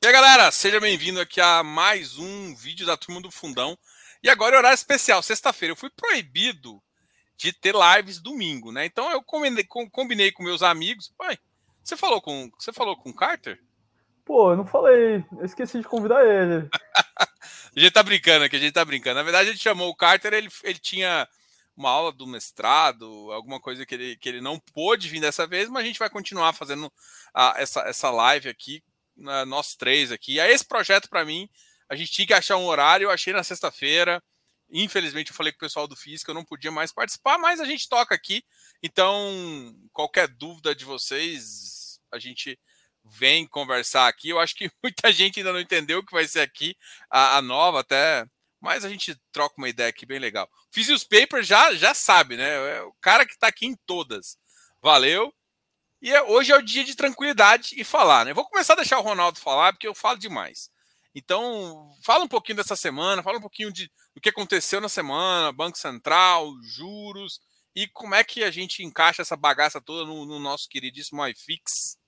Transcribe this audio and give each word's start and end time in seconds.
E 0.00 0.06
aí, 0.06 0.12
galera, 0.12 0.52
seja 0.52 0.78
bem-vindo 0.78 1.20
aqui 1.20 1.40
a 1.40 1.60
mais 1.64 2.18
um 2.18 2.54
vídeo 2.54 2.86
da 2.86 2.96
Turma 2.96 3.20
do 3.20 3.32
Fundão. 3.32 3.76
E 4.22 4.30
agora 4.30 4.54
é 4.54 4.58
horário 4.58 4.76
especial, 4.76 5.20
sexta-feira. 5.24 5.72
Eu 5.72 5.76
fui 5.76 5.90
proibido 5.90 6.80
de 7.36 7.52
ter 7.52 7.74
lives 7.74 8.20
domingo, 8.20 8.70
né? 8.70 8.86
Então 8.86 9.10
eu 9.10 9.20
combinei, 9.20 9.64
combinei 9.90 10.30
com 10.30 10.44
meus 10.44 10.62
amigos. 10.62 11.12
Pai, 11.18 11.36
você 11.82 11.96
falou 11.96 12.22
com 12.22 12.48
você 12.56 12.72
falou 12.72 12.96
com 12.96 13.10
o 13.10 13.14
Carter? 13.14 13.58
Pô, 14.24 14.52
eu 14.52 14.56
não 14.58 14.64
falei. 14.64 15.24
Eu 15.36 15.44
esqueci 15.44 15.80
de 15.80 15.88
convidar 15.88 16.24
ele. 16.24 16.68
a 17.76 17.80
gente 17.80 17.90
tá 17.90 18.02
brincando 18.04 18.44
aqui, 18.44 18.54
a 18.54 18.60
gente 18.60 18.74
tá 18.74 18.84
brincando. 18.84 19.16
Na 19.16 19.24
verdade, 19.24 19.48
a 19.48 19.52
gente 19.52 19.64
chamou 19.64 19.90
o 19.90 19.96
Carter, 19.96 20.32
ele, 20.32 20.48
ele 20.62 20.78
tinha 20.78 21.28
uma 21.76 21.90
aula 21.90 22.12
do 22.12 22.24
mestrado, 22.24 23.32
alguma 23.32 23.58
coisa 23.58 23.84
que 23.84 23.96
ele, 23.96 24.16
que 24.16 24.28
ele 24.28 24.40
não 24.40 24.60
pôde 24.60 25.08
vir 25.08 25.20
dessa 25.20 25.44
vez, 25.44 25.68
mas 25.68 25.82
a 25.82 25.86
gente 25.86 25.98
vai 25.98 26.08
continuar 26.08 26.52
fazendo 26.52 26.92
a, 27.34 27.54
essa, 27.56 27.80
essa 27.80 28.10
live 28.12 28.48
aqui 28.48 28.80
nós 29.18 29.74
três 29.74 30.12
aqui. 30.12 30.38
Esse 30.38 30.64
projeto 30.64 31.08
para 31.08 31.24
mim, 31.24 31.48
a 31.88 31.96
gente 31.96 32.12
tinha 32.12 32.26
que 32.26 32.34
achar 32.34 32.56
um 32.56 32.66
horário, 32.66 33.06
eu 33.06 33.10
achei 33.10 33.32
na 33.32 33.42
sexta-feira. 33.42 34.22
Infelizmente 34.70 35.30
eu 35.30 35.36
falei 35.36 35.52
com 35.52 35.56
o 35.56 35.60
pessoal 35.60 35.88
do 35.88 35.96
Física, 35.96 36.30
eu 36.30 36.34
não 36.34 36.44
podia 36.44 36.70
mais 36.70 36.92
participar, 36.92 37.38
mas 37.38 37.60
a 37.60 37.64
gente 37.64 37.88
toca 37.88 38.14
aqui. 38.14 38.44
Então, 38.82 39.74
qualquer 39.92 40.28
dúvida 40.28 40.74
de 40.74 40.84
vocês, 40.84 41.98
a 42.12 42.18
gente 42.18 42.58
vem 43.04 43.46
conversar 43.46 44.08
aqui. 44.08 44.28
Eu 44.28 44.38
acho 44.38 44.54
que 44.54 44.70
muita 44.82 45.12
gente 45.12 45.40
ainda 45.40 45.52
não 45.52 45.60
entendeu 45.60 46.00
o 46.00 46.06
que 46.06 46.12
vai 46.12 46.26
ser 46.26 46.40
aqui, 46.40 46.76
a, 47.10 47.38
a 47.38 47.42
nova 47.42 47.80
até, 47.80 48.26
mas 48.60 48.84
a 48.84 48.88
gente 48.88 49.16
troca 49.32 49.54
uma 49.58 49.68
ideia 49.68 49.88
aqui 49.88 50.04
bem 50.04 50.18
legal. 50.18 50.48
Fiz 50.70 50.88
os 50.88 51.04
papers 51.04 51.46
já 51.46 51.74
já 51.74 51.94
sabe, 51.94 52.36
né? 52.36 52.76
É 52.78 52.82
o 52.82 52.92
cara 53.00 53.24
que 53.24 53.32
está 53.32 53.48
aqui 53.48 53.66
em 53.66 53.76
todas. 53.86 54.36
Valeu. 54.82 55.32
E 56.00 56.10
é, 56.12 56.22
hoje 56.22 56.52
é 56.52 56.56
o 56.56 56.62
dia 56.62 56.84
de 56.84 56.94
tranquilidade 56.94 57.74
e 57.76 57.84
falar, 57.84 58.24
né? 58.24 58.32
Vou 58.32 58.44
começar 58.44 58.74
a 58.74 58.76
deixar 58.76 58.98
o 58.98 59.02
Ronaldo 59.02 59.38
falar, 59.38 59.72
porque 59.72 59.88
eu 59.88 59.94
falo 59.94 60.18
demais. 60.18 60.70
Então, 61.14 61.90
fala 62.04 62.24
um 62.24 62.28
pouquinho 62.28 62.56
dessa 62.56 62.76
semana, 62.76 63.22
fala 63.22 63.38
um 63.38 63.42
pouquinho 63.42 63.72
de, 63.72 63.90
do 64.14 64.20
que 64.20 64.28
aconteceu 64.28 64.80
na 64.80 64.88
semana, 64.88 65.52
Banco 65.52 65.76
Central, 65.76 66.52
juros, 66.62 67.40
e 67.74 67.88
como 67.88 68.14
é 68.14 68.22
que 68.22 68.44
a 68.44 68.50
gente 68.50 68.84
encaixa 68.84 69.22
essa 69.22 69.36
bagaça 69.36 69.80
toda 69.80 70.04
no, 70.04 70.24
no 70.24 70.38
nosso 70.38 70.68
queridíssimo 70.68 71.26
iFix. 71.26 71.98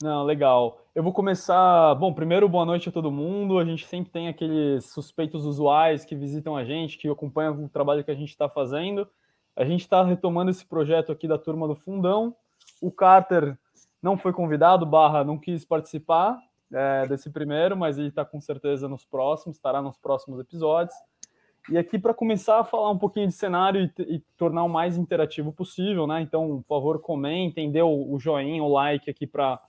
Não, 0.00 0.24
legal. 0.24 0.80
Eu 0.94 1.02
vou 1.02 1.12
começar. 1.12 1.94
Bom, 1.96 2.14
primeiro, 2.14 2.48
boa 2.48 2.64
noite 2.64 2.88
a 2.88 2.92
todo 2.92 3.10
mundo. 3.10 3.58
A 3.58 3.64
gente 3.64 3.84
sempre 3.86 4.12
tem 4.12 4.28
aqueles 4.28 4.84
suspeitos 4.90 5.44
usuais 5.44 6.04
que 6.04 6.14
visitam 6.14 6.56
a 6.56 6.64
gente, 6.64 6.96
que 6.96 7.08
acompanham 7.08 7.64
o 7.64 7.68
trabalho 7.68 8.04
que 8.04 8.10
a 8.10 8.14
gente 8.14 8.30
está 8.30 8.48
fazendo. 8.48 9.08
A 9.56 9.64
gente 9.64 9.80
está 9.80 10.04
retomando 10.04 10.52
esse 10.52 10.64
projeto 10.64 11.10
aqui 11.10 11.26
da 11.26 11.36
turma 11.36 11.66
do 11.66 11.74
Fundão. 11.74 12.36
O 12.80 12.90
Carter 12.90 13.56
não 14.02 14.16
foi 14.16 14.32
convidado, 14.32 14.86
barra 14.86 15.24
não 15.24 15.38
quis 15.38 15.64
participar 15.64 16.38
é, 16.72 17.06
desse 17.06 17.30
primeiro, 17.30 17.76
mas 17.76 17.98
ele 17.98 18.08
está 18.08 18.24
com 18.24 18.40
certeza 18.40 18.88
nos 18.88 19.04
próximos, 19.04 19.56
estará 19.56 19.82
nos 19.82 19.98
próximos 19.98 20.38
episódios. 20.40 20.94
E 21.70 21.76
aqui 21.76 21.98
para 21.98 22.14
começar 22.14 22.60
a 22.60 22.64
falar 22.64 22.90
um 22.90 22.98
pouquinho 22.98 23.26
de 23.26 23.34
cenário 23.34 23.90
e, 23.98 24.02
e, 24.02 24.18
tornar 24.38 24.64
o 24.64 24.68
mais 24.68 24.96
interativo 24.96 25.52
possível, 25.52 26.06
né? 26.06 26.22
Então, 26.22 26.64
por 26.66 26.76
favor, 26.76 27.00
comentem, 27.00 27.70
dê 27.70 27.82
o, 27.82 28.12
o 28.12 28.18
joinha, 28.18 28.62
o 28.62 28.72
like 28.72 29.10
aqui 29.10 29.26
para 29.26 29.60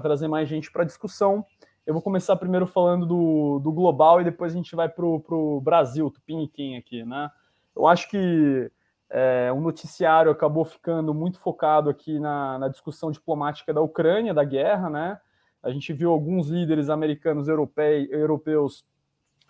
trazer 0.00 0.28
mais 0.28 0.48
gente 0.48 0.70
para 0.70 0.82
a 0.82 0.86
discussão. 0.86 1.44
Eu 1.84 1.92
vou 1.92 2.02
começar 2.02 2.36
primeiro 2.36 2.68
falando 2.68 3.04
do, 3.04 3.58
do 3.58 3.72
global 3.72 4.20
e 4.20 4.24
depois 4.24 4.52
a 4.52 4.56
gente 4.56 4.76
vai 4.76 4.88
para 4.88 5.04
o 5.04 5.60
Brasil, 5.60 6.10
Tupiniquim 6.10 6.76
aqui, 6.76 7.04
né? 7.04 7.30
Eu 7.74 7.86
acho 7.86 8.08
que 8.08 8.70
é, 9.10 9.50
o 9.52 9.60
noticiário 9.60 10.30
acabou 10.30 10.64
ficando 10.64 11.12
muito 11.12 11.40
focado 11.40 11.90
aqui 11.90 12.20
na, 12.20 12.58
na, 12.58 12.68
discussão 12.68 13.10
diplomática 13.10 13.74
da 13.74 13.80
Ucrânia, 13.80 14.32
da 14.32 14.44
guerra, 14.44 14.88
né? 14.88 15.20
A 15.60 15.70
gente 15.70 15.92
viu 15.92 16.10
alguns 16.10 16.48
líderes 16.48 16.88
americanos 16.88 17.48
europei, 17.48 18.08
europeus 18.10 18.84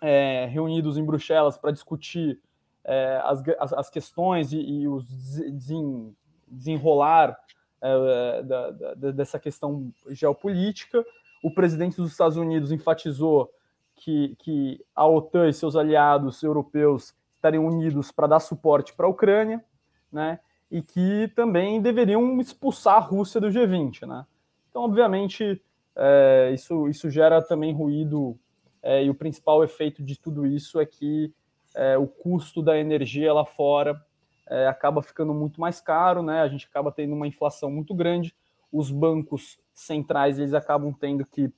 é, 0.01 0.47
reunidos 0.47 0.97
em 0.97 1.05
Bruxelas 1.05 1.57
para 1.57 1.71
discutir 1.71 2.41
é, 2.83 3.21
as, 3.23 3.43
as, 3.59 3.73
as, 3.73 3.89
questões 3.89 4.51
e, 4.51 4.59
e 4.59 4.87
os 4.87 5.05
desen, 5.05 6.15
desenrolar 6.47 7.37
é, 7.79 8.43
da, 8.43 8.71
da, 8.71 9.11
dessa 9.11 9.39
questão 9.39 9.93
geopolítica. 10.09 11.05
O 11.43 11.53
presidente 11.53 11.97
dos 11.97 12.11
Estados 12.11 12.35
Unidos 12.35 12.71
enfatizou 12.71 13.51
que, 13.95 14.35
que 14.39 14.83
a 14.95 15.07
OTAN 15.07 15.47
e 15.47 15.53
seus 15.53 15.75
aliados 15.75 16.41
europeus 16.41 17.13
estariam 17.41 17.65
unidos 17.65 18.11
para 18.11 18.27
dar 18.27 18.39
suporte 18.39 18.93
para 18.93 19.07
a 19.07 19.09
Ucrânia, 19.09 19.63
né? 20.11 20.39
E 20.69 20.81
que 20.81 21.27
também 21.35 21.81
deveriam 21.81 22.39
expulsar 22.39 22.95
a 22.97 22.99
Rússia 22.99 23.41
do 23.41 23.47
G20, 23.47 24.05
né? 24.05 24.25
Então, 24.69 24.83
obviamente, 24.83 25.61
é, 25.95 26.51
isso, 26.53 26.87
isso 26.87 27.09
gera 27.09 27.41
também 27.41 27.73
ruído 27.73 28.37
é, 28.81 29.03
e 29.03 29.09
o 29.09 29.15
principal 29.15 29.63
efeito 29.63 30.03
de 30.03 30.17
tudo 30.17 30.45
isso 30.45 30.79
é 30.79 30.85
que 30.85 31.33
é, 31.75 31.97
o 31.97 32.07
custo 32.07 32.61
da 32.61 32.77
energia 32.77 33.33
lá 33.33 33.43
fora 33.43 33.99
é, 34.47 34.67
acaba 34.67 35.01
ficando 35.01 35.33
muito 35.33 35.59
mais 35.59 35.81
caro, 35.81 36.21
né? 36.21 36.41
A 36.41 36.47
gente 36.47 36.67
acaba 36.67 36.91
tendo 36.91 37.13
uma 37.13 37.27
inflação 37.27 37.71
muito 37.71 37.93
grande. 37.93 38.35
Os 38.71 38.91
bancos 38.91 39.59
centrais 39.73 40.37
eles 40.37 40.53
acabam 40.53 40.93
tendo 40.93 41.25
que, 41.25 41.51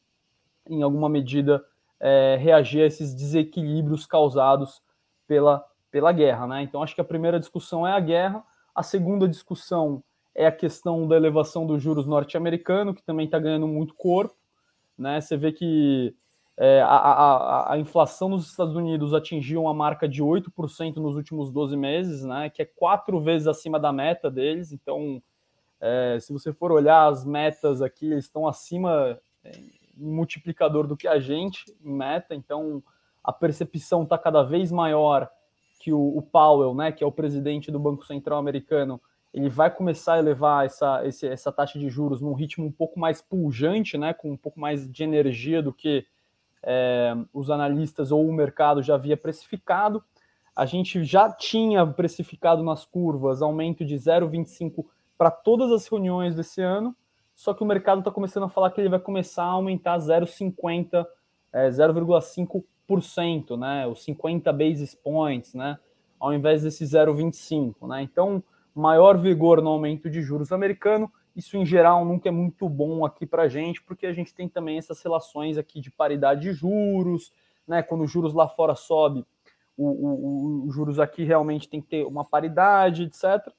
em 0.67 0.81
alguma 0.81 1.09
medida, 1.09 1.63
é, 1.99 2.37
reagir 2.39 2.83
a 2.83 2.85
esses 2.85 3.13
desequilíbrios 3.13 4.05
causados 4.05 4.81
pela 5.27 5.65
pela 5.93 6.11
guerra, 6.11 6.47
né? 6.47 6.63
Então 6.63 6.81
acho 6.81 6.95
que 6.95 7.01
a 7.01 7.05
primeira 7.05 7.39
discussão 7.39 7.87
é 7.87 7.93
a 7.93 7.99
guerra, 7.99 8.43
a 8.73 8.81
segunda 8.81 9.27
discussão 9.27 10.03
é 10.33 10.47
a 10.47 10.51
questão 10.51 11.07
da 11.07 11.15
elevação 11.15 11.67
dos 11.67 11.83
juros 11.83 12.07
norte-americano, 12.07 12.95
que 12.95 13.03
também 13.03 13.27
está 13.27 13.37
ganhando 13.37 13.67
muito 13.67 13.93
corpo, 13.93 14.35
né? 14.97 15.21
Você 15.21 15.37
vê 15.37 15.51
que 15.51 16.15
é, 16.57 16.81
a, 16.81 16.87
a, 16.87 17.73
a, 17.73 17.77
inflação 17.77 18.27
nos 18.27 18.49
Estados 18.49 18.75
Unidos 18.75 19.13
atingiu 19.13 19.61
uma 19.61 19.73
marca 19.73 20.09
de 20.09 20.23
8% 20.23 20.95
nos 20.95 21.15
últimos 21.15 21.51
12 21.51 21.77
meses, 21.77 22.23
né? 22.23 22.49
Que 22.49 22.63
é 22.63 22.65
quatro 22.65 23.21
vezes 23.21 23.45
acima 23.47 23.79
da 23.79 23.93
meta 23.93 24.31
deles. 24.31 24.71
Então, 24.71 25.21
é, 25.79 26.17
se 26.19 26.33
você 26.33 26.51
for 26.51 26.71
olhar 26.71 27.05
as 27.05 27.23
metas 27.23 27.83
aqui, 27.83 28.11
eles 28.11 28.25
estão 28.25 28.47
acima 28.47 29.19
é, 29.43 29.51
em 29.95 30.11
multiplicador 30.11 30.87
do 30.87 30.97
que 30.97 31.07
a 31.07 31.19
gente 31.19 31.63
em 31.85 31.93
meta. 31.93 32.33
Então, 32.33 32.81
a 33.23 33.31
percepção 33.31 34.01
está 34.01 34.17
cada 34.17 34.41
vez 34.41 34.71
maior 34.71 35.29
que 35.83 35.91
o, 35.91 36.17
o, 36.17 36.21
Powell, 36.21 36.73
né, 36.73 36.93
que 36.93 37.03
é 37.03 37.07
o 37.07 37.11
presidente 37.11 37.69
do 37.69 37.77
Banco 37.77 38.05
Central 38.05 38.39
americano, 38.39 39.01
ele 39.33 39.49
vai 39.49 39.69
começar 39.69 40.13
a 40.13 40.19
elevar 40.19 40.65
essa, 40.65 41.05
esse, 41.05 41.27
essa 41.27 41.51
taxa 41.51 41.77
de 41.77 41.89
juros 41.89 42.21
num 42.21 42.31
ritmo 42.31 42.65
um 42.65 42.71
pouco 42.71 42.97
mais 42.97 43.21
pujante, 43.21 43.97
né, 43.97 44.13
com 44.13 44.31
um 44.31 44.37
pouco 44.37 44.57
mais 44.57 44.89
de 44.89 45.03
energia 45.03 45.61
do 45.61 45.73
que 45.73 46.05
é, 46.63 47.13
os 47.33 47.49
analistas 47.49 48.13
ou 48.13 48.25
o 48.25 48.31
mercado 48.31 48.81
já 48.81 48.95
havia 48.95 49.17
precificado. 49.17 50.01
A 50.55 50.65
gente 50.65 51.03
já 51.03 51.29
tinha 51.29 51.85
precificado 51.85 52.63
nas 52.63 52.85
curvas 52.85 53.41
aumento 53.41 53.83
de 53.83 53.95
0,25 53.95 54.85
para 55.17 55.29
todas 55.29 55.69
as 55.69 55.85
reuniões 55.85 56.33
desse 56.33 56.61
ano, 56.61 56.95
só 57.35 57.53
que 57.53 57.61
o 57.61 57.65
mercado 57.65 57.99
está 57.99 58.09
começando 58.09 58.43
a 58.43 58.49
falar 58.49 58.71
que 58.71 58.79
ele 58.79 58.87
vai 58.87 58.99
começar 58.99 59.43
a 59.43 59.47
aumentar 59.47 59.97
0,50, 59.97 61.05
é, 61.51 61.67
0,5 61.67 62.63
0,5%, 62.89 63.57
né, 63.57 63.87
os 63.87 64.03
50 64.03 64.51
basis 64.51 64.95
points, 64.95 65.53
né, 65.53 65.77
ao 66.19 66.33
invés 66.33 66.63
desse 66.63 66.85
0,25, 66.85 67.87
né? 67.87 68.01
Então, 68.01 68.41
maior 68.73 69.17
vigor 69.17 69.61
no 69.61 69.69
aumento 69.69 70.09
de 70.09 70.21
juros 70.21 70.51
americano, 70.51 71.11
isso 71.35 71.57
em 71.57 71.65
geral 71.65 72.05
nunca 72.05 72.29
é 72.29 72.31
muito 72.31 72.69
bom 72.69 73.05
aqui 73.05 73.25
para 73.25 73.43
a 73.43 73.47
gente, 73.47 73.81
porque 73.81 74.05
a 74.05 74.13
gente 74.13 74.33
tem 74.33 74.47
também 74.47 74.77
essas 74.77 75.01
relações 75.01 75.57
aqui 75.57 75.81
de 75.81 75.91
paridade 75.91 76.41
de 76.41 76.53
juros, 76.53 77.33
né? 77.67 77.81
Quando 77.83 78.03
os 78.03 78.11
juros 78.11 78.33
lá 78.33 78.47
fora 78.47 78.75
sobe, 78.75 79.25
os 79.77 80.73
juros 80.73 80.99
aqui 80.99 81.23
realmente 81.23 81.67
tem 81.67 81.81
que 81.81 81.87
ter 81.87 82.05
uma 82.05 82.23
paridade, 82.23 83.03
etc. 83.03 83.51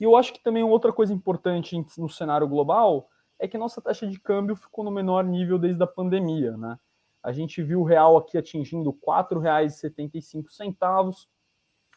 E 0.00 0.04
eu 0.04 0.16
acho 0.16 0.32
que 0.32 0.42
também 0.42 0.62
outra 0.64 0.92
coisa 0.92 1.12
importante 1.12 1.76
no 1.98 2.08
cenário 2.08 2.48
global 2.48 3.08
é 3.38 3.46
que 3.46 3.58
nossa 3.58 3.80
taxa 3.80 4.06
de 4.06 4.18
câmbio 4.18 4.56
ficou 4.56 4.82
no 4.84 4.90
menor 4.90 5.24
nível 5.24 5.58
desde 5.58 5.82
a 5.82 5.86
pandemia, 5.86 6.56
né? 6.56 6.78
A 7.22 7.32
gente 7.32 7.62
viu 7.62 7.80
o 7.80 7.84
real 7.84 8.16
aqui 8.16 8.38
atingindo 8.38 8.90
R$ 8.90 8.96
4,75, 9.06 11.26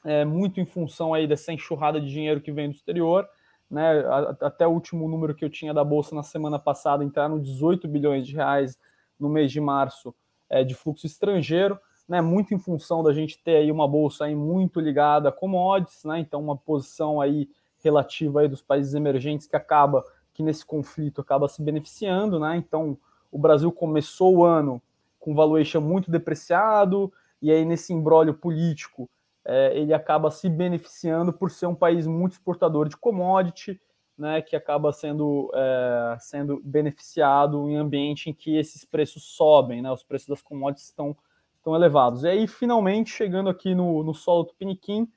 é, 0.03 0.25
muito 0.25 0.59
em 0.59 0.65
função 0.65 1.13
aí 1.13 1.25
dessa 1.25 1.53
enxurrada 1.53 2.01
de 2.01 2.09
dinheiro 2.09 2.41
que 2.41 2.51
vem 2.51 2.69
do 2.69 2.75
exterior. 2.75 3.27
Né? 3.69 4.03
Até 4.41 4.67
o 4.67 4.71
último 4.71 5.07
número 5.07 5.33
que 5.33 5.43
eu 5.43 5.49
tinha 5.49 5.73
da 5.73 5.83
Bolsa 5.83 6.13
na 6.13 6.23
semana 6.23 6.59
passada, 6.59 7.03
entraram 7.03 7.39
18 7.39 7.87
bilhões 7.87 8.27
de 8.27 8.35
reais 8.35 8.77
no 9.19 9.29
mês 9.29 9.51
de 9.51 9.61
março 9.61 10.13
é, 10.49 10.63
de 10.63 10.75
fluxo 10.75 11.07
estrangeiro, 11.07 11.79
né? 12.07 12.21
muito 12.21 12.53
em 12.53 12.59
função 12.59 13.01
da 13.01 13.13
gente 13.13 13.41
ter 13.41 13.55
aí 13.55 13.71
uma 13.71 13.87
Bolsa 13.87 14.25
aí 14.25 14.35
muito 14.35 14.79
ligada 14.79 15.29
a 15.29 15.31
commodities, 15.31 16.03
né? 16.03 16.19
então 16.19 16.41
uma 16.41 16.57
posição 16.57 17.21
aí 17.21 17.49
relativa 17.79 18.41
aí 18.41 18.47
dos 18.47 18.61
países 18.61 18.93
emergentes 18.93 19.47
que 19.47 19.55
acaba, 19.55 20.03
que 20.33 20.43
nesse 20.43 20.65
conflito 20.65 21.21
acaba 21.21 21.47
se 21.47 21.61
beneficiando, 21.61 22.39
né? 22.39 22.57
então 22.57 22.97
o 23.31 23.39
Brasil 23.39 23.71
começou 23.71 24.35
o 24.35 24.43
ano 24.43 24.81
com 25.23 25.33
valuation 25.33 25.79
muito 25.79 26.11
depreciado, 26.11 27.11
e 27.41 27.49
aí 27.49 27.63
nesse 27.63 27.93
embrólio 27.93 28.33
político 28.33 29.09
é, 29.45 29.77
ele 29.77 29.93
acaba 29.93 30.29
se 30.29 30.49
beneficiando 30.49 31.31
por 31.31 31.49
ser 31.49 31.65
um 31.65 31.75
país 31.75 32.05
muito 32.05 32.33
exportador 32.33 32.89
de 32.89 32.97
commodity, 32.97 33.79
né, 34.17 34.41
que 34.41 34.53
acaba 34.53 34.91
sendo, 34.91 35.49
é, 35.55 36.17
sendo 36.19 36.61
beneficiado 36.61 37.69
em 37.69 37.77
ambiente 37.77 38.29
em 38.29 38.33
que 38.33 38.57
esses 38.57 38.83
preços 38.83 39.23
sobem, 39.23 39.81
né, 39.81 39.89
os 39.89 40.03
preços 40.03 40.27
das 40.27 40.41
commodities 40.41 40.89
estão, 40.89 41.15
estão 41.55 41.73
elevados. 41.73 42.23
E 42.25 42.27
aí, 42.27 42.45
finalmente, 42.45 43.09
chegando 43.09 43.49
aqui 43.49 43.73
no, 43.73 44.03
no 44.03 44.13
solo 44.13 44.43
do 44.43 44.53
Piniquim, 44.53 45.09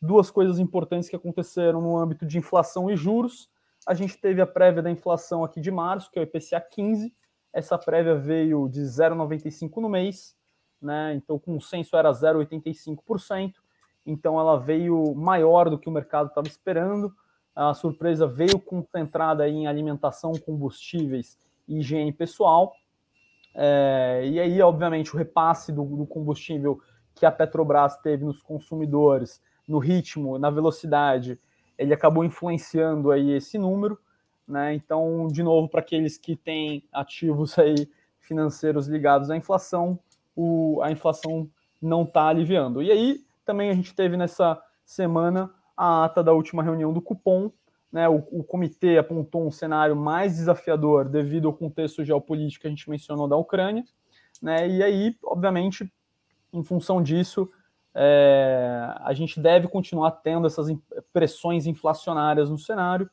duas 0.00 0.30
coisas 0.30 0.58
importantes 0.58 1.08
que 1.08 1.16
aconteceram 1.16 1.80
no 1.80 1.96
âmbito 1.96 2.26
de 2.26 2.36
inflação 2.36 2.90
e 2.90 2.96
juros. 2.96 3.48
A 3.86 3.94
gente 3.94 4.18
teve 4.18 4.42
a 4.42 4.46
prévia 4.46 4.82
da 4.82 4.90
inflação 4.90 5.42
aqui 5.42 5.58
de 5.58 5.70
março, 5.70 6.10
que 6.10 6.18
é 6.18 6.22
o 6.22 6.24
IPCA 6.24 6.60
15. 6.60 7.14
Essa 7.54 7.78
prévia 7.78 8.16
veio 8.16 8.68
de 8.68 8.80
0,95 8.80 9.80
no 9.80 9.88
mês, 9.88 10.36
né? 10.82 11.14
Então, 11.14 11.40
o 11.46 11.60
censo 11.60 11.96
era 11.96 12.10
0,85%. 12.10 13.54
Então, 14.04 14.40
ela 14.40 14.58
veio 14.58 15.14
maior 15.14 15.70
do 15.70 15.78
que 15.78 15.88
o 15.88 15.92
mercado 15.92 16.28
estava 16.28 16.48
esperando. 16.48 17.14
A 17.54 17.72
surpresa 17.72 18.26
veio 18.26 18.58
concentrada 18.58 19.48
em 19.48 19.68
alimentação, 19.68 20.32
combustíveis 20.32 21.38
e 21.68 21.78
higiene 21.78 22.12
pessoal. 22.12 22.74
É, 23.54 24.22
e 24.26 24.40
aí, 24.40 24.60
obviamente, 24.60 25.14
o 25.14 25.16
repasse 25.16 25.70
do, 25.70 25.84
do 25.84 26.06
combustível 26.06 26.80
que 27.14 27.24
a 27.24 27.30
Petrobras 27.30 27.96
teve 27.98 28.24
nos 28.24 28.42
consumidores 28.42 29.40
no 29.66 29.78
ritmo, 29.78 30.38
na 30.38 30.50
velocidade, 30.50 31.38
ele 31.78 31.94
acabou 31.94 32.24
influenciando 32.24 33.10
aí 33.10 33.30
esse 33.30 33.56
número, 33.58 33.98
né? 34.46 34.74
Então, 34.74 35.28
de 35.28 35.42
novo, 35.42 35.68
para 35.68 35.80
aqueles 35.80 36.16
que 36.16 36.36
têm 36.36 36.86
ativos 36.92 37.56
aí 37.58 37.88
financeiros 38.20 38.86
ligados 38.86 39.30
à 39.30 39.36
inflação, 39.36 39.98
o, 40.34 40.80
a 40.82 40.90
inflação 40.90 41.48
não 41.80 42.02
está 42.02 42.28
aliviando. 42.28 42.82
E 42.82 42.90
aí, 42.90 43.20
também 43.44 43.70
a 43.70 43.74
gente 43.74 43.94
teve 43.94 44.16
nessa 44.16 44.60
semana 44.84 45.50
a 45.76 46.04
ata 46.04 46.22
da 46.22 46.32
última 46.32 46.62
reunião 46.62 46.92
do 46.92 47.02
cupom, 47.02 47.50
né? 47.92 48.08
O, 48.08 48.16
o 48.32 48.44
comitê 48.44 48.98
apontou 48.98 49.46
um 49.46 49.50
cenário 49.50 49.94
mais 49.94 50.36
desafiador 50.36 51.08
devido 51.08 51.46
ao 51.46 51.54
contexto 51.54 52.04
geopolítico 52.04 52.62
que 52.62 52.66
a 52.66 52.70
gente 52.70 52.88
mencionou 52.88 53.28
da 53.28 53.36
Ucrânia, 53.36 53.84
né? 54.42 54.68
E 54.68 54.82
aí, 54.82 55.16
obviamente, 55.22 55.92
em 56.52 56.64
função 56.64 57.02
disso, 57.02 57.50
é, 57.94 58.92
a 59.00 59.12
gente 59.12 59.38
deve 59.38 59.68
continuar 59.68 60.10
tendo 60.10 60.46
essas 60.46 60.68
pressões 61.12 61.66
inflacionárias 61.66 62.50
no 62.50 62.58
cenário 62.58 63.08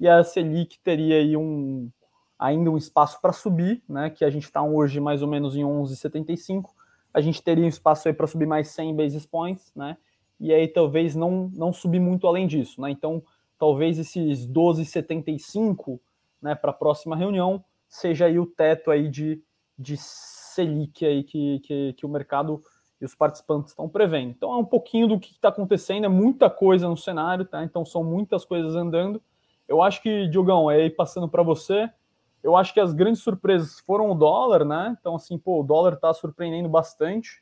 e 0.00 0.08
a 0.08 0.24
Selic 0.24 0.80
teria 0.82 1.16
aí 1.16 1.36
um, 1.36 1.90
ainda 2.38 2.70
um 2.70 2.76
espaço 2.78 3.20
para 3.20 3.32
subir, 3.32 3.82
né, 3.86 4.08
que 4.08 4.24
a 4.24 4.30
gente 4.30 4.44
está 4.44 4.62
hoje 4.62 4.98
mais 4.98 5.20
ou 5.20 5.28
menos 5.28 5.54
em 5.54 5.62
11,75, 5.62 6.70
a 7.12 7.20
gente 7.20 7.42
teria 7.42 7.64
um 7.64 7.68
espaço 7.68 8.08
aí 8.08 8.14
para 8.14 8.26
subir 8.26 8.46
mais 8.46 8.68
100 8.68 8.96
basis 8.96 9.26
points, 9.26 9.70
né, 9.76 9.98
e 10.40 10.52
aí 10.52 10.66
talvez 10.66 11.14
não, 11.14 11.50
não 11.54 11.72
subir 11.72 12.00
muito 12.00 12.26
além 12.26 12.46
disso, 12.46 12.80
né, 12.80 12.90
então 12.90 13.22
talvez 13.58 13.98
esses 13.98 14.48
12,75, 14.48 16.00
né, 16.40 16.54
para 16.54 16.70
a 16.70 16.74
próxima 16.74 17.14
reunião 17.14 17.62
seja 17.86 18.24
aí 18.24 18.38
o 18.38 18.46
teto 18.46 18.90
aí 18.90 19.08
de, 19.08 19.42
de 19.78 19.96
Selic 19.98 21.04
aí 21.04 21.22
que, 21.22 21.60
que, 21.60 21.92
que 21.92 22.06
o 22.06 22.08
mercado 22.08 22.62
e 23.00 23.04
os 23.04 23.14
participantes 23.14 23.70
estão 23.70 23.88
prevendo. 23.88 24.30
Então 24.30 24.52
é 24.52 24.56
um 24.56 24.64
pouquinho 24.64 25.08
do 25.08 25.18
que 25.18 25.32
está 25.32 25.48
acontecendo, 25.48 26.04
é 26.04 26.08
muita 26.08 26.50
coisa 26.50 26.86
no 26.88 26.96
cenário, 26.96 27.44
tá? 27.46 27.64
Então 27.64 27.84
são 27.84 28.04
muitas 28.04 28.44
coisas 28.44 28.76
andando. 28.76 29.22
Eu 29.70 29.80
acho 29.80 30.02
que, 30.02 30.26
Diogão, 30.26 30.68
aí 30.68 30.90
passando 30.90 31.28
para 31.28 31.44
você, 31.44 31.88
eu 32.42 32.56
acho 32.56 32.74
que 32.74 32.80
as 32.80 32.92
grandes 32.92 33.22
surpresas 33.22 33.78
foram 33.78 34.10
o 34.10 34.16
dólar, 34.16 34.64
né? 34.64 34.96
Então, 34.98 35.14
assim, 35.14 35.38
pô, 35.38 35.60
o 35.60 35.62
dólar 35.62 35.92
está 35.92 36.12
surpreendendo 36.12 36.68
bastante 36.68 37.40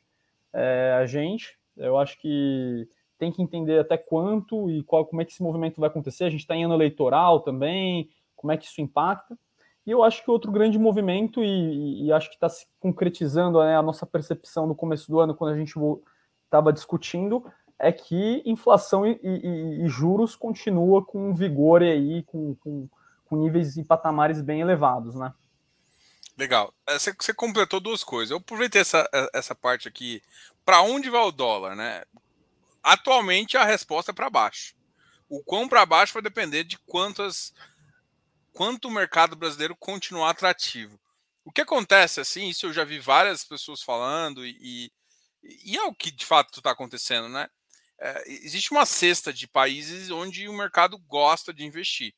é, 0.53 0.95
a 1.01 1.07
gente. 1.07 1.57
Eu 1.75 1.97
acho 1.97 2.21
que 2.21 2.87
tem 3.17 3.31
que 3.31 3.41
entender 3.41 3.79
até 3.79 3.97
quanto 3.97 4.69
e 4.69 4.83
qual, 4.83 5.07
como 5.07 5.23
é 5.23 5.25
que 5.25 5.31
esse 5.31 5.41
movimento 5.41 5.81
vai 5.81 5.89
acontecer. 5.89 6.25
A 6.25 6.29
gente 6.29 6.41
está 6.41 6.55
em 6.55 6.63
ano 6.63 6.75
eleitoral 6.75 7.39
também, 7.39 8.11
como 8.35 8.51
é 8.51 8.57
que 8.57 8.67
isso 8.67 8.79
impacta. 8.79 9.35
E 9.83 9.89
eu 9.89 10.03
acho 10.03 10.23
que 10.23 10.29
outro 10.29 10.51
grande 10.51 10.77
movimento, 10.77 11.43
e, 11.43 12.05
e 12.05 12.13
acho 12.13 12.29
que 12.29 12.35
está 12.35 12.47
se 12.47 12.67
concretizando 12.79 13.59
né, 13.59 13.75
a 13.75 13.81
nossa 13.81 14.05
percepção 14.05 14.67
no 14.67 14.75
começo 14.75 15.09
do 15.09 15.19
ano, 15.19 15.33
quando 15.33 15.55
a 15.55 15.57
gente 15.57 15.73
estava 16.45 16.71
discutindo, 16.71 17.43
é 17.79 17.91
que 17.91 18.43
inflação 18.45 19.07
e, 19.07 19.19
e, 19.23 19.85
e, 19.85 19.87
juros 19.87 20.35
continua 20.35 21.03
com 21.03 21.33
vigor 21.33 21.81
e 21.81 21.91
aí, 21.91 22.23
com, 22.23 22.53
com, 22.55 22.89
com, 23.25 23.37
níveis 23.37 23.77
e 23.77 23.83
patamares 23.83 24.41
bem 24.41 24.59
elevados, 24.59 25.15
né? 25.15 25.33
Legal. 26.37 26.73
É, 26.85 26.99
você, 26.99 27.13
você 27.17 27.33
completou 27.33 27.79
duas 27.79 28.03
coisas. 28.03 28.31
Eu 28.31 28.37
aproveitei 28.37 28.81
essa, 28.81 29.09
essa 29.33 29.55
parte 29.55 29.87
aqui. 29.87 30.21
Para 30.65 30.81
onde 30.81 31.09
vai 31.09 31.21
o 31.21 31.31
dólar, 31.31 31.75
né? 31.75 32.03
Atualmente 32.83 33.57
a 33.57 33.63
resposta 33.63 34.11
é 34.11 34.13
para 34.13 34.29
baixo. 34.29 34.75
O 35.29 35.43
quão 35.43 35.67
para 35.67 35.85
baixo 35.85 36.13
vai 36.13 36.21
depender 36.21 36.63
de 36.63 36.77
quantas 36.79 37.53
quanto 38.51 38.89
o 38.89 38.91
mercado 38.91 39.35
brasileiro 39.35 39.75
continuar 39.75 40.31
atrativo. 40.31 40.99
O 41.45 41.51
que 41.51 41.61
acontece, 41.61 42.19
assim, 42.19 42.49
isso 42.49 42.65
eu 42.65 42.73
já 42.73 42.83
vi 42.83 42.99
várias 42.99 43.43
pessoas 43.43 43.81
falando, 43.81 44.45
e, 44.45 44.91
e 45.41 45.77
é 45.77 45.83
o 45.83 45.93
que 45.93 46.11
de 46.11 46.25
fato 46.25 46.59
está 46.59 46.71
acontecendo, 46.71 47.29
né? 47.29 47.49
É, 47.99 48.23
existe 48.31 48.71
uma 48.71 48.85
cesta 48.85 49.33
de 49.33 49.47
países 49.47 50.09
onde 50.09 50.47
o 50.47 50.53
mercado 50.53 50.97
gosta 50.99 51.53
de 51.53 51.65
investir. 51.65 52.13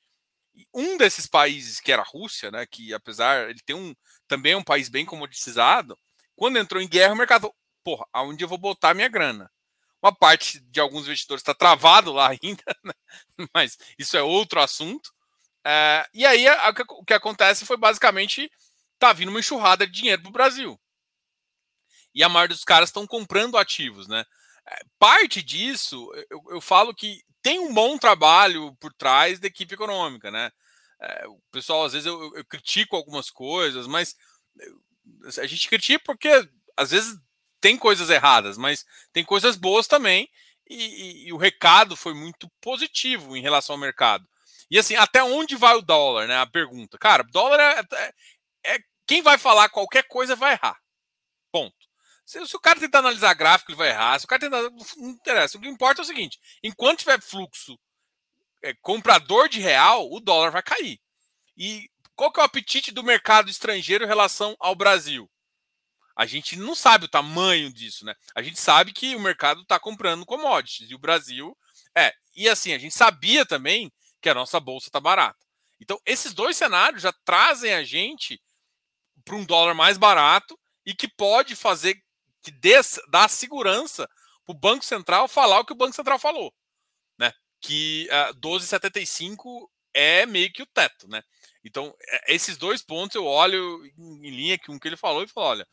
um 0.73 0.97
desses 0.97 1.27
países, 1.27 1.79
que 1.79 1.91
era 1.91 2.01
a 2.03 2.05
Rússia, 2.05 2.51
né, 2.51 2.65
que 2.65 2.93
apesar 2.93 3.49
ele 3.49 3.61
ter 3.65 3.73
um 3.73 3.95
também 4.27 4.53
é 4.53 4.57
um 4.57 4.63
país 4.63 4.89
bem 4.89 5.05
comoditizado, 5.05 5.97
quando 6.35 6.57
entrou 6.57 6.81
em 6.81 6.87
guerra, 6.87 7.13
o 7.13 7.17
mercado, 7.17 7.53
porra, 7.83 8.05
aonde 8.13 8.43
eu 8.43 8.47
vou 8.47 8.57
botar 8.57 8.93
minha 8.93 9.07
grana? 9.09 9.49
Uma 10.01 10.13
parte 10.13 10.59
de 10.59 10.79
alguns 10.79 11.03
investidores 11.05 11.41
está 11.41 11.53
travado 11.53 12.11
lá 12.11 12.29
ainda, 12.41 12.63
né? 12.83 12.93
mas 13.53 13.77
isso 13.97 14.17
é 14.17 14.21
outro 14.21 14.59
assunto. 14.61 15.11
É, 15.65 16.07
e 16.13 16.25
aí 16.25 16.47
a, 16.47 16.69
a, 16.69 16.73
o 16.91 17.05
que 17.05 17.13
acontece 17.13 17.65
foi 17.65 17.77
basicamente 17.77 18.51
tá 18.99 19.13
vindo 19.13 19.29
uma 19.29 19.39
enxurrada 19.39 19.85
de 19.85 19.93
dinheiro 19.93 20.21
para 20.21 20.29
o 20.29 20.33
Brasil. 20.33 20.79
E 22.13 22.23
a 22.23 22.29
maioria 22.29 22.55
dos 22.55 22.63
caras 22.63 22.89
estão 22.89 23.07
comprando 23.07 23.57
ativos, 23.57 24.07
né? 24.07 24.25
Parte 24.99 25.41
disso, 25.41 26.11
eu, 26.29 26.43
eu, 26.49 26.61
falo 26.61 26.93
que 26.93 27.21
tem 27.41 27.59
um 27.59 27.73
bom 27.73 27.97
trabalho 27.97 28.75
por 28.79 28.93
trás 28.93 29.39
da 29.39 29.47
equipe 29.47 29.73
econômica, 29.73 30.29
né? 30.29 30.51
É, 31.01 31.27
o 31.27 31.39
pessoal, 31.51 31.83
às 31.83 31.93
vezes, 31.93 32.05
eu, 32.05 32.35
eu, 32.35 32.45
critico 32.45 32.95
algumas 32.95 33.29
coisas, 33.31 33.87
mas 33.87 34.15
a 35.39 35.47
gente 35.47 35.67
critica 35.67 36.03
porque 36.05 36.29
às 36.77 36.91
vezes 36.91 37.19
tem 37.59 37.77
coisas 37.77 38.09
erradas, 38.09 38.57
mas 38.57 38.85
tem 39.11 39.23
coisas 39.23 39.55
boas 39.55 39.87
também. 39.87 40.29
E, 40.69 40.75
e, 40.75 41.27
e 41.27 41.33
o 41.33 41.37
recado 41.37 41.95
foi 41.95 42.13
muito 42.13 42.49
positivo 42.61 43.35
em 43.35 43.41
relação 43.41 43.75
ao 43.75 43.79
mercado. 43.79 44.27
E 44.69 44.79
assim, 44.79 44.95
até 44.95 45.23
onde 45.23 45.55
vai 45.55 45.75
o 45.75 45.81
dólar, 45.81 46.27
né? 46.27 46.37
A 46.37 46.47
pergunta. 46.47 46.97
Cara, 46.97 47.23
dólar 47.23 47.59
é, 47.59 47.81
é, 47.93 48.75
é 48.75 48.79
quem 49.05 49.21
vai 49.21 49.37
falar 49.37 49.69
qualquer 49.69 50.07
coisa 50.07 50.35
vai 50.35 50.53
errar. 50.53 50.79
Ponto. 51.51 51.90
Se, 52.31 52.47
se, 52.47 52.55
o 52.55 52.61
cara 52.61 52.79
tentar 52.79 52.99
analisar 52.99 53.33
gráfico, 53.33 53.71
ele 53.71 53.77
vai 53.77 53.89
errar. 53.89 54.17
Se 54.17 54.23
o 54.23 54.27
cara 54.27 54.39
tentar. 54.39 54.61
Não 54.95 55.09
interessa. 55.09 55.57
O 55.57 55.61
que 55.61 55.67
importa 55.67 55.99
é 56.01 56.03
o 56.03 56.05
seguinte: 56.05 56.39
enquanto 56.63 56.99
tiver 56.99 57.21
fluxo 57.21 57.77
é, 58.63 58.73
comprador 58.75 59.49
de 59.49 59.59
real, 59.59 60.09
o 60.09 60.21
dólar 60.21 60.49
vai 60.49 60.63
cair. 60.63 60.97
E 61.57 61.89
qual 62.15 62.31
que 62.31 62.39
é 62.39 62.43
o 62.43 62.45
apetite 62.45 62.89
do 62.89 63.03
mercado 63.03 63.49
estrangeiro 63.49 64.05
em 64.05 64.07
relação 64.07 64.55
ao 64.61 64.73
Brasil? 64.73 65.29
A 66.15 66.25
gente 66.25 66.55
não 66.55 66.73
sabe 66.73 67.03
o 67.03 67.09
tamanho 67.09 67.71
disso, 67.73 68.05
né? 68.05 68.15
A 68.33 68.41
gente 68.41 68.59
sabe 68.61 68.93
que 68.93 69.13
o 69.13 69.19
mercado 69.19 69.63
está 69.63 69.77
comprando 69.77 70.25
commodities 70.25 70.89
e 70.89 70.95
o 70.95 70.99
Brasil 70.99 71.57
é. 71.93 72.13
E 72.33 72.47
assim, 72.47 72.71
a 72.71 72.77
gente 72.77 72.95
sabia 72.95 73.45
também 73.45 73.91
que 74.21 74.29
a 74.29 74.33
nossa 74.33 74.57
bolsa 74.57 74.87
está 74.87 75.01
barata. 75.01 75.45
Então, 75.81 75.99
esses 76.05 76.33
dois 76.33 76.55
cenários 76.55 77.01
já 77.01 77.11
trazem 77.25 77.73
a 77.73 77.83
gente 77.83 78.41
para 79.25 79.35
um 79.35 79.43
dólar 79.43 79.73
mais 79.73 79.97
barato 79.97 80.57
e 80.85 80.93
que 80.93 81.09
pode 81.09 81.57
fazer 81.57 82.01
que 82.41 82.51
dê, 82.51 82.73
dá 83.09 83.27
segurança 83.27 84.09
para 84.45 84.53
o 84.53 84.57
Banco 84.57 84.83
Central 84.83 85.27
falar 85.27 85.59
o 85.59 85.65
que 85.65 85.73
o 85.73 85.77
Banco 85.77 85.95
Central 85.95 86.19
falou. 86.19 86.53
Né? 87.17 87.33
Que 87.59 88.07
uh, 88.09 88.15
ah, 88.15 88.33
12,75 88.35 89.69
é 89.93 90.25
meio 90.25 90.51
que 90.51 90.63
o 90.63 90.67
teto. 90.67 91.07
Né? 91.07 91.23
Então, 91.63 91.95
é, 92.07 92.33
esses 92.33 92.57
dois 92.57 92.81
pontos 92.81 93.15
eu 93.15 93.25
olho 93.25 93.85
em, 93.97 94.29
linha 94.29 94.57
com 94.59 94.75
o 94.75 94.79
que 94.79 94.87
ele 94.87 94.97
falou 94.97 95.23
e 95.23 95.27
falo: 95.27 95.47
olha. 95.47 95.67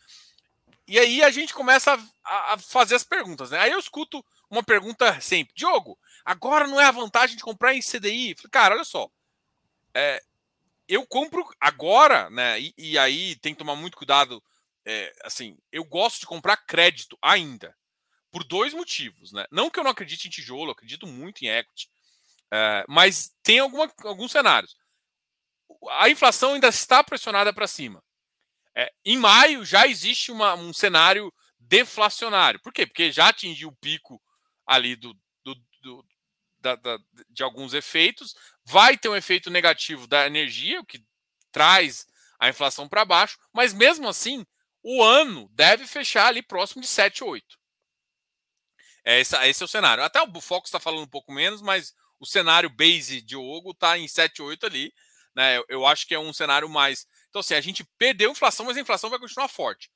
E 0.86 0.98
aí 0.98 1.22
a 1.22 1.30
gente 1.30 1.52
começa 1.52 1.92
a, 2.24 2.54
a 2.54 2.58
fazer 2.58 2.94
as 2.94 3.04
perguntas. 3.04 3.50
Né? 3.50 3.58
Aí 3.58 3.72
eu 3.72 3.78
escuto 3.78 4.24
uma 4.50 4.62
pergunta 4.62 5.20
sempre: 5.20 5.54
Diogo, 5.54 5.98
agora 6.24 6.66
não 6.66 6.80
é 6.80 6.84
a 6.84 6.90
vantagem 6.92 7.36
de 7.36 7.42
comprar 7.42 7.74
em 7.74 7.80
CDI? 7.80 8.34
Cara, 8.50 8.74
olha 8.74 8.84
só. 8.84 9.10
É, 9.94 10.22
eu 10.88 11.06
compro 11.06 11.46
agora, 11.60 12.30
né? 12.30 12.60
E, 12.60 12.74
e, 12.78 12.98
aí 12.98 13.36
tem 13.36 13.52
que 13.52 13.58
tomar 13.58 13.76
muito 13.76 13.96
cuidado. 13.96 14.42
É, 14.90 15.12
assim, 15.22 15.58
eu 15.70 15.84
gosto 15.84 16.20
de 16.20 16.26
comprar 16.26 16.56
crédito 16.56 17.18
ainda. 17.20 17.76
Por 18.30 18.42
dois 18.42 18.72
motivos, 18.72 19.32
né? 19.32 19.44
Não 19.50 19.68
que 19.68 19.78
eu 19.78 19.84
não 19.84 19.90
acredite 19.90 20.28
em 20.28 20.30
tijolo, 20.30 20.70
acredito 20.70 21.06
muito 21.06 21.44
em 21.44 21.48
equity. 21.48 21.90
É, 22.50 22.86
mas 22.88 23.34
tem 23.42 23.58
alguma, 23.58 23.92
alguns 24.04 24.32
cenários. 24.32 24.74
A 25.90 26.08
inflação 26.08 26.54
ainda 26.54 26.68
está 26.68 27.04
pressionada 27.04 27.52
para 27.52 27.66
cima. 27.66 28.02
É, 28.74 28.90
em 29.04 29.18
maio 29.18 29.62
já 29.62 29.86
existe 29.86 30.32
uma, 30.32 30.54
um 30.54 30.72
cenário 30.72 31.30
deflacionário. 31.58 32.58
Por 32.60 32.72
quê? 32.72 32.86
Porque 32.86 33.12
já 33.12 33.28
atingiu 33.28 33.68
o 33.68 33.76
pico 33.76 34.22
ali 34.66 34.96
do, 34.96 35.12
do, 35.44 35.54
do 35.82 36.06
da, 36.60 36.76
da, 36.76 36.98
de 37.28 37.42
alguns 37.42 37.74
efeitos, 37.74 38.34
vai 38.64 38.96
ter 38.96 39.10
um 39.10 39.16
efeito 39.16 39.50
negativo 39.50 40.06
da 40.06 40.26
energia, 40.26 40.80
o 40.80 40.86
que 40.86 41.04
traz 41.52 42.06
a 42.38 42.48
inflação 42.48 42.88
para 42.88 43.04
baixo, 43.04 43.38
mas 43.52 43.74
mesmo 43.74 44.08
assim, 44.08 44.46
o 44.82 45.02
ano 45.02 45.48
deve 45.52 45.86
fechar 45.86 46.26
ali 46.26 46.42
próximo 46.42 46.82
de 46.82 46.88
7, 46.88 47.24
8. 47.24 47.58
É, 49.04 49.20
esse, 49.20 49.36
esse 49.46 49.62
é 49.62 49.64
o 49.64 49.68
cenário. 49.68 50.04
Até 50.04 50.20
o 50.22 50.40
Fox 50.40 50.68
está 50.68 50.78
falando 50.78 51.04
um 51.04 51.08
pouco 51.08 51.32
menos, 51.32 51.62
mas 51.62 51.94
o 52.20 52.26
cenário 52.26 52.68
base 52.68 53.20
de 53.20 53.36
Ogo 53.36 53.70
está 53.70 53.98
em 53.98 54.06
7, 54.06 54.42
8 54.42 54.66
ali. 54.66 54.92
Né? 55.34 55.56
Eu, 55.56 55.64
eu 55.68 55.86
acho 55.86 56.06
que 56.06 56.14
é 56.14 56.18
um 56.18 56.32
cenário 56.32 56.68
mais. 56.68 57.06
Então, 57.28 57.40
assim, 57.40 57.54
a 57.54 57.60
gente 57.60 57.84
perdeu 57.96 58.28
a 58.28 58.32
inflação, 58.32 58.66
mas 58.66 58.76
a 58.76 58.80
inflação 58.80 59.10
vai 59.10 59.18
continuar 59.18 59.48
forte. 59.48 59.90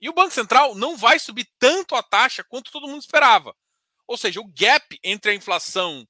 E 0.00 0.08
o 0.08 0.12
Banco 0.12 0.32
Central 0.32 0.74
não 0.74 0.96
vai 0.96 1.18
subir 1.18 1.48
tanto 1.58 1.94
a 1.94 2.02
taxa 2.02 2.44
quanto 2.44 2.70
todo 2.70 2.86
mundo 2.88 3.00
esperava. 3.00 3.56
Ou 4.06 4.16
seja, 4.16 4.40
o 4.40 4.52
gap 4.52 4.98
entre 5.02 5.30
a 5.30 5.34
inflação 5.34 6.06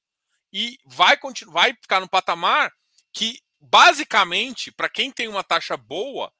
e 0.51 0.77
vai, 0.85 1.17
vai 1.47 1.73
ficar 1.73 1.99
no 1.99 2.09
patamar 2.09 2.71
que, 3.13 3.39
basicamente, 3.59 4.71
para 4.71 4.89
quem 4.89 5.11
tem 5.11 5.27
uma 5.27 5.43
taxa 5.43 5.77
boa, 5.77 6.31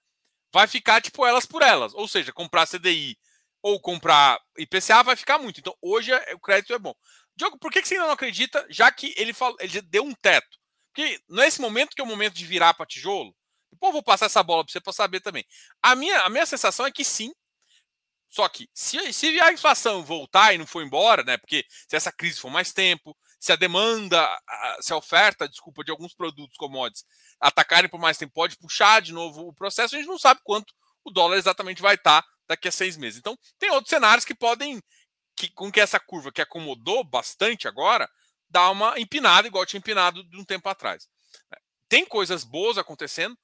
vai 0.56 0.68
ficar 0.68 1.02
tipo 1.02 1.26
elas 1.26 1.46
por 1.46 1.62
elas. 1.62 1.94
Ou 1.94 2.08
seja, 2.08 2.32
comprar 2.32 2.66
CDI 2.66 3.18
ou 3.62 3.78
comprar 3.78 4.40
IPCA 4.58 5.04
vai 5.04 5.18
ficar 5.18 5.38
muito. 5.38 5.60
Então, 5.60 5.76
hoje 5.82 6.14
é, 6.14 6.34
o 6.34 6.40
crédito 6.40 6.74
é 6.74 6.80
bom. 6.80 6.94
Diogo, 7.36 7.60
por 7.60 7.70
que 7.70 7.84
você 7.84 7.96
ainda 7.96 8.06
não 8.06 8.14
acredita, 8.14 8.66
já 8.70 8.90
que 8.90 9.14
ele, 9.18 9.34
falou, 9.34 9.58
ele 9.60 9.82
deu 9.82 10.06
um 10.06 10.14
teto? 10.14 10.58
Porque 10.94 11.20
nesse 11.28 11.60
momento 11.60 11.94
que 11.94 12.00
é 12.00 12.06
o 12.06 12.08
momento 12.08 12.36
de 12.36 12.46
virar 12.46 12.74
para 12.74 12.86
tijolo, 12.86 13.36
depois 13.70 13.92
vou 13.92 14.02
passar 14.02 14.28
essa 14.28 14.42
bola 14.42 14.64
para 14.64 14.72
você 14.72 14.80
para 14.80 14.94
saber 14.94 15.20
também. 15.20 15.44
A 15.84 15.94
minha, 15.94 16.22
a 16.22 16.30
minha 16.30 16.46
sensação 16.46 16.86
é 16.86 16.92
que 16.92 17.04
sim, 17.04 17.34
só 18.30 18.48
que 18.48 18.70
se, 18.74 19.12
se 19.12 19.38
a 19.42 19.52
inflação 19.52 20.06
voltar 20.06 20.54
e 20.54 20.58
não 20.58 20.66
for 20.66 20.82
embora, 20.82 21.22
né? 21.24 21.38
Porque 21.38 21.66
se 21.86 21.98
essa 21.98 22.14
crise 22.14 22.40
for 22.40 22.50
mais 22.50 22.72
tempo, 22.72 23.18
se 23.46 23.52
a 23.52 23.56
demanda, 23.56 24.28
se 24.82 24.92
a 24.92 24.98
oferta, 24.98 25.48
desculpa, 25.48 25.84
de 25.84 25.92
alguns 25.92 26.16
produtos 26.16 26.58
commodities 26.58 27.06
atacarem 27.40 27.88
por 27.88 28.00
mais 28.00 28.18
tempo, 28.18 28.34
pode 28.34 28.58
puxar 28.58 29.04
de 29.04 29.14
novo 29.14 29.48
o 29.48 29.54
processo, 29.54 29.94
a 29.94 30.00
gente 30.00 30.08
não 30.08 30.18
sabe 30.18 30.42
quanto 30.44 30.74
o 31.04 31.12
dólar 31.12 31.38
exatamente 31.38 31.80
vai 31.80 31.94
estar 31.94 32.26
daqui 32.48 32.68
a 32.68 32.72
seis 32.72 32.98
meses. 32.98 33.20
Então, 33.20 33.38
tem 33.60 33.70
outros 33.70 33.92
cenários 33.92 34.26
que 34.26 34.34
podem, 34.34 34.82
que, 35.38 35.48
com 35.50 35.72
que 35.72 35.80
essa 35.80 36.00
curva 36.00 36.32
que 36.32 36.42
acomodou 36.42 37.04
bastante 37.04 37.68
agora, 37.68 38.10
dá 38.50 38.68
uma 38.72 39.00
empinada, 39.00 39.48
igual 39.48 39.64
tinha 39.64 39.78
empinado 39.78 40.24
de 40.24 40.38
um 40.38 40.44
tempo 40.44 40.68
atrás. 40.68 41.08
Tem 41.88 42.04
coisas 42.04 42.44
boas 42.44 42.80
acontecendo, 42.80 43.38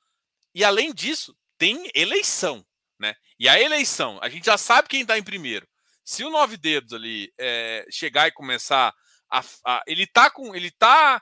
e 0.56 0.64
além 0.64 0.92
disso, 0.96 1.38
tem 1.60 1.92
eleição. 1.94 2.66
Né? 3.00 3.16
E 3.38 3.48
a 3.48 3.62
eleição, 3.62 4.18
a 4.20 4.30
gente 4.30 4.48
já 4.48 4.58
sabe 4.58 4.88
quem 4.88 5.04
está 5.04 5.16
em 5.16 5.24
primeiro. 5.24 5.68
Se 6.04 6.24
o 6.24 6.32
nove 6.32 6.58
dedos 6.58 6.92
ali 6.92 7.32
é, 7.38 7.86
chegar 7.92 8.28
e 8.28 8.32
começar 8.32 8.92
a, 9.32 9.44
a, 9.66 9.84
ele 9.88 10.04
está 10.04 10.30
com, 10.30 10.54
ele 10.54 10.70
tá 10.72 11.22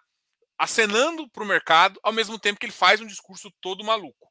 acenando 0.58 1.30
para 1.30 1.44
o 1.44 1.48
mercado 1.48 2.00
ao 2.04 2.12
mesmo 2.12 2.38
tempo 2.40 2.60
que 2.60 2.66
ele 2.66 2.74
faz 2.74 3.00
um 3.00 3.08
discurso 3.08 3.52
todo 3.62 3.84
maluco. 3.84 4.30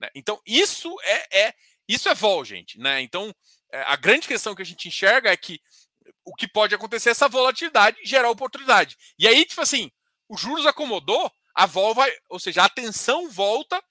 Né? 0.00 0.08
Então 0.14 0.40
isso 0.46 0.94
é, 1.02 1.46
é 1.46 1.54
isso 1.86 2.08
é 2.08 2.14
vol, 2.14 2.44
gente. 2.44 2.78
Né? 2.78 3.02
Então 3.02 3.32
é, 3.72 3.82
a 3.82 3.96
grande 3.96 4.26
questão 4.26 4.54
que 4.54 4.62
a 4.62 4.64
gente 4.64 4.88
enxerga 4.88 5.30
é 5.30 5.36
que 5.36 5.60
o 6.24 6.34
que 6.34 6.48
pode 6.48 6.74
acontecer 6.74 7.10
é 7.10 7.12
essa 7.12 7.28
volatilidade 7.28 7.98
gerar 8.02 8.30
oportunidade. 8.30 8.96
E 9.18 9.28
aí 9.28 9.44
tipo 9.44 9.60
assim, 9.60 9.90
os 10.28 10.40
juros 10.40 10.66
acomodou, 10.66 11.30
a 11.54 11.66
vol 11.66 11.94
vai, 11.94 12.10
ou 12.28 12.40
seja, 12.40 12.62
a 12.62 12.66
atenção 12.66 13.28
volta 13.30 13.82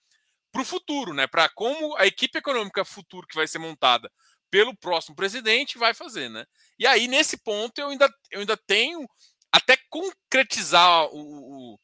para 0.52 0.62
o 0.62 0.66
futuro, 0.66 1.14
né? 1.14 1.28
Para 1.28 1.50
como 1.50 1.96
a 1.98 2.08
equipe 2.08 2.38
econômica 2.38 2.84
futuro 2.84 3.28
que 3.28 3.36
vai 3.36 3.48
ser 3.48 3.60
montada 3.60 4.12
pelo 4.50 4.76
próximo 4.76 5.16
presidente 5.16 5.78
vai 5.78 5.94
fazer, 5.94 6.30
né? 6.30 6.46
E 6.80 6.86
aí, 6.86 7.08
nesse 7.08 7.38
ponto, 7.38 7.80
eu 7.80 7.90
ainda, 7.90 8.10
eu 8.32 8.42
ainda 8.42 8.58
tenho 8.58 9.08
até 9.52 9.78
concretizar 9.90 11.06
o, 11.06 11.74
o 11.74 11.80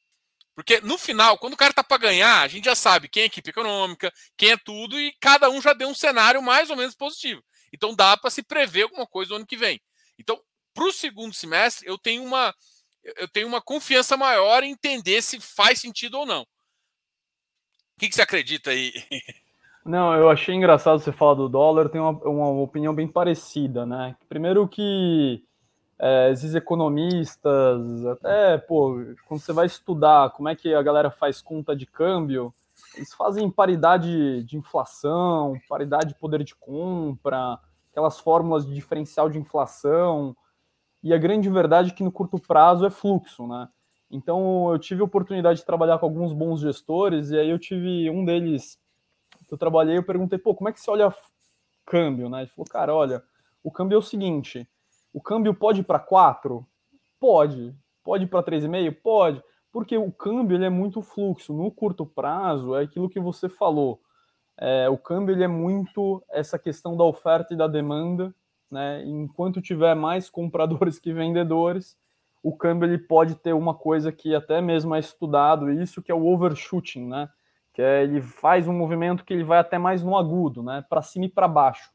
porque 0.56 0.80
no 0.82 0.98
final, 0.98 1.38
quando 1.38 1.54
o 1.54 1.58
cara 1.58 1.74
tá 1.74 1.84
para 1.84 1.98
ganhar, 1.98 2.42
a 2.42 2.48
gente 2.48 2.66
já 2.66 2.76
sabe 2.76 3.10
quem 3.10 3.24
é 3.24 3.26
equipe 3.26 3.50
econômica, 3.50 4.14
quem 4.38 4.52
é 4.52 4.58
tudo, 4.58 5.00
e 5.00 5.12
cada 5.20 5.50
um 5.50 5.60
já 5.62 5.74
deu 5.74 5.90
um 5.90 5.96
cenário 5.96 6.42
mais 6.44 6.70
ou 6.70 6.76
menos 6.76 6.96
positivo. 6.96 7.44
Então 7.72 7.96
dá 7.96 8.16
para 8.16 8.30
se 8.30 8.44
prever 8.44 8.84
alguma 8.84 9.08
coisa 9.08 9.32
no 9.32 9.38
ano 9.38 9.48
que 9.48 9.58
vem. 9.58 9.82
Então, 10.18 10.40
para 10.74 10.86
o 10.86 10.94
segundo 10.94 11.34
semestre, 11.34 11.88
eu 11.88 11.98
tenho 11.98 12.24
uma 12.24 12.54
eu 13.04 13.28
tenho 13.28 13.48
uma 13.48 13.62
confiança 13.62 14.16
maior 14.16 14.64
em 14.64 14.72
entender 14.72 15.22
se 15.22 15.40
faz 15.40 15.80
sentido 15.80 16.20
ou 16.20 16.26
não. 16.26 16.44
O 16.44 18.00
que, 18.00 18.08
que 18.08 18.16
você 18.16 18.22
acredita 18.22 18.72
aí? 18.72 18.94
Não, 19.86 20.16
eu 20.16 20.30
achei 20.30 20.56
engraçado 20.56 21.00
você 21.00 21.12
falar 21.12 21.34
do 21.34 21.50
dólar, 21.50 21.90
tenho 21.90 22.10
uma, 22.10 22.26
uma 22.26 22.62
opinião 22.62 22.96
bem 22.96 23.08
parecida, 23.08 23.86
né? 23.86 24.16
Primeiro 24.30 24.66
que 24.66 25.44
é, 26.00 26.32
esses 26.32 26.56
economistas, 26.56 28.06
até, 28.06 28.58
pô, 28.58 28.96
quando 29.28 29.42
você 29.42 29.52
vai 29.52 29.66
estudar 29.66 30.30
como 30.32 30.48
é 30.48 30.56
que 30.56 30.74
a 30.74 30.82
galera 30.82 31.12
faz 31.12 31.42
conta 31.42 31.76
de 31.76 31.86
câmbio, 31.86 32.54
eles 32.96 33.14
fazem 33.14 33.50
paridade 33.50 34.44
de 34.44 34.58
inflação, 34.58 35.60
paridade 35.68 36.10
de 36.10 36.16
poder 36.16 36.44
de 36.44 36.56
compra, 36.56 37.60
aquelas 37.92 38.20
fórmulas 38.20 38.66
de 38.66 38.74
diferencial 38.74 39.30
de 39.30 39.38
inflação, 39.38 40.36
e 41.04 41.14
a 41.14 41.18
grande 41.18 41.50
verdade 41.50 41.92
é 41.92 41.94
que 41.94 42.04
no 42.04 42.12
curto 42.12 42.40
prazo 42.40 42.86
é 42.86 42.90
fluxo, 42.90 43.46
né? 43.48 43.68
Então, 44.10 44.72
eu 44.72 44.80
tive 44.80 45.02
a 45.02 45.06
oportunidade 45.06 45.60
de 45.60 45.66
trabalhar 45.66 45.98
com 46.00 46.06
alguns 46.06 46.32
bons 46.32 46.62
gestores, 46.62 47.32
e 47.32 47.38
aí 47.38 47.50
eu 47.50 47.60
tive 47.60 48.10
um 48.10 48.24
deles 48.24 48.78
eu 49.54 49.58
trabalhei, 49.58 49.98
eu 49.98 50.04
perguntei, 50.04 50.40
pô, 50.40 50.56
como 50.56 50.70
é 50.70 50.74
que 50.74 50.80
você 50.82 50.90
olha 50.90 51.14
câmbio, 51.86 52.30
né? 52.30 52.42
Ele 52.42 52.50
falou, 52.50 52.70
cara, 52.70 52.94
olha, 52.94 53.24
o 53.64 53.72
câmbio 53.72 53.96
é 53.96 54.00
o 54.00 54.02
seguinte, 54.02 54.68
o 55.14 55.22
câmbio 55.22 55.54
pode 55.54 55.82
ir 55.82 55.84
para 55.84 56.00
4? 56.00 56.66
Pode. 57.20 57.76
Pode 58.04 58.24
ir 58.24 58.28
para 58.28 58.44
3,5? 58.44 58.98
Pode. 59.02 59.44
Porque 59.72 59.98
o 59.98 60.12
câmbio 60.12 60.58
ele 60.58 60.66
é 60.66 60.70
muito 60.70 61.02
fluxo. 61.02 61.54
No 61.54 61.72
curto 61.72 62.06
prazo, 62.06 62.76
é 62.76 62.84
aquilo 62.84 63.10
que 63.10 63.20
você 63.20 63.48
falou. 63.48 64.02
É, 64.58 64.90
o 64.90 64.98
câmbio 64.98 65.34
ele 65.34 65.44
é 65.44 65.48
muito 65.48 66.24
essa 66.30 66.60
questão 66.60 66.98
da 66.98 67.04
oferta 67.04 67.54
e 67.54 67.58
da 67.58 67.68
demanda. 67.68 68.34
Né? 68.70 69.04
Enquanto 69.06 69.62
tiver 69.62 69.96
mais 69.96 70.30
compradores 70.30 71.00
que 71.00 71.14
vendedores, 71.14 71.96
o 72.42 72.56
câmbio 72.56 72.88
ele 72.88 72.98
pode 72.98 73.36
ter 73.36 73.54
uma 73.54 73.74
coisa 73.74 74.12
que 74.12 74.34
até 74.36 74.60
mesmo 74.62 74.94
é 74.96 75.00
estudado 75.00 75.72
isso, 75.72 76.02
que 76.02 76.12
é 76.12 76.16
o 76.16 76.26
overshooting, 76.26 77.08
né? 77.08 77.30
Que 77.74 77.82
é, 77.82 78.04
ele 78.04 78.22
faz 78.22 78.68
um 78.68 78.74
movimento 78.74 79.26
que 79.26 79.34
ele 79.34 79.44
vai 79.44 79.60
até 79.60 79.78
mais 79.78 80.04
no 80.04 80.18
agudo, 80.18 80.62
né? 80.62 80.86
Para 80.88 81.02
cima 81.02 81.26
e 81.26 81.30
para 81.30 81.48
baixo, 81.48 81.92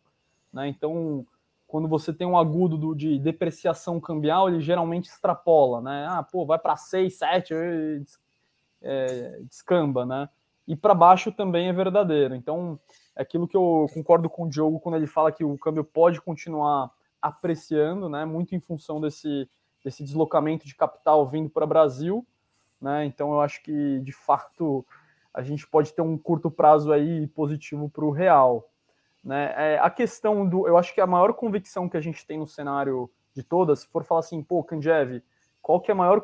né? 0.53 0.69
Então, 0.69 1.25
quando 1.67 1.87
você 1.87 2.13
tem 2.13 2.27
um 2.27 2.37
agudo 2.37 2.77
do, 2.77 2.95
de 2.95 3.19
depreciação 3.19 4.01
cambial, 4.01 4.49
ele 4.49 4.61
geralmente 4.61 5.09
extrapola, 5.09 5.81
né? 5.81 6.07
Ah, 6.09 6.23
pô, 6.23 6.45
vai 6.45 6.59
para 6.59 6.77
6, 6.77 7.17
7, 7.17 7.55
é, 8.83 9.41
descamba, 9.49 10.05
né? 10.05 10.29
E 10.67 10.77
para 10.77 10.95
baixo 10.95 11.33
também 11.33 11.69
é 11.69 11.73
verdadeiro. 11.73 12.35
Então, 12.35 12.79
é 13.17 13.23
aquilo 13.23 13.49
que 13.49 13.57
eu 13.57 13.87
concordo 13.95 14.29
com 14.29 14.45
o 14.45 14.49
Diogo 14.49 14.81
quando 14.81 14.97
ele 14.97 15.07
fala 15.07 15.33
que 15.33 15.45
o 15.45 15.57
câmbio 15.59 15.85
pode 15.85 16.21
continuar 16.21 16.91
apreciando, 17.23 18.09
né? 18.09 18.25
Muito 18.25 18.55
em 18.55 18.61
função 18.61 19.01
desse 19.01 19.49
desse 19.85 20.03
deslocamento 20.03 20.67
de 20.67 20.75
capital 20.75 21.27
vindo 21.27 21.49
para 21.49 21.65
o 21.65 21.69
Brasil, 21.69 22.27
né? 22.81 23.05
Então 23.07 23.33
eu 23.33 23.41
acho 23.41 23.63
que 23.63 24.01
de 24.01 24.13
fato 24.13 24.85
a 25.33 25.43
gente 25.43 25.67
pode 25.67 25.93
ter 25.93 26.03
um 26.03 26.17
curto 26.17 26.51
prazo 26.51 26.93
aí 26.93 27.27
positivo 27.29 27.89
para 27.89 28.05
o 28.05 28.11
real, 28.11 28.69
né? 29.23 29.53
É, 29.57 29.79
a 29.79 29.91
questão 29.91 30.49
do, 30.49 30.67
eu 30.67 30.77
acho 30.77 30.95
que 30.95 31.01
a 31.01 31.07
maior 31.07 31.33
convicção 31.35 31.89
que 31.89 31.97
a 31.97 32.01
gente 32.01 32.27
tem 32.27 32.39
no 32.39 32.47
cenário 32.47 33.11
de 33.35 33.43
todas, 33.43 33.81
se 33.81 33.89
for 33.89 34.05
falar 34.05 34.21
assim, 34.21 34.43
pô, 34.43 34.65
Kanjev, 34.65 35.23
qual 35.61 35.81
que 35.81 35.91
é 35.91 35.93
a 35.93 35.97
maior 35.97 36.21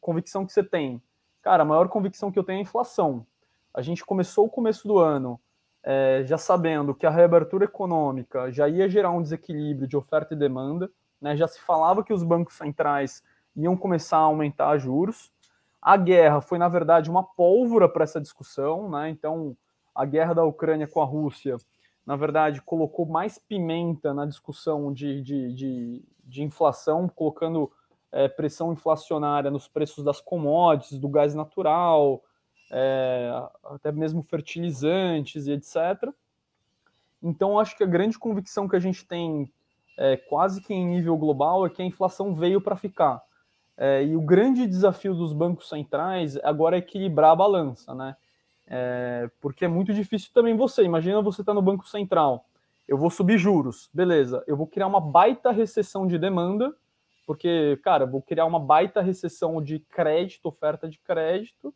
convicção 0.00 0.44
que 0.44 0.52
você 0.52 0.62
tem? 0.62 1.00
Cara, 1.42 1.62
a 1.62 1.66
maior 1.66 1.88
convicção 1.88 2.32
que 2.32 2.38
eu 2.38 2.44
tenho 2.44 2.56
é 2.56 2.60
a 2.60 2.62
inflação. 2.62 3.26
A 3.72 3.80
gente 3.80 4.04
começou 4.04 4.46
o 4.46 4.50
começo 4.50 4.88
do 4.88 4.98
ano 4.98 5.40
é, 5.82 6.22
já 6.26 6.36
sabendo 6.36 6.94
que 6.94 7.06
a 7.06 7.10
reabertura 7.10 7.64
econômica 7.64 8.50
já 8.50 8.68
ia 8.68 8.88
gerar 8.88 9.10
um 9.10 9.22
desequilíbrio 9.22 9.86
de 9.86 9.96
oferta 9.96 10.34
e 10.34 10.36
demanda, 10.36 10.90
né? 11.20 11.36
Já 11.36 11.46
se 11.46 11.60
falava 11.60 12.02
que 12.02 12.12
os 12.12 12.22
bancos 12.22 12.54
centrais 12.54 13.22
iam 13.56 13.76
começar 13.76 14.18
a 14.18 14.22
aumentar 14.22 14.76
juros. 14.78 15.32
A 15.88 15.96
guerra 15.96 16.42
foi, 16.42 16.58
na 16.58 16.68
verdade, 16.68 17.08
uma 17.08 17.22
pólvora 17.22 17.88
para 17.88 18.04
essa 18.04 18.20
discussão. 18.20 18.90
Né? 18.90 19.08
Então, 19.08 19.56
a 19.94 20.04
guerra 20.04 20.34
da 20.34 20.44
Ucrânia 20.44 20.86
com 20.86 21.00
a 21.00 21.04
Rússia, 21.06 21.56
na 22.04 22.14
verdade, 22.14 22.60
colocou 22.60 23.06
mais 23.06 23.38
pimenta 23.38 24.12
na 24.12 24.26
discussão 24.26 24.92
de, 24.92 25.22
de, 25.22 25.50
de, 25.54 26.04
de 26.22 26.42
inflação, 26.42 27.08
colocando 27.08 27.72
é, 28.12 28.28
pressão 28.28 28.70
inflacionária 28.70 29.50
nos 29.50 29.66
preços 29.66 30.04
das 30.04 30.20
commodities, 30.20 30.98
do 30.98 31.08
gás 31.08 31.34
natural, 31.34 32.22
é, 32.70 33.30
até 33.64 33.90
mesmo 33.90 34.22
fertilizantes 34.22 35.46
e 35.46 35.52
etc. 35.52 36.12
Então, 37.22 37.58
acho 37.58 37.74
que 37.74 37.82
a 37.82 37.86
grande 37.86 38.18
convicção 38.18 38.68
que 38.68 38.76
a 38.76 38.80
gente 38.80 39.06
tem 39.06 39.50
é, 39.96 40.18
quase 40.18 40.60
que 40.60 40.74
em 40.74 40.86
nível 40.86 41.16
global 41.16 41.64
é 41.64 41.70
que 41.70 41.80
a 41.80 41.86
inflação 41.86 42.34
veio 42.34 42.60
para 42.60 42.76
ficar. 42.76 43.26
É, 43.80 44.04
e 44.04 44.16
o 44.16 44.20
grande 44.20 44.66
desafio 44.66 45.14
dos 45.14 45.32
bancos 45.32 45.68
centrais 45.68 46.36
agora 46.42 46.76
é 46.76 46.80
equilibrar 46.80 47.30
a 47.30 47.36
balança, 47.36 47.94
né? 47.94 48.16
É, 48.66 49.30
porque 49.40 49.64
é 49.64 49.68
muito 49.68 49.94
difícil 49.94 50.30
também 50.34 50.56
você. 50.56 50.82
Imagina 50.82 51.22
você 51.22 51.42
está 51.42 51.54
no 51.54 51.62
Banco 51.62 51.88
Central, 51.88 52.44
eu 52.88 52.98
vou 52.98 53.08
subir 53.08 53.38
juros, 53.38 53.88
beleza, 53.94 54.42
eu 54.46 54.56
vou 54.56 54.66
criar 54.66 54.88
uma 54.88 55.00
baita 55.00 55.52
recessão 55.52 56.06
de 56.06 56.18
demanda, 56.18 56.74
Porque, 57.26 57.78
cara, 57.84 58.06
vou 58.06 58.22
criar 58.22 58.46
uma 58.46 58.58
baita 58.58 59.02
recessão 59.02 59.62
de 59.62 59.80
crédito, 59.80 60.46
oferta 60.46 60.88
de 60.88 60.98
crédito, 60.98 61.74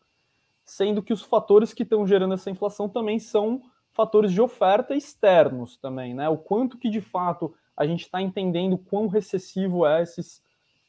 sendo 0.64 1.02
que 1.02 1.12
os 1.12 1.22
fatores 1.22 1.74
que 1.74 1.82
estão 1.82 2.06
gerando 2.06 2.32
essa 2.32 2.50
inflação 2.50 2.88
também 2.88 3.18
são 3.18 3.60
fatores 3.90 4.32
de 4.32 4.40
oferta 4.40 4.94
externos 4.96 5.76
também, 5.76 6.14
né? 6.14 6.26
O 6.30 6.38
quanto 6.38 6.78
que 6.78 6.88
de 6.88 7.02
fato 7.02 7.54
a 7.76 7.86
gente 7.86 8.00
está 8.00 8.22
entendendo 8.22 8.78
quão 8.78 9.08
recessivo 9.08 9.84
é 9.86 10.02
esses 10.02 10.42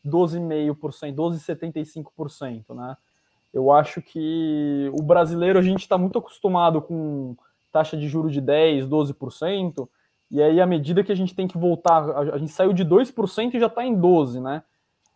12,5%, 0.05 1.15
12,75%, 1.15 2.75
né? 2.75 2.97
Eu 3.53 3.71
acho 3.71 4.01
que 4.01 4.89
o 4.93 5.03
brasileiro 5.03 5.59
a 5.59 5.61
gente 5.61 5.81
está 5.81 5.97
muito 5.97 6.17
acostumado 6.17 6.81
com 6.81 7.35
taxa 7.71 7.95
de 7.95 8.07
juro 8.07 8.29
de 8.29 8.41
10, 8.41 8.87
12%, 8.87 9.87
e 10.31 10.41
aí 10.41 10.59
à 10.59 10.65
medida 10.65 11.03
que 11.03 11.11
a 11.11 11.15
gente 11.15 11.35
tem 11.35 11.47
que 11.47 11.57
voltar, 11.57 12.03
a 12.33 12.37
gente 12.37 12.51
saiu 12.51 12.73
de 12.73 12.83
2% 12.83 13.53
e 13.53 13.59
já 13.59 13.67
está 13.67 13.85
em 13.85 13.95
12%, 13.95 14.41
né? 14.41 14.63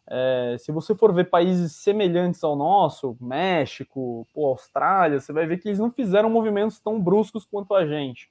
É, 0.10 0.56
se 0.58 0.72
você 0.72 0.96
for 0.96 1.14
ver 1.14 1.26
países 1.26 1.74
semelhantes 1.74 2.42
ao 2.42 2.56
nosso, 2.56 3.18
México, 3.20 4.26
pô, 4.34 4.48
Austrália, 4.48 5.20
você 5.20 5.34
vai 5.34 5.46
ver 5.46 5.58
que 5.58 5.68
eles 5.68 5.80
não 5.80 5.92
fizeram 5.92 6.30
movimentos 6.30 6.80
tão 6.80 7.02
bruscos 7.02 7.46
quanto 7.46 7.76
a 7.76 7.86
gente. 7.86 8.30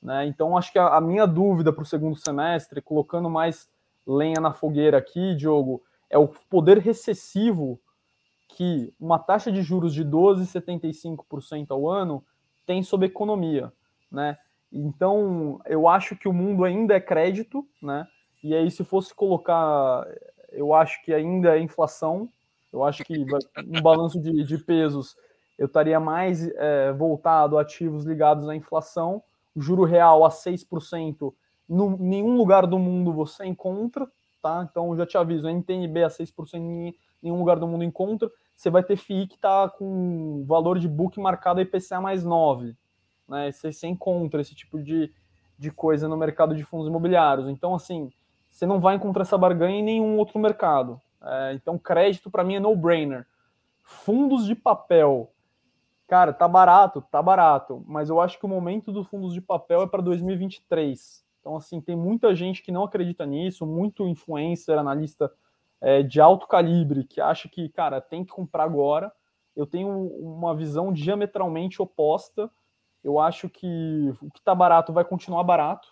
Né? 0.00 0.26
Então, 0.26 0.56
acho 0.56 0.70
que 0.70 0.78
a, 0.78 0.86
a 0.96 1.00
minha 1.00 1.26
dúvida 1.26 1.72
para 1.72 1.82
o 1.82 1.86
segundo 1.86 2.16
semestre, 2.16 2.80
colocando 2.80 3.28
mais 3.28 3.68
lenha 4.06 4.40
na 4.40 4.52
fogueira 4.52 4.96
aqui, 4.96 5.34
Diogo, 5.34 5.82
é 6.10 6.18
o 6.18 6.28
poder 6.28 6.78
recessivo 6.78 7.80
que 8.48 8.92
uma 8.98 9.18
taxa 9.18 9.52
de 9.52 9.62
juros 9.62 9.92
de 9.92 10.04
12,75% 10.04 11.66
ao 11.70 11.88
ano 11.88 12.24
tem 12.66 12.82
sobre 12.82 13.06
a 13.06 13.10
economia. 13.10 13.72
Né? 14.10 14.36
Então, 14.72 15.60
eu 15.66 15.86
acho 15.86 16.16
que 16.16 16.28
o 16.28 16.32
mundo 16.32 16.64
ainda 16.64 16.94
é 16.94 17.00
crédito, 17.00 17.66
né? 17.82 18.06
E 18.42 18.54
aí, 18.54 18.70
se 18.70 18.84
fosse 18.84 19.12
colocar 19.14 20.06
eu 20.52 20.74
acho 20.74 21.02
que 21.02 21.12
ainda 21.12 21.56
é 21.56 21.60
inflação. 21.60 22.28
Eu 22.72 22.84
acho 22.84 23.04
que 23.04 23.24
no 23.66 23.82
balanço 23.82 24.20
de, 24.20 24.44
de, 24.44 24.58
pesos 24.58 25.16
eu 25.58 25.66
estaria 25.66 25.98
mais 25.98 26.46
é, 26.48 26.92
voltado 26.92 27.58
a 27.58 27.62
ativos 27.62 28.04
ligados 28.04 28.48
à 28.48 28.54
inflação. 28.54 29.22
O 29.54 29.60
juro 29.60 29.84
real 29.84 30.24
a 30.24 30.28
6%, 30.28 31.34
em 31.68 31.96
nenhum 31.98 32.36
lugar 32.36 32.66
do 32.66 32.78
mundo 32.78 33.12
você 33.12 33.44
encontra, 33.44 34.08
tá? 34.40 34.66
Então 34.70 34.96
já 34.96 35.06
te 35.06 35.16
aviso, 35.16 35.48
NTNB 35.48 36.04
a 36.04 36.08
6% 36.08 36.54
em 36.54 36.94
nenhum 37.22 37.38
lugar 37.38 37.58
do 37.58 37.66
mundo 37.66 37.84
encontra. 37.84 38.30
Você 38.54 38.70
vai 38.70 38.82
ter 38.82 38.96
FII 38.96 39.26
que 39.26 39.36
está 39.36 39.68
com 39.68 40.44
valor 40.46 40.78
de 40.78 40.88
book 40.88 41.20
marcado 41.20 41.60
IPCA 41.60 42.00
mais 42.00 42.24
9. 42.24 42.76
Né? 43.28 43.52
Você, 43.52 43.72
você 43.72 43.86
encontra 43.86 44.40
esse 44.40 44.54
tipo 44.54 44.82
de, 44.82 45.12
de 45.58 45.70
coisa 45.70 46.08
no 46.08 46.16
mercado 46.16 46.54
de 46.54 46.64
fundos 46.64 46.88
imobiliários. 46.88 47.48
Então, 47.48 47.74
assim, 47.74 48.10
você 48.48 48.66
não 48.66 48.80
vai 48.80 48.96
encontrar 48.96 49.22
essa 49.22 49.38
barganha 49.38 49.78
em 49.78 49.84
nenhum 49.84 50.16
outro 50.16 50.38
mercado. 50.38 51.00
É, 51.22 51.52
então, 51.54 51.78
crédito 51.78 52.30
para 52.30 52.44
mim 52.44 52.56
é 52.56 52.60
no-brainer. 52.60 53.26
Fundos 53.82 54.46
de 54.46 54.54
papel, 54.54 55.32
cara, 56.06 56.32
tá 56.32 56.46
barato, 56.46 57.02
tá 57.10 57.22
barato, 57.22 57.82
mas 57.86 58.10
eu 58.10 58.20
acho 58.20 58.38
que 58.38 58.44
o 58.44 58.48
momento 58.48 58.92
dos 58.92 59.06
fundos 59.06 59.32
de 59.32 59.40
papel 59.40 59.82
é 59.82 59.86
para 59.86 60.02
2023. 60.02 61.24
Então, 61.48 61.56
assim, 61.56 61.80
tem 61.80 61.96
muita 61.96 62.34
gente 62.34 62.62
que 62.62 62.70
não 62.70 62.84
acredita 62.84 63.24
nisso, 63.24 63.64
muito 63.64 64.06
influencer, 64.06 64.78
analista 64.78 65.32
é, 65.80 66.02
de 66.02 66.20
alto 66.20 66.46
calibre, 66.46 67.04
que 67.04 67.22
acha 67.22 67.48
que, 67.48 67.70
cara, 67.70 68.02
tem 68.02 68.22
que 68.22 68.30
comprar 68.30 68.64
agora. 68.64 69.10
Eu 69.56 69.66
tenho 69.66 69.88
uma 69.88 70.54
visão 70.54 70.92
diametralmente 70.92 71.80
oposta. 71.80 72.50
Eu 73.02 73.18
acho 73.18 73.48
que 73.48 74.12
o 74.20 74.30
que 74.30 74.42
tá 74.42 74.54
barato 74.54 74.92
vai 74.92 75.06
continuar 75.06 75.42
barato. 75.42 75.88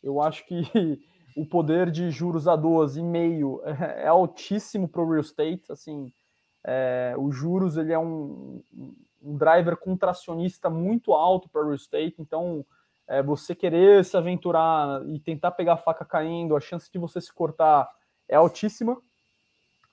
Eu 0.00 0.22
acho 0.22 0.46
que 0.46 0.62
o 1.36 1.44
poder 1.44 1.90
de 1.90 2.08
juros 2.08 2.46
a 2.46 2.56
12,5 2.56 3.62
é, 3.64 4.04
é 4.06 4.06
altíssimo 4.06 4.86
para 4.86 5.02
o 5.02 5.10
real 5.10 5.20
estate. 5.20 5.72
Assim, 5.72 6.12
é, 6.62 7.12
os 7.18 7.34
juros 7.34 7.76
ele 7.76 7.92
é 7.92 7.98
um, 7.98 8.62
um 9.20 9.36
driver 9.36 9.76
contracionista 9.78 10.70
muito 10.70 11.12
alto 11.12 11.48
para 11.48 11.62
o 11.62 11.64
real 11.64 11.74
estate. 11.74 12.14
Então, 12.20 12.64
é, 13.08 13.22
você 13.22 13.54
querer 13.54 14.04
se 14.04 14.16
aventurar 14.16 15.02
e 15.06 15.18
tentar 15.18 15.52
pegar 15.52 15.74
a 15.74 15.78
faca 15.78 16.04
caindo, 16.04 16.56
a 16.56 16.60
chance 16.60 16.90
de 16.90 16.98
você 16.98 17.20
se 17.20 17.32
cortar 17.32 17.88
é 18.28 18.36
altíssima. 18.36 18.96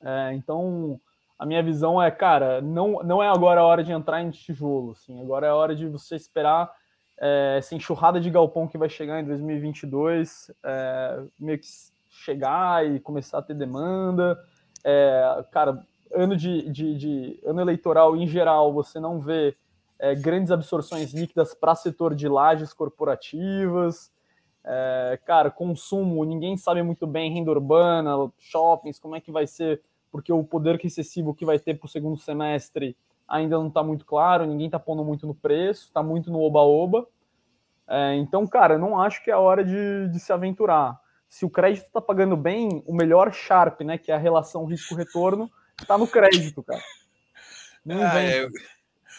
É, 0.01 0.33
então, 0.33 0.99
a 1.37 1.45
minha 1.45 1.61
visão 1.61 2.01
é, 2.01 2.09
cara, 2.09 2.61
não, 2.61 3.03
não 3.03 3.21
é 3.21 3.29
agora 3.29 3.61
a 3.61 3.65
hora 3.65 3.83
de 3.83 3.91
entrar 3.91 4.21
em 4.21 4.31
tijolo. 4.31 4.91
Assim, 4.91 5.21
agora 5.21 5.47
é 5.47 5.49
a 5.49 5.55
hora 5.55 5.75
de 5.75 5.87
você 5.87 6.15
esperar 6.15 6.71
é, 7.19 7.55
essa 7.57 7.75
enxurrada 7.75 8.19
de 8.19 8.29
galpão 8.29 8.67
que 8.67 8.77
vai 8.77 8.89
chegar 8.89 9.19
em 9.19 9.25
2022, 9.25 10.51
é, 10.63 11.23
meio 11.39 11.59
que 11.59 11.67
chegar 12.09 12.85
e 12.85 12.99
começar 12.99 13.39
a 13.39 13.41
ter 13.41 13.53
demanda. 13.53 14.39
É, 14.83 15.45
cara, 15.51 15.81
ano 16.13 16.35
de, 16.35 16.69
de, 16.69 16.95
de, 16.95 17.39
ano 17.45 17.61
eleitoral 17.61 18.15
em 18.15 18.27
geral, 18.27 18.73
você 18.73 18.99
não 18.99 19.19
vê 19.19 19.55
é, 20.03 20.13
grandes 20.13 20.51
absorções 20.51 21.13
líquidas 21.13 21.53
para 21.53 21.73
setor 21.75 22.13
de 22.13 22.27
lajes 22.27 22.73
corporativas. 22.73 24.11
É, 24.61 25.17
cara, 25.25 25.49
consumo, 25.49 26.25
ninguém 26.25 26.57
sabe 26.57 26.83
muito 26.83 27.07
bem 27.07 27.33
renda 27.33 27.51
urbana, 27.51 28.29
shoppings, 28.37 28.99
como 28.99 29.15
é 29.15 29.21
que 29.21 29.31
vai 29.31 29.47
ser, 29.47 29.81
porque 30.11 30.33
o 30.33 30.43
poder 30.43 30.77
excessivo 30.83 31.33
que 31.33 31.45
vai 31.45 31.57
ter 31.57 31.79
para 31.79 31.85
o 31.85 31.89
segundo 31.89 32.17
semestre 32.17 32.97
ainda 33.25 33.57
não 33.57 33.69
está 33.69 33.81
muito 33.81 34.05
claro, 34.05 34.45
ninguém 34.45 34.65
está 34.65 34.77
pondo 34.77 35.05
muito 35.05 35.25
no 35.25 35.33
preço, 35.33 35.85
está 35.85 36.03
muito 36.03 36.29
no 36.29 36.41
oba-oba. 36.41 37.07
É, 37.87 38.15
então, 38.15 38.45
cara, 38.45 38.77
não 38.77 38.99
acho 38.99 39.23
que 39.23 39.31
é 39.31 39.33
a 39.33 39.39
hora 39.39 39.63
de, 39.63 40.09
de 40.09 40.19
se 40.19 40.33
aventurar. 40.33 40.99
Se 41.29 41.45
o 41.45 41.49
crédito 41.49 41.85
está 41.85 42.01
pagando 42.01 42.35
bem, 42.35 42.83
o 42.85 42.93
melhor 42.93 43.31
Sharp, 43.31 43.79
né, 43.81 43.97
que 43.97 44.11
é 44.11 44.15
a 44.15 44.19
relação 44.19 44.65
risco-retorno, 44.65 45.49
está 45.81 45.97
no 45.97 46.07
crédito, 46.07 46.61
cara. 46.61 46.81
Não, 47.85 48.01
ah, 48.01 48.21
é... 48.21 48.47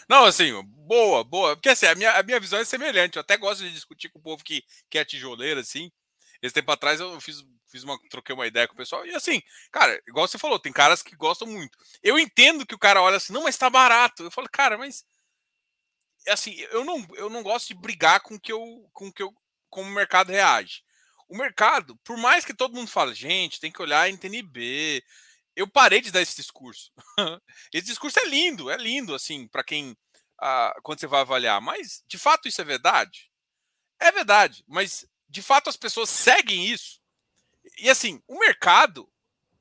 não, 0.08 0.24
assim, 0.24 0.52
boa, 0.64 1.24
boa. 1.24 1.56
Porque 1.56 1.68
assim, 1.68 1.86
a 1.86 1.94
minha, 1.94 2.12
a 2.12 2.22
minha 2.22 2.40
visão 2.40 2.58
é 2.58 2.64
semelhante. 2.64 3.16
Eu 3.16 3.20
até 3.20 3.36
gosto 3.36 3.62
de 3.62 3.72
discutir 3.72 4.08
com 4.10 4.18
o 4.18 4.22
povo 4.22 4.44
que, 4.44 4.62
que 4.90 4.98
é 4.98 5.04
tijoleiro, 5.04 5.60
assim. 5.60 5.90
Esse 6.42 6.54
tempo 6.54 6.70
atrás 6.72 7.00
eu 7.00 7.20
fiz 7.20 7.44
fiz 7.74 7.82
uma, 7.82 7.98
troquei 8.08 8.32
uma 8.32 8.46
ideia 8.46 8.68
com 8.68 8.74
o 8.74 8.76
pessoal. 8.76 9.04
E 9.04 9.12
assim, 9.12 9.42
cara, 9.72 10.00
igual 10.06 10.28
você 10.28 10.38
falou, 10.38 10.60
tem 10.60 10.72
caras 10.72 11.02
que 11.02 11.16
gostam 11.16 11.48
muito. 11.48 11.76
Eu 12.00 12.16
entendo 12.16 12.64
que 12.64 12.74
o 12.74 12.78
cara 12.78 13.02
olha 13.02 13.16
assim, 13.16 13.32
não, 13.32 13.42
mas 13.42 13.58
tá 13.58 13.68
barato. 13.68 14.22
Eu 14.22 14.30
falo, 14.30 14.48
cara, 14.48 14.78
mas 14.78 15.04
assim, 16.28 16.54
eu 16.70 16.84
não, 16.84 17.04
eu 17.16 17.28
não 17.28 17.42
gosto 17.42 17.68
de 17.68 17.74
brigar 17.74 18.20
com 18.20 18.38
que 18.38 18.52
eu, 18.52 18.88
com 18.92 19.12
que 19.12 19.22
eu, 19.22 19.34
como 19.68 19.90
o 19.90 19.92
mercado 19.92 20.30
reage. 20.30 20.82
O 21.28 21.36
mercado, 21.36 21.96
por 22.04 22.16
mais 22.16 22.44
que 22.44 22.54
todo 22.54 22.74
mundo 22.74 22.88
fale, 22.88 23.12
gente, 23.12 23.58
tem 23.58 23.72
que 23.72 23.82
olhar 23.82 24.02
a 24.02 24.08
NTNB. 24.08 25.02
Eu 25.56 25.68
parei 25.68 26.00
de 26.00 26.10
dar 26.10 26.20
esse 26.20 26.36
discurso. 26.36 26.92
esse 27.72 27.86
discurso 27.86 28.18
é 28.20 28.26
lindo, 28.26 28.70
é 28.70 28.76
lindo, 28.76 29.14
assim, 29.14 29.46
para 29.48 29.62
quem 29.62 29.96
ah, 30.40 30.74
quando 30.82 31.00
você 31.00 31.06
vai 31.06 31.20
avaliar. 31.20 31.60
Mas 31.60 32.02
de 32.08 32.18
fato 32.18 32.48
isso 32.48 32.60
é 32.60 32.64
verdade? 32.64 33.30
É 34.00 34.10
verdade, 34.10 34.64
mas 34.66 35.06
de 35.28 35.40
fato 35.40 35.70
as 35.70 35.76
pessoas 35.76 36.10
seguem 36.10 36.66
isso 36.66 37.00
e 37.78 37.88
assim, 37.88 38.22
o 38.28 38.38
mercado 38.38 39.08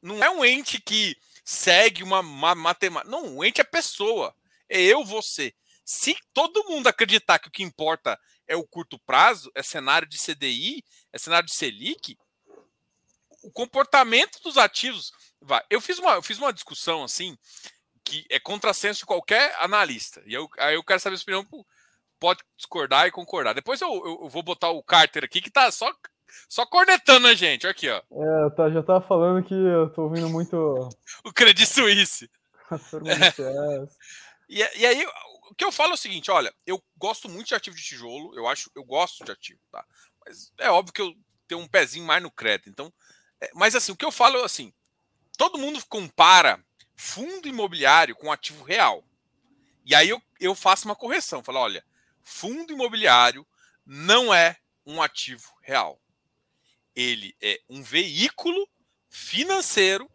não 0.02 0.24
é 0.24 0.30
um 0.30 0.44
ente 0.44 0.82
que 0.82 1.16
segue 1.44 2.04
uma, 2.04 2.20
uma 2.20 2.56
matemática. 2.56 3.10
Não, 3.10 3.38
o 3.38 3.46
ente 3.46 3.62
é 3.62 3.64
pessoa. 3.64 4.36
É 4.70 4.82
eu, 4.82 5.04
você. 5.04 5.54
Se 5.86 6.16
todo 6.34 6.66
mundo 6.66 6.88
acreditar 6.88 7.40
que 7.40 7.48
o 7.48 7.52
que 7.52 7.64
importa 7.64 8.20
é 8.48 8.56
o 8.56 8.68
curto 8.68 9.00
prazo, 9.00 9.52
é 9.56 9.64
cenário 9.64 10.08
de 10.08 10.18
CDI, 10.18 10.84
é 11.12 11.18
cenário 11.18 11.48
de 11.48 11.54
Selic, 11.54 12.18
o 13.44 13.52
comportamento 13.52 14.40
dos 14.42 14.58
ativos 14.58 15.12
vai. 15.44 15.62
Eu 15.70 15.82
fiz 15.82 16.00
uma, 16.00 16.14
eu 16.14 16.24
fiz 16.24 16.38
uma 16.38 16.54
discussão 16.54 17.04
assim 17.04 17.38
que 18.04 18.26
é 18.30 18.40
contrassenso 18.40 19.00
de 19.00 19.06
qualquer 19.06 19.56
analista. 19.60 20.22
E 20.26 20.34
eu, 20.34 20.50
aí 20.60 20.76
eu 20.76 20.84
quero 20.84 21.00
saber 21.00 21.16
a 21.16 21.18
sua 21.18 21.40
opinião. 21.40 21.66
Pode 22.20 22.42
discordar 22.58 23.08
e 23.08 23.12
concordar. 23.12 23.54
Depois 23.54 23.82
eu, 23.82 23.90
eu, 23.90 24.20
eu 24.24 24.30
vou 24.30 24.44
botar 24.44 24.70
o 24.70 24.84
Carter 24.84 25.24
aqui, 25.24 25.42
que 25.42 25.52
tá 25.52 25.72
só 25.72 25.92
só 26.50 26.66
cornetando 26.66 27.28
a 27.28 27.34
gente, 27.34 27.68
aqui, 27.68 27.90
ó. 27.90 27.98
É, 27.98 28.50
tá, 28.52 28.70
já 28.70 28.82
tava 28.82 29.06
falando 29.06 29.44
que 29.44 29.54
eu 29.54 29.90
tô 29.90 30.04
ouvindo 30.04 30.30
muito. 30.30 30.56
o 31.24 31.34
Credit 31.34 31.66
Suisse. 31.66 32.30
é. 32.72 33.88
e, 34.50 34.58
e 34.58 34.86
aí, 34.86 35.06
o 35.50 35.56
que 35.56 35.64
eu 35.64 35.72
falo 35.72 35.92
é 35.92 35.94
o 35.94 35.98
seguinte: 35.98 36.32
olha, 36.32 36.54
eu 36.66 36.82
gosto 36.98 37.30
muito 37.30 37.48
de 37.48 37.56
ativo 37.56 37.76
de 37.76 37.84
tijolo, 37.84 38.36
eu 38.36 38.48
acho, 38.48 38.72
eu 38.76 38.84
gosto 38.84 39.24
de 39.24 39.32
ativo, 39.32 39.60
tá? 39.72 39.86
Mas 40.26 40.52
é 40.60 40.70
óbvio 40.70 40.94
que 40.94 41.02
eu 41.02 41.14
tenho 41.48 41.62
um 41.62 41.68
pezinho 41.68 42.06
mais 42.06 42.24
no 42.24 42.32
crédito. 42.32 42.70
Então, 42.70 42.92
é, 43.42 43.52
mas 43.54 43.76
assim, 43.76 43.92
o 43.92 43.96
que 43.96 44.06
eu 44.06 44.12
falo 44.12 44.38
é 44.38 44.44
assim: 44.44 44.74
todo 45.38 45.58
mundo 45.58 45.84
compara 45.88 46.64
fundo 46.96 47.48
imobiliário 47.48 48.16
com 48.16 48.32
ativo 48.32 48.64
real. 48.64 49.04
E 49.86 49.94
aí 49.94 50.10
eu, 50.10 50.22
eu 50.40 50.56
faço 50.56 50.86
uma 50.86 50.96
correção, 50.96 51.44
falo, 51.44 51.60
olha, 51.60 51.86
fundo 52.22 52.74
imobiliário 52.74 53.46
não 53.86 54.34
é 54.34 54.58
um 54.86 55.02
ativo 55.02 55.52
real 55.62 56.00
ele 56.96 57.36
é 57.42 57.60
um 57.70 57.82
veículo 57.82 58.68
financeiro 59.10 60.10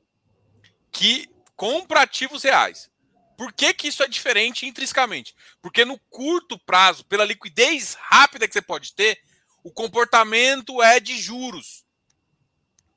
que 0.91 1.29
compra 1.57 2.03
ativos 2.03 2.43
reais. 2.43 2.91
Por 3.37 3.53
que, 3.53 3.73
que 3.73 3.89
isso 3.89 4.03
é 4.03 4.09
diferente 4.09 4.67
intrinsecamente? 4.67 5.35
Porque 5.61 5.85
no 5.85 5.99
curto 6.11 6.59
prazo, 6.59 7.05
pela 7.05 7.25
liquidez 7.25 7.97
rápida 8.01 8.49
que 8.49 8.55
você 8.55 8.63
pode 8.63 8.95
ter, 8.95 9.21
o 9.63 9.71
comportamento 9.71 10.83
é 10.83 10.99
de 10.99 11.17
juros. 11.17 11.85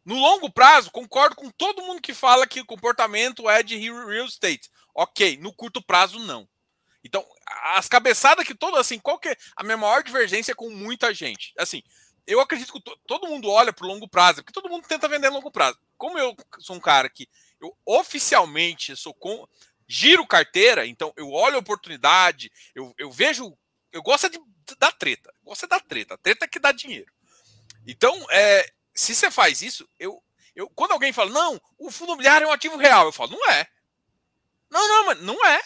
No 0.03 0.15
longo 0.15 0.51
prazo, 0.51 0.91
concordo 0.91 1.35
com 1.35 1.49
todo 1.51 1.83
mundo 1.83 2.01
que 2.01 2.13
fala 2.13 2.47
que 2.47 2.59
o 2.59 2.65
comportamento 2.65 3.49
é 3.49 3.61
de 3.61 3.77
real 3.77 4.25
estate. 4.25 4.69
Ok, 4.93 5.37
no 5.37 5.53
curto 5.53 5.81
prazo, 5.81 6.19
não. 6.19 6.47
Então, 7.03 7.25
as 7.75 7.87
cabeçadas 7.87 8.45
que 8.45 8.55
todo 8.55 8.77
assim, 8.77 8.99
qual 8.99 9.19
que 9.19 9.29
é 9.29 9.37
a 9.55 9.63
minha 9.63 9.77
maior 9.77 10.03
divergência 10.03 10.55
com 10.55 10.69
muita 10.69 11.13
gente? 11.13 11.53
Assim, 11.57 11.81
eu 12.27 12.39
acredito 12.39 12.73
que 12.73 12.81
todo 13.07 13.27
mundo 13.27 13.49
olha 13.49 13.73
para 13.73 13.85
o 13.85 13.87
longo 13.87 14.07
prazo, 14.07 14.43
porque 14.43 14.53
todo 14.53 14.69
mundo 14.69 14.87
tenta 14.87 15.07
vender 15.07 15.29
longo 15.29 15.51
prazo. 15.51 15.79
Como 15.97 16.17
eu 16.17 16.35
sou 16.59 16.75
um 16.75 16.79
cara 16.79 17.09
que 17.09 17.27
eu 17.59 17.75
oficialmente 17.85 18.95
sou 18.95 19.13
com 19.13 19.47
giro 19.87 20.25
carteira, 20.25 20.85
então 20.85 21.11
eu 21.17 21.29
olho 21.31 21.55
a 21.55 21.59
oportunidade, 21.59 22.51
eu, 22.73 22.93
eu 22.97 23.11
vejo, 23.11 23.57
eu 23.91 24.01
gosto 24.01 24.29
de, 24.29 24.39
da 24.77 24.91
treta, 24.91 25.33
gosto 25.43 25.67
da 25.67 25.79
treta, 25.79 26.17
treta 26.17 26.47
que 26.47 26.59
dá 26.59 26.71
dinheiro. 26.71 27.11
Então, 27.85 28.15
é, 28.29 28.71
se 28.93 29.15
você 29.15 29.32
faz 29.32 29.62
isso, 29.62 29.88
eu, 29.99 30.21
eu 30.56 30.69
quando 30.69 30.91
alguém 30.91 31.13
fala, 31.13 31.32
não, 31.32 31.62
o 31.77 31.91
fundo 31.91 32.10
imobiliário 32.10 32.45
é 32.45 32.47
um 32.47 32.54
ativo 32.54 32.77
real, 32.77 33.06
eu 33.06 33.12
falo, 33.12 33.32
não 33.32 33.49
é. 33.51 33.67
Não, 34.69 34.88
não, 34.88 35.06
mas 35.08 35.21
não 35.21 35.45
é. 35.45 35.62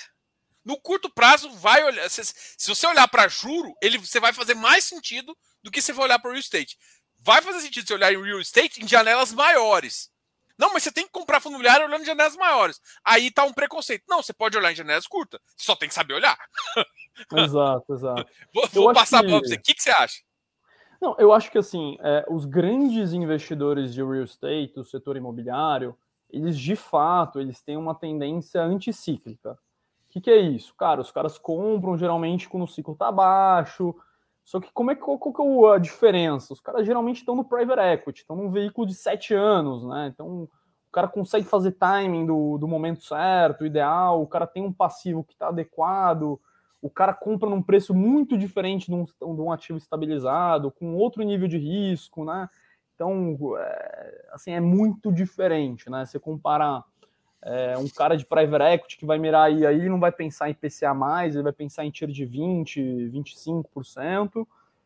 No 0.64 0.80
curto 0.82 1.10
prazo, 1.10 1.50
vai 1.52 1.84
olhar. 1.84 2.10
Se, 2.10 2.24
se 2.26 2.68
você 2.68 2.88
olhar 2.88 3.08
para 3.08 3.28
juro, 3.28 3.76
ele, 3.82 4.00
você 4.00 4.20
vai 4.20 4.34
fazer 4.34 4.56
mais 4.56 4.84
sentido 4.84 5.38
do 5.62 5.70
que 5.70 5.82
se 5.82 5.94
for 5.94 6.04
olhar 6.04 6.18
para 6.18 6.32
real 6.32 6.40
estate. 6.40 6.78
Vai 7.20 7.42
fazer 7.42 7.62
sentido 7.62 7.88
você 7.88 7.94
olhar 7.94 8.12
em 8.12 8.22
real 8.22 8.40
estate 8.40 8.84
em 8.84 8.88
janelas 8.88 9.32
maiores. 9.32 10.10
Não, 10.58 10.74
mas 10.74 10.84
você 10.84 10.92
tem 10.92 11.06
que 11.06 11.12
comprar 11.12 11.40
fundo 11.40 11.54
imobiliário 11.54 11.86
olhando 11.86 12.02
em 12.02 12.06
janelas 12.06 12.36
maiores. 12.36 12.82
Aí 13.04 13.30
tá 13.30 13.44
um 13.44 13.54
preconceito. 13.54 14.06
Não, 14.08 14.24
você 14.24 14.34
pode 14.34 14.58
olhar 14.58 14.72
em 14.72 14.76
janelas 14.76 15.06
curtas. 15.06 15.40
Você 15.56 15.66
só 15.66 15.76
tem 15.76 15.90
que 15.90 15.96
saber 15.96 16.14
olhar. 16.14 16.38
Exato, 17.34 17.94
exato. 17.94 18.32
vou, 18.54 18.68
vou 18.70 18.94
passar 18.94 19.22
que... 19.22 19.30
para 19.30 19.40
você. 19.40 19.56
O 19.56 19.62
que, 19.62 19.74
que 19.74 19.84
você 19.84 19.92
acha? 19.92 20.22
Não, 21.06 21.16
eu 21.20 21.32
acho 21.32 21.52
que 21.52 21.60
assim, 21.60 22.00
é, 22.00 22.26
os 22.28 22.46
grandes 22.46 23.14
investidores 23.14 23.94
de 23.94 24.02
real 24.02 24.24
estate, 24.24 24.74
do 24.74 24.84
setor 24.84 25.16
imobiliário, 25.16 25.96
eles 26.32 26.58
de 26.58 26.76
fato 26.76 27.40
eles 27.40 27.62
têm 27.62 27.78
uma 27.78 27.94
tendência 27.94 28.60
anticíclica. 28.64 29.52
O 29.52 29.58
que, 30.10 30.20
que 30.20 30.32
é 30.32 30.40
isso? 30.40 30.74
Cara, 30.74 31.00
os 31.00 31.12
caras 31.12 31.38
compram 31.38 31.96
geralmente 31.96 32.50
quando 32.50 32.64
o 32.64 32.68
ciclo 32.68 32.94
está 32.94 33.12
baixo. 33.12 33.94
Só 34.44 34.60
que 34.60 34.72
como 34.74 34.90
é 34.90 34.96
que 34.96 35.02
qual, 35.02 35.20
qual 35.20 35.74
é 35.74 35.76
a 35.76 35.80
diferença? 35.80 36.54
Os 36.54 36.60
caras 36.60 36.88
geralmente 36.88 37.18
estão 37.18 37.36
no 37.36 37.46
private 37.46 37.82
equity, 37.82 38.22
estão 38.22 38.36
num 38.36 38.50
veículo 38.50 38.88
de 38.88 38.96
sete 38.96 39.32
anos, 39.32 39.86
né? 39.86 40.08
Então 40.12 40.46
o 40.46 40.92
cara 40.92 41.08
consegue 41.08 41.46
fazer 41.46 41.74
timing 41.74 42.26
do, 42.26 42.58
do 42.58 42.68
momento 42.68 43.04
certo, 43.04 43.64
ideal, 43.64 44.24
o 44.24 44.28
cara 44.28 44.48
tem 44.48 44.64
um 44.64 44.74
passivo 44.74 45.24
que 45.24 45.34
está 45.34 45.50
adequado, 45.50 46.40
o 46.86 46.90
cara 46.92 47.16
compra 47.16 47.50
num 47.50 47.64
preço 47.64 47.96
muito 47.96 48.38
diferente 48.38 48.86
de 48.86 48.94
um, 48.94 49.06
de 49.06 49.42
um, 49.42 49.52
ativo 49.52 49.76
estabilizado, 49.76 50.70
com 50.70 50.94
outro 50.94 51.24
nível 51.24 51.48
de 51.48 51.58
risco, 51.58 52.24
né? 52.24 52.48
Então, 52.94 53.36
é, 53.58 54.26
assim, 54.32 54.52
é 54.52 54.60
muito 54.60 55.12
diferente, 55.12 55.90
né? 55.90 56.06
Você 56.06 56.20
comparar 56.20 56.84
é, 57.42 57.76
um 57.76 57.90
cara 57.90 58.16
de 58.16 58.24
private 58.24 58.76
equity 58.76 58.98
que 58.98 59.06
vai 59.06 59.18
mirar 59.18 59.48
aí, 59.48 59.66
aí 59.66 59.90
não 59.90 60.00
vai 60.00 60.12
pensar 60.12 60.48
em 60.48 60.54
PCA+, 60.54 60.96
ele 61.26 61.42
vai 61.42 61.52
pensar 61.52 61.86
em 61.86 61.90
tier 61.90 62.12
de 62.12 62.24
20, 62.24 63.10
25%, 63.12 64.46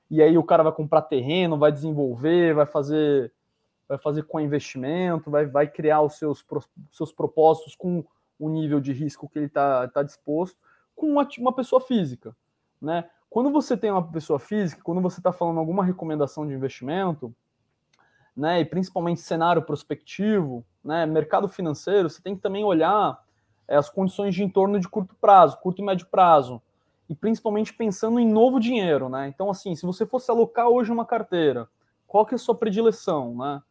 e 0.09 0.21
aí 0.21 0.37
o 0.37 0.43
cara 0.43 0.63
vai 0.63 0.71
comprar 0.71 1.01
terreno, 1.01 1.57
vai 1.57 1.71
desenvolver, 1.71 2.53
vai 2.53 2.65
fazer 2.65 3.29
vai 3.89 3.97
fazer 3.97 4.23
com 4.23 4.39
investimento, 4.39 5.29
vai, 5.29 5.47
vai 5.47 5.67
criar 5.67 6.01
os 6.01 6.17
seus, 6.17 6.45
seus 6.91 7.11
propósitos 7.11 7.75
com 7.75 8.05
o 8.39 8.47
nível 8.47 8.79
de 8.79 8.93
risco 8.93 9.27
que 9.27 9.37
ele 9.37 9.47
está 9.47 9.85
tá 9.89 10.01
disposto 10.01 10.55
com 10.99 11.07
uma, 11.07 11.27
uma 11.39 11.53
pessoa 11.53 11.79
física, 11.79 12.35
né? 12.81 13.09
Quando 13.29 13.51
você 13.51 13.77
tem 13.77 13.89
uma 13.89 14.05
pessoa 14.05 14.39
física, 14.39 14.81
quando 14.83 15.01
você 15.01 15.19
está 15.19 15.31
falando 15.31 15.59
alguma 15.59 15.83
recomendação 15.83 16.45
de 16.45 16.53
investimento, 16.53 17.33
né, 18.35 18.61
e 18.61 18.65
principalmente 18.65 19.21
cenário 19.21 19.61
prospectivo, 19.61 20.65
né, 20.83 21.05
mercado 21.05 21.47
financeiro, 21.47 22.09
você 22.09 22.21
tem 22.21 22.35
que 22.35 22.41
também 22.41 22.63
olhar 22.63 23.21
é, 23.67 23.75
as 23.75 23.89
condições 23.89 24.33
de 24.33 24.43
entorno 24.43 24.79
de 24.79 24.87
curto 24.87 25.15
prazo, 25.21 25.59
curto 25.59 25.81
e 25.81 25.85
médio 25.85 26.07
prazo, 26.07 26.61
e 27.07 27.13
principalmente 27.13 27.73
pensando 27.73 28.19
em 28.19 28.27
novo 28.27 28.59
dinheiro, 28.59 29.09
né? 29.09 29.27
Então, 29.27 29.49
assim, 29.49 29.75
se 29.75 29.85
você 29.85 30.05
fosse 30.05 30.29
alocar 30.29 30.67
hoje 30.67 30.91
uma 30.91 31.05
carteira, 31.05 31.67
qual 32.07 32.25
que 32.25 32.33
é 32.33 32.37
a 32.37 32.39
sua 32.39 32.55
predileção, 32.55 33.35
né? 33.35 33.61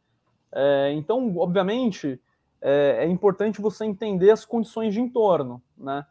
É, 0.52 0.92
então, 0.92 1.36
obviamente, 1.36 2.20
é, 2.60 3.04
é 3.04 3.06
importante 3.06 3.60
você 3.60 3.84
entender 3.84 4.30
as 4.30 4.44
condições 4.44 4.92
de 4.92 5.00
entorno, 5.00 5.62
né? 5.76 6.04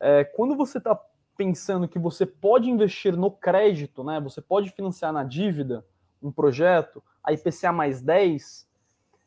É, 0.00 0.24
quando 0.24 0.56
você 0.56 0.78
está 0.78 0.98
pensando 1.36 1.88
que 1.88 1.98
você 1.98 2.24
pode 2.24 2.70
investir 2.70 3.16
no 3.16 3.30
crédito, 3.30 4.04
né? 4.04 4.20
Você 4.20 4.40
pode 4.40 4.70
financiar 4.70 5.12
na 5.12 5.24
dívida 5.24 5.84
um 6.22 6.30
projeto, 6.30 7.02
a 7.22 7.32
IPCA 7.32 7.72
mais 7.72 8.00
10, 8.00 8.68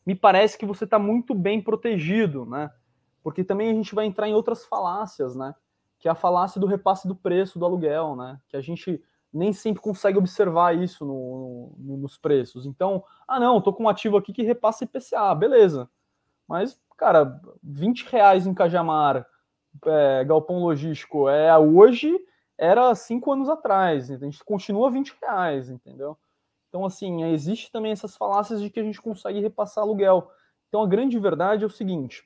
me 0.06 0.16
parece 0.16 0.58
que 0.58 0.66
você 0.66 0.86
está 0.86 0.98
muito 0.98 1.36
bem 1.36 1.62
protegido, 1.62 2.46
né? 2.46 2.72
Porque 3.22 3.44
também 3.44 3.70
a 3.70 3.74
gente 3.74 3.94
vai 3.94 4.06
entrar 4.06 4.28
em 4.28 4.34
outras 4.34 4.66
falácias, 4.66 5.36
né? 5.36 5.54
Que 6.00 6.08
é 6.08 6.12
a 6.12 6.16
falácia 6.16 6.62
do 6.62 6.68
repasse 6.68 7.08
do 7.08 7.16
preço 7.16 7.60
do 7.60 7.66
aluguel, 7.66 8.16
né? 8.16 8.40
Que 8.48 8.56
a 8.56 8.62
gente 8.62 9.04
nem 9.34 9.52
sempre 9.52 9.82
consegue 9.82 10.18
observar 10.18 10.76
isso 10.76 11.06
no, 11.06 11.76
no, 11.78 11.98
nos 11.98 12.18
preços. 12.18 12.66
Então, 12.66 13.04
ah 13.28 13.40
não, 13.40 13.62
tô 13.62 13.74
com 13.74 13.84
um 13.84 13.90
ativo 13.90 14.18
aqui 14.18 14.32
que 14.32 14.44
repassa 14.44 14.86
IPCA, 14.86 15.36
beleza. 15.36 15.90
Mas, 16.48 16.80
cara, 16.96 17.40
20 17.62 18.10
reais 18.10 18.48
em 18.48 18.54
Cajamar 18.54 19.28
é, 19.86 20.24
galpão 20.26 20.60
logístico 20.60 21.30
é 21.30 21.58
hoje, 21.58 22.18
era 22.58 22.94
cinco 22.96 23.32
anos 23.32 23.50
atrás. 23.50 24.10
A 24.10 24.18
gente 24.18 24.44
continua 24.44 24.90
20 24.90 25.16
reais, 25.22 25.70
entendeu? 25.70 26.18
Então, 26.70 26.86
assim, 26.86 27.24
existe 27.24 27.72
também 27.72 27.92
essas 27.92 28.16
falácias 28.16 28.62
de 28.62 28.70
que 28.70 28.80
a 28.80 28.84
gente 28.84 29.02
consegue 29.02 29.40
repassar 29.40 29.84
aluguel. 29.84 30.32
Então, 30.68 30.82
a 30.82 30.88
grande 30.88 31.18
verdade 31.20 31.64
é 31.64 31.68
o 31.68 31.70
seguinte: 31.70 32.24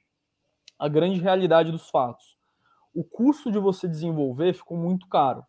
a 0.80 0.88
grande 0.88 1.20
realidade 1.20 1.72
dos 1.72 1.90
fatos. 1.90 2.38
O 2.94 3.04
custo 3.04 3.52
de 3.52 3.60
você 3.60 3.88
desenvolver 3.88 4.54
ficou 4.54 4.78
muito 4.78 5.08
caro. 5.08 5.46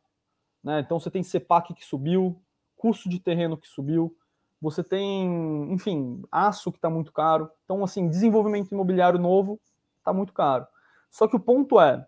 Né? 0.63 0.81
Então, 0.81 1.01
você 1.01 1.11
tem 1.11 1.23
CEPAC 1.23 1.75
que 1.75 1.85
subiu, 1.85 2.41
custo 2.77 3.09
de 3.09 3.19
terreno 3.19 3.57
que 3.57 3.67
subiu, 3.67 4.17
você 4.61 4.85
tem, 4.85 5.73
enfim, 5.73 6.23
aço 6.31 6.71
que 6.71 6.79
está 6.79 6.89
muito 6.89 7.13
caro. 7.13 7.51
Então, 7.65 7.83
assim, 7.83 8.09
desenvolvimento 8.09 8.71
imobiliário 8.71 9.19
novo 9.19 9.61
está 9.99 10.13
muito 10.13 10.33
caro. 10.33 10.67
Só 11.13 11.29
que 11.29 11.37
o 11.37 11.41
ponto 11.41 11.79
é, 11.79 12.05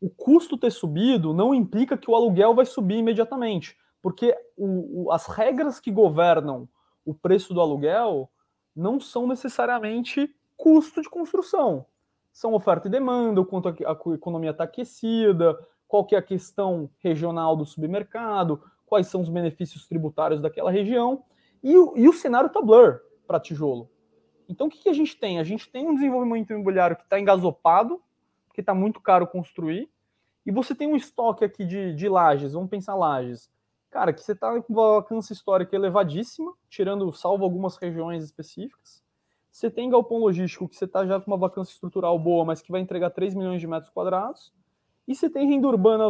o 0.00 0.08
custo 0.08 0.56
ter 0.56 0.72
subido 0.72 1.34
não 1.34 1.54
implica 1.54 1.96
que 1.96 2.10
o 2.10 2.14
aluguel 2.14 2.54
vai 2.54 2.64
subir 2.64 2.96
imediatamente, 2.96 3.76
porque 4.02 4.34
o, 4.56 5.04
o, 5.04 5.12
as 5.12 5.26
regras 5.26 5.78
que 5.78 5.92
governam 5.92 6.66
o 7.04 7.14
preço 7.14 7.52
do 7.52 7.60
aluguel 7.60 8.30
não 8.74 8.98
são 8.98 9.26
necessariamente 9.26 10.34
custo 10.56 11.02
de 11.02 11.08
construção. 11.08 11.84
São 12.32 12.54
oferta 12.54 12.88
e 12.88 12.90
demanda, 12.90 13.40
o 13.40 13.46
quanto 13.46 13.68
a, 13.68 13.72
a 13.72 14.14
economia 14.14 14.50
está 14.50 14.64
aquecida, 14.64 15.54
qual 15.86 16.06
é 16.12 16.16
a 16.16 16.22
questão 16.22 16.90
regional 16.98 17.56
do 17.56 17.66
submercado, 17.66 18.62
quais 18.86 19.06
são 19.06 19.20
os 19.20 19.28
benefícios 19.28 19.86
tributários 19.86 20.40
daquela 20.40 20.70
região, 20.70 21.22
e, 21.62 21.72
e 21.72 22.08
o 22.08 22.12
cenário 22.12 22.48
está 22.48 22.60
blur 22.62 23.00
para 23.26 23.38
tijolo. 23.38 23.90
Então, 24.48 24.66
o 24.66 24.70
que, 24.70 24.78
que, 24.78 24.88
a 24.88 24.94
gente 24.94 25.16
tem? 25.16 25.38
A 25.38 25.44
gente 25.44 25.70
tem 25.70 25.86
um 25.86 25.94
desenvolvimento 25.94 26.52
imobiliário 26.52 26.96
que 26.96 27.02
está 27.02 27.18
engasopado, 27.18 28.00
porque 28.56 28.62
está 28.62 28.74
muito 28.74 29.02
caro 29.02 29.26
construir. 29.26 29.90
E 30.46 30.50
você 30.50 30.74
tem 30.74 30.88
um 30.88 30.96
estoque 30.96 31.44
aqui 31.44 31.66
de, 31.66 31.94
de 31.94 32.08
lajes, 32.08 32.54
vamos 32.54 32.70
pensar 32.70 32.94
lajes. 32.94 33.50
Cara, 33.90 34.14
que 34.14 34.22
você 34.22 34.32
está 34.32 34.60
com 34.62 34.72
uma 34.72 34.94
alcance 34.94 35.30
histórica 35.32 35.76
elevadíssima, 35.76 36.54
tirando, 36.70 37.12
salvo 37.12 37.44
algumas 37.44 37.76
regiões 37.76 38.24
específicas. 38.24 39.02
Você 39.52 39.70
tem 39.70 39.90
galpão 39.90 40.18
logístico, 40.18 40.68
que 40.68 40.76
você 40.76 40.86
está 40.86 41.04
já 41.06 41.20
com 41.20 41.30
uma 41.30 41.36
vacância 41.36 41.72
estrutural 41.72 42.18
boa, 42.18 42.44
mas 42.44 42.62
que 42.62 42.72
vai 42.72 42.80
entregar 42.80 43.10
3 43.10 43.34
milhões 43.34 43.60
de 43.60 43.66
metros 43.66 43.90
quadrados. 43.90 44.52
E 45.06 45.14
você 45.14 45.28
tem 45.28 45.48
renda 45.48 45.68
urbana 45.68 46.04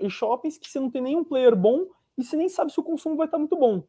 e 0.00 0.10
shoppings 0.10 0.56
que 0.56 0.70
você 0.70 0.78
não 0.78 0.90
tem 0.90 1.02
nenhum 1.02 1.24
player 1.24 1.56
bom 1.56 1.86
e 2.16 2.22
você 2.22 2.36
nem 2.36 2.48
sabe 2.48 2.72
se 2.72 2.78
o 2.78 2.84
consumo 2.84 3.16
vai 3.16 3.26
estar 3.26 3.36
tá 3.36 3.40
muito 3.40 3.56
bom. 3.56 3.82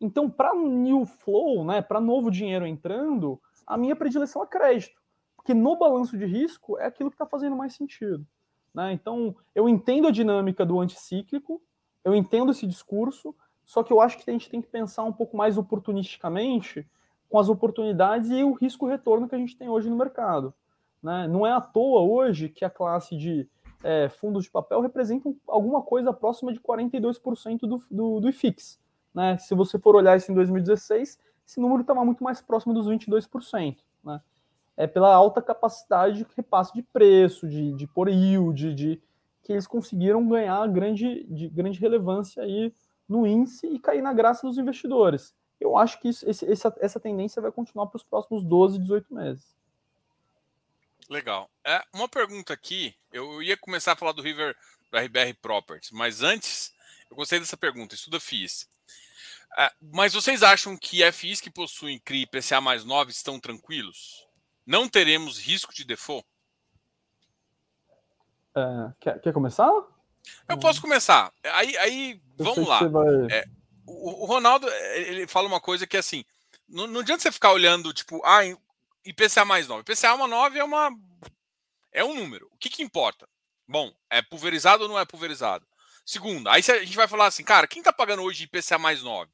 Então, 0.00 0.30
para 0.30 0.54
new 0.54 1.04
flow, 1.04 1.64
né, 1.64 1.82
para 1.82 2.00
novo 2.00 2.30
dinheiro 2.30 2.66
entrando, 2.66 3.40
a 3.66 3.76
minha 3.76 3.94
predileção 3.94 4.42
é 4.42 4.46
crédito. 4.46 5.03
Porque 5.44 5.52
no 5.52 5.76
balanço 5.76 6.16
de 6.16 6.24
risco 6.24 6.78
é 6.78 6.86
aquilo 6.86 7.10
que 7.10 7.16
está 7.16 7.26
fazendo 7.26 7.54
mais 7.54 7.74
sentido. 7.74 8.26
Né? 8.72 8.94
Então, 8.94 9.36
eu 9.54 9.68
entendo 9.68 10.08
a 10.08 10.10
dinâmica 10.10 10.64
do 10.64 10.80
anticíclico, 10.80 11.62
eu 12.02 12.14
entendo 12.14 12.50
esse 12.50 12.66
discurso, 12.66 13.34
só 13.62 13.82
que 13.82 13.92
eu 13.92 14.00
acho 14.00 14.16
que 14.16 14.30
a 14.30 14.32
gente 14.32 14.48
tem 14.48 14.62
que 14.62 14.68
pensar 14.68 15.04
um 15.04 15.12
pouco 15.12 15.36
mais 15.36 15.58
oportunisticamente 15.58 16.88
com 17.28 17.38
as 17.38 17.50
oportunidades 17.50 18.30
e 18.30 18.42
o 18.42 18.54
risco-retorno 18.54 19.28
que 19.28 19.34
a 19.34 19.38
gente 19.38 19.54
tem 19.54 19.68
hoje 19.68 19.90
no 19.90 19.96
mercado. 19.96 20.54
Né? 21.02 21.28
Não 21.28 21.46
é 21.46 21.52
à 21.52 21.60
toa 21.60 22.00
hoje 22.00 22.48
que 22.48 22.64
a 22.64 22.70
classe 22.70 23.14
de 23.14 23.46
é, 23.82 24.08
fundos 24.08 24.44
de 24.44 24.50
papel 24.50 24.80
representa 24.80 25.30
alguma 25.46 25.82
coisa 25.82 26.10
próxima 26.10 26.54
de 26.54 26.60
42% 26.60 27.60
do, 27.60 27.82
do, 27.90 28.20
do 28.20 28.28
IFIX. 28.30 28.80
Né? 29.14 29.36
Se 29.36 29.54
você 29.54 29.78
for 29.78 29.94
olhar 29.94 30.16
isso 30.16 30.32
em 30.32 30.34
2016, 30.34 31.18
esse 31.46 31.60
número 31.60 31.82
estava 31.82 32.02
muito 32.02 32.24
mais 32.24 32.40
próximo 32.40 32.72
dos 32.72 32.88
22%. 32.88 33.76
Né? 34.02 34.22
É 34.76 34.86
pela 34.86 35.14
alta 35.14 35.40
capacidade 35.40 36.18
de 36.18 36.26
repasse 36.36 36.72
de 36.74 36.82
preço, 36.82 37.48
de, 37.48 37.72
de 37.72 37.86
por 37.86 38.08
yield, 38.08 38.74
de, 38.74 39.00
que 39.42 39.52
eles 39.52 39.66
conseguiram 39.66 40.26
ganhar 40.26 40.66
grande, 40.68 41.24
de 41.24 41.48
grande 41.48 41.78
relevância 41.78 42.42
aí 42.42 42.72
no 43.08 43.26
índice 43.26 43.66
e 43.66 43.78
cair 43.78 44.02
na 44.02 44.12
graça 44.12 44.46
dos 44.46 44.58
investidores. 44.58 45.34
Eu, 45.60 45.76
acho 45.76 46.00
que 46.00 46.08
isso, 46.08 46.28
esse, 46.28 46.50
essa, 46.50 46.74
essa 46.80 47.00
tendência 47.00 47.40
vai 47.40 47.52
continuar 47.52 47.86
para 47.86 47.96
os 47.96 48.02
próximos 48.02 48.42
12, 48.42 48.78
18 48.78 49.14
meses. 49.14 49.54
Legal. 51.08 51.50
É, 51.62 51.82
uma 51.92 52.08
pergunta 52.08 52.52
aqui, 52.52 52.94
eu 53.12 53.42
ia 53.42 53.56
começar 53.56 53.92
a 53.92 53.96
falar 53.96 54.12
do 54.12 54.22
River 54.22 54.56
do 54.90 54.98
RBR 54.98 55.34
Properties, 55.40 55.90
mas 55.90 56.22
antes, 56.22 56.72
eu 57.10 57.16
gostei 57.16 57.38
dessa 57.38 57.56
pergunta, 57.56 57.94
estuda 57.94 58.18
FIIs. 58.18 58.68
É, 59.56 59.72
mas 59.80 60.14
vocês 60.14 60.42
acham 60.42 60.76
que 60.76 61.10
FIIs 61.12 61.40
que 61.40 61.50
possuem 61.50 61.98
CRI 61.98 62.22
e 62.22 62.26
PCA 62.26 62.60
mais 62.60 62.84
9 62.84 63.10
estão 63.10 63.38
tranquilos? 63.38 64.23
Não 64.66 64.88
teremos 64.88 65.38
risco 65.38 65.74
de 65.74 65.84
default? 65.84 66.26
É, 68.56 68.92
quer, 69.00 69.20
quer 69.20 69.32
começar? 69.32 69.70
Eu 70.48 70.58
posso 70.58 70.80
começar. 70.80 71.32
Aí, 71.42 71.76
aí 71.78 72.22
vamos 72.36 72.66
lá. 72.66 72.86
Vai... 72.86 73.26
É, 73.30 73.44
o, 73.86 74.22
o, 74.22 74.26
Ronaldo 74.26 74.68
ele 74.68 75.26
fala 75.26 75.46
uma 75.46 75.60
coisa 75.60 75.86
que 75.86 75.96
assim, 75.96 76.24
não, 76.68 76.86
não 76.86 77.00
adianta 77.00 77.22
você 77.22 77.32
ficar 77.32 77.52
olhando 77.52 77.92
tipo, 77.92 78.24
ah, 78.24 78.40
IPCA 79.04 79.44
mais 79.44 79.68
9. 79.68 79.82
IPCA 79.82 80.14
uma 80.14 80.26
9 80.26 80.58
é 80.58 80.64
uma 80.64 80.90
é 81.92 82.04
um 82.04 82.14
número. 82.14 82.48
O 82.52 82.56
que, 82.56 82.70
que 82.70 82.82
importa? 82.82 83.28
Bom, 83.66 83.92
é 84.10 84.22
pulverizado 84.22 84.84
ou 84.84 84.88
não 84.88 84.98
é 84.98 85.04
pulverizado? 85.04 85.66
Segundo, 86.04 86.48
aí 86.48 86.62
a 86.68 86.84
gente 86.84 86.96
vai 86.96 87.08
falar 87.08 87.26
assim, 87.26 87.44
cara, 87.44 87.66
quem 87.66 87.80
está 87.80 87.92
pagando 87.92 88.22
hoje 88.22 88.44
IPCA 88.44 88.78
mais 88.78 89.02
9? 89.02 89.30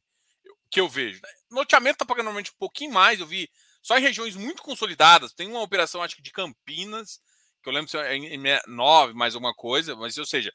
Que 0.71 0.81
eu 0.81 0.89
vejo. 0.89 1.21
Né? 1.23 1.29
Noteamento 1.51 1.97
está 1.97 2.05
pagando 2.05 2.27
normalmente 2.27 2.53
um 2.53 2.59
pouquinho 2.59 2.93
mais, 2.93 3.19
eu 3.19 3.27
vi 3.27 3.51
só 3.83 3.99
em 3.99 4.03
regiões 4.03 4.37
muito 4.37 4.63
consolidadas. 4.63 5.33
Tem 5.33 5.49
uma 5.49 5.63
operação, 5.63 6.03
acho 6.03 6.17
que 6.17 6.23
de 6.23 6.33
Campinas, 6.33 7.21
que 7.63 7.69
eu 7.69 7.73
lembro 7.73 7.91
se 7.91 7.99
é 7.99 8.15
em 8.17 8.43
9, 8.67 9.15
mais 9.15 9.35
alguma 9.35 9.55
coisa, 9.55 9.95
mas 9.97 10.17
ou 10.19 10.27
seja, 10.27 10.53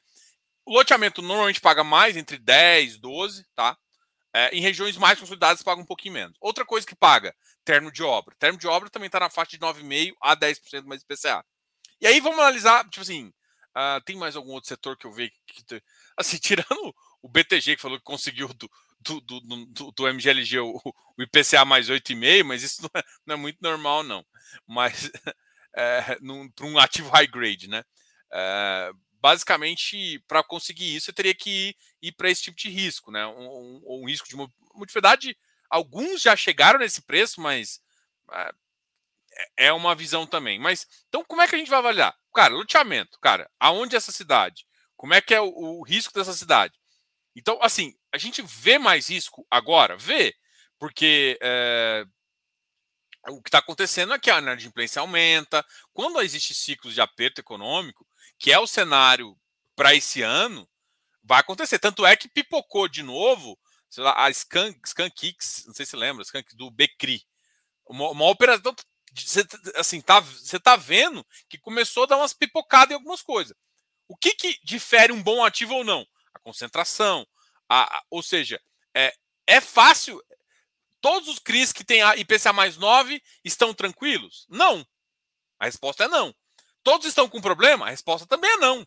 o 0.64 0.72
loteamento 0.72 1.22
normalmente 1.22 1.60
paga 1.60 1.84
mais, 1.84 2.16
entre 2.16 2.38
10, 2.38 2.98
12, 2.98 3.46
tá? 3.54 3.76
É, 4.34 4.54
em 4.54 4.60
regiões 4.60 4.96
mais 4.96 5.18
consolidadas 5.18 5.62
paga 5.62 5.80
um 5.80 5.86
pouquinho 5.86 6.14
menos. 6.14 6.36
Outra 6.40 6.64
coisa 6.64 6.86
que 6.86 6.94
paga, 6.94 7.34
termo 7.64 7.90
de 7.90 8.02
obra. 8.02 8.34
Termo 8.38 8.58
de 8.58 8.66
obra 8.66 8.90
também 8.90 9.06
está 9.06 9.20
na 9.20 9.30
faixa 9.30 9.52
de 9.52 9.58
9,5% 9.58 10.14
a 10.20 10.36
10% 10.36 10.84
mais 10.84 11.02
IPCA. 11.02 11.44
E 12.00 12.06
aí 12.06 12.20
vamos 12.20 12.38
analisar, 12.38 12.84
tipo 12.90 13.00
assim, 13.00 13.32
uh, 13.76 14.00
tem 14.04 14.16
mais 14.16 14.36
algum 14.36 14.52
outro 14.52 14.68
setor 14.68 14.96
que 14.96 15.06
eu 15.06 15.12
vejo 15.12 15.32
que, 15.46 15.82
assim, 16.18 16.36
tirando 16.36 16.94
o 17.22 17.28
BTG 17.28 17.76
que 17.76 17.82
falou 17.82 17.98
que 17.98 18.04
conseguiu 18.04 18.48
do, 18.48 18.70
do, 19.00 19.20
do, 19.20 19.40
do, 19.40 19.92
do 19.92 20.08
MGLG 20.08 20.58
o, 20.60 20.80
o, 21.18 21.22
IPCA 21.22 21.64
mais 21.64 21.88
8,5, 21.88 22.44
mas 22.44 22.62
isso 22.62 22.82
não 22.82 22.90
é, 22.94 23.04
não 23.26 23.34
é, 23.34 23.38
muito 23.38 23.58
normal, 23.60 24.02
não. 24.02 24.24
Mas 24.66 25.10
é, 25.76 26.16
para 26.54 26.66
um 26.66 26.78
ativo 26.78 27.10
high 27.10 27.26
grade, 27.26 27.68
né? 27.68 27.84
É, 28.32 28.90
basicamente, 29.20 30.18
para 30.26 30.42
conseguir 30.42 30.94
isso, 30.94 31.10
eu 31.10 31.14
teria 31.14 31.34
que 31.34 31.50
ir, 31.50 31.76
ir 32.02 32.12
para 32.12 32.30
esse 32.30 32.42
tipo 32.42 32.56
de 32.56 32.68
risco, 32.68 33.10
né? 33.10 33.26
Um, 33.26 33.82
um, 33.82 34.02
um 34.02 34.06
risco 34.06 34.28
de 34.28 34.36
modificidade. 34.74 35.36
Alguns 35.70 36.22
já 36.22 36.36
chegaram 36.36 36.78
nesse 36.78 37.02
preço, 37.02 37.40
mas 37.40 37.80
é, 38.32 38.52
é 39.68 39.72
uma 39.72 39.94
visão 39.94 40.26
também. 40.26 40.58
Mas 40.58 40.86
então, 41.08 41.24
como 41.24 41.42
é 41.42 41.48
que 41.48 41.54
a 41.54 41.58
gente 41.58 41.70
vai 41.70 41.78
avaliar? 41.78 42.16
Cara, 42.34 42.54
loteamento, 42.54 43.18
cara, 43.20 43.50
aonde 43.58 43.94
é 43.94 43.98
essa 43.98 44.12
cidade? 44.12 44.66
Como 44.96 45.14
é 45.14 45.20
que 45.20 45.34
é 45.34 45.40
o, 45.40 45.48
o 45.48 45.82
risco 45.82 46.14
dessa 46.14 46.32
cidade? 46.32 46.78
Então, 47.34 47.58
assim, 47.60 47.94
a 48.16 48.18
gente 48.18 48.42
vê 48.42 48.78
mais 48.78 49.08
risco 49.10 49.46
agora? 49.50 49.96
Vê, 49.96 50.34
porque 50.78 51.38
é, 51.40 52.04
o 53.28 53.42
que 53.42 53.48
está 53.48 53.58
acontecendo 53.58 54.12
é 54.12 54.18
que 54.18 54.30
a 54.30 54.38
inadimplência 54.38 55.00
aumenta. 55.00 55.64
Quando 55.92 56.20
existe 56.20 56.54
ciclos 56.54 56.94
de 56.94 57.00
aperto 57.00 57.40
econômico, 57.40 58.06
que 58.38 58.52
é 58.52 58.58
o 58.58 58.66
cenário 58.66 59.36
para 59.74 59.94
esse 59.94 60.22
ano, 60.22 60.68
vai 61.22 61.40
acontecer. 61.40 61.78
Tanto 61.78 62.04
é 62.06 62.16
que 62.16 62.28
pipocou 62.28 62.88
de 62.88 63.02
novo 63.02 63.58
sei 63.88 64.04
lá, 64.04 64.14
a 64.16 64.32
Scan, 64.32 64.74
Kicks, 65.14 65.64
não 65.66 65.74
sei 65.74 65.86
se 65.86 65.96
lembra, 65.96 66.24
Scan 66.24 66.42
do 66.54 66.70
Becri. 66.70 67.22
Uma, 67.86 68.10
uma 68.10 68.28
operação. 68.28 68.74
Você, 69.14 69.46
assim, 69.76 70.00
tá, 70.00 70.20
você 70.20 70.60
tá 70.60 70.76
vendo 70.76 71.24
que 71.48 71.56
começou 71.56 72.02
a 72.02 72.06
dar 72.06 72.16
umas 72.18 72.32
pipocadas 72.34 72.90
em 72.90 72.94
algumas 72.94 73.22
coisas. 73.22 73.56
O 74.08 74.16
que, 74.16 74.34
que 74.34 74.58
difere 74.62 75.12
um 75.12 75.22
bom 75.22 75.44
ativo 75.44 75.74
ou 75.74 75.84
não? 75.84 76.06
A 76.34 76.38
concentração. 76.38 77.26
A, 77.68 77.98
a, 77.98 78.02
ou 78.10 78.22
seja, 78.22 78.60
é, 78.94 79.12
é 79.46 79.60
fácil. 79.60 80.22
Todos 81.00 81.28
os 81.28 81.38
CRIs 81.38 81.72
que 81.72 81.84
têm 81.84 82.00
IPCA 82.18 82.52
mais 82.52 82.76
9 82.76 83.22
estão 83.44 83.72
tranquilos? 83.74 84.46
Não. 84.48 84.86
A 85.58 85.66
resposta 85.66 86.04
é 86.04 86.08
não. 86.08 86.34
Todos 86.82 87.06
estão 87.06 87.28
com 87.28 87.40
problema? 87.40 87.86
A 87.86 87.90
resposta 87.90 88.26
também 88.26 88.50
é 88.50 88.56
não. 88.56 88.86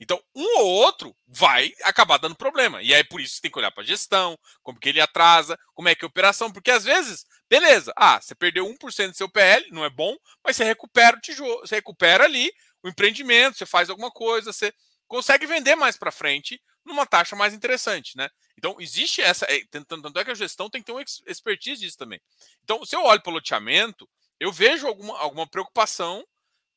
Então, 0.00 0.20
um 0.34 0.58
ou 0.58 0.66
outro 0.66 1.14
vai 1.26 1.72
acabar 1.84 2.18
dando 2.18 2.34
problema. 2.34 2.82
E 2.82 2.92
aí, 2.92 3.04
por 3.04 3.20
isso, 3.20 3.36
você 3.36 3.42
tem 3.42 3.50
que 3.50 3.58
olhar 3.58 3.70
para 3.70 3.84
a 3.84 3.86
gestão, 3.86 4.36
como 4.62 4.80
que 4.80 4.88
ele 4.88 5.00
atrasa, 5.00 5.56
como 5.74 5.88
é 5.88 5.94
que 5.94 6.04
é 6.04 6.06
a 6.06 6.08
operação, 6.08 6.50
porque 6.50 6.72
às 6.72 6.82
vezes, 6.82 7.24
beleza, 7.48 7.92
ah, 7.96 8.20
você 8.20 8.34
perdeu 8.34 8.66
1% 8.66 9.10
do 9.10 9.16
seu 9.16 9.28
PL, 9.28 9.70
não 9.70 9.84
é 9.84 9.90
bom, 9.90 10.16
mas 10.44 10.56
você 10.56 10.64
recupera 10.64 11.16
o 11.16 11.20
tijolo, 11.20 11.60
você 11.60 11.76
recupera 11.76 12.24
ali 12.24 12.52
o 12.82 12.88
empreendimento, 12.88 13.56
você 13.56 13.64
faz 13.64 13.88
alguma 13.90 14.10
coisa, 14.10 14.52
você 14.52 14.74
consegue 15.06 15.46
vender 15.46 15.76
mais 15.76 15.96
para 15.96 16.10
frente 16.10 16.60
numa 16.84 17.06
taxa 17.06 17.36
mais 17.36 17.54
interessante, 17.54 18.16
né? 18.16 18.28
Então, 18.56 18.76
existe 18.80 19.20
essa. 19.20 19.46
É, 19.46 19.60
tanto 19.70 20.18
é 20.18 20.24
que 20.24 20.30
a 20.30 20.34
gestão 20.34 20.68
tem 20.68 20.80
que 20.80 20.86
ter 20.86 20.92
uma 20.92 21.04
expertise 21.26 21.80
disso 21.80 21.96
também. 21.96 22.20
Então, 22.62 22.84
se 22.84 22.96
eu 22.96 23.02
olho 23.04 23.22
para 23.22 23.30
o 23.30 23.34
loteamento, 23.34 24.08
eu 24.38 24.52
vejo 24.52 24.86
alguma, 24.86 25.18
alguma 25.18 25.46
preocupação 25.46 26.26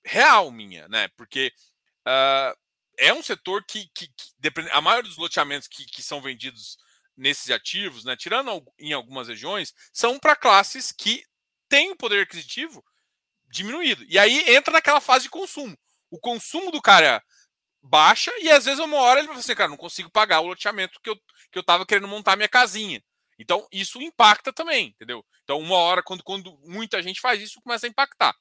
real 0.04 0.52
minha, 0.52 0.88
né? 0.88 1.08
Porque 1.18 1.52
uh, 2.08 2.58
é 2.98 3.13
um 3.13 3.24
setor 3.24 3.63
que, 3.65 3.89
que, 3.94 4.08
que 4.08 4.70
a 4.72 4.82
maioria 4.82 5.10
dos 5.10 5.18
loteamentos 5.18 5.68
que, 5.68 5.86
que 5.86 6.02
são 6.02 6.22
vendidos 6.22 6.78
nesses 7.18 7.50
ativos, 7.50 8.04
né, 8.04 8.15
tirando 8.15 8.63
em 8.78 8.94
algumas 8.94 9.28
regiões, 9.28 9.74
são 9.94 10.20
para 10.20 10.36
classes 10.36 10.91
que 10.91 11.24
têm 11.70 11.91
o 11.91 11.96
poder 11.96 12.24
aquisitivo 12.24 12.84
diminuído. 13.50 14.04
E 14.08 14.20
aí 14.20 14.54
entra 14.54 14.74
naquela 14.74 15.00
fase 15.00 15.24
de 15.24 15.30
consumo. 15.30 15.78
O 16.10 16.20
consumo 16.20 16.72
do 16.72 16.82
cara 16.82 17.24
baixa 17.86 18.32
e 18.39 18.50
às 18.50 18.65
vezes 18.65 18.80
uma 18.80 18.98
hora 18.98 19.19
ele 19.19 19.28
vai 19.28 19.38
assim, 19.38 19.56
cara, 19.56 19.69
não 19.69 19.78
consigo 19.78 20.10
pagar 20.10 20.39
o 20.41 20.48
loteamento 20.48 21.00
que 21.02 21.10
eu, 21.10 21.15
que 21.52 21.60
eu 21.60 21.63
tava 21.63 21.86
querendo 21.86 22.08
montar 22.08 22.36
minha 22.36 22.50
casinha. 22.50 23.02
Então 23.38 23.67
isso 23.71 24.02
impacta 24.02 24.52
também, 24.52 24.88
entendeu? 24.88 25.24
Então 25.43 25.60
uma 25.60 25.76
hora, 25.76 26.02
quando, 26.02 26.24
quando 26.24 26.58
muita 26.63 27.02
gente 27.02 27.21
faz 27.21 27.41
isso, 27.41 27.62
começa 27.62 27.86
a 27.86 27.89
impactar. 27.89 28.34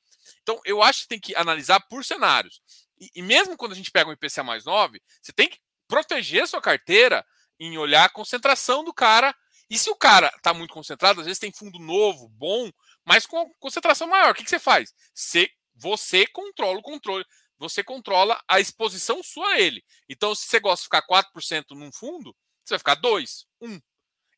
Então 0.42 0.60
eu 0.64 0.82
acho 0.82 1.02
que 1.02 1.08
tem 1.08 1.20
que 1.20 1.36
analisar 1.36 1.80
por 1.88 2.04
cenários. 2.04 2.60
E, 2.98 3.10
e 3.16 3.22
mesmo 3.22 3.56
quando 3.56 3.72
a 3.72 3.76
gente 3.76 3.90
pega 3.90 4.08
um 4.08 4.12
IPCA 4.12 4.42
mais 4.42 4.64
9, 4.64 5.00
você 5.20 5.32
tem 5.32 5.48
que 5.48 5.58
proteger 5.86 6.46
sua 6.46 6.60
carteira 6.60 7.24
em 7.58 7.76
olhar 7.76 8.04
a 8.04 8.10
concentração 8.10 8.82
do 8.82 8.92
cara. 8.92 9.34
E 9.68 9.78
se 9.78 9.90
o 9.90 9.96
cara 9.96 10.32
está 10.36 10.54
muito 10.54 10.72
concentrado, 10.72 11.20
às 11.20 11.26
vezes 11.26 11.38
tem 11.38 11.52
fundo 11.52 11.78
novo, 11.78 12.28
bom, 12.28 12.70
mas 13.04 13.26
com 13.26 13.50
concentração 13.58 14.06
maior. 14.06 14.32
O 14.32 14.34
que, 14.34 14.44
que 14.44 14.50
você 14.50 14.58
faz? 14.58 14.92
Você, 15.14 15.50
você 15.74 16.26
controla 16.26 16.78
o 16.78 16.82
controle, 16.82 17.24
você 17.58 17.82
controla 17.82 18.42
a 18.48 18.60
exposição 18.60 19.22
sua 19.22 19.46
a 19.54 19.60
ele. 19.60 19.84
Então, 20.08 20.34
se 20.34 20.46
você 20.46 20.60
gosta 20.60 20.82
de 20.82 20.84
ficar 20.84 21.06
4% 21.06 21.70
num 21.70 21.92
fundo, 21.92 22.36
você 22.62 22.74
vai 22.74 22.78
ficar 22.78 22.94
2, 22.96 23.46
1. 23.60 23.80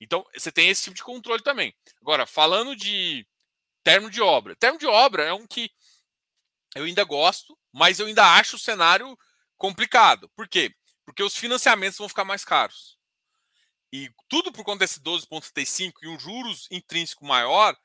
Então, 0.01 0.25
você 0.35 0.53
tem 0.53 0.69
esse 0.69 0.85
tipo 0.85 0.97
de 0.97 1.03
controle 1.03 1.43
também. 1.43 1.75
Agora, 2.01 2.27
falando 2.27 2.77
de 2.77 3.27
termo 3.83 4.11
de 4.11 4.21
obra. 4.21 4.57
Termo 4.57 4.79
de 4.79 4.87
obra 4.87 5.25
é 5.25 5.33
um 5.33 5.47
que 5.47 5.71
eu 6.75 6.85
ainda 6.85 7.05
gosto, 7.05 7.57
mas 7.73 7.99
eu 7.99 8.07
ainda 8.07 8.35
acho 8.35 8.57
o 8.57 8.59
cenário 8.59 9.17
complicado. 9.57 10.29
Por 10.37 10.49
quê? 10.49 10.75
Porque 11.05 11.23
os 11.23 11.37
financiamentos 11.37 11.97
vão 11.97 12.09
ficar 12.09 12.25
mais 12.25 12.45
caros. 12.45 12.99
E 13.93 14.11
tudo 14.29 14.53
por 14.53 14.65
conta 14.65 14.81
desse 14.81 15.01
12,35 15.01 15.93
e 16.03 16.09
um 16.09 16.19
juros 16.19 16.67
intrínseco 16.71 17.25
maior, 17.25 17.77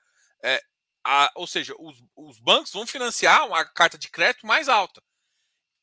é, 0.44 0.62
a, 1.06 1.32
ou 1.36 1.48
seja, 1.48 1.74
os, 1.80 2.04
os, 2.16 2.40
bancos 2.40 2.74
vão 2.74 2.86
financiar 2.88 3.46
uma 3.48 3.64
carta 3.64 3.98
de 3.98 4.10
crédito 4.10 4.46
mais 4.46 4.68
alta. 4.68 5.02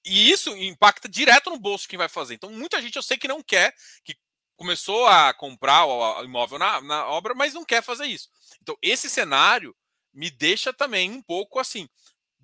E 0.04 0.30
isso 0.30 0.56
impacta 0.56 1.08
direto 1.08 1.50
no 1.50 1.58
bolso 1.58 1.88
quem 1.88 1.98
vai 1.98 2.08
fazer. 2.08 2.34
Então, 2.34 2.50
muita 2.50 2.80
gente 2.80 2.96
eu 2.96 3.02
sei 3.02 3.16
que 3.16 3.28
não 3.28 3.42
quer, 3.42 3.74
que 4.04 4.16
começou 4.56 5.06
a 5.06 5.32
comprar 5.34 5.86
o, 5.86 6.24
imóvel 6.24 6.58
na, 6.58 6.80
na 6.80 7.06
obra, 7.06 7.34
mas 7.34 7.54
não 7.54 7.64
quer 7.64 7.82
fazer 7.82 8.06
isso. 8.06 8.28
Então, 8.62 8.76
esse 8.82 9.08
cenário 9.08 9.74
me 10.12 10.30
deixa 10.30 10.72
também 10.72 11.10
um 11.10 11.22
pouco 11.22 11.58
assim. 11.58 11.88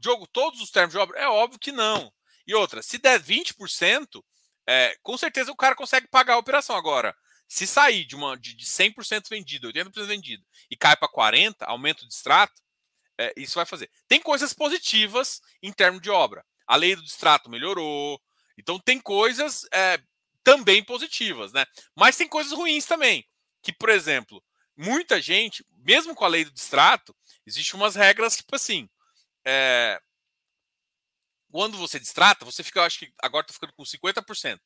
Jogo 0.03 0.27
todos 0.27 0.61
os 0.61 0.71
termos 0.71 0.93
de 0.93 0.99
obra? 0.99 1.19
É 1.19 1.29
óbvio 1.29 1.59
que 1.59 1.73
não. 1.73 2.13
E 2.47 2.55
outra, 2.55 2.83
se 2.83 2.99
der 2.99 3.21
20%, 3.21 4.23
é, 4.67 4.97
com 5.03 5.17
certeza 5.17 5.51
o 5.51 5.57
cara 5.57 5.75
consegue 5.75 6.07
pagar 6.09 6.35
a 6.35 6.39
operação. 6.39 6.77
Agora, 6.77 7.17
se 7.49 7.67
sair 7.67 8.05
de, 8.05 8.15
uma, 8.15 8.37
de, 8.37 8.55
de 8.55 8.65
100% 8.65 9.29
vendido, 9.29 9.73
80% 9.73 10.07
vendido 10.07 10.45
e 10.71 10.77
cai 10.77 10.97
para 10.97 11.09
40%, 11.09 11.57
aumento 11.63 12.07
de 12.07 12.13
extrato, 12.13 12.63
é, 13.19 13.33
isso 13.37 13.55
vai 13.55 13.67
fazer. 13.67 13.91
Tem 14.09 14.21
coisas 14.21 14.53
positivas 14.53 15.41
em 15.63 15.73
termos 15.73 16.01
de 16.01 16.11
obra. 16.11 16.45
A 16.67 16.77
lei 16.77 16.97
do 16.97 17.03
distrato 17.03 17.51
melhorou. 17.51 18.21
Então 18.59 18.79
tem 18.79 19.01
coisas 19.01 19.67
é, 19.73 19.99
também 20.43 20.83
positivas, 20.85 21.53
né? 21.53 21.67
Mas 21.95 22.17
tem 22.17 22.29
coisas 22.29 22.53
ruins 22.53 22.87
também. 22.87 23.27
Que, 23.63 23.73
por 23.73 23.89
exemplo, 23.89 24.43
muita 24.77 25.21
gente, 25.21 25.65
mesmo 25.79 26.15
com 26.15 26.25
a 26.25 26.29
lei 26.29 26.45
do 26.45 26.51
distrato, 26.53 27.15
existe 27.47 27.75
umas 27.75 27.95
regras 27.95 28.37
tipo 28.37 28.55
assim. 28.57 28.89
É, 29.45 30.01
quando 31.51 31.79
você 31.79 32.01
distrata, 32.01 32.45
você 32.45 32.65
fica, 32.65 32.81
eu 32.81 32.85
acho 32.85 32.99
que 32.99 33.13
agora 33.23 33.45
está 33.45 33.55
ficando 33.55 33.73
com 33.75 33.85
50%. 33.85 34.59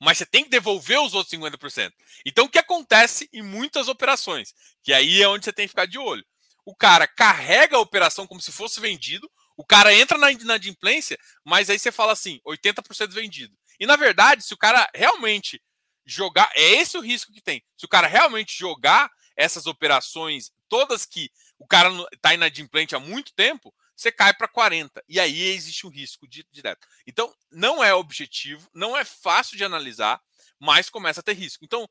mas 0.00 0.18
você 0.18 0.26
tem 0.26 0.44
que 0.44 0.50
devolver 0.50 0.98
os 1.00 1.12
outros 1.12 1.32
50%. 1.38 1.92
Então, 2.24 2.46
o 2.46 2.48
que 2.48 2.58
acontece 2.58 3.28
em 3.32 3.42
muitas 3.42 3.88
operações? 3.88 4.54
Que 4.82 4.92
aí 4.92 5.20
é 5.22 5.28
onde 5.28 5.44
você 5.44 5.52
tem 5.52 5.66
que 5.66 5.70
ficar 5.70 5.86
de 5.86 5.98
olho. 5.98 6.24
O 6.64 6.74
cara 6.74 7.06
carrega 7.06 7.76
a 7.76 7.80
operação 7.80 8.26
como 8.26 8.40
se 8.40 8.52
fosse 8.52 8.80
vendido, 8.80 9.30
o 9.60 9.64
cara 9.66 9.92
entra 9.92 10.16
na 10.16 10.32
inadimplência, 10.32 11.18
mas 11.44 11.68
aí 11.68 11.78
você 11.78 11.92
fala 11.92 12.14
assim, 12.14 12.40
80% 12.46 13.10
vendido. 13.10 13.54
E 13.78 13.84
na 13.84 13.94
verdade, 13.94 14.42
se 14.42 14.54
o 14.54 14.56
cara 14.56 14.88
realmente 14.94 15.62
jogar, 16.02 16.50
é 16.54 16.62
esse 16.62 16.96
o 16.96 17.02
risco 17.02 17.30
que 17.30 17.42
tem. 17.42 17.62
Se 17.76 17.84
o 17.84 17.88
cara 17.88 18.06
realmente 18.06 18.58
jogar 18.58 19.12
essas 19.36 19.66
operações, 19.66 20.50
todas 20.66 21.04
que 21.04 21.30
o 21.58 21.66
cara 21.66 21.90
está 22.10 22.32
inadimplente 22.32 22.96
há 22.96 22.98
muito 22.98 23.34
tempo, 23.34 23.74
você 23.94 24.10
cai 24.10 24.32
para 24.32 24.48
40. 24.48 25.04
E 25.06 25.20
aí 25.20 25.42
existe 25.50 25.86
um 25.86 25.90
risco 25.90 26.26
direto. 26.26 26.88
Então, 27.06 27.30
não 27.52 27.84
é 27.84 27.92
objetivo, 27.92 28.66
não 28.72 28.96
é 28.96 29.04
fácil 29.04 29.58
de 29.58 29.64
analisar, 29.64 30.22
mas 30.58 30.88
começa 30.88 31.20
a 31.20 31.22
ter 31.22 31.34
risco. 31.34 31.66
Então, 31.66 31.86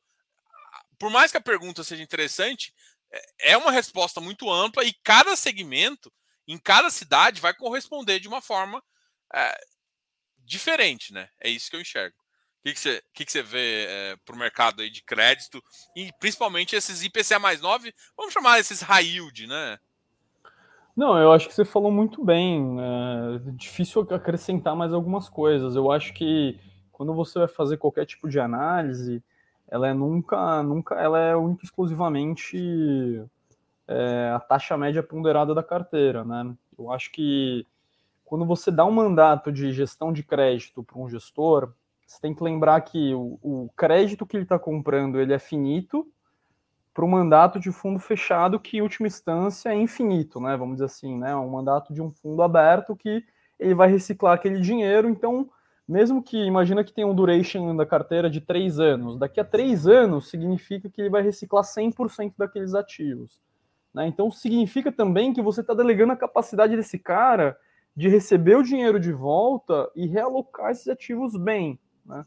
por 0.98 1.12
mais 1.12 1.30
que 1.30 1.38
a 1.38 1.42
pergunta 1.42 1.84
seja 1.84 2.02
interessante, 2.02 2.74
é, 3.12 3.52
é 3.52 3.58
uma 3.58 3.72
resposta 3.72 4.20
muito 4.20 4.52
ampla 4.52 4.84
e 4.84 4.92
cada 5.04 5.36
segmento, 5.36 6.12
em 6.50 6.58
cada 6.58 6.90
cidade, 6.90 7.40
vai 7.40 7.54
corresponder 7.54 8.20
de 8.20 8.28
uma 8.28 8.42
forma 8.42 8.84
é, 9.34 9.56
diferente, 10.40 11.14
né? 11.14 11.30
É 11.40 11.48
isso 11.48 11.70
que 11.70 11.76
eu 11.76 11.82
enxergo. 11.82 12.16
O 12.60 12.64
que, 12.64 12.74
que, 12.74 12.80
você, 12.80 13.04
que, 13.14 13.26
que 13.26 13.32
você 13.32 13.44
vê 13.44 13.86
é, 13.88 14.16
para 14.26 14.36
o 14.36 14.38
mercado 14.38 14.82
aí 14.82 14.90
de 14.90 15.04
crédito 15.04 15.64
e 15.96 16.12
principalmente 16.20 16.76
esses 16.76 17.04
IPCA 17.04 17.38
mais 17.38 17.62
9, 17.62 17.94
vamos 18.18 18.34
chamar 18.34 18.60
esses 18.60 18.82
high 18.82 19.06
yield, 19.06 19.46
né? 19.46 19.78
Não, 20.96 21.18
eu 21.18 21.32
acho 21.32 21.48
que 21.48 21.54
você 21.54 21.64
falou 21.64 21.92
muito 21.92 22.26
bem. 22.26 22.78
É 22.80 23.52
difícil 23.52 24.02
acrescentar 24.02 24.76
mais 24.76 24.92
algumas 24.92 25.30
coisas. 25.30 25.76
Eu 25.76 25.92
acho 25.92 26.14
que 26.14 26.60
quando 26.92 27.14
você 27.14 27.40
vai 27.40 27.48
fazer 27.48 27.78
qualquer 27.78 28.06
tipo 28.06 28.28
de 28.28 28.40
análise, 28.40 29.24
ela 29.70 29.88
é 29.88 29.94
nunca, 29.94 30.62
nunca, 30.64 30.96
ela 30.96 31.20
é 31.20 31.36
única 31.36 31.64
exclusivamente 31.64 33.24
é, 33.90 34.32
a 34.36 34.40
taxa 34.40 34.78
média 34.78 35.02
ponderada 35.02 35.56
da 35.56 35.64
carteira, 35.64 36.24
né? 36.24 36.54
Eu 36.78 36.92
acho 36.92 37.12
que 37.12 37.66
quando 38.24 38.46
você 38.46 38.70
dá 38.70 38.86
um 38.86 38.92
mandato 38.92 39.52
de 39.52 39.74
gestão 39.74 40.14
de 40.14 40.22
crédito 40.22 40.84
para 40.84 41.00
um 41.00 41.10
gestor, 41.10 41.74
você 42.06 42.22
tem 42.22 42.34
que 42.34 42.44
lembrar 42.44 42.80
que 42.82 43.14
o, 43.16 43.40
o 43.42 43.70
crédito 43.76 44.28
que 44.28 44.38
ele 44.38 44.44
está 44.44 44.60
comprando 44.60 45.20
ele 45.20 45.34
é 45.34 45.40
finito 45.40 46.08
para 46.94 47.04
um 47.04 47.10
mandato 47.10 47.60
de 47.60 47.72
fundo 47.72 48.00
fechado 48.00 48.60
que, 48.60 48.78
em 48.78 48.82
última 48.82 49.08
instância, 49.08 49.70
é 49.70 49.76
infinito, 49.76 50.40
né? 50.40 50.56
Vamos 50.56 50.76
dizer 50.76 50.86
assim, 50.86 51.18
né? 51.18 51.36
Um 51.36 51.50
mandato 51.50 51.92
de 51.92 52.02
um 52.02 52.12
fundo 52.12 52.44
aberto 52.44 52.96
que 52.96 53.24
ele 53.60 53.74
vai 53.74 53.90
reciclar 53.90 54.36
aquele 54.36 54.60
dinheiro. 54.60 55.10
Então, 55.10 55.50
mesmo 55.88 56.22
que 56.22 56.38
imagina 56.38 56.84
que 56.84 56.94
tem 56.94 57.06
um 57.06 57.16
duration 57.16 57.76
da 57.76 57.88
carteira 57.88 58.30
de 58.30 58.40
três 58.40 58.80
anos, 58.80 59.18
daqui 59.18 59.40
a 59.40 59.46
três 59.46 59.88
anos 59.88 60.30
significa 60.30 60.88
que 60.90 61.02
ele 61.02 61.10
vai 61.10 61.24
reciclar 61.24 61.64
100% 61.64 62.34
daqueles 62.38 62.76
ativos. 62.76 63.42
Né? 63.94 64.08
Então, 64.08 64.32
significa 64.32 64.92
também 64.92 65.34
que 65.34 65.42
você 65.42 65.62
está 65.62 65.74
delegando 65.74 66.14
a 66.14 66.18
capacidade 66.18 66.76
desse 66.76 66.98
cara 67.00 67.58
de 67.96 68.08
receber 68.08 68.56
o 68.56 68.64
dinheiro 68.64 69.00
de 69.00 69.12
volta 69.12 69.90
e 69.96 70.08
realocar 70.08 70.72
esses 70.72 70.88
ativos 70.88 71.36
bem. 71.36 71.80
Né? 72.06 72.26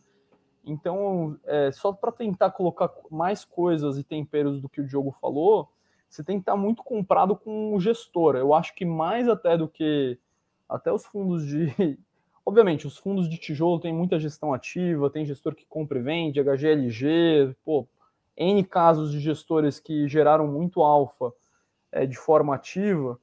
Então, 0.64 1.38
é, 1.44 1.70
só 1.72 1.92
para 1.92 2.12
tentar 2.12 2.50
colocar 2.50 2.90
mais 3.10 3.44
coisas 3.44 3.98
e 3.98 4.04
temperos 4.04 4.60
do 4.60 4.68
que 4.68 4.80
o 4.80 4.86
Diogo 4.86 5.14
falou, 5.20 5.68
você 6.08 6.22
tem 6.22 6.36
que 6.36 6.42
estar 6.42 6.52
tá 6.52 6.58
muito 6.58 6.82
comprado 6.82 7.34
com 7.34 7.74
o 7.74 7.80
gestor. 7.80 8.36
Eu 8.36 8.52
acho 8.52 8.74
que 8.74 8.84
mais 8.84 9.28
até 9.28 9.56
do 9.56 9.66
que 9.66 10.18
até 10.68 10.92
os 10.92 11.04
fundos 11.04 11.46
de. 11.46 11.98
Obviamente, 12.44 12.88
os 12.88 12.98
fundos 12.98 13.28
de 13.28 13.38
tijolo 13.38 13.78
têm 13.78 13.94
muita 13.94 14.18
gestão 14.18 14.52
ativa, 14.52 15.08
tem 15.08 15.24
gestor 15.24 15.54
que 15.54 15.64
compra 15.64 16.00
e 16.00 16.02
vende, 16.02 16.42
HGLG, 16.42 17.54
pô, 17.64 17.86
N 18.36 18.64
casos 18.64 19.12
de 19.12 19.20
gestores 19.20 19.78
que 19.78 20.08
geraram 20.08 20.48
muito 20.48 20.82
alfa 20.82 21.32
é, 21.92 22.06
de 22.06 22.16
forma 22.16 22.54
ativa 22.54 23.18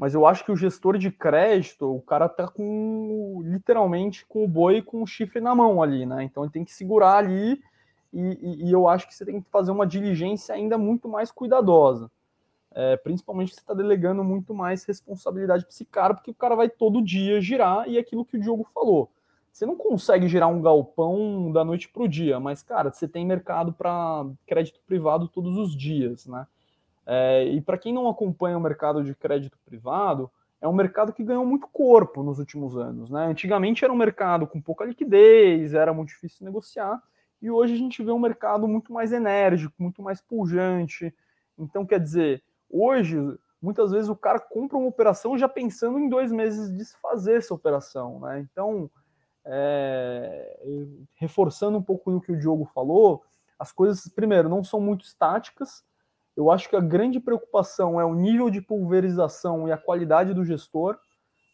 mas 0.00 0.14
eu 0.14 0.24
acho 0.24 0.46
que 0.46 0.50
o 0.50 0.56
gestor 0.56 0.96
de 0.96 1.10
crédito, 1.10 1.94
o 1.94 2.00
cara 2.00 2.26
tá 2.26 2.48
com 2.48 3.42
literalmente 3.44 4.24
com 4.24 4.42
o 4.42 4.48
boi 4.48 4.80
com 4.80 5.02
o 5.02 5.06
chifre 5.06 5.42
na 5.42 5.54
mão 5.54 5.82
ali, 5.82 6.06
né? 6.06 6.24
Então 6.24 6.42
ele 6.42 6.50
tem 6.50 6.64
que 6.64 6.72
segurar 6.72 7.18
ali 7.18 7.62
e, 8.10 8.38
e, 8.40 8.64
e 8.64 8.72
eu 8.72 8.88
acho 8.88 9.06
que 9.06 9.14
você 9.14 9.26
tem 9.26 9.42
que 9.42 9.50
fazer 9.50 9.70
uma 9.70 9.86
diligência 9.86 10.54
ainda 10.54 10.78
muito 10.78 11.06
mais 11.06 11.30
cuidadosa. 11.30 12.10
É, 12.72 12.96
principalmente 12.96 13.52
você 13.52 13.60
está 13.60 13.74
delegando 13.74 14.24
muito 14.24 14.54
mais 14.54 14.84
responsabilidade 14.84 15.64
para 15.64 15.70
esse 15.70 15.84
cara, 15.84 16.14
porque 16.14 16.30
o 16.30 16.34
cara 16.34 16.54
vai 16.54 16.70
todo 16.70 17.02
dia 17.02 17.38
girar 17.38 17.86
e 17.86 17.98
é 17.98 18.00
aquilo 18.00 18.24
que 18.24 18.38
o 18.38 18.40
Diogo 18.40 18.66
falou. 18.72 19.10
Você 19.52 19.66
não 19.66 19.76
consegue 19.76 20.28
gerar 20.28 20.46
um 20.46 20.62
galpão 20.62 21.52
da 21.52 21.62
noite 21.62 21.90
para 21.90 22.04
o 22.04 22.08
dia, 22.08 22.40
mas, 22.40 22.62
cara, 22.62 22.90
você 22.90 23.06
tem 23.06 23.26
mercado 23.26 23.70
para 23.70 24.24
crédito 24.46 24.80
privado 24.86 25.28
todos 25.28 25.58
os 25.58 25.76
dias, 25.76 26.26
né? 26.26 26.46
É, 27.12 27.42
e 27.42 27.60
para 27.60 27.76
quem 27.76 27.92
não 27.92 28.08
acompanha 28.08 28.56
o 28.56 28.60
mercado 28.60 29.02
de 29.02 29.16
crédito 29.16 29.58
privado, 29.64 30.30
é 30.60 30.68
um 30.68 30.72
mercado 30.72 31.12
que 31.12 31.24
ganhou 31.24 31.44
muito 31.44 31.66
corpo 31.66 32.22
nos 32.22 32.38
últimos 32.38 32.76
anos. 32.76 33.10
Né? 33.10 33.26
Antigamente 33.26 33.84
era 33.84 33.92
um 33.92 33.96
mercado 33.96 34.46
com 34.46 34.60
pouca 34.60 34.84
liquidez, 34.84 35.74
era 35.74 35.92
muito 35.92 36.10
difícil 36.10 36.46
negociar, 36.46 37.02
e 37.42 37.50
hoje 37.50 37.74
a 37.74 37.76
gente 37.76 38.00
vê 38.00 38.12
um 38.12 38.18
mercado 38.18 38.68
muito 38.68 38.92
mais 38.92 39.12
enérgico, 39.12 39.74
muito 39.76 40.00
mais 40.00 40.20
pujante. 40.20 41.12
Então, 41.58 41.84
quer 41.84 41.98
dizer, 41.98 42.44
hoje, 42.70 43.18
muitas 43.60 43.90
vezes 43.90 44.08
o 44.08 44.14
cara 44.14 44.38
compra 44.38 44.78
uma 44.78 44.86
operação 44.86 45.36
já 45.36 45.48
pensando 45.48 45.98
em 45.98 46.08
dois 46.08 46.30
meses 46.30 46.70
desfazer 46.70 47.38
essa 47.38 47.52
operação. 47.52 48.20
Né? 48.20 48.46
Então, 48.52 48.88
é, 49.44 50.60
reforçando 51.16 51.76
um 51.76 51.82
pouco 51.82 52.12
o 52.12 52.20
que 52.20 52.30
o 52.30 52.38
Diogo 52.38 52.66
falou, 52.66 53.24
as 53.58 53.72
coisas, 53.72 54.06
primeiro, 54.06 54.48
não 54.48 54.62
são 54.62 54.80
muito 54.80 55.04
estáticas, 55.04 55.82
eu 56.36 56.50
acho 56.50 56.68
que 56.68 56.76
a 56.76 56.80
grande 56.80 57.20
preocupação 57.20 58.00
é 58.00 58.04
o 58.04 58.14
nível 58.14 58.50
de 58.50 58.60
pulverização 58.60 59.68
e 59.68 59.72
a 59.72 59.76
qualidade 59.76 60.32
do 60.32 60.44
gestor. 60.44 60.98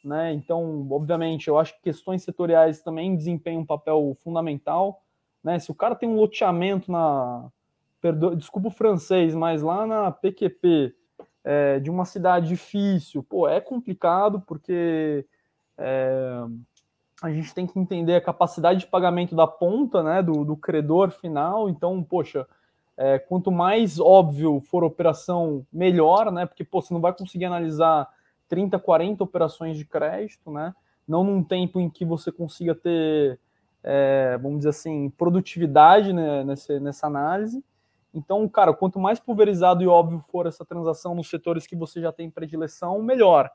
Né? 0.05 0.33
Então, 0.33 0.87
obviamente, 0.91 1.49
eu 1.49 1.59
acho 1.59 1.75
que 1.75 1.83
questões 1.83 2.23
setoriais 2.23 2.81
também 2.81 3.17
desempenham 3.17 3.63
um 3.63 3.67
papel 3.67 4.17
fundamental. 4.23 5.03
Né? 5.43 5.59
Se 5.59 5.71
o 5.71 5.75
cara 5.75 5.95
tem 5.95 6.09
um 6.09 6.17
loteamento 6.17 6.91
na. 6.91 7.49
Perdo... 8.01 8.37
Desculpa 8.37 8.69
o 8.69 8.71
francês, 8.71 9.35
mas 9.35 9.63
lá 9.63 9.87
na 9.87 10.13
PQP 10.13 10.95
é, 11.43 11.81
de 11.81 11.91
uma 11.91 12.05
cidade 12.05 12.49
difícil, 12.49 13.23
pô, 13.23 13.49
é 13.49 13.61
complicado 13.61 14.41
porque 14.41 15.27
é, 15.79 16.45
a 17.23 17.31
gente 17.31 17.55
tem 17.55 17.67
que 17.67 17.79
entender 17.79 18.15
a 18.15 18.21
capacidade 18.21 18.81
de 18.81 18.87
pagamento 18.87 19.35
da 19.35 19.47
ponta, 19.47 20.03
né, 20.03 20.23
do, 20.23 20.45
do 20.45 20.57
credor 20.57 21.11
final. 21.11 21.69
Então, 21.69 22.03
poxa, 22.03 22.47
é, 22.97 23.19
quanto 23.19 23.53
mais 23.53 24.01
óbvio 24.01 24.61
for 24.61 24.83
a 24.83 24.87
operação, 24.87 25.67
melhor, 25.73 26.33
né? 26.33 26.47
Porque 26.47 26.65
pô, 26.65 26.81
você 26.81 26.95
não 26.95 27.01
vai 27.01 27.13
conseguir 27.13 27.45
analisar 27.45 28.09
30, 28.49 28.79
40 28.79 29.23
operações 29.23 29.77
de 29.77 29.85
crédito, 29.85 30.51
né? 30.51 30.75
Não 31.07 31.23
num 31.23 31.43
tempo 31.43 31.79
em 31.79 31.91
que 31.91 32.05
você 32.05 32.33
consiga 32.33 32.75
ter, 32.75 33.39
é, 33.83 34.39
vamos 34.41 34.59
dizer 34.59 34.71
assim, 34.71 35.11
produtividade 35.11 36.13
né, 36.13 36.43
nessa, 36.43 36.81
nessa 36.81 37.07
análise. 37.07 37.63
Então, 38.15 38.49
cara, 38.49 38.73
quanto 38.73 38.99
mais 38.99 39.21
pulverizado 39.21 39.83
e 39.83 39.87
óbvio 39.87 40.25
for 40.31 40.47
essa 40.47 40.65
transação 40.65 41.15
nos 41.15 41.29
setores 41.29 41.67
que 41.67 41.77
você 41.77 42.01
já 42.01 42.11
tem 42.11 42.31
predileção, 42.31 43.03
melhor. 43.03 43.51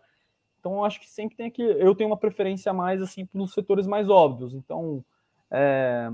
Então, 0.59 0.73
eu 0.73 0.85
acho 0.85 0.99
que 0.99 1.09
sempre 1.09 1.35
tem 1.35 1.49
que. 1.49 1.63
Eu 1.63 1.95
tenho 1.95 2.11
uma 2.11 2.17
preferência 2.17 2.71
mais 2.71 3.01
assim 3.01 3.27
nos 3.33 3.53
setores 3.53 3.87
mais 3.87 4.07
óbvios. 4.07 4.53
Então, 4.53 5.03
é, 5.51 6.09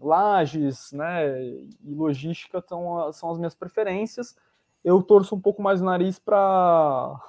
lajes 0.00 0.90
né, 0.92 1.40
e 1.40 1.94
logística 1.94 2.60
são, 2.66 3.12
são 3.12 3.30
as 3.30 3.38
minhas 3.38 3.54
preferências. 3.54 4.36
Eu 4.84 5.00
torço 5.02 5.34
um 5.34 5.40
pouco 5.40 5.62
mais 5.62 5.80
o 5.80 5.84
nariz 5.84 6.18
para 6.18 7.20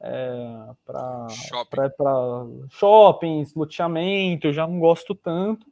é, 0.00 0.70
para 0.84 1.26
Shopping. 1.28 1.76
shoppings, 2.70 3.54
loteamento, 3.54 4.46
eu 4.46 4.52
já 4.52 4.66
não 4.66 4.80
gosto 4.80 5.14
tanto. 5.14 5.66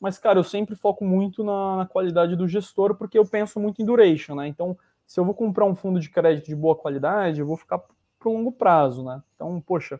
Mas, 0.00 0.18
cara, 0.18 0.38
eu 0.38 0.44
sempre 0.44 0.76
foco 0.76 1.04
muito 1.04 1.42
na, 1.42 1.76
na, 1.78 1.86
qualidade 1.86 2.36
do 2.36 2.46
gestor, 2.46 2.94
porque 2.94 3.18
eu 3.18 3.24
penso 3.24 3.58
muito 3.58 3.80
em 3.80 3.84
duration, 3.84 4.34
né? 4.34 4.46
Então, 4.46 4.76
se 5.06 5.18
eu 5.18 5.24
vou 5.24 5.34
comprar 5.34 5.64
um 5.64 5.74
fundo 5.74 5.98
de 5.98 6.08
crédito 6.08 6.46
de 6.46 6.54
boa 6.54 6.76
qualidade, 6.76 7.40
eu 7.40 7.46
vou 7.46 7.56
ficar 7.56 7.78
para 7.78 8.30
longo 8.30 8.52
prazo, 8.52 9.04
né? 9.04 9.22
Então, 9.34 9.60
poxa, 9.60 9.98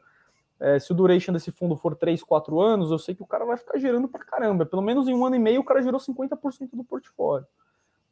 é, 0.61 0.79
se 0.79 0.91
o 0.91 0.95
duration 0.95 1.33
desse 1.33 1.53
fundo 1.53 1.77
for 1.77 1.95
3, 1.95 2.23
4 2.23 2.61
anos, 2.61 2.91
eu 2.91 2.99
sei 2.99 3.15
que 3.15 3.23
o 3.23 3.27
cara 3.27 3.45
vai 3.45 3.57
ficar 3.57 3.79
gerando 3.79 4.09
para 4.09 4.25
caramba. 4.25 4.67
Pelo 4.67 4.83
menos 4.83 5.07
em 5.07 5.15
um 5.15 5.25
ano 5.25 5.37
e 5.37 5.39
meio 5.39 5.61
o 5.61 5.65
cara 5.65 5.83
gerou 5.83 6.01
50% 6.01 6.71
do 6.73 6.83
portfólio. 6.83 7.47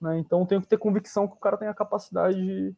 Né? 0.00 0.18
Então 0.18 0.40
eu 0.40 0.46
tenho 0.46 0.60
que 0.60 0.68
ter 0.68 0.78
convicção 0.78 1.26
que 1.26 1.34
o 1.34 1.40
cara 1.40 1.56
tem 1.56 1.68
a 1.68 1.74
capacidade 1.74 2.36
de, 2.36 2.74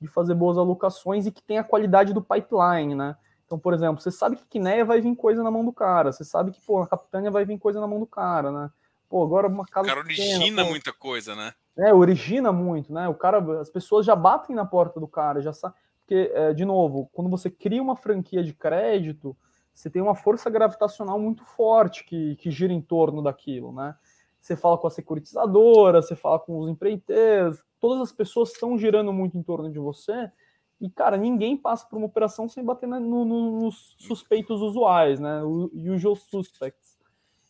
de 0.00 0.08
fazer 0.08 0.34
boas 0.34 0.56
alocações 0.56 1.26
e 1.26 1.32
que 1.32 1.42
tem 1.42 1.58
a 1.58 1.64
qualidade 1.64 2.14
do 2.14 2.22
pipeline, 2.22 2.94
né? 2.94 3.16
Então, 3.44 3.58
por 3.58 3.74
exemplo, 3.74 4.00
você 4.00 4.12
sabe 4.12 4.36
que 4.36 4.46
Quinéia 4.46 4.84
vai 4.84 5.00
vir 5.00 5.16
coisa 5.16 5.42
na 5.42 5.50
mão 5.50 5.64
do 5.64 5.72
cara, 5.72 6.12
você 6.12 6.24
sabe 6.24 6.52
que, 6.52 6.60
pô, 6.60 6.80
a 6.80 6.86
Capitânia 6.86 7.32
vai 7.32 7.44
vir 7.44 7.58
coisa 7.58 7.80
na 7.80 7.86
mão 7.86 7.98
do 7.98 8.06
cara, 8.06 8.52
né? 8.52 8.70
Pô, 9.08 9.24
agora 9.24 9.48
uma 9.48 9.66
casa. 9.66 9.86
O 9.86 9.88
cara 9.88 10.00
origina 10.00 10.38
pequena, 10.38 10.64
muita 10.64 10.92
coisa, 10.92 11.34
né? 11.34 11.52
É, 11.76 11.92
origina 11.92 12.52
muito, 12.52 12.92
né? 12.92 13.08
O 13.08 13.14
cara, 13.14 13.60
as 13.60 13.68
pessoas 13.68 14.06
já 14.06 14.14
batem 14.14 14.54
na 14.54 14.64
porta 14.64 15.00
do 15.00 15.08
cara, 15.08 15.40
já 15.40 15.52
sabem 15.52 15.76
porque, 16.10 16.32
é, 16.34 16.52
de 16.52 16.64
novo, 16.64 17.08
quando 17.12 17.30
você 17.30 17.48
cria 17.48 17.80
uma 17.80 17.94
franquia 17.94 18.42
de 18.42 18.52
crédito, 18.52 19.36
você 19.72 19.88
tem 19.88 20.02
uma 20.02 20.16
força 20.16 20.50
gravitacional 20.50 21.20
muito 21.20 21.44
forte 21.44 22.04
que, 22.04 22.34
que 22.34 22.50
gira 22.50 22.72
em 22.72 22.80
torno 22.80 23.22
daquilo, 23.22 23.72
né? 23.72 23.94
você 24.40 24.56
fala 24.56 24.76
com 24.76 24.88
a 24.88 24.90
securitizadora, 24.90 26.02
você 26.02 26.16
fala 26.16 26.40
com 26.40 26.58
os 26.58 26.68
empreiteiros, 26.68 27.62
todas 27.78 28.00
as 28.00 28.10
pessoas 28.10 28.50
estão 28.50 28.76
girando 28.76 29.12
muito 29.12 29.38
em 29.38 29.42
torno 29.42 29.70
de 29.70 29.78
você. 29.78 30.32
E, 30.80 30.90
cara, 30.90 31.16
ninguém 31.16 31.56
passa 31.56 31.86
por 31.86 31.98
uma 31.98 32.06
operação 32.06 32.48
sem 32.48 32.64
bater 32.64 32.88
no, 32.88 32.98
no, 33.24 33.60
nos 33.60 33.94
suspeitos 33.98 34.62
usuais, 34.62 35.20
né? 35.20 35.42
Usual 35.44 36.16
suspects. 36.16 36.98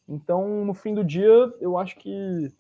Então, 0.07 0.65
no 0.65 0.75
fim 0.75 0.93
do 0.93 1.05
dia, 1.05 1.55
eu 1.61 1.79
acho 1.79 1.97
que 1.97 2.53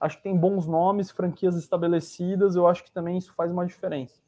acho 0.00 0.16
que 0.16 0.22
tem 0.24 0.36
bons 0.36 0.66
nomes, 0.66 1.10
franquias 1.10 1.56
estabelecidas, 1.56 2.56
eu 2.56 2.66
acho 2.66 2.82
que 2.82 2.90
também 2.90 3.18
isso 3.18 3.32
faz 3.34 3.52
uma 3.52 3.66
diferença. 3.66 4.23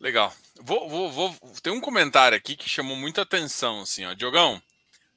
Legal. 0.00 0.34
Vou, 0.60 0.88
vou, 0.88 1.10
vou, 1.10 1.36
tem 1.62 1.72
um 1.72 1.80
comentário 1.80 2.36
aqui 2.36 2.56
que 2.56 2.68
chamou 2.68 2.96
muita 2.96 3.22
atenção, 3.22 3.82
assim, 3.82 4.04
ó. 4.04 4.14
Diogão, 4.14 4.62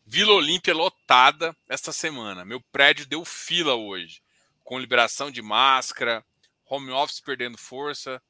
Vila 0.05 0.33
Olímpia 0.33 0.73
lotada 0.73 1.55
esta 1.67 1.91
semana. 1.91 2.45
Meu 2.45 2.61
prédio 2.61 3.05
deu 3.05 3.25
fila 3.25 3.75
hoje, 3.75 4.21
com 4.63 4.79
liberação 4.79 5.29
de 5.29 5.41
máscara, 5.41 6.25
home 6.65 6.91
office 6.91 7.19
perdendo 7.19 7.57
força. 7.57 8.21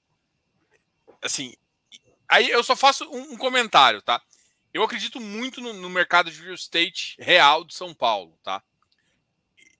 Assim, 1.21 1.55
aí 2.27 2.49
eu 2.49 2.63
só 2.63 2.75
faço 2.75 3.05
um, 3.05 3.33
um 3.33 3.37
comentário, 3.37 4.01
tá? 4.01 4.19
Eu 4.73 4.83
acredito 4.83 5.19
muito 5.19 5.61
no, 5.61 5.73
no, 5.73 5.89
mercado 5.89 6.31
de 6.31 6.41
real 6.41 6.55
estate 6.55 7.15
real 7.19 7.63
de 7.63 7.75
São 7.75 7.93
Paulo, 7.93 8.37
tá? 8.43 8.63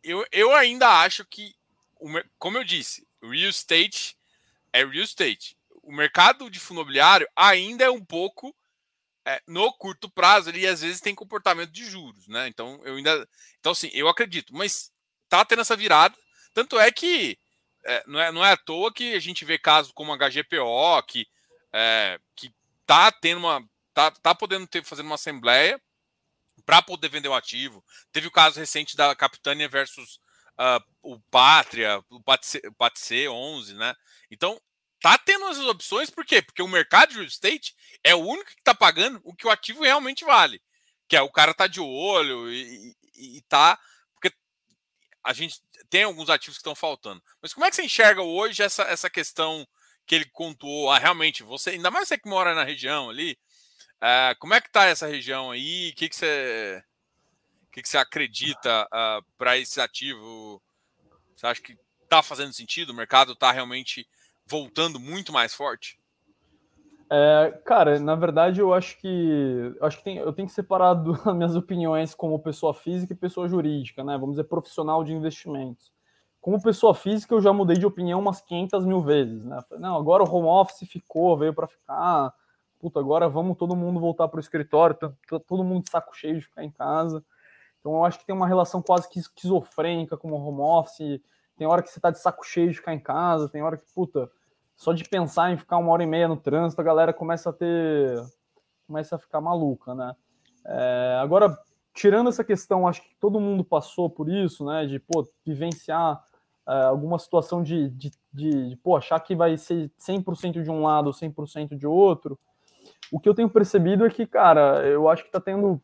Eu, 0.03 0.25
eu 0.31 0.53
ainda 0.53 1.01
acho 1.01 1.25
que, 1.25 1.55
como 2.37 2.57
eu 2.57 2.63
disse, 2.63 3.07
real 3.21 3.49
estate 3.49 4.15
é 4.71 4.85
real 4.85 5.03
estate. 5.03 5.56
O 5.87 5.91
mercado 5.93 6.49
de 6.49 6.59
fundo 6.59 6.81
imobiliário 6.81 7.25
ainda 7.33 7.85
é 7.85 7.89
um 7.89 8.03
pouco 8.03 8.53
é, 9.25 9.41
no 9.47 9.71
curto 9.71 10.09
prazo, 10.09 10.49
ele 10.49 10.67
às 10.67 10.81
vezes 10.81 10.99
tem 10.99 11.15
comportamento 11.15 11.71
de 11.71 11.85
juros, 11.85 12.27
né? 12.27 12.47
Então 12.49 12.81
eu 12.83 12.95
ainda. 12.95 13.27
Então, 13.57 13.71
assim, 13.71 13.89
eu 13.93 14.09
acredito, 14.09 14.53
mas 14.53 14.91
tá 15.29 15.45
tendo 15.45 15.61
essa 15.61 15.77
virada. 15.77 16.13
Tanto 16.53 16.77
é 16.77 16.91
que 16.91 17.39
é, 17.85 18.03
não, 18.05 18.19
é, 18.19 18.31
não 18.33 18.45
é 18.45 18.51
à 18.51 18.57
toa 18.57 18.93
que 18.93 19.13
a 19.13 19.19
gente 19.19 19.45
vê 19.45 19.57
casos 19.57 19.93
como 19.93 20.13
HGPO, 20.13 21.03
que, 21.07 21.25
é, 21.71 22.19
que 22.35 22.53
tá 22.85 23.09
tendo 23.09 23.39
uma. 23.39 23.65
tá, 23.93 24.11
tá 24.11 24.35
podendo 24.35 24.67
ter 24.67 24.83
fazendo 24.83 25.05
uma 25.05 25.15
assembleia 25.15 25.81
para 26.65 26.81
poder 26.81 27.07
vender 27.07 27.29
o 27.29 27.33
ativo. 27.33 27.81
Teve 28.11 28.27
o 28.27 28.31
caso 28.31 28.59
recente 28.59 28.97
da 28.97 29.15
Capitânia 29.15 29.69
versus 29.69 30.19
uh, 30.59 30.83
o 31.01 31.17
Pátria, 31.31 32.03
o 32.09 32.21
Patc 32.21 33.29
11, 33.29 33.73
né? 33.75 33.95
Então, 34.29 34.59
tá 35.01 35.17
tendo 35.17 35.45
essas 35.47 35.65
opções, 35.65 36.09
por 36.09 36.25
quê? 36.25 36.41
Porque 36.41 36.61
o 36.61 36.67
mercado 36.67 37.09
de 37.09 37.15
real 37.15 37.27
estate 37.27 37.75
é 38.03 38.15
o 38.15 38.19
único 38.19 38.51
que 38.51 38.59
está 38.59 38.73
pagando 38.73 39.21
o 39.23 39.33
que 39.33 39.47
o 39.47 39.49
ativo 39.49 39.83
realmente 39.83 40.25
vale. 40.25 40.61
Que 41.07 41.15
é 41.15 41.21
o 41.21 41.31
cara 41.31 41.53
tá 41.53 41.67
de 41.67 41.79
olho 41.79 42.51
e, 42.51 42.95
e, 43.15 43.37
e 43.37 43.41
tá. 43.43 43.79
Porque 44.13 44.35
a 45.23 45.33
gente 45.33 45.61
tem 45.89 46.03
alguns 46.03 46.29
ativos 46.29 46.57
que 46.57 46.61
estão 46.61 46.75
faltando. 46.75 47.21
Mas 47.41 47.53
como 47.53 47.65
é 47.65 47.69
que 47.69 47.75
você 47.75 47.83
enxerga 47.83 48.21
hoje 48.21 48.63
essa, 48.63 48.83
essa 48.83 49.09
questão 49.09 49.67
que 50.05 50.15
ele 50.15 50.25
contou? 50.25 50.91
Ah, 50.91 50.99
realmente, 50.99 51.43
você, 51.43 51.71
ainda 51.71 51.91
mais 51.91 52.07
você 52.07 52.17
que 52.17 52.29
mora 52.29 52.53
na 52.53 52.63
região 52.63 53.09
ali, 53.09 53.37
uh, 53.97 54.37
como 54.39 54.53
é 54.53 54.61
que 54.61 54.71
tá 54.71 54.85
essa 54.85 55.07
região 55.07 55.51
aí? 55.51 55.91
O 55.91 55.95
que, 55.95 56.09
que 56.09 56.15
você. 56.15 56.83
O 57.67 57.71
que, 57.77 57.81
que 57.83 57.89
você 57.89 57.97
acredita 57.97 58.87
ah, 58.91 59.21
para 59.37 59.57
esse 59.57 59.79
ativo? 59.79 60.61
Você 61.35 61.45
acha 61.45 61.61
que 61.61 61.77
está 62.03 62.23
fazendo 62.23 62.51
sentido? 62.51 62.89
O 62.89 62.95
mercado 62.95 63.33
está 63.33 63.51
realmente 63.51 64.07
voltando 64.47 64.99
muito 64.99 65.31
mais 65.31 65.53
forte? 65.53 65.99
É, 67.09 67.61
cara, 67.63 67.99
na 67.99 68.15
verdade 68.15 68.59
eu 68.59 68.73
acho 68.73 68.99
que 68.99 69.73
acho 69.81 69.97
que 69.97 70.03
tem, 70.03 70.17
eu 70.17 70.33
tenho 70.33 70.47
que 70.47 70.53
separar 70.53 70.91
as 71.25 71.35
minhas 71.35 71.55
opiniões 71.55 72.13
como 72.13 72.39
pessoa 72.39 72.73
física 72.73 73.13
e 73.13 73.15
pessoa 73.15 73.47
jurídica, 73.47 74.03
né? 74.03 74.17
Vamos 74.17 74.35
dizer 74.35 74.43
profissional 74.45 75.03
de 75.03 75.13
investimentos. 75.13 75.91
Como 76.41 76.61
pessoa 76.61 76.93
física 76.93 77.33
eu 77.33 77.41
já 77.41 77.53
mudei 77.53 77.77
de 77.77 77.85
opinião 77.85 78.19
umas 78.19 78.41
500 78.41 78.85
mil 78.85 79.01
vezes, 79.01 79.43
né? 79.43 79.59
Não, 79.79 79.95
agora 79.95 80.23
o 80.23 80.29
home 80.29 80.47
office 80.47 80.89
ficou, 80.89 81.37
veio 81.37 81.53
para 81.53 81.67
ficar. 81.67 82.33
Puta, 82.79 82.99
agora 82.99 83.27
vamos 83.27 83.57
todo 83.57 83.75
mundo 83.75 83.99
voltar 83.99 84.27
para 84.27 84.37
o 84.37 84.41
escritório, 84.41 84.95
todo 85.47 85.63
mundo 85.63 85.85
de 85.85 85.89
saco 85.89 86.15
cheio 86.15 86.35
de 86.35 86.45
ficar 86.45 86.63
em 86.63 86.71
casa. 86.71 87.23
Então 87.79 87.93
eu 87.93 88.05
acho 88.05 88.19
que 88.19 88.25
tem 88.25 88.35
uma 88.35 88.47
relação 88.47 88.81
quase 88.81 89.09
que 89.09 89.17
esquizofrênica 89.17 90.17
com 90.17 90.31
o 90.31 90.35
home 90.35 90.59
office. 90.59 91.21
Tem 91.57 91.65
hora 91.65 91.81
que 91.81 91.89
você 91.89 91.99
tá 91.99 92.11
de 92.11 92.19
saco 92.19 92.45
cheio 92.45 92.69
de 92.69 92.75
ficar 92.75 92.93
em 92.93 92.99
casa, 92.99 93.49
tem 93.49 93.63
hora 93.63 93.77
que, 93.77 93.85
puta, 93.93 94.29
só 94.77 94.93
de 94.93 95.03
pensar 95.03 95.51
em 95.51 95.57
ficar 95.57 95.77
uma 95.77 95.91
hora 95.91 96.03
e 96.03 96.07
meia 96.07 96.27
no 96.27 96.37
trânsito, 96.37 96.79
a 96.79 96.83
galera 96.83 97.11
começa 97.11 97.49
a 97.49 97.53
ter. 97.53 98.23
começa 98.85 99.15
a 99.15 99.19
ficar 99.19 99.41
maluca, 99.41 99.95
né? 99.95 100.15
É, 100.63 101.19
agora, 101.19 101.57
tirando 101.95 102.29
essa 102.29 102.43
questão, 102.43 102.87
acho 102.87 103.01
que 103.01 103.15
todo 103.19 103.39
mundo 103.39 103.63
passou 103.65 104.07
por 104.07 104.29
isso, 104.29 104.63
né? 104.63 104.85
De 104.85 104.99
pô, 104.99 105.27
vivenciar 105.43 106.23
é, 106.67 106.83
alguma 106.83 107.17
situação 107.17 107.63
de, 107.63 107.89
de, 107.89 108.11
de, 108.31 108.69
de, 108.69 108.75
pô, 108.77 108.95
achar 108.95 109.19
que 109.19 109.35
vai 109.35 109.57
ser 109.57 109.89
100% 109.99 110.61
de 110.61 110.69
um 110.69 110.83
lado 110.83 111.07
ou 111.07 111.13
100% 111.13 111.75
de 111.75 111.87
outro. 111.87 112.37
O 113.11 113.19
que 113.19 113.27
eu 113.27 113.33
tenho 113.33 113.49
percebido 113.49 114.05
é 114.05 114.11
que, 114.11 114.27
cara, 114.27 114.85
eu 114.85 115.09
acho 115.09 115.23
que 115.23 115.29
está 115.29 115.41
tendo 115.41 115.81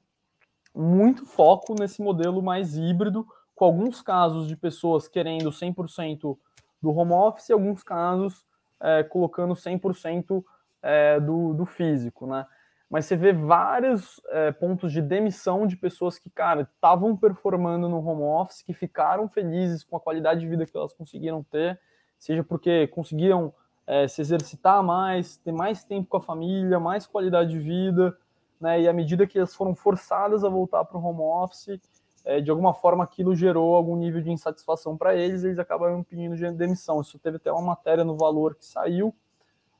muito 0.75 1.25
foco 1.25 1.73
nesse 1.79 1.99
modelo 1.99 2.43
mais 2.43 2.77
híbrido, 2.77 3.25
com 3.55 3.65
alguns 3.65 4.03
casos 4.03 4.47
de 4.47 4.55
pessoas 4.55 5.07
querendo 5.07 5.49
100% 5.49 6.37
do 6.79 6.91
home 6.91 7.13
office 7.13 7.49
e 7.49 7.53
alguns 7.53 7.81
casos 7.81 8.45
é, 8.83 9.01
colocando 9.01 9.55
100% 9.55 10.43
é, 10.81 11.19
do, 11.19 11.53
do 11.53 11.65
físico, 11.65 12.27
né? 12.27 12.45
Mas 12.89 13.05
você 13.05 13.15
vê 13.15 13.33
vários 13.33 14.21
é, 14.29 14.51
pontos 14.51 14.91
de 14.91 15.01
demissão 15.01 15.65
de 15.65 15.75
pessoas 15.75 16.19
que, 16.19 16.29
cara, 16.29 16.61
estavam 16.61 17.17
performando 17.17 17.89
no 17.89 18.05
home 18.05 18.21
office, 18.21 18.61
que 18.61 18.73
ficaram 18.73 19.27
felizes 19.27 19.83
com 19.83 19.97
a 19.97 19.99
qualidade 19.99 20.41
de 20.41 20.47
vida 20.47 20.65
que 20.65 20.77
elas 20.77 20.93
conseguiram 20.93 21.41
ter, 21.43 21.79
seja 22.19 22.43
porque 22.43 22.85
conseguiram 22.87 23.51
é, 23.87 24.07
se 24.07 24.21
exercitar 24.21 24.83
mais, 24.83 25.37
ter 25.37 25.51
mais 25.51 25.83
tempo 25.83 26.07
com 26.07 26.17
a 26.17 26.21
família, 26.21 26.79
mais 26.79 27.07
qualidade 27.07 27.49
de 27.49 27.59
vida, 27.59 28.15
né? 28.61 28.81
E 28.81 28.87
à 28.87 28.93
medida 28.93 29.25
que 29.25 29.39
elas 29.39 29.55
foram 29.55 29.73
forçadas 29.73 30.43
a 30.43 30.49
voltar 30.49 30.85
para 30.85 30.97
o 30.97 31.03
home 31.03 31.21
office, 31.21 31.79
é, 32.25 32.39
de 32.39 32.49
alguma 32.49 32.73
forma 32.73 33.03
aquilo 33.03 33.35
gerou 33.35 33.75
algum 33.75 33.95
nível 33.95 34.21
de 34.21 34.31
insatisfação 34.31 34.97
para 34.97 35.15
eles, 35.15 35.43
eles 35.43 35.59
acabaram 35.59 36.03
pedindo 36.03 36.35
de 36.35 36.49
demissão. 36.51 37.01
Isso 37.01 37.19
teve 37.19 37.37
até 37.37 37.51
uma 37.51 37.61
matéria 37.61 38.03
no 38.03 38.15
Valor 38.15 38.55
que 38.55 38.65
saiu. 38.65 39.13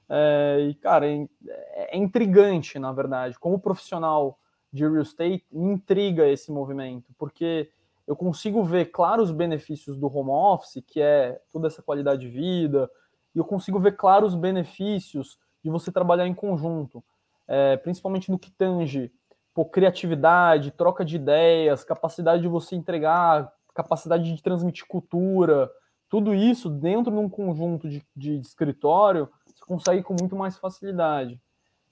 É, 0.10 0.68
e, 0.70 0.76
cara, 0.76 1.08
é, 1.08 1.28
é, 1.48 1.98
intrigante, 1.98 2.78
na 2.78 2.92
verdade. 2.92 3.40
Como 3.40 3.60
profissional 3.60 4.38
de 4.72 4.84
real 4.84 5.02
estate, 5.02 5.46
me 5.52 5.74
intriga 5.74 6.28
esse 6.28 6.52
movimento, 6.52 7.14
porque 7.18 7.70
eu 8.08 8.16
consigo 8.16 8.64
ver 8.64 8.86
claros 8.86 9.32
benefícios 9.32 9.98
do 9.98 10.08
home 10.08 10.32
office, 10.32 10.84
que 10.86 11.00
é 11.00 11.40
toda 11.52 11.68
essa 11.68 11.82
qualidade 11.82 12.22
de 12.22 12.30
vida, 12.30 12.90
e 13.34 13.40
eu 13.40 13.46
consigo 13.46 13.80
ver 13.80 13.96
claros 13.96 14.36
benefícios 14.36 15.40
de 15.64 15.70
você 15.70 15.92
trabalhar 15.92 16.28
em 16.28 16.34
conjunto, 16.34 17.04
é, 17.48 17.78
principalmente 17.78 18.30
no 18.30 18.38
que 18.38 18.52
tange 18.52 19.12
pô, 19.54 19.66
criatividade, 19.66 20.72
troca 20.72 21.06
de 21.06 21.16
ideias, 21.16 21.84
capacidade 21.84 22.42
de 22.42 22.48
você 22.48 22.76
entregar, 22.76 23.52
capacidade 23.74 24.24
de 24.24 24.42
transmitir 24.42 24.86
cultura, 24.88 25.70
tudo 26.10 26.34
isso 26.34 26.70
dentro 26.70 27.12
de 27.12 27.18
um 27.18 27.30
conjunto 27.30 27.90
de, 27.90 28.06
de, 28.16 28.40
escritório, 28.40 29.30
você 29.46 29.66
consegue 29.66 30.04
com 30.04 30.16
muito 30.20 30.36
mais 30.36 30.58
facilidade. 30.58 31.40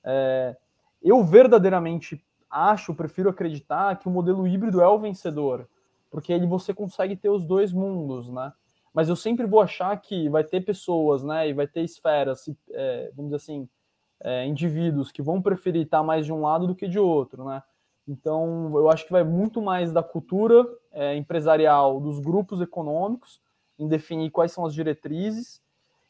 É, 0.03 0.55
eu 1.01 1.23
verdadeiramente 1.23 2.23
acho, 2.49 2.93
prefiro 2.93 3.29
acreditar 3.29 3.97
que 3.97 4.07
o 4.07 4.11
modelo 4.11 4.47
híbrido 4.47 4.81
é 4.81 4.87
o 4.87 4.99
vencedor, 4.99 5.67
porque 6.09 6.33
aí 6.33 6.45
você 6.45 6.73
consegue 6.73 7.15
ter 7.15 7.29
os 7.29 7.45
dois 7.45 7.73
mundos, 7.73 8.29
né? 8.29 8.53
Mas 8.93 9.07
eu 9.09 9.15
sempre 9.15 9.45
vou 9.45 9.61
achar 9.61 9.99
que 9.99 10.29
vai 10.29 10.43
ter 10.43 10.61
pessoas, 10.61 11.23
né, 11.23 11.49
e 11.49 11.53
vai 11.53 11.65
ter 11.65 11.81
esferas, 11.81 12.47
é, 12.71 13.11
vamos 13.15 13.31
dizer 13.31 13.37
assim, 13.37 13.69
é, 14.23 14.45
indivíduos 14.45 15.11
que 15.11 15.21
vão 15.21 15.41
preferir 15.41 15.83
estar 15.83 16.03
mais 16.03 16.25
de 16.25 16.33
um 16.33 16.41
lado 16.41 16.67
do 16.67 16.75
que 16.75 16.87
de 16.87 16.99
outro, 16.99 17.43
né? 17.43 17.61
Então, 18.07 18.71
eu 18.75 18.89
acho 18.89 19.05
que 19.05 19.11
vai 19.11 19.23
muito 19.23 19.61
mais 19.61 19.91
da 19.91 20.03
cultura 20.03 20.65
é, 20.91 21.15
empresarial 21.15 21.99
dos 21.99 22.19
grupos 22.19 22.59
econômicos 22.59 23.39
em 23.77 23.87
definir 23.87 24.31
quais 24.31 24.51
são 24.51 24.65
as 24.65 24.73
diretrizes 24.73 25.61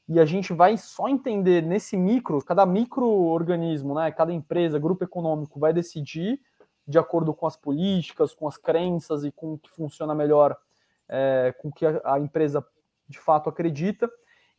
e 0.08 0.20
a 0.20 0.26
gente 0.26 0.52
vai 0.52 0.78
só 0.78 1.08
entender 1.08 1.62
nesse 1.62 1.96
micro, 1.96 2.44
cada 2.44 2.66
microorganismo, 2.66 3.94
né, 3.94 4.12
cada 4.12 4.34
empresa, 4.34 4.80
grupo 4.80 5.04
econômico 5.04 5.60
vai 5.60 5.72
decidir 5.72 6.40
de 6.88 6.98
acordo 6.98 7.34
com 7.34 7.46
as 7.46 7.56
políticas, 7.56 8.34
com 8.34 8.48
as 8.48 8.58
crenças 8.58 9.24
e 9.24 9.32
com 9.32 9.54
o 9.54 9.58
que 9.58 9.70
funciona 9.70 10.14
melhor, 10.14 10.58
é, 11.08 11.54
com 11.62 11.70
o 11.70 11.72
que 11.72 11.86
a, 11.86 12.02
a 12.04 12.20
empresa 12.20 12.66
de 13.08 13.20
fato 13.20 13.50
acredita. 13.50 14.10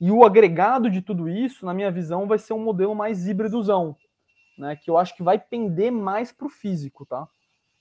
E 0.03 0.11
o 0.11 0.25
agregado 0.25 0.91
de 0.91 1.01
tudo 1.01 1.29
isso, 1.29 1.65
na 1.65 1.73
minha 1.73 1.89
visão, 1.89 2.27
vai 2.27 2.37
ser 2.37 2.55
um 2.55 2.59
modelo 2.59 2.93
mais 2.93 3.29
híbridozão, 3.29 3.97
né? 4.59 4.75
Que 4.75 4.91
eu 4.91 4.99
acho 4.99 5.15
que 5.15 5.23
vai 5.23 5.39
pender 5.39 5.93
mais 5.93 6.33
para 6.33 6.49
o 6.49 6.51
físico, 6.51 7.07
tá? 7.07 7.29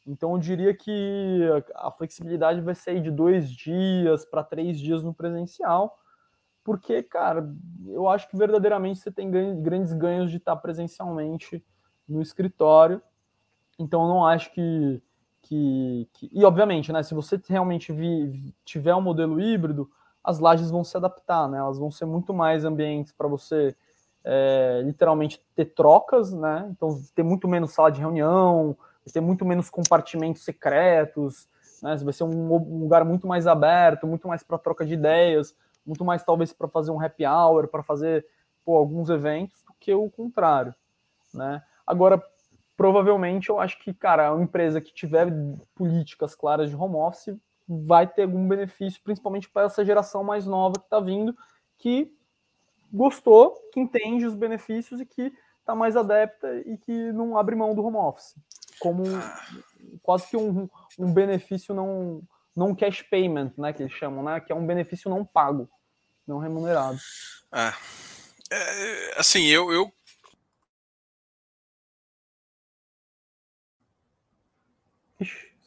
Então 0.06 0.34
eu 0.34 0.38
diria 0.38 0.72
que 0.72 1.42
a 1.74 1.90
flexibilidade 1.90 2.62
vai 2.62 2.76
sair 2.76 3.02
de 3.02 3.10
dois 3.10 3.50
dias 3.50 4.24
para 4.24 4.44
três 4.44 4.80
dias 4.80 5.02
no 5.02 5.16
presencial, 5.16 5.98
porque, 6.64 7.02
cara, 7.02 7.52
eu 7.88 8.08
acho 8.08 8.30
que 8.30 8.38
verdadeiramente 8.38 9.00
você 9.00 9.12
tem 9.12 9.32
grandes 9.60 9.92
ganhos 9.92 10.30
de 10.30 10.38
estar 10.38 10.56
presencialmente 10.58 11.66
no 12.08 12.22
escritório. 12.22 13.02
Então 13.80 14.04
eu 14.04 14.08
não 14.08 14.28
acho 14.28 14.54
que, 14.54 15.02
que, 15.42 16.08
que, 16.14 16.30
e 16.32 16.46
obviamente, 16.46 16.94
né, 16.94 17.02
se 17.02 17.16
você 17.16 17.42
realmente 17.50 17.92
vi, 17.92 18.54
tiver 18.64 18.94
um 18.94 19.02
modelo 19.02 19.42
híbrido, 19.42 19.90
as 20.24 20.40
lajes 20.40 20.70
vão 20.70 20.84
se 20.84 20.96
adaptar, 20.96 21.48
né? 21.50 21.58
Elas 21.58 21.78
vão 21.78 21.90
ser 21.90 22.06
muito 22.06 22.34
mais 22.34 22.64
ambientes 22.64 23.12
para 23.12 23.28
você 23.28 23.76
é, 24.24 24.82
literalmente 24.84 25.44
ter 25.56 25.66
trocas, 25.66 26.32
né? 26.32 26.68
Então 26.72 27.02
ter 27.16 27.24
muito 27.24 27.48
menos 27.48 27.72
sala 27.72 27.92
de 27.92 28.00
reunião, 28.00 28.78
ter 29.12 29.22
muito 29.22 29.46
menos 29.46 29.70
compartimentos 29.70 30.44
secretos, 30.44 31.48
né? 31.82 31.96
Vai 31.98 32.14
ser 32.14 32.24
um, 32.24 32.54
um 32.54 32.80
lugar 32.80 33.04
muito 33.04 33.28
mais 33.28 33.48
aberto, 33.48 34.06
muito 34.06 34.28
mais 34.28 34.44
para 34.44 34.58
troca 34.58 34.86
de 34.86 34.94
ideias, 34.94 35.56
muito 35.86 36.06
mais 36.06 36.24
talvez 36.24 36.54
para 36.54 36.68
fazer 36.68 36.92
um 36.92 37.02
happy 37.02 37.26
hour, 37.26 37.68
para 37.68 37.82
fazer 37.82 38.26
pô, 38.64 38.78
alguns 38.78 39.10
eventos, 39.10 39.64
do 39.64 39.74
que 39.80 39.94
o 39.94 40.10
contrário, 40.10 40.76
né? 41.34 41.64
Agora, 41.86 42.24
provavelmente, 42.78 43.50
eu 43.50 43.60
acho 43.60 43.80
que, 43.80 43.94
cara, 43.94 44.34
uma 44.34 44.44
empresa 44.44 44.80
que 44.80 44.94
tiver 44.94 45.28
políticas 45.76 46.36
claras 46.36 46.70
de 46.70 46.76
home 46.76 46.96
office 46.96 47.36
vai 47.68 48.07
ter 48.07 48.24
algum 48.24 48.47
benefício, 48.47 49.01
principalmente 49.03 49.49
para 49.49 49.66
essa 49.66 49.84
geração 49.86 50.24
mais 50.24 50.45
nova 50.45 50.80
que 50.80 50.86
está 50.86 50.99
vindo, 50.99 51.36
que 51.78 52.14
gostou, 52.91 53.55
que 53.72 53.80
entende 53.80 54.26
os 54.26 54.36
benefícios 54.36 54.99
e 54.99 55.05
que 55.05 55.32
está 55.59 55.74
mais 55.74 55.95
adepta 55.95 56.62
e 56.66 56.78
que 56.78 57.12
não 57.12 57.38
abre 57.38 57.55
mão 57.55 57.74
do 57.74 57.84
home 57.84 57.97
office, 57.97 58.36
como 58.80 59.03
quase 60.01 60.28
que 60.28 60.38
um, 60.38 60.70
um 60.99 61.14
benefício 61.14 61.74
não 61.74 62.22
não 62.53 62.76
cash 62.76 63.01
payment, 63.03 63.53
né, 63.57 63.72
que 63.72 63.82
eles 63.82 63.93
chamam, 63.93 64.22
né, 64.24 64.39
que 64.41 64.51
é 64.51 64.55
um 64.55 64.68
benefício 64.68 65.09
não 65.09 65.24
pago, 65.24 65.70
não 66.28 66.38
remunerado. 66.38 66.99
É, 67.53 67.72
é 68.51 69.14
assim, 69.18 69.45
eu, 69.45 69.72
eu 69.72 69.89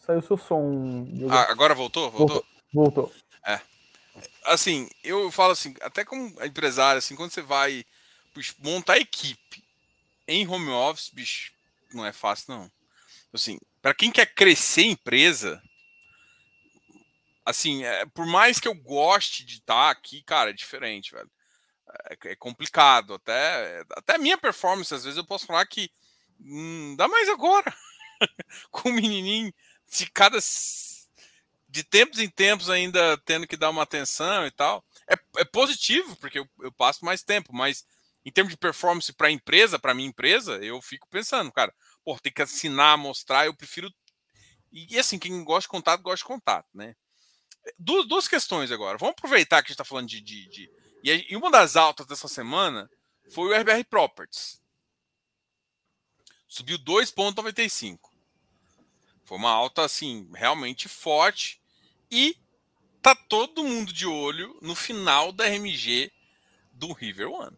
saiu 0.05 0.23
seu 0.23 0.37
som. 0.37 1.07
Ah, 1.31 1.51
agora 1.51 1.75
voltou? 1.75 2.11
Voltou. 2.11 2.45
Voltou. 2.73 3.13
É. 3.47 3.61
Assim, 4.45 4.89
eu 5.03 5.31
falo 5.31 5.53
assim, 5.53 5.75
até 5.81 6.05
como 6.05 6.27
empresário, 6.45 6.99
assim, 6.99 7.17
quando 7.17 7.31
você 7.31 7.43
vai 7.43 7.85
bicho, 8.35 8.55
montar 8.59 8.99
equipe 8.99 9.65
em 10.27 10.47
home 10.47 10.71
office, 10.71 11.11
bicho, 11.11 11.53
não 11.93 12.05
é 12.05 12.13
fácil, 12.13 12.55
não. 12.55 12.71
Assim, 13.33 13.59
para 13.81 13.95
quem 13.95 14.11
quer 14.11 14.27
crescer 14.27 14.85
empresa, 14.85 15.63
assim, 17.45 17.85
é, 17.85 18.07
por 18.07 18.27
mais 18.27 18.61
que 18.61 18.69
eu 18.69 18.75
goste 18.75 19.45
de 19.45 19.57
estar 19.57 19.91
aqui, 19.91 20.23
cara, 20.23 20.51
é 20.51 20.53
diferente, 20.53 21.13
velho. 21.13 21.31
É, 22.11 22.31
é 22.31 22.37
complicado. 22.37 23.15
Até, 23.15 23.85
até 23.91 24.15
a 24.15 24.19
minha 24.19 24.39
performance, 24.39 24.95
às 24.95 25.05
vezes, 25.05 25.17
eu 25.17 25.25
posso 25.25 25.47
falar 25.47 25.67
que 25.67 25.91
hum, 26.41 26.95
dá 26.97 27.09
mais 27.09 27.29
agora. 27.29 27.75
Com 28.71 28.89
o 28.91 28.93
menininho 28.93 29.53
de 29.91 30.11
cada. 30.11 30.39
De 31.69 31.83
tempos 31.83 32.21
em 32.21 32.29
tempos 32.29 32.71
ainda 32.71 33.19
tendo 33.25 33.47
que 33.47 33.57
dar 33.57 33.71
uma 33.71 33.83
atenção 33.83 34.47
e 34.47 34.51
tal. 34.51 34.85
É, 35.09 35.41
é 35.41 35.45
positivo, 35.45 36.17
porque 36.17 36.39
eu, 36.39 36.49
eu 36.61 36.73
passo 36.73 37.05
mais 37.05 37.23
tempo, 37.23 37.53
mas 37.53 37.85
em 38.25 38.31
termos 38.31 38.53
de 38.53 38.57
performance 38.57 39.13
para 39.13 39.29
a 39.29 39.33
empresa, 39.33 39.79
para 39.79 39.93
minha 39.95 40.09
empresa, 40.09 40.57
eu 40.65 40.81
fico 40.81 41.07
pensando, 41.09 41.53
cara, 41.53 41.75
pô, 42.05 42.19
tem 42.19 42.33
que 42.33 42.43
assinar, 42.43 42.97
mostrar, 42.97 43.47
eu 43.47 43.55
prefiro. 43.55 43.93
E 44.73 44.99
assim, 44.99 45.19
quem 45.19 45.45
gosta 45.45 45.63
de 45.63 45.69
contato, 45.69 46.03
gosta 46.03 46.19
de 46.19 46.25
contato, 46.25 46.69
né? 46.75 46.95
duas, 47.79 48.29
questões 48.29 48.71
agora. 48.71 48.99
Vamos 48.99 49.15
aproveitar 49.17 49.63
que 49.63 49.69
a 49.69 49.69
gente 49.69 49.75
está 49.75 49.85
falando 49.85 50.09
de, 50.09 50.21
de, 50.21 50.49
de, 50.49 50.71
E 51.03 51.37
uma 51.37 51.51
das 51.51 51.77
altas 51.77 52.07
dessa 52.07 52.29
semana 52.29 52.91
foi 53.33 53.49
o 53.49 53.61
RBR 53.61 53.85
Properties. 53.85 54.61
Subiu 56.47 56.79
2,95. 56.79 57.99
Foi 59.25 59.39
uma 59.39 59.51
alta, 59.51 59.85
assim, 59.85 60.29
realmente 60.35 60.89
forte. 60.89 61.61
E 62.11 62.37
tá 63.03 63.15
todo 63.15 63.65
mundo 63.65 63.93
de 63.93 64.07
olho 64.07 64.57
no 64.63 64.75
final 64.75 65.33
da 65.33 65.45
RMG 65.47 66.11
do 66.73 66.93
River 66.93 67.29
One. 67.31 67.57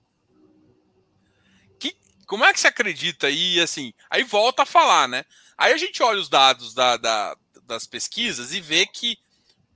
Que, 1.79 1.97
como 2.27 2.45
é 2.45 2.53
que 2.53 2.61
você 2.61 2.69
acredita 2.69 3.27
aí, 3.27 3.61
assim? 3.61 3.93
Aí 4.11 4.23
volta 4.25 4.62
a 4.62 4.67
falar, 4.67 5.09
né? 5.09 5.25
Aí 5.57 5.73
a 5.73 5.77
gente 5.77 6.03
olha 6.03 6.21
os 6.21 6.29
dados 6.29 6.75
da, 6.75 6.97
da 6.97 7.37
das 7.67 7.87
pesquisas 7.87 8.55
e 8.55 8.61
vê 8.61 8.87
que 8.87 9.19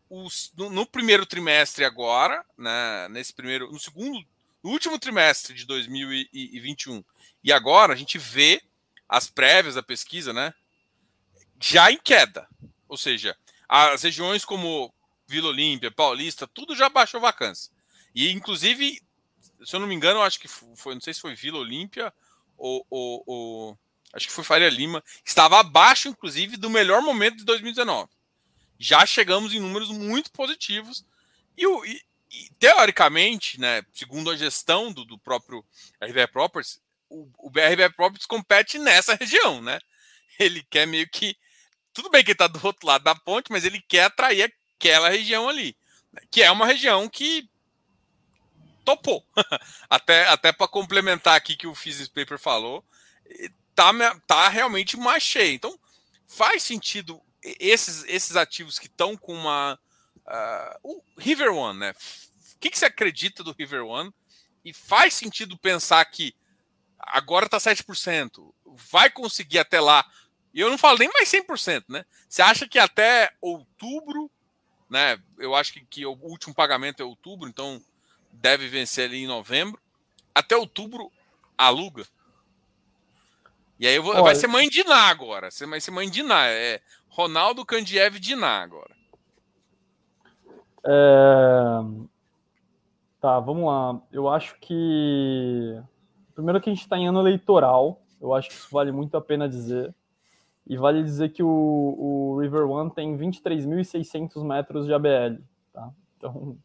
os, 0.08 0.52
no, 0.56 0.70
no, 0.70 0.86
primeiro 0.86 1.26
trimestre 1.26 1.84
agora, 1.84 2.44
né, 2.56 3.08
nesse 3.10 3.32
primeiro, 3.32 3.70
no 3.70 3.78
segundo, 3.78 4.24
no 4.62 4.70
último 4.70 4.98
trimestre 4.98 5.54
de 5.54 5.64
2021 5.66 7.04
e 7.42 7.52
agora 7.52 7.92
a 7.92 7.96
gente 7.96 8.18
vê 8.18 8.62
as 9.08 9.28
prévias 9.28 9.74
da 9.74 9.82
pesquisa, 9.82 10.32
né, 10.32 10.54
já 11.60 11.90
em 11.90 11.98
queda, 11.98 12.48
ou 12.88 12.96
seja, 12.96 13.36
as 13.68 14.02
regiões 14.02 14.44
como 14.44 14.92
Vila 15.26 15.48
Olímpia, 15.48 15.90
Paulista, 15.90 16.46
tudo 16.46 16.74
já 16.74 16.88
baixou 16.88 17.20
vacância 17.20 17.72
e 18.14 18.30
inclusive, 18.30 19.00
se 19.64 19.76
eu 19.76 19.80
não 19.80 19.86
me 19.86 19.94
engano, 19.94 20.22
acho 20.22 20.40
que 20.40 20.48
foi, 20.48 20.94
não 20.94 21.00
sei 21.00 21.14
se 21.14 21.20
foi 21.20 21.34
Vila 21.34 21.58
Olímpia 21.58 22.12
ou, 22.56 22.86
ou, 22.90 23.22
ou 23.26 23.78
acho 24.12 24.26
que 24.26 24.32
foi 24.32 24.42
Faria 24.42 24.68
Lima, 24.68 25.04
estava 25.24 25.60
abaixo, 25.60 26.08
inclusive, 26.08 26.56
do 26.56 26.70
melhor 26.70 27.02
momento 27.02 27.36
de 27.36 27.44
2019 27.44 28.08
já 28.80 29.04
chegamos 29.04 29.52
em 29.52 29.60
números 29.60 29.90
muito 29.90 30.32
positivos. 30.32 31.04
E, 31.56 31.66
e, 31.66 32.02
e 32.32 32.50
teoricamente, 32.58 33.60
né, 33.60 33.82
segundo 33.92 34.30
a 34.30 34.36
gestão 34.36 34.90
do, 34.90 35.04
do 35.04 35.18
próprio 35.18 35.62
RV 36.02 36.26
Properties, 36.28 36.80
o, 37.10 37.28
o 37.38 37.50
Properties 37.94 38.26
compete 38.26 38.78
nessa 38.78 39.14
região, 39.14 39.60
né? 39.60 39.78
Ele 40.38 40.64
quer 40.70 40.86
meio 40.86 41.06
que. 41.08 41.36
Tudo 41.92 42.10
bem 42.10 42.22
que 42.22 42.30
ele 42.30 42.34
está 42.34 42.46
do 42.46 42.64
outro 42.64 42.86
lado 42.86 43.04
da 43.04 43.14
ponte, 43.14 43.50
mas 43.50 43.64
ele 43.64 43.80
quer 43.80 44.04
atrair 44.04 44.54
aquela 44.76 45.08
região 45.08 45.48
ali, 45.48 45.76
né, 46.12 46.22
que 46.30 46.42
é 46.42 46.50
uma 46.50 46.66
região 46.66 47.08
que 47.08 47.48
topou. 48.84 49.24
até 49.88 50.26
até 50.28 50.52
para 50.52 50.68
complementar 50.68 51.36
aqui 51.36 51.56
que 51.56 51.66
o 51.66 51.74
Physics 51.74 52.08
Paper 52.08 52.38
falou, 52.38 52.84
tá, 53.74 53.92
tá 54.26 54.48
realmente 54.48 54.96
mais 54.96 55.22
cheio. 55.22 55.54
Então, 55.54 55.78
faz 56.26 56.62
sentido 56.62 57.20
esses, 57.42 58.04
esses 58.04 58.36
ativos 58.36 58.78
que 58.78 58.86
estão 58.86 59.16
com 59.16 59.34
uma. 59.34 59.78
Uh, 60.26 60.78
o 60.82 61.02
River 61.18 61.52
One, 61.52 61.78
né? 61.78 61.94
O 62.54 62.58
que, 62.58 62.70
que 62.70 62.78
você 62.78 62.86
acredita 62.86 63.42
do 63.42 63.54
River 63.58 63.84
One? 63.84 64.12
E 64.64 64.72
faz 64.72 65.14
sentido 65.14 65.56
pensar 65.58 66.04
que 66.04 66.34
agora 66.98 67.46
está 67.46 67.58
7%, 67.58 68.52
vai 68.90 69.10
conseguir 69.10 69.58
até 69.58 69.80
lá. 69.80 70.04
E 70.52 70.60
eu 70.60 70.70
não 70.70 70.78
falo 70.78 70.98
nem 70.98 71.10
mais 71.12 71.30
100%, 71.30 71.84
né? 71.88 72.04
Você 72.28 72.42
acha 72.42 72.68
que 72.68 72.78
até 72.78 73.32
outubro, 73.40 74.30
né? 74.88 75.18
Eu 75.38 75.54
acho 75.54 75.72
que, 75.72 75.84
que 75.84 76.06
o 76.06 76.18
último 76.22 76.54
pagamento 76.54 77.02
é 77.02 77.04
outubro, 77.04 77.48
então 77.48 77.80
deve 78.32 78.68
vencer 78.68 79.08
ali 79.08 79.22
em 79.22 79.26
novembro. 79.26 79.80
Até 80.34 80.56
outubro, 80.56 81.10
aluga. 81.56 82.04
E 83.78 83.86
aí 83.86 83.98
vou, 83.98 84.12
Olha, 84.12 84.22
vai 84.22 84.34
ser 84.34 84.46
mãe 84.46 84.68
de 84.68 84.84
Ná 84.84 85.08
agora. 85.08 85.48
Vai 85.68 85.80
ser 85.80 85.90
mãe 85.90 86.10
de 86.10 86.22
Ná. 86.22 86.46
É 86.46 86.80
Ronaldo 87.10 87.66
Candiev 87.66 88.18
Diná 88.18 88.62
agora. 88.62 88.94
É... 90.84 92.10
Tá, 93.20 93.38
vamos 93.40 93.66
lá. 93.66 94.00
Eu 94.10 94.28
acho 94.28 94.56
que. 94.60 95.78
Primeiro 96.34 96.60
que 96.60 96.70
a 96.70 96.72
gente 96.72 96.82
está 96.82 96.96
em 96.96 97.06
ano 97.06 97.20
eleitoral, 97.20 98.00
eu 98.20 98.32
acho 98.32 98.48
que 98.48 98.54
isso 98.54 98.68
vale 98.70 98.92
muito 98.92 99.16
a 99.16 99.20
pena 99.20 99.48
dizer. 99.48 99.94
E 100.70 100.76
vale 100.76 101.02
dizer 101.02 101.30
que 101.30 101.42
o, 101.42 101.48
o 101.48 102.38
River 102.38 102.66
One 102.66 102.90
tem 102.90 103.18
23.600 103.18 104.42
metros 104.44 104.86
de 104.86 104.94
ABL, 104.94 105.42
tá? 105.72 105.90
Então, 106.16 106.56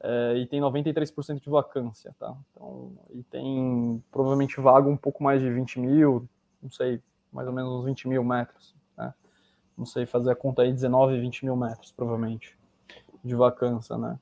é, 0.00 0.36
e 0.36 0.46
tem 0.46 0.60
93% 0.60 1.40
de 1.40 1.48
vacância, 1.48 2.14
tá? 2.18 2.36
Então, 2.50 2.92
e 3.10 3.22
tem 3.22 4.02
provavelmente 4.10 4.60
vaga 4.60 4.88
um 4.88 4.96
pouco 4.96 5.22
mais 5.22 5.40
de 5.40 5.50
20 5.50 5.80
mil, 5.80 6.28
não 6.62 6.70
sei, 6.70 7.00
mais 7.32 7.46
ou 7.46 7.54
menos 7.54 7.72
uns 7.72 7.84
20 7.84 8.08
mil 8.08 8.22
metros 8.22 8.74
não 9.76 9.84
sei 9.84 10.06
fazer 10.06 10.30
a 10.30 10.36
conta 10.36 10.62
aí, 10.62 10.72
19, 10.72 11.20
20 11.20 11.44
mil 11.44 11.56
metros, 11.56 11.92
provavelmente, 11.92 12.56
de 13.22 13.34
vacância, 13.34 13.98
né? 13.98 14.18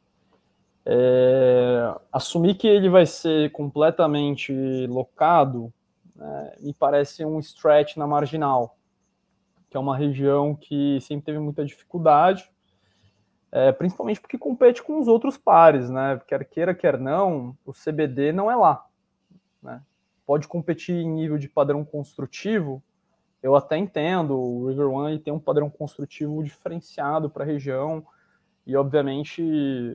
É, 0.86 1.94
assumir 2.12 2.56
que 2.56 2.66
ele 2.66 2.90
vai 2.90 3.06
ser 3.06 3.50
completamente 3.52 4.52
locado 4.86 5.72
né, 6.14 6.56
me 6.60 6.74
parece 6.74 7.24
um 7.24 7.38
stretch 7.38 7.96
na 7.96 8.06
marginal, 8.06 8.76
que 9.74 9.76
é 9.76 9.80
uma 9.80 9.96
região 9.96 10.54
que 10.54 11.00
sempre 11.00 11.26
teve 11.26 11.40
muita 11.40 11.64
dificuldade, 11.64 12.48
é, 13.50 13.72
principalmente 13.72 14.20
porque 14.20 14.38
compete 14.38 14.80
com 14.80 15.00
os 15.00 15.08
outros 15.08 15.36
pares, 15.36 15.90
né? 15.90 16.20
Quer 16.28 16.44
queira, 16.44 16.72
quer 16.72 16.96
não, 16.96 17.58
o 17.66 17.72
CBD 17.72 18.30
não 18.30 18.48
é 18.48 18.54
lá. 18.54 18.86
Né? 19.60 19.82
Pode 20.24 20.46
competir 20.46 20.94
em 20.94 21.10
nível 21.10 21.38
de 21.38 21.48
padrão 21.48 21.84
construtivo, 21.84 22.80
eu 23.42 23.56
até 23.56 23.76
entendo, 23.76 24.38
o 24.38 24.68
River 24.68 24.86
One 24.86 25.18
tem 25.18 25.34
um 25.34 25.40
padrão 25.40 25.68
construtivo 25.68 26.44
diferenciado 26.44 27.28
para 27.28 27.42
a 27.42 27.46
região 27.46 28.06
e, 28.64 28.76
obviamente, 28.76 29.42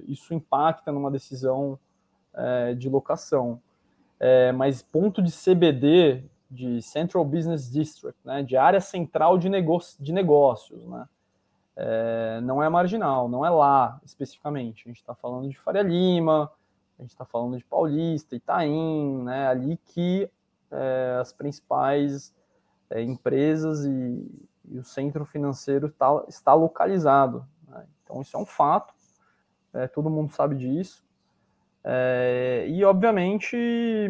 isso 0.09 0.33
impacta 0.33 0.91
numa 0.91 1.09
decisão 1.09 1.79
é, 2.33 2.73
de 2.73 2.89
locação. 2.89 3.61
É, 4.19 4.51
mas 4.51 4.81
ponto 4.81 5.21
de 5.21 5.31
CBD, 5.31 6.25
de 6.49 6.81
Central 6.81 7.23
Business 7.23 7.69
District, 7.71 8.19
né, 8.25 8.41
de 8.41 8.57
área 8.57 8.81
central 8.81 9.37
de, 9.37 9.49
negócio, 9.49 10.03
de 10.03 10.11
negócios, 10.11 10.83
né? 10.85 11.07
É, 11.81 12.41
não 12.41 12.61
é 12.61 12.67
marginal, 12.67 13.29
não 13.29 13.45
é 13.45 13.49
lá 13.49 14.01
especificamente. 14.03 14.83
A 14.85 14.89
gente 14.89 14.99
está 14.99 15.15
falando 15.15 15.47
de 15.47 15.57
Faria 15.57 15.81
Lima, 15.81 16.51
a 16.97 17.01
gente 17.01 17.11
está 17.11 17.23
falando 17.23 17.57
de 17.57 17.63
Paulista, 17.63 18.35
Itaim, 18.35 19.23
né? 19.23 19.47
Ali 19.47 19.77
que 19.77 20.29
é, 20.71 21.17
as 21.21 21.31
principais 21.31 22.35
é, 22.89 23.01
empresas 23.01 23.85
e, 23.85 24.49
e, 24.69 24.77
o 24.77 24.83
centro 24.83 25.25
financeiro 25.25 25.89
tá, 25.91 26.23
está 26.27 26.53
localizado. 26.53 27.45
Né? 27.67 27.85
Então 28.03 28.21
isso 28.21 28.35
é 28.35 28.39
um 28.39 28.45
fato, 28.45 28.93
é, 29.73 29.87
todo 29.87 30.09
mundo 30.09 30.33
sabe 30.33 30.55
disso. 30.55 31.03
É, 31.91 32.67
e 32.67 32.85
obviamente 32.85 33.57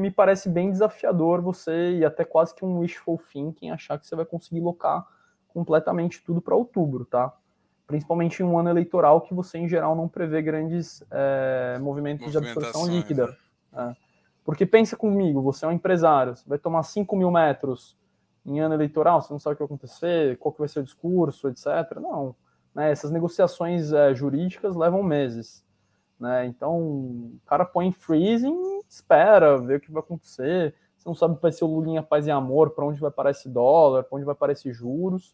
me 0.02 0.12
parece 0.12 0.50
bem 0.50 0.70
desafiador 0.70 1.42
você 1.42 2.00
e 2.00 2.04
até 2.04 2.26
quase 2.26 2.54
que 2.54 2.66
um 2.66 2.80
wishful 2.80 3.18
thinking 3.32 3.70
achar 3.70 3.98
que 3.98 4.06
você 4.06 4.18
vai 4.18 4.26
conseguir 4.26 4.60
locar 4.60 5.08
completamente 5.48 6.22
tudo 6.22 6.42
para 6.42 6.54
outubro, 6.54 7.06
tá? 7.06 7.34
Principalmente 7.88 8.44
em 8.44 8.46
um 8.46 8.60
ano 8.60 8.70
eleitoral 8.70 9.22
que 9.22 9.34
você 9.34 9.60
em 9.60 9.70
geral 9.70 9.96
não 9.96 10.10
prevê 10.10 10.42
grandes 10.42 11.02
é, 11.10 11.80
movimentos 11.80 12.30
de 12.30 12.38
absorção 12.38 12.86
líquida. 12.86 13.38
Né? 13.72 13.96
Porque 14.44 14.66
pensa 14.66 14.98
comigo, 14.98 15.42
você 15.42 15.64
é 15.64 15.70
um 15.70 15.72
empresário, 15.72 16.36
você 16.36 16.44
vai 16.50 16.60
tomar 16.60 16.84
5 16.84 17.16
mil 17.16 17.32
metros 17.32 17.98
em 18.46 18.60
ano 18.60 18.74
eleitoral, 18.74 19.22
você 19.22 19.32
não 19.32 19.40
sabe 19.40 19.54
o 19.54 19.56
que 19.56 19.64
vai 19.64 19.68
acontecer, 19.68 20.38
qual 20.38 20.52
que 20.52 20.60
vai 20.60 20.68
ser 20.68 20.82
o 20.82 20.84
discurso, 20.84 21.48
etc. 21.48 21.66
Não. 22.02 22.36
Né? 22.76 22.92
Essas 22.92 23.10
negociações 23.10 23.94
é, 23.94 24.14
jurídicas 24.14 24.76
levam 24.76 25.02
meses. 25.02 25.64
Né? 26.20 26.46
Então, 26.48 26.78
o 26.78 27.40
cara 27.46 27.64
põe 27.64 27.92
freezing, 27.92 28.82
espera, 28.88 29.58
vê 29.58 29.76
o 29.76 29.80
que 29.80 29.92
vai 29.92 30.02
acontecer. 30.02 30.76
Você 30.98 31.08
não 31.08 31.16
sabe 31.16 31.36
se 31.36 31.42
vai 31.42 31.52
ser 31.52 31.64
o 31.64 31.68
Lulinha 31.68 32.04
Paz 32.04 32.28
e 32.28 32.32
Amor, 32.32 32.72
para 32.72 32.86
onde 32.86 33.00
vai 33.00 33.10
parar 33.10 33.32
esse 33.32 33.48
dólar, 33.48 34.04
para 34.04 34.18
onde 34.18 34.26
vai 34.26 34.36
parar 34.36 34.52
esses 34.52 34.76
juros. 34.76 35.34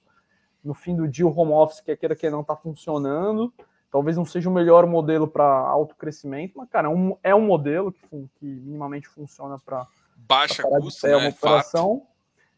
No 0.64 0.76
fim 0.76 0.96
do 0.96 1.08
dia, 1.08 1.26
o 1.26 1.36
home 1.36 1.54
office, 1.54 1.82
que 1.82 1.96
queira 1.96 2.16
que 2.16 2.30
não 2.30 2.42
está 2.42 2.56
funcionando. 2.56 3.52
Talvez 3.92 4.18
não 4.18 4.26
seja 4.26 4.50
o 4.50 4.54
melhor 4.54 4.86
modelo 4.86 5.28
para 5.28 5.46
alto 5.46 5.96
crescimento, 5.96 6.54
mas, 6.58 6.70
cara, 6.70 6.88
é 6.88 6.92
um, 6.92 7.18
é 7.24 7.34
um 7.34 7.42
modelo 7.42 7.92
que, 7.92 8.02
que 8.36 8.46
minimamente 8.46 9.08
funciona 9.08 9.58
para 9.58 9.88
baixa 10.16 10.64
custo, 10.64 11.08
né? 11.08 11.16
uma 11.16 11.30
operação. 11.30 12.00
Fato. 12.00 12.16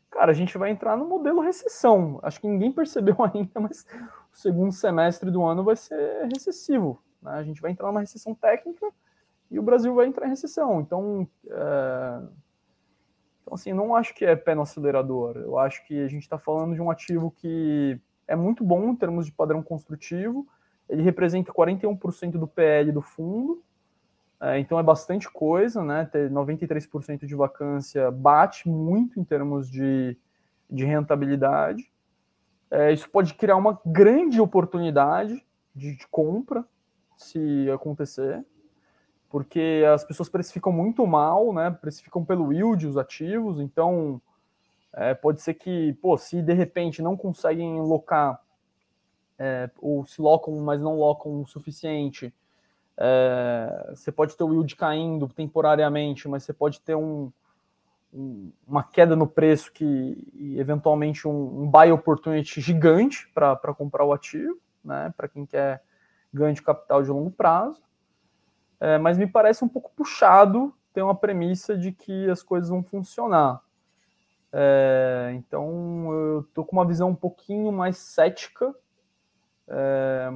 Cara, 0.10 0.32
a 0.32 0.36
gente 0.36 0.58
vai 0.58 0.72
entrar 0.72 0.98
no 0.98 1.06
modelo 1.06 1.42
recessão. 1.42 2.20
Acho 2.24 2.42
que 2.42 2.48
ninguém 2.48 2.72
percebeu 2.74 3.16
ainda, 3.20 3.60
mas 3.60 3.86
o 4.34 4.36
segundo 4.36 4.72
semestre 4.72 5.30
do 5.30 5.44
ano 5.44 5.64
vai 5.64 5.76
ser 5.76 6.28
recessivo. 6.34 7.02
Né? 7.28 7.34
A 7.34 7.44
gente 7.44 7.62
vai 7.62 7.72
entrar 7.72 7.88
numa 7.88 8.00
recessão 8.00 8.34
técnica 8.34 8.88
e 9.52 9.60
o 9.60 9.64
Brasil 9.64 9.94
vai 9.94 10.08
entrar 10.08 10.26
em 10.28 10.32
recessão. 10.32 10.82
Então, 10.82 11.28
é... 11.50 12.22
então 13.42 13.54
assim, 13.54 13.74
não 13.74 13.96
acho 13.96 14.14
que 14.14 14.26
é 14.26 14.36
pé 14.36 14.56
no 14.56 14.62
acelerador. 14.62 15.38
Eu 15.38 15.58
acho 15.60 15.86
que 15.86 16.04
a 16.04 16.08
gente 16.08 16.24
está 16.24 16.38
falando 16.38 16.74
de 16.74 16.82
um 16.82 16.90
ativo 16.90 17.32
que 17.32 18.00
é 18.28 18.36
muito 18.36 18.64
bom 18.64 18.90
em 18.90 18.96
termos 18.96 19.26
de 19.26 19.32
padrão 19.32 19.62
construtivo. 19.62 20.48
Ele 20.90 21.02
representa 21.02 21.54
41% 21.54 22.32
do 22.32 22.48
PL 22.48 22.92
do 22.92 23.02
fundo. 23.02 23.64
É, 24.40 24.60
então 24.60 24.78
é 24.78 24.84
bastante 24.84 25.30
coisa, 25.30 25.84
né? 25.84 26.06
Ter 26.06 26.30
93% 26.30 27.26
de 27.26 27.36
vacância 27.36 28.12
bate 28.12 28.70
muito 28.70 29.20
em 29.20 29.24
termos 29.24 29.70
de, 29.70 30.16
de 30.70 30.86
rentabilidade. 30.86 31.92
É, 32.70 32.92
isso 32.92 33.10
pode 33.10 33.34
criar 33.34 33.56
uma 33.56 33.80
grande 33.86 34.40
oportunidade 34.40 35.44
de, 35.74 35.96
de 35.96 36.08
compra 36.08 36.66
se 37.18 37.70
acontecer, 37.72 38.43
porque 39.30 39.84
as 39.93 40.03
pessoas 40.03 40.30
precificam 40.30 40.72
muito 40.72 41.05
mal, 41.05 41.53
né? 41.53 41.70
Precificam 41.70 42.24
pelo 42.24 42.53
yield 42.53 42.88
os 42.88 42.97
ativos, 42.97 43.59
então 43.59 44.22
é, 44.93 45.13
pode 45.13 45.41
ser 45.41 45.55
que, 45.55 45.93
pô, 46.01 46.18
se 46.18 46.41
de 46.41 46.53
repente 46.53 47.01
não 47.01 47.18
conseguem 47.18 47.82
locar, 47.82 48.41
é, 49.38 49.70
ou 49.80 50.05
se 50.05 50.22
locam, 50.22 50.55
mas 50.61 50.82
não 50.82 50.97
locam 50.97 51.41
o 51.41 51.47
suficiente, 51.47 52.34
é, 52.97 53.91
você 53.91 54.11
pode 54.11 54.36
ter 54.36 54.43
o 54.43 54.51
yield 54.51 54.76
caindo 54.76 55.28
temporariamente, 55.28 56.28
mas 56.28 56.43
você 56.43 56.53
pode 56.53 56.82
ter 56.82 56.95
um, 56.95 57.32
um, 58.13 58.51
uma 58.68 58.84
queda 58.84 59.15
no 59.15 59.28
preço 59.28 59.72
que, 59.72 60.28
e 60.34 60.59
eventualmente 60.59 61.28
um, 61.28 61.63
um 61.63 61.70
buy 61.70 61.91
opportunity 61.91 62.59
gigante 62.59 63.30
para 63.34 63.74
comprar 63.76 64.03
o 64.03 64.13
ativo, 64.13 64.57
né? 64.84 65.13
Para 65.15 65.28
quem 65.28 65.45
quer 65.45 65.84
ganho 66.34 66.54
de 66.54 66.62
capital 66.62 67.04
de 67.04 67.10
longo 67.10 67.32
prazo, 67.32 67.82
é, 68.80 68.98
mas 68.98 69.18
me 69.18 69.28
parece 69.28 69.64
um 69.64 69.68
pouco 69.68 69.92
puxado 69.96 70.74
ter 70.94 71.02
uma 71.02 71.16
premissa 71.16 71.78
de 71.78 71.92
que 71.92 72.30
as 72.30 72.42
coisas 72.42 72.70
vão 72.70 72.84
funcionar. 72.84 73.62
É, 74.52 75.34
então 75.36 76.12
eu 76.12 76.40
estou 76.42 76.66
com 76.66 76.76
uma 76.76 76.86
visão 76.86 77.10
um 77.10 77.16
pouquinho 77.16 77.72
mais 77.72 77.98
cética, 77.98 78.74
é, 79.68 80.30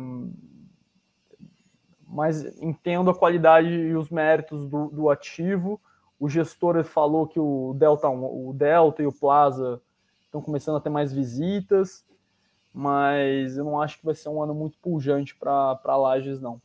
mas 2.08 2.44
entendo 2.62 3.10
a 3.10 3.16
qualidade 3.16 3.70
e 3.70 3.96
os 3.96 4.10
méritos 4.10 4.66
do, 4.66 4.90
do 4.90 5.10
ativo. 5.10 5.80
O 6.20 6.30
gestor 6.30 6.84
falou 6.84 7.26
que 7.26 7.40
o 7.40 7.74
Delta, 7.78 8.10
o 8.10 8.54
Delta 8.54 9.02
e 9.02 9.08
o 9.08 9.14
Plaza 9.14 9.82
estão 10.26 10.42
começando 10.42 10.78
a 10.78 10.82
ter 10.82 10.90
mais 10.90 11.12
visitas 11.12 12.06
mas 12.74 13.58
eu 13.58 13.64
não 13.64 13.82
acho 13.82 13.98
que 14.00 14.06
vai 14.06 14.16
ser 14.16 14.30
um 14.30 14.42
ano 14.42 14.54
muito 14.54 14.78
pujante 14.78 15.36
para 15.36 15.98
Lages, 15.98 16.40
não. 16.40 16.62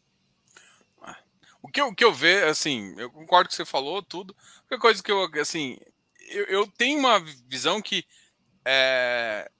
O 1.62 1.68
que, 1.68 1.80
eu, 1.80 1.88
o 1.88 1.94
que 1.94 2.04
eu 2.04 2.14
vejo, 2.14 2.46
assim, 2.46 2.94
eu 2.96 3.11
concordo 3.11 3.48
com 3.48 3.54
o 3.54 3.57
que 3.57 3.57
você 3.57 3.64
falou, 3.64 4.00
tudo. 4.00 4.36
A 4.70 4.78
coisa 4.78 5.02
que 5.02 5.11
eu, 5.11 5.28
assim, 5.40 5.76
eu, 6.28 6.44
eu 6.44 6.66
tenho 6.68 6.96
uma 6.96 7.18
visão 7.48 7.82
que 7.82 8.04
é, 8.64 9.50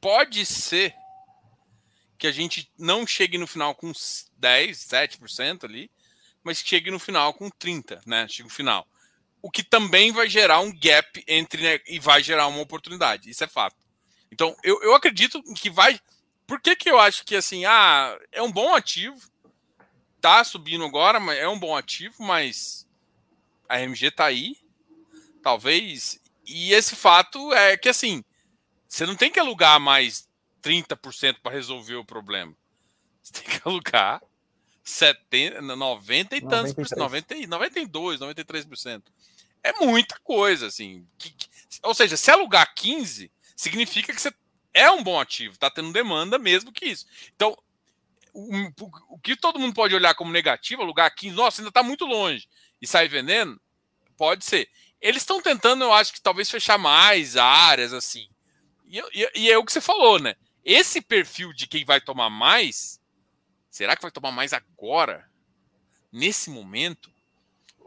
pode 0.00 0.46
ser 0.46 0.94
que 2.16 2.26
a 2.26 2.32
gente 2.32 2.72
não 2.78 3.06
chegue 3.06 3.36
no 3.36 3.46
final 3.46 3.74
com 3.74 3.92
10, 4.38 4.78
7% 4.78 5.64
ali, 5.64 5.90
mas 6.42 6.58
chegue 6.58 6.90
no 6.90 6.98
final 6.98 7.34
com 7.34 7.50
30, 7.50 8.00
né? 8.06 8.26
Chegue 8.28 8.44
no 8.44 8.54
final. 8.54 8.86
O 9.42 9.50
que 9.50 9.62
também 9.62 10.12
vai 10.12 10.30
gerar 10.30 10.60
um 10.60 10.72
gap 10.72 11.22
entre 11.28 11.62
né, 11.62 11.80
e 11.86 11.98
vai 11.98 12.22
gerar 12.22 12.46
uma 12.46 12.62
oportunidade. 12.62 13.28
Isso 13.28 13.44
é 13.44 13.46
fato. 13.46 13.76
Então, 14.36 14.54
eu, 14.62 14.78
eu 14.82 14.94
acredito 14.94 15.42
que 15.54 15.70
vai. 15.70 15.98
Por 16.46 16.60
que, 16.60 16.76
que 16.76 16.90
eu 16.90 16.98
acho 16.98 17.24
que 17.24 17.34
assim, 17.34 17.64
ah, 17.64 18.14
é 18.30 18.42
um 18.42 18.52
bom 18.52 18.74
ativo, 18.74 19.18
tá 20.20 20.44
subindo 20.44 20.84
agora, 20.84 21.18
mas 21.18 21.38
é 21.38 21.48
um 21.48 21.58
bom 21.58 21.74
ativo, 21.74 22.22
mas 22.22 22.86
a 23.66 23.80
MG 23.80 24.10
tá 24.10 24.26
aí, 24.26 24.58
talvez. 25.42 26.20
E 26.44 26.74
esse 26.74 26.94
fato 26.94 27.50
é 27.54 27.78
que 27.78 27.88
assim, 27.88 28.22
você 28.86 29.06
não 29.06 29.16
tem 29.16 29.30
que 29.30 29.40
alugar 29.40 29.80
mais 29.80 30.28
30% 30.62 31.38
para 31.42 31.52
resolver 31.52 31.94
o 31.94 32.04
problema. 32.04 32.54
Você 33.22 33.32
tem 33.32 33.44
que 33.44 33.66
alugar 33.66 34.22
70, 34.84 35.62
90 35.62 36.36
e 36.36 36.40
tantos, 36.42 36.90
90, 36.94 37.34
92, 37.46 38.20
93%. 38.20 39.02
É 39.62 39.72
muita 39.82 40.20
coisa, 40.22 40.66
assim. 40.66 41.06
Que, 41.16 41.30
que, 41.30 41.48
ou 41.82 41.94
seja, 41.94 42.18
se 42.18 42.30
alugar 42.30 42.74
15, 42.74 43.30
significa 43.56 44.14
que 44.14 44.20
você 44.20 44.32
é 44.74 44.90
um 44.90 45.02
bom 45.02 45.18
ativo, 45.18 45.54
está 45.54 45.70
tendo 45.70 45.90
demanda 45.90 46.38
mesmo 46.38 46.70
que 46.70 46.84
isso. 46.84 47.06
Então, 47.34 47.56
o, 48.34 48.50
o, 49.08 49.18
que 49.18 49.34
todo 49.34 49.58
mundo 49.58 49.74
pode 49.74 49.94
olhar 49.94 50.14
como 50.14 50.30
negativo, 50.30 50.82
alugar 50.82 51.12
15, 51.14 51.34
nossa, 51.34 51.62
ainda 51.62 51.70
está 51.70 51.82
muito 51.82 52.04
longe, 52.04 52.46
e 52.80 52.86
sair 52.86 53.08
vendendo, 53.08 53.58
pode 54.16 54.44
ser. 54.44 54.68
Eles 55.00 55.22
estão 55.22 55.40
tentando, 55.40 55.84
eu 55.84 55.92
acho 55.92 56.12
que 56.12 56.20
talvez 56.20 56.50
fechar 56.50 56.76
mais 56.76 57.38
áreas, 57.38 57.94
assim. 57.94 58.28
E, 58.84 58.98
e, 58.98 59.30
e, 59.34 59.50
é 59.50 59.56
o 59.56 59.64
que 59.64 59.72
você 59.72 59.80
falou, 59.80 60.18
né? 60.18 60.36
Esse 60.62 61.00
perfil 61.00 61.52
de 61.54 61.66
quem 61.66 61.84
vai 61.84 62.00
tomar 62.00 62.28
mais, 62.28 63.00
será 63.70 63.96
que 63.96 64.02
vai 64.02 64.10
tomar 64.10 64.32
mais 64.32 64.52
agora? 64.52 65.26
Nesse 66.12 66.50
momento? 66.50 67.10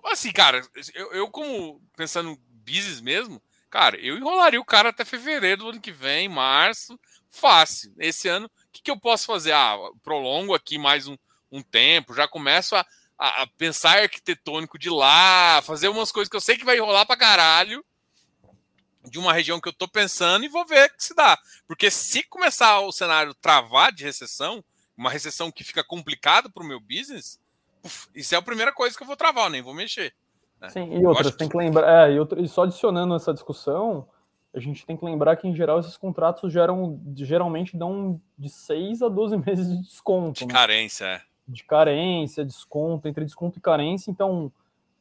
Assim, 0.05 0.31
cara, 0.31 0.67
eu, 0.95 1.13
eu 1.13 1.27
como 1.29 1.81
pensando 1.95 2.39
business 2.65 3.01
mesmo, 3.01 3.41
Cara, 3.69 3.97
eu 3.97 4.17
enrolaria 4.17 4.59
o 4.59 4.65
cara 4.65 4.89
até 4.89 5.05
fevereiro 5.05 5.63
do 5.63 5.69
ano 5.69 5.81
que 5.81 5.91
vem, 5.91 6.27
março, 6.27 6.99
fácil. 7.29 7.93
Esse 7.99 8.27
ano, 8.27 8.47
o 8.47 8.51
que, 8.71 8.81
que 8.81 8.89
eu 8.89 8.99
posso 8.99 9.27
fazer? 9.27 9.51
Ah, 9.51 9.77
prolongo 10.01 10.55
aqui 10.55 10.77
mais 10.77 11.07
um, 11.07 11.15
um 11.51 11.61
tempo, 11.61 12.15
já 12.15 12.27
começo 12.27 12.75
a, 12.75 12.85
a, 13.17 13.43
a, 13.43 13.47
pensar 13.47 13.99
arquitetônico 13.99 14.79
de 14.79 14.89
lá, 14.89 15.61
fazer 15.61 15.87
umas 15.87 16.11
coisas 16.11 16.29
que 16.29 16.35
eu 16.35 16.41
sei 16.41 16.57
que 16.57 16.65
vai 16.65 16.77
enrolar 16.77 17.05
pra 17.05 17.15
caralho, 17.15 17.85
de 19.05 19.19
uma 19.19 19.33
região 19.33 19.61
que 19.61 19.69
eu 19.69 19.73
tô 19.73 19.87
pensando 19.87 20.43
e 20.43 20.49
vou 20.49 20.65
ver 20.65 20.89
que 20.95 21.03
se 21.03 21.13
dá. 21.13 21.37
Porque 21.67 21.91
se 21.91 22.23
começar 22.23 22.79
o 22.79 22.91
cenário 22.91 23.35
travar 23.35 23.91
de 23.91 24.03
recessão, 24.03 24.63
uma 24.97 25.11
recessão 25.11 25.51
que 25.51 25.63
fica 25.63 25.83
complicado 25.83 26.51
para 26.51 26.63
o 26.63 26.67
meu 26.67 26.79
business, 26.79 27.39
isso 28.15 28.33
é 28.33 28.37
a 28.37 28.41
primeira 28.41 28.73
coisa 28.73 28.97
que 28.97 29.03
eu 29.03 29.07
vou 29.07 29.15
travar, 29.15 29.45
eu 29.45 29.51
nem 29.51 29.61
vou 29.61 29.73
mexer. 29.73 30.13
Né? 30.61 30.69
Sim, 30.69 30.97
e 30.97 31.05
outras, 31.05 31.35
tem 31.35 31.47
que 31.47 31.57
lembrar, 31.57 32.09
é, 32.09 32.13
e, 32.13 32.19
outro, 32.19 32.41
e 32.41 32.47
só 32.47 32.63
adicionando 32.63 33.15
essa 33.15 33.33
discussão, 33.33 34.07
a 34.53 34.59
gente 34.59 34.85
tem 34.85 34.97
que 34.97 35.05
lembrar 35.05 35.35
que, 35.35 35.47
em 35.47 35.55
geral, 35.55 35.79
esses 35.79 35.95
contratos 35.95 36.51
geram, 36.51 36.99
geralmente 37.15 37.77
dão 37.77 38.19
de 38.37 38.49
6 38.49 39.01
a 39.01 39.09
12 39.09 39.37
meses 39.45 39.69
de 39.69 39.81
desconto. 39.83 40.39
De 40.39 40.45
né? 40.45 40.53
carência, 40.53 41.05
é. 41.05 41.21
De 41.47 41.63
carência, 41.63 42.45
desconto, 42.45 43.07
entre 43.07 43.25
desconto 43.25 43.57
e 43.57 43.61
carência, 43.61 44.11
então 44.11 44.51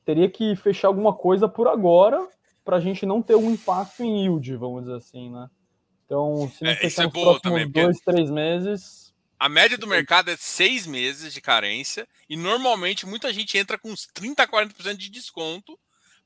teria 0.05 0.31
que 0.31 0.57
fechar 0.57 0.89
alguma 0.89 1.13
coisa 1.13 1.47
por 1.47 1.69
agora 1.69 2.27
para 2.65 2.77
a 2.77 2.81
gente 2.81 3.05
não 3.05 3.21
ter 3.21 3.35
um 3.35 3.51
impacto 3.51 4.03
em 4.03 4.23
yield, 4.23 4.57
vamos 4.57 4.83
dizer 4.83 4.97
assim, 4.97 5.31
né? 5.31 5.51
Então, 6.05 6.49
se 6.49 6.65
não 6.65 6.71
é, 6.71 6.87
isso 6.87 7.03
é 7.03 7.07
boa 7.07 7.39
também, 7.39 7.71
dois, 7.71 7.99
três 7.99 8.31
meses. 8.31 9.08
A 9.39 9.49
média 9.49 9.78
do 9.78 9.86
mercado 9.86 10.30
é 10.30 10.36
seis 10.36 10.86
meses 10.86 11.32
de 11.32 11.41
carência 11.41 12.09
e 12.28 12.36
normalmente 12.36 13.07
muita 13.07 13.32
gente 13.32 13.57
entra 13.57 13.78
com 13.78 13.91
uns 13.91 14.07
30 14.07 14.43
a 14.43 14.49
40% 14.49 14.97
de 14.97 15.09
desconto 15.09 15.78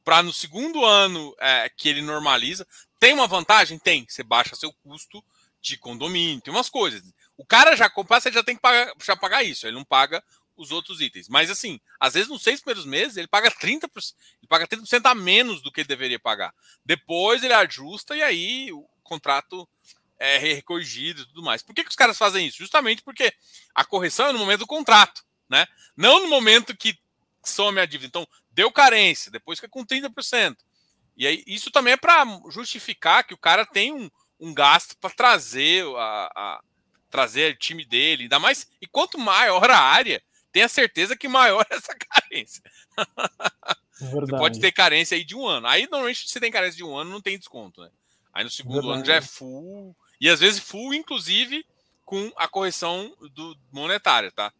para 0.02 0.22
no 0.22 0.32
segundo 0.32 0.84
ano 0.84 1.34
é, 1.38 1.68
que 1.68 1.88
ele 1.88 2.00
normaliza. 2.00 2.66
Tem 2.98 3.12
uma 3.12 3.26
vantagem? 3.26 3.78
Tem. 3.78 4.06
Você 4.08 4.22
baixa 4.22 4.56
seu 4.56 4.72
custo 4.72 5.22
de 5.60 5.76
condomínio, 5.76 6.40
tem 6.40 6.52
umas 6.52 6.68
coisas. 6.68 7.02
O 7.36 7.44
cara 7.44 7.76
já 7.76 7.88
compra, 7.88 8.20
você 8.20 8.32
já 8.32 8.42
tem 8.42 8.56
que 8.56 8.62
pagar, 8.62 8.92
já 9.02 9.16
pagar 9.16 9.42
isso, 9.44 9.66
ele 9.66 9.76
não 9.76 9.84
paga 9.84 10.22
os 10.56 10.70
outros 10.70 11.00
itens. 11.00 11.28
Mas 11.28 11.50
assim, 11.50 11.80
às 12.00 12.14
vezes 12.14 12.28
nos 12.28 12.42
seis 12.42 12.60
primeiros 12.60 12.84
meses 12.84 13.16
ele 13.16 13.28
paga 13.28 13.50
30%, 13.50 13.88
ele 14.40 14.48
paga 14.48 14.66
30% 14.66 15.06
a 15.06 15.14
menos 15.14 15.62
do 15.62 15.70
que 15.70 15.82
ele 15.82 15.88
deveria 15.88 16.18
pagar. 16.18 16.54
Depois 16.84 17.42
ele 17.44 17.52
ajusta 17.52 18.16
e 18.16 18.22
aí 18.22 18.72
o 18.72 18.86
contrato 19.02 19.68
é 20.22 20.38
recorrigido 20.38 21.22
e 21.22 21.26
tudo 21.26 21.42
mais. 21.42 21.62
Por 21.62 21.74
que, 21.74 21.82
que 21.82 21.90
os 21.90 21.96
caras 21.96 22.16
fazem 22.16 22.46
isso? 22.46 22.58
Justamente 22.58 23.02
porque 23.02 23.32
a 23.74 23.84
correção 23.84 24.26
é 24.26 24.32
no 24.32 24.38
momento 24.38 24.60
do 24.60 24.66
contrato, 24.66 25.24
né? 25.48 25.66
Não 25.96 26.20
no 26.20 26.28
momento 26.28 26.76
que 26.76 26.96
some 27.44 27.80
a 27.80 27.84
dívida. 27.84 28.06
Então, 28.06 28.28
deu 28.52 28.70
carência, 28.70 29.32
depois 29.32 29.58
fica 29.58 29.68
com 29.68 29.84
30%. 29.84 30.56
E 31.16 31.26
aí, 31.26 31.42
isso 31.44 31.70
também 31.72 31.94
é 31.94 31.96
para 31.96 32.24
justificar 32.50 33.24
que 33.24 33.34
o 33.34 33.38
cara 33.38 33.66
tem 33.66 33.92
um, 33.92 34.08
um 34.38 34.54
gasto 34.54 34.96
para 34.96 35.10
trazer 35.10 35.84
a, 35.96 36.32
a, 36.34 36.60
trazer 37.10 37.54
o 37.54 37.58
time 37.58 37.84
dele, 37.84 38.24
ainda 38.24 38.38
mais. 38.38 38.68
E 38.80 38.86
quanto 38.86 39.18
maior 39.18 39.68
a 39.70 39.78
área, 39.78 40.22
tenha 40.52 40.68
certeza 40.68 41.16
que 41.16 41.26
maior 41.26 41.66
é 41.68 41.74
essa 41.74 41.94
carência. 41.94 42.62
Você 43.98 44.36
pode 44.38 44.60
ter 44.60 44.70
carência 44.70 45.16
aí 45.16 45.24
de 45.24 45.34
um 45.34 45.46
ano. 45.46 45.66
Aí, 45.66 45.82
normalmente, 45.82 46.28
se 46.28 46.38
tem 46.40 46.50
carência 46.50 46.76
de 46.76 46.84
um 46.84 46.96
ano, 46.96 47.10
não 47.10 47.20
tem 47.20 47.38
desconto, 47.38 47.82
né? 47.82 47.90
Aí 48.32 48.44
no 48.44 48.50
segundo 48.50 48.76
Verdade. 48.76 48.98
ano 48.98 49.04
já 49.04 49.14
é 49.16 49.20
full. 49.20 49.94
E 50.22 50.28
às 50.28 50.38
vezes 50.38 50.60
full, 50.60 50.94
inclusive, 50.94 51.66
com 52.04 52.32
a 52.36 52.46
correção 52.46 53.12
do 53.32 53.58
monetária, 53.72 54.30
tá? 54.30 54.54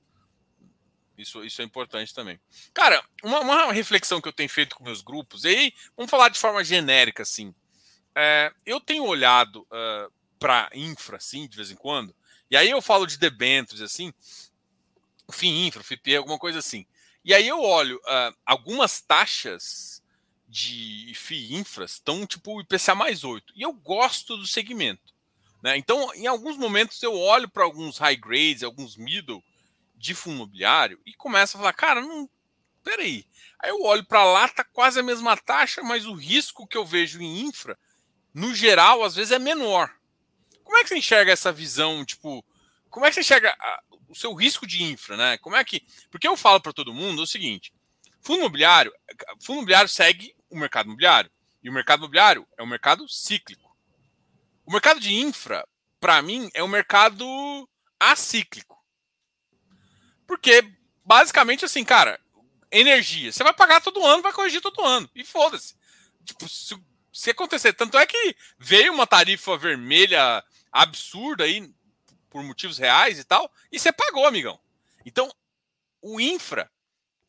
Isso, 1.17 1.45
isso 1.45 1.63
é 1.63 1.65
importante 1.65 2.13
também. 2.13 2.41
Cara, 2.75 3.01
uma, 3.23 3.39
uma, 3.39 3.73
reflexão 3.73 4.21
que 4.21 4.27
eu 4.27 4.33
tenho 4.33 4.49
feito 4.49 4.75
com 4.75 4.83
meus 4.83 5.01
grupos, 5.01 5.45
e 5.45 5.49
aí 5.49 5.75
vamos 5.97 6.11
falar 6.11 6.31
de 6.31 6.39
forma 6.41 6.65
genérica, 6.65 7.23
assim. 7.23 7.55
É, 8.13 8.53
eu 8.67 8.81
tenho 8.81 9.05
olhado 9.05 9.61
uh, 9.71 10.13
para 10.37 10.69
infra, 10.75 11.19
assim, 11.19 11.47
de 11.47 11.57
vez 11.57 11.71
em 11.71 11.77
quando, 11.77 12.13
e 12.51 12.57
aí 12.57 12.69
eu 12.69 12.83
falo 12.83 13.07
de 13.07 13.17
debêntures, 13.17 13.83
assim, 13.83 14.13
FII 15.31 15.69
infra, 15.69 15.85
FIPE, 15.85 16.17
alguma 16.17 16.41
coisa 16.41 16.59
assim. 16.59 16.85
E 17.25 17.33
aí 17.33 17.47
eu 17.47 17.63
olho 17.63 17.99
uh, 17.99 18.37
algumas 18.45 19.01
taxas 19.01 20.03
de 20.49 21.13
FII 21.15 21.55
infras 21.55 21.93
estão 21.93 22.27
tipo 22.27 22.61
IPCA 22.61 22.97
mais 22.97 23.23
8. 23.23 23.53
E 23.55 23.63
eu 23.63 23.73
gosto 23.73 24.37
do 24.37 24.45
segmento. 24.45 25.13
Né? 25.63 25.77
Então, 25.77 26.13
em 26.15 26.27
alguns 26.27 26.57
momentos, 26.57 27.01
eu 27.03 27.15
olho 27.15 27.49
para 27.49 27.65
alguns 27.65 27.99
high 27.99 28.17
grades, 28.17 28.63
alguns 28.63 28.97
middle, 28.97 29.43
de 29.95 30.15
fundo 30.15 30.37
imobiliário 30.37 31.01
e 31.07 31.15
começa 31.15 31.57
a 31.57 31.61
falar, 31.61 31.73
cara, 31.73 32.01
não, 32.01 32.29
peraí. 32.83 33.25
Aí 33.61 33.71
eu 33.71 33.81
olho 33.83 34.05
para 34.05 34.25
lá, 34.25 34.49
tá 34.49 34.65
quase 34.65 34.99
a 34.99 35.03
mesma 35.03 35.37
taxa, 35.37 35.83
mas 35.83 36.05
o 36.05 36.15
risco 36.15 36.67
que 36.67 36.77
eu 36.77 36.85
vejo 36.85 37.23
em 37.23 37.43
infra, 37.43 37.79
no 38.35 38.53
geral, 38.53 39.05
às 39.05 39.15
vezes 39.15 39.31
é 39.31 39.39
menor. 39.39 39.95
Como 40.65 40.77
é 40.77 40.83
que 40.83 40.89
você 40.89 40.99
enxerga 40.99 41.31
essa 41.31 41.53
visão, 41.53 42.05
tipo, 42.05 42.45
como 42.91 43.07
é 43.07 43.09
que 43.09 43.15
você 43.15 43.21
enxerga 43.21 43.55
a, 43.57 43.83
o 44.09 44.15
seu 44.15 44.35
risco 44.35 44.67
de 44.67 44.83
infra, 44.83 45.17
né? 45.17 45.39
Como 45.39 45.55
é 45.55 45.65
que, 45.65 45.87
porque 46.11 46.27
eu 46.27 46.37
falo 46.37 46.61
para 46.61 46.73
todo 46.73 46.93
mundo 46.93 47.23
o 47.23 47.27
seguinte, 47.27 47.73
fundo 48.21 48.41
imobiliário, 48.41 48.93
fundo 49.41 49.59
imobiliário 49.59 49.89
segue 49.89 50.35
o 50.51 50.59
mercado 50.59 50.87
imobiliário 50.87 51.31
e 51.63 51.71
o 51.71 51.73
mercado 51.73 52.01
imobiliário 52.01 52.47
é 52.59 52.63
um 52.63 52.67
mercado 52.67 53.09
cíclico. 53.09 53.72
O 54.73 54.75
mercado 54.75 54.99
de 54.99 55.15
infra, 55.15 55.69
para 56.01 56.23
mim, 56.23 56.49
é 56.55 56.65
um 56.65 56.67
mercado 56.67 57.69
acíclico. 58.01 58.83
Porque, 60.27 60.67
basicamente, 61.05 61.63
assim, 61.63 61.85
cara, 61.85 62.19
energia. 62.71 63.31
Você 63.31 63.45
vai 63.45 63.53
pagar 63.53 63.83
todo 63.83 64.03
ano, 64.03 64.23
vai 64.23 64.33
corrigir 64.33 64.63
todo 64.63 64.83
ano. 64.83 65.11
E 65.15 65.27
foda-se. 65.27 65.75
Tipo, 66.25 66.49
se, 66.49 66.75
se 67.13 67.31
acontecer. 67.31 67.75
Tanto 67.75 67.99
é 67.99 68.07
que 68.07 68.35
veio 68.59 68.95
uma 68.95 69.07
tarifa 69.07 69.59
vermelha 69.59 70.43
absurda 70.73 71.45
aí, 71.45 71.71
por 72.31 72.43
motivos 72.43 72.79
reais 72.79 73.19
e 73.19 73.25
tal, 73.25 73.53
e 73.71 73.79
você 73.79 73.93
pagou, 73.93 74.27
amigão. 74.27 74.59
Então, 75.05 75.31
o 76.01 76.19
infra, 76.19 76.71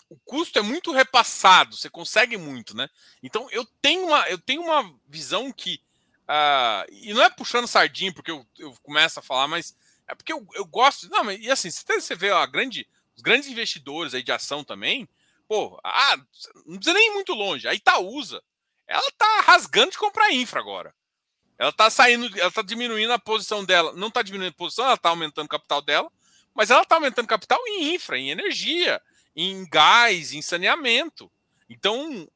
o 0.08 0.18
custo 0.20 0.60
é 0.60 0.62
muito 0.62 0.94
repassado, 0.94 1.76
você 1.76 1.90
consegue 1.90 2.38
muito, 2.38 2.74
né? 2.74 2.90
Então, 3.22 3.50
eu 3.52 3.66
tenho 3.82 4.08
uma, 4.08 4.30
eu 4.30 4.38
tenho 4.38 4.62
uma 4.62 4.98
visão 5.10 5.52
que. 5.52 5.84
Uh, 6.24 6.88
e 6.92 7.14
não 7.14 7.22
é 7.22 7.30
puxando 7.30 7.68
sardinha, 7.68 8.14
porque 8.14 8.32
eu, 8.32 8.46
eu 8.58 8.74
começo 8.82 9.20
a 9.20 9.24
falar, 9.24 9.48
mas 9.48 9.76
é 10.08 10.16
porque 10.16 10.32
eu, 10.32 10.46
eu 10.54 10.66
gosto. 10.66 11.10
Não, 11.10 11.24
mas 11.24 11.40
e 11.40 11.52
assim, 11.52 11.70
você 11.70 12.16
vê 12.16 12.32
a 12.32 12.46
grande, 12.46 12.88
os 13.16 13.22
grandes 13.22 13.50
investidores 13.50 14.14
aí 14.14 14.24
de 14.24 14.32
ação 14.32 14.64
também, 14.64 15.08
pô, 15.48 15.80
ah, 15.84 16.18
não 16.66 16.78
precisa 16.78 16.94
nem 16.94 17.10
ir 17.10 17.14
muito 17.14 17.34
longe. 17.34 17.68
A 17.68 17.74
Itaúsa, 17.74 18.42
ela 18.88 19.12
tá 19.18 19.42
rasgando 19.42 19.92
de 19.92 19.98
comprar 19.98 20.32
infra 20.32 20.60
agora. 20.60 20.94
Ela 21.58 21.72
tá 21.72 21.90
saindo, 21.90 22.28
ela 22.40 22.52
tá 22.52 22.62
diminuindo 22.62 23.14
a 23.14 23.20
posição 23.20 23.64
dela. 23.64 23.94
Não 23.94 24.10
tá 24.10 24.22
diminuindo 24.22 24.52
a 24.52 24.58
posição, 24.58 24.86
ela 24.86 24.98
tá 24.98 25.10
aumentando 25.10 25.46
o 25.46 25.50
capital 25.50 25.82
dela, 25.82 26.12
mas 26.54 26.72
ela 26.72 26.86
tá 26.86 26.96
aumentando 26.96 27.28
capital 27.28 27.60
em 27.68 27.94
infra, 27.94 28.18
em 28.18 28.32
energia, 28.32 29.02
em 29.36 29.68
gás, 29.70 30.34
em 30.34 30.42
saneamento. 30.42 31.32
Então, 31.70 32.28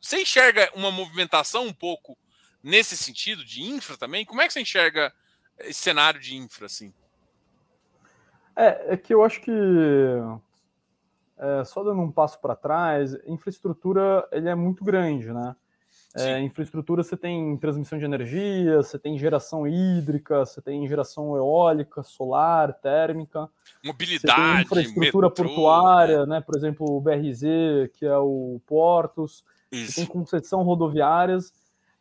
você 0.00 0.22
enxerga 0.22 0.70
uma 0.74 0.90
movimentação 0.90 1.66
um 1.66 1.72
pouco 1.72 2.18
nesse 2.64 2.96
sentido 2.96 3.44
de 3.44 3.62
infra 3.62 3.98
também? 3.98 4.24
Como 4.24 4.40
é 4.40 4.46
que 4.46 4.52
você 4.54 4.62
enxerga 4.62 5.12
esse 5.60 5.80
cenário 5.80 6.18
de 6.18 6.34
infra, 6.34 6.64
assim? 6.64 6.92
É, 8.56 8.94
é 8.94 8.96
que 8.96 9.12
eu 9.12 9.22
acho 9.22 9.40
que 9.42 9.50
é, 11.36 11.64
só 11.64 11.84
dando 11.84 12.00
um 12.00 12.10
passo 12.10 12.40
para 12.40 12.56
trás, 12.56 13.14
infraestrutura 13.26 14.26
ele 14.32 14.48
é 14.48 14.54
muito 14.54 14.82
grande, 14.82 15.30
né? 15.30 15.54
É, 16.16 16.40
infraestrutura 16.40 17.02
você 17.02 17.16
tem 17.16 17.56
transmissão 17.56 17.98
de 17.98 18.04
energia, 18.04 18.76
você 18.76 18.96
tem 18.96 19.18
geração 19.18 19.66
hídrica, 19.66 20.46
você 20.46 20.62
tem 20.62 20.86
geração 20.86 21.36
eólica, 21.36 22.04
solar, 22.04 22.72
térmica. 22.72 23.50
Mobilidade, 23.84 24.62
infraestrutura 24.62 25.28
metrô, 25.28 25.30
portuária, 25.30 26.24
né? 26.24 26.40
Por 26.40 26.56
exemplo, 26.56 26.86
o 26.86 27.00
BRZ, 27.00 27.90
que 27.94 28.06
é 28.06 28.16
o 28.16 28.60
Portos. 28.64 29.44
Você 29.72 29.96
tem 29.96 30.06
concessão 30.06 30.62
rodoviárias 30.62 31.52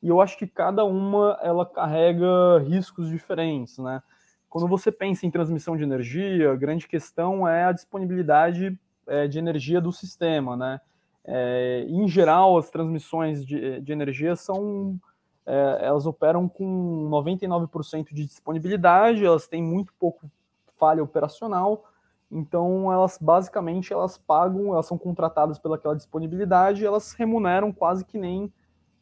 e 0.04 0.10
eu 0.10 0.20
acho 0.20 0.38
que 0.38 0.46
cada 0.46 0.84
uma 0.84 1.40
ela 1.42 1.66
carrega 1.66 2.60
riscos 2.60 3.10
diferentes, 3.10 3.78
né? 3.78 4.04
Quando 4.50 4.68
você 4.68 4.92
pensa 4.92 5.26
em 5.26 5.32
transmissão 5.32 5.78
de 5.78 5.84
energia, 5.84 6.52
a 6.52 6.56
grande 6.56 6.90
questão 6.90 7.48
é 7.48 7.64
a 7.64 7.72
disponibilidade 7.72 8.78
é, 9.08 9.30
de 9.30 9.40
energia 9.40 9.80
do 9.80 9.94
sistema, 9.94 10.58
né? 10.58 10.82
É, 11.24 11.86
em 11.88 12.06
geral, 12.10 12.58
as 12.58 12.70
transmissões 12.70 13.46
de, 13.46 13.80
de 13.80 13.92
energia 13.94 14.36
são 14.36 15.00
é, 15.46 15.80
elas 15.82 16.06
operam 16.06 16.50
com 16.50 17.10
99% 17.10 18.14
de 18.14 18.26
disponibilidade, 18.26 19.26
elas 19.26 19.48
têm 19.48 19.64
muito 19.64 19.94
pouco 19.98 20.30
falha 20.78 21.02
operacional, 21.02 21.86
então 22.30 22.92
elas 22.92 23.18
basicamente 23.18 23.94
elas 23.94 24.18
pagam, 24.18 24.74
elas 24.74 24.86
são 24.86 24.98
contratadas 24.98 25.58
pelaquela 25.58 25.96
disponibilidade, 25.96 26.86
elas 26.86 27.14
remuneram 27.14 27.72
quase 27.72 28.04
que 28.04 28.18
nem 28.18 28.52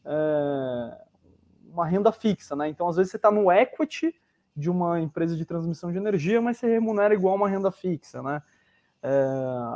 é, 0.04 0.98
uma 1.72 1.86
renda 1.86 2.12
fixa, 2.12 2.54
né? 2.54 2.68
Então, 2.68 2.88
às 2.88 2.96
vezes, 2.96 3.10
você 3.10 3.16
está 3.16 3.30
no 3.30 3.50
equity 3.50 4.14
de 4.54 4.70
uma 4.70 5.00
empresa 5.00 5.36
de 5.36 5.44
transmissão 5.44 5.90
de 5.90 5.98
energia, 5.98 6.40
mas 6.40 6.58
você 6.58 6.66
remunera 6.66 7.14
igual 7.14 7.34
uma 7.34 7.48
renda 7.48 7.70
fixa, 7.70 8.22
né? 8.22 8.42
É, 9.02 9.10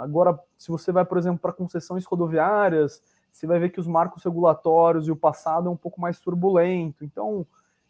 agora, 0.03 0.39
se 0.57 0.69
você 0.69 0.93
vai, 0.93 1.05
por 1.05 1.19
exemplo, 1.19 1.41
para 1.41 1.53
concessões 1.53 2.05
rodoviárias, 2.05 3.03
você 3.33 3.47
vai 3.47 3.59
ver 3.59 3.71
que 3.71 3.81
os 3.81 3.87
marcos 3.87 4.23
regulatórios 4.23 5.09
e 5.09 5.11
o 5.11 5.17
passado 5.17 5.69
é 5.69 5.71
um 5.71 5.77
pouco 5.77 6.01
mais 6.01 6.21
turbulento. 6.21 7.05
Então, 7.05 7.47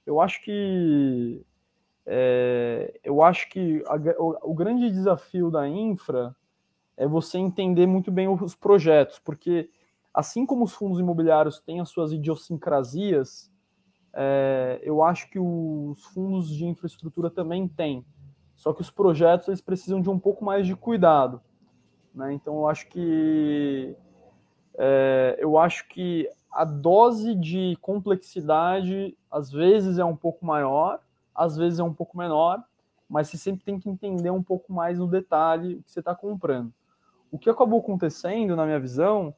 eu 0.07 0.21
acho 0.21 0.43
que 0.43 1.45
é, 2.07 2.99
eu 3.03 3.21
acho 3.21 3.49
que 3.49 3.83
a, 3.87 3.97
o, 4.23 4.53
o, 4.53 4.55
grande 4.55 4.89
desafio 4.91 5.51
da 5.51 5.69
infra 5.69 6.35
é 6.97 7.07
você 7.07 7.37
entender 7.37 7.87
muito 7.87 8.13
bem 8.13 8.29
os 8.29 8.55
projetos, 8.55 9.19
porque 9.19 9.69
assim 10.17 10.47
como 10.47 10.65
os 10.65 10.73
fundos 10.73 10.99
imobiliários 10.99 11.61
têm 11.61 11.79
as 11.79 11.91
suas 11.91 12.11
idiosincrasias, 12.11 13.53
é, 14.15 14.81
eu 14.83 15.05
acho 15.05 15.29
que 15.29 15.39
os 15.39 16.03
fundos 16.07 16.49
de 16.49 16.65
infraestrutura 16.65 17.29
também 17.29 17.69
têm. 17.69 18.03
Só 18.55 18.73
que 18.73 18.81
os 18.81 18.91
projetos 18.91 19.49
eles 19.49 19.61
precisam 19.61 20.01
de 20.01 20.09
um 20.09 20.19
pouco 20.19 20.43
mais 20.43 20.67
de 20.67 20.75
cuidado. 20.75 21.43
Né? 22.15 22.33
Então 22.33 22.55
eu 22.55 22.67
acho 22.67 22.89
que 22.89 23.95
é, 24.79 25.37
eu 25.39 25.59
acho 25.59 25.87
que 25.89 26.27
a 26.51 26.65
dose 26.65 27.35
de 27.35 27.77
complexidade 27.83 29.15
às 29.31 29.53
vezes 29.53 29.99
é 29.99 30.05
um 30.05 30.17
pouco 30.17 30.47
maior, 30.47 30.99
às 31.35 31.59
vezes 31.59 31.79
é 31.79 31.85
um 31.85 31.93
pouco 31.93 32.17
menor, 32.17 32.65
mas 33.07 33.29
você 33.29 33.37
sempre 33.37 33.63
tem 33.67 33.79
que 33.79 33.91
entender 33.91 34.31
um 34.31 34.43
pouco 34.43 34.73
mais 34.73 34.99
no 34.99 35.07
detalhe 35.07 35.75
o 35.75 35.83
que 35.83 35.93
você 35.93 36.01
está 36.01 36.15
comprando. 36.15 36.73
O 37.31 37.39
que 37.39 37.51
acabou 37.51 37.81
acontecendo, 37.81 38.57
na 38.57 38.65
minha 38.65 38.81
visão, 38.81 39.35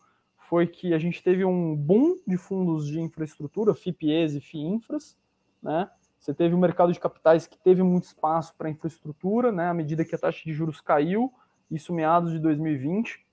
foi 0.49 0.67
que 0.67 0.95
a 0.95 0.99
gente 0.99 1.23
teve 1.23 1.45
um 1.45 1.77
boom 1.77 2.17
de 2.27 2.39
fundos 2.39 2.87
de 2.87 2.99
infraestrutura, 3.01 3.75
FIPEs 3.75 4.35
e 4.35 4.41
FIINFRAS, 4.41 5.17
né? 5.63 5.91
Você 6.19 6.33
teve 6.33 6.55
um 6.55 6.59
mercado 6.59 6.93
de 6.93 6.99
capitais 6.99 7.47
que 7.47 7.59
teve 7.59 7.83
muito 7.83 8.05
espaço 8.05 8.55
para 8.57 8.71
infraestrutura, 8.71 9.53
né? 9.53 9.69
À 9.69 9.75
medida 9.75 10.05
que 10.05 10.15
a 10.15 10.19
taxa 10.19 10.43
de 10.45 10.53
juros 10.53 10.81
caiu, 10.81 11.33
isso 11.71 11.93
meados 11.93 12.33
de 12.33 12.39
2020. 12.39 13.25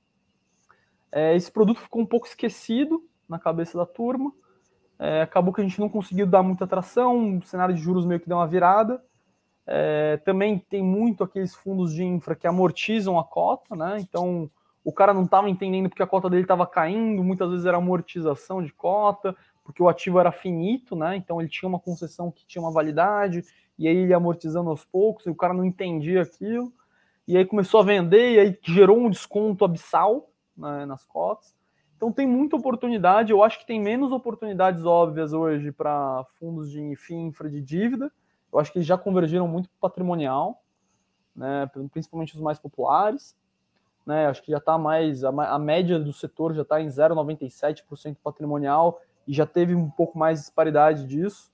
É, 1.11 1.35
esse 1.35 1.49
produto 1.49 1.79
ficou 1.79 2.01
um 2.01 2.05
pouco 2.05 2.27
esquecido 2.27 3.01
na 3.29 3.39
cabeça 3.39 3.77
da 3.77 3.85
turma. 3.85 4.31
É, 4.99 5.21
acabou 5.21 5.53
que 5.53 5.61
a 5.61 5.63
gente 5.63 5.79
não 5.79 5.89
conseguiu 5.89 6.27
dar 6.27 6.43
muita 6.43 6.65
atração, 6.65 7.37
o 7.37 7.43
cenário 7.43 7.73
de 7.73 7.81
juros 7.81 8.05
meio 8.05 8.19
que 8.19 8.27
deu 8.27 8.37
uma 8.37 8.47
virada. 8.47 9.01
É, 9.65 10.17
também 10.17 10.59
tem 10.59 10.83
muito 10.83 11.23
aqueles 11.23 11.55
fundos 11.55 11.93
de 11.93 12.03
infra 12.03 12.35
que 12.35 12.45
amortizam 12.45 13.17
a 13.17 13.23
cota, 13.23 13.73
né? 13.75 13.97
Então 13.99 14.51
o 14.85 14.93
cara 14.93 15.15
não 15.15 15.23
estava 15.23 15.49
entendendo 15.49 15.89
porque 15.89 16.03
a 16.03 16.07
cota 16.07 16.29
dele 16.29 16.43
estava 16.43 16.67
caindo, 16.67 17.23
muitas 17.23 17.49
vezes 17.49 17.65
era 17.65 17.77
amortização 17.77 18.61
de 18.61 18.71
cota, 18.71 19.35
porque 19.63 19.81
o 19.81 19.89
ativo 19.89 20.19
era 20.19 20.31
finito, 20.31 20.95
né? 20.95 21.15
Então 21.15 21.41
ele 21.41 21.49
tinha 21.49 21.67
uma 21.67 21.79
concessão 21.79 22.31
que 22.31 22.45
tinha 22.45 22.61
uma 22.61 22.71
validade, 22.71 23.43
e 23.79 23.87
aí 23.87 23.97
ele 23.97 24.13
amortizando 24.13 24.69
aos 24.69 24.85
poucos, 24.85 25.25
e 25.25 25.29
o 25.31 25.35
cara 25.35 25.55
não 25.55 25.65
entendia 25.65 26.21
aquilo, 26.21 26.71
e 27.27 27.35
aí 27.35 27.43
começou 27.43 27.79
a 27.79 27.83
vender, 27.83 28.33
e 28.33 28.39
aí 28.39 28.59
gerou 28.61 28.99
um 28.99 29.09
desconto 29.09 29.65
abissal 29.65 30.29
né, 30.55 30.85
nas 30.85 31.03
cotas. 31.03 31.55
Então 31.97 32.11
tem 32.11 32.27
muita 32.27 32.55
oportunidade, 32.55 33.31
eu 33.31 33.41
acho 33.41 33.57
que 33.57 33.65
tem 33.65 33.81
menos 33.81 34.11
oportunidades 34.11 34.85
óbvias 34.85 35.33
hoje 35.33 35.71
para 35.71 36.23
fundos 36.37 36.69
de 36.69 36.79
infra 37.15 37.49
de 37.49 37.59
dívida. 37.59 38.11
Eu 38.53 38.59
acho 38.59 38.71
que 38.71 38.77
eles 38.77 38.87
já 38.87 38.99
convergiram 38.99 39.47
muito 39.47 39.67
patrimonial, 39.81 40.61
né, 41.35 41.67
principalmente 41.91 42.35
os 42.35 42.41
mais 42.41 42.59
populares 42.59 43.35
né? 44.05 44.27
Acho 44.27 44.41
que 44.43 44.51
já 44.51 44.57
está 44.57 44.77
mais 44.77 45.23
a, 45.23 45.29
a, 45.29 45.59
média 45.59 45.99
do 45.99 46.13
setor 46.13 46.53
já 46.53 46.61
está 46.61 46.81
em 46.81 46.87
0,97% 46.87 48.17
patrimonial 48.23 49.01
e 49.27 49.33
já 49.33 49.45
teve 49.45 49.73
um 49.73 49.89
pouco 49.89 50.17
mais 50.17 50.39
de 50.39 50.45
disparidade 50.45 51.07
disso 51.07 51.51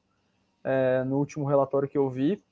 é, 0.64 1.04
no 1.06 1.18
último 1.18 1.45
relatório 1.45 1.88
que 1.88 1.97
eu 1.97 2.10
vi. 2.10 2.43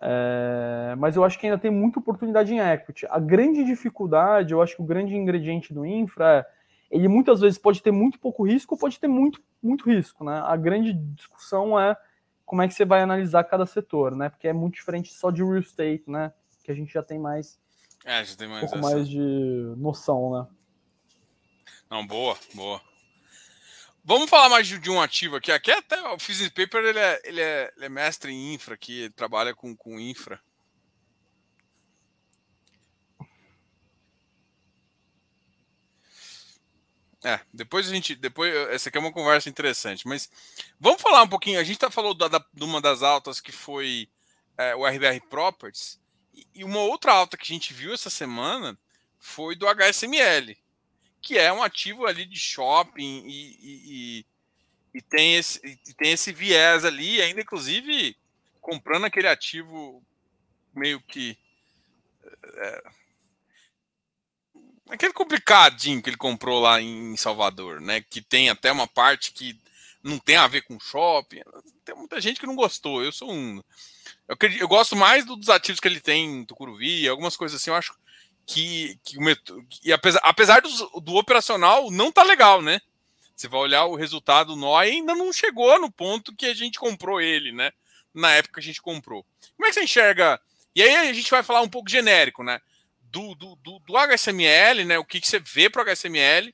É, 0.00 0.94
mas 0.98 1.16
eu 1.16 1.24
acho 1.24 1.38
que 1.38 1.46
ainda 1.46 1.58
tem 1.58 1.70
muita 1.70 1.98
oportunidade 1.98 2.52
em 2.52 2.58
equity. 2.58 3.06
A 3.08 3.18
grande 3.18 3.64
dificuldade, 3.64 4.52
eu 4.52 4.60
acho 4.60 4.76
que 4.76 4.82
o 4.82 4.86
grande 4.86 5.16
ingrediente 5.16 5.72
do 5.72 5.86
infra 5.86 6.40
é 6.40 6.56
ele 6.90 7.08
muitas 7.08 7.40
vezes 7.40 7.58
pode 7.58 7.82
ter 7.82 7.90
muito 7.90 8.18
pouco 8.18 8.44
risco 8.44 8.74
ou 8.74 8.78
pode 8.78 8.98
ter 8.98 9.08
muito, 9.08 9.42
muito 9.62 9.88
risco. 9.90 10.24
Né? 10.24 10.40
A 10.44 10.56
grande 10.56 10.92
discussão 10.92 11.78
é 11.78 11.96
como 12.44 12.62
é 12.62 12.68
que 12.68 12.74
você 12.74 12.84
vai 12.84 13.02
analisar 13.02 13.42
cada 13.44 13.66
setor, 13.66 14.14
né? 14.14 14.28
Porque 14.28 14.46
é 14.46 14.52
muito 14.52 14.74
diferente 14.74 15.12
só 15.12 15.32
de 15.32 15.42
real 15.42 15.58
estate, 15.58 16.04
né? 16.06 16.32
Que 16.62 16.70
a 16.70 16.74
gente 16.74 16.92
já 16.92 17.02
tem 17.02 17.18
mais 17.18 17.58
é, 18.06 18.24
já 18.24 18.36
tem 18.36 18.46
mais 18.46 18.62
um 18.62 18.68
pouco 18.68 18.86
essa. 18.86 18.96
mais 18.96 19.08
de 19.08 19.18
noção, 19.76 20.30
né? 20.30 20.46
Não, 21.90 22.06
boa, 22.06 22.38
boa. 22.54 22.80
Vamos 24.04 24.30
falar 24.30 24.48
mais 24.48 24.68
de, 24.68 24.78
de 24.78 24.88
um 24.88 25.02
ativo 25.02 25.34
aqui. 25.34 25.50
Aqui 25.50 25.72
até 25.72 26.00
o 26.08 26.18
Physics 26.18 26.50
Paper 26.50 26.84
ele 26.84 26.98
é, 27.00 27.20
ele, 27.24 27.40
é, 27.40 27.72
ele 27.76 27.86
é 27.86 27.88
mestre 27.88 28.32
em 28.32 28.54
infra 28.54 28.74
aqui, 28.74 29.00
ele 29.00 29.10
trabalha 29.10 29.52
com, 29.52 29.74
com 29.74 29.98
infra. 29.98 30.40
É, 37.24 37.40
depois 37.52 37.88
a 37.88 37.92
gente. 37.92 38.14
Depois, 38.14 38.54
essa 38.70 38.88
aqui 38.88 38.98
é 38.98 39.00
uma 39.00 39.12
conversa 39.12 39.48
interessante, 39.48 40.06
mas 40.06 40.30
vamos 40.78 41.02
falar 41.02 41.24
um 41.24 41.28
pouquinho. 41.28 41.58
A 41.58 41.64
gente 41.64 41.80
tá 41.80 41.90
falou 41.90 42.14
da, 42.14 42.28
da, 42.28 42.44
de 42.54 42.62
uma 42.62 42.80
das 42.80 43.02
altas 43.02 43.40
que 43.40 43.50
foi 43.50 44.08
é, 44.56 44.76
o 44.76 44.86
RBR 44.86 45.20
Properties. 45.28 45.98
E 46.54 46.64
uma 46.64 46.80
outra 46.80 47.12
alta 47.12 47.36
que 47.36 47.44
a 47.44 47.54
gente 47.54 47.72
viu 47.72 47.94
essa 47.94 48.10
semana 48.10 48.78
foi 49.18 49.56
do 49.56 49.66
HSML, 49.66 50.56
que 51.20 51.38
é 51.38 51.52
um 51.52 51.62
ativo 51.62 52.06
ali 52.06 52.24
de 52.24 52.38
shopping 52.38 53.24
e, 53.26 53.58
e, 53.62 54.26
e 54.94 55.02
tem, 55.02 55.36
esse, 55.36 55.60
e 55.64 55.94
tem 55.94 56.12
esse 56.12 56.32
viés 56.32 56.84
ali, 56.84 57.20
ainda 57.20 57.40
inclusive 57.40 58.16
comprando 58.60 59.04
aquele 59.04 59.28
ativo 59.28 60.02
meio 60.74 61.00
que. 61.00 61.38
É, 62.54 62.82
aquele 64.90 65.12
complicadinho 65.12 66.02
que 66.02 66.10
ele 66.10 66.16
comprou 66.16 66.60
lá 66.60 66.80
em 66.80 67.16
Salvador, 67.16 67.80
né? 67.80 68.00
Que 68.00 68.20
tem 68.20 68.50
até 68.50 68.70
uma 68.70 68.86
parte 68.86 69.32
que 69.32 69.58
não 70.02 70.18
tem 70.18 70.36
a 70.36 70.46
ver 70.46 70.62
com 70.62 70.78
shopping. 70.78 71.40
Tem 71.84 71.94
muita 71.94 72.20
gente 72.20 72.40
que 72.40 72.46
não 72.46 72.56
gostou, 72.56 73.02
eu 73.02 73.12
sou 73.12 73.32
um. 73.32 73.62
Eu, 74.28 74.34
acredito, 74.34 74.60
eu 74.60 74.68
gosto 74.68 74.96
mais 74.96 75.24
dos 75.24 75.48
ativos 75.48 75.80
que 75.80 75.88
ele 75.88 76.00
tem 76.00 76.40
em 76.40 76.44
Tucuruvi, 76.44 77.08
algumas 77.08 77.36
coisas 77.36 77.60
assim, 77.60 77.70
eu 77.70 77.76
acho 77.76 77.94
que, 78.46 78.98
que, 79.04 79.16
que 79.68 79.92
apesar, 79.92 80.20
apesar 80.22 80.62
do, 80.62 81.00
do 81.00 81.14
operacional 81.16 81.90
não 81.90 82.12
tá 82.12 82.22
legal, 82.22 82.62
né? 82.62 82.80
Você 83.34 83.48
vai 83.48 83.60
olhar 83.60 83.84
o 83.84 83.96
resultado 83.96 84.54
do 84.54 84.56
nó 84.56 84.76
ainda 84.76 85.14
não 85.14 85.32
chegou 85.32 85.78
no 85.78 85.90
ponto 85.90 86.34
que 86.34 86.46
a 86.46 86.54
gente 86.54 86.78
comprou 86.78 87.20
ele, 87.20 87.52
né? 87.52 87.70
Na 88.14 88.30
época 88.32 88.54
que 88.54 88.60
a 88.60 88.62
gente 88.62 88.80
comprou. 88.80 89.26
Como 89.56 89.66
é 89.66 89.68
que 89.68 89.74
você 89.74 89.84
enxerga? 89.84 90.40
E 90.74 90.82
aí 90.82 91.08
a 91.08 91.12
gente 91.12 91.30
vai 91.30 91.42
falar 91.42 91.60
um 91.60 91.68
pouco 91.68 91.90
genérico, 91.90 92.42
né? 92.42 92.60
Do, 93.02 93.34
do, 93.34 93.56
do, 93.56 93.78
do 93.80 93.96
HSML, 93.96 94.84
né? 94.86 94.98
O 94.98 95.04
que, 95.04 95.20
que 95.20 95.28
você 95.28 95.38
vê 95.38 95.68
para 95.68 95.82
o 95.82 95.84
HSML. 95.84 96.50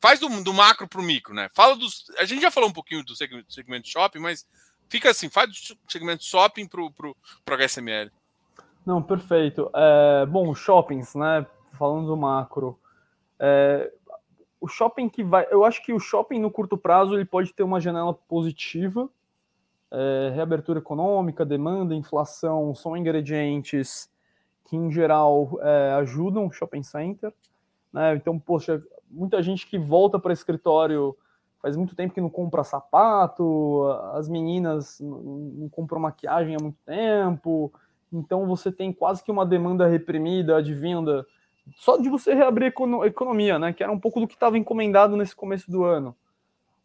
Faz 0.00 0.18
do, 0.18 0.28
do 0.42 0.52
macro 0.52 0.88
para 0.88 1.00
o 1.00 1.04
micro, 1.04 1.34
né? 1.34 1.50
Fala 1.54 1.76
dos. 1.76 2.04
A 2.18 2.24
gente 2.24 2.42
já 2.42 2.50
falou 2.50 2.68
um 2.68 2.72
pouquinho 2.72 3.02
do 3.02 3.16
segmento, 3.16 3.52
segmento 3.52 3.88
shopping, 3.88 4.18
mas 4.18 4.46
Fica 4.94 5.10
assim, 5.10 5.28
faz 5.28 5.76
segmento 5.88 6.22
shopping 6.22 6.68
para 6.68 6.80
o 6.80 7.16
HSML. 7.44 8.12
Não, 8.86 9.02
perfeito. 9.02 9.68
É, 9.74 10.24
bom, 10.24 10.54
shoppings, 10.54 11.16
né? 11.16 11.44
Falando 11.76 12.06
do 12.06 12.16
macro. 12.16 12.78
É, 13.36 13.92
o 14.60 14.68
shopping 14.68 15.08
que 15.08 15.24
vai. 15.24 15.48
Eu 15.50 15.64
acho 15.64 15.84
que 15.84 15.92
o 15.92 15.98
shopping 15.98 16.38
no 16.38 16.48
curto 16.48 16.78
prazo 16.78 17.16
ele 17.16 17.24
pode 17.24 17.52
ter 17.52 17.64
uma 17.64 17.80
janela 17.80 18.14
positiva. 18.14 19.10
É, 19.90 20.30
reabertura 20.32 20.78
econômica, 20.78 21.44
demanda, 21.44 21.92
inflação 21.92 22.72
são 22.72 22.96
ingredientes 22.96 24.08
que, 24.66 24.76
em 24.76 24.92
geral, 24.92 25.58
é, 25.60 25.94
ajudam 25.94 26.46
o 26.46 26.52
shopping 26.52 26.84
center. 26.84 27.34
Né? 27.92 28.14
Então, 28.14 28.38
poxa, 28.38 28.80
muita 29.10 29.42
gente 29.42 29.66
que 29.66 29.76
volta 29.76 30.20
para 30.20 30.32
escritório 30.32 31.16
faz 31.64 31.78
muito 31.78 31.96
tempo 31.96 32.12
que 32.12 32.20
não 32.20 32.28
compra 32.28 32.62
sapato, 32.62 33.86
as 34.12 34.28
meninas 34.28 35.00
não 35.00 35.66
compram 35.70 35.98
maquiagem 35.98 36.54
há 36.54 36.62
muito 36.62 36.76
tempo, 36.84 37.72
então 38.12 38.46
você 38.46 38.70
tem 38.70 38.92
quase 38.92 39.24
que 39.24 39.30
uma 39.30 39.46
demanda 39.46 39.86
reprimida, 39.86 40.58
advinda, 40.58 41.26
só 41.74 41.96
de 41.96 42.10
você 42.10 42.34
reabrir 42.34 42.66
a 42.66 43.06
economia, 43.06 43.58
né, 43.58 43.72
que 43.72 43.82
era 43.82 43.90
um 43.90 43.98
pouco 43.98 44.20
do 44.20 44.28
que 44.28 44.34
estava 44.34 44.58
encomendado 44.58 45.16
nesse 45.16 45.34
começo 45.34 45.70
do 45.70 45.84
ano. 45.84 46.14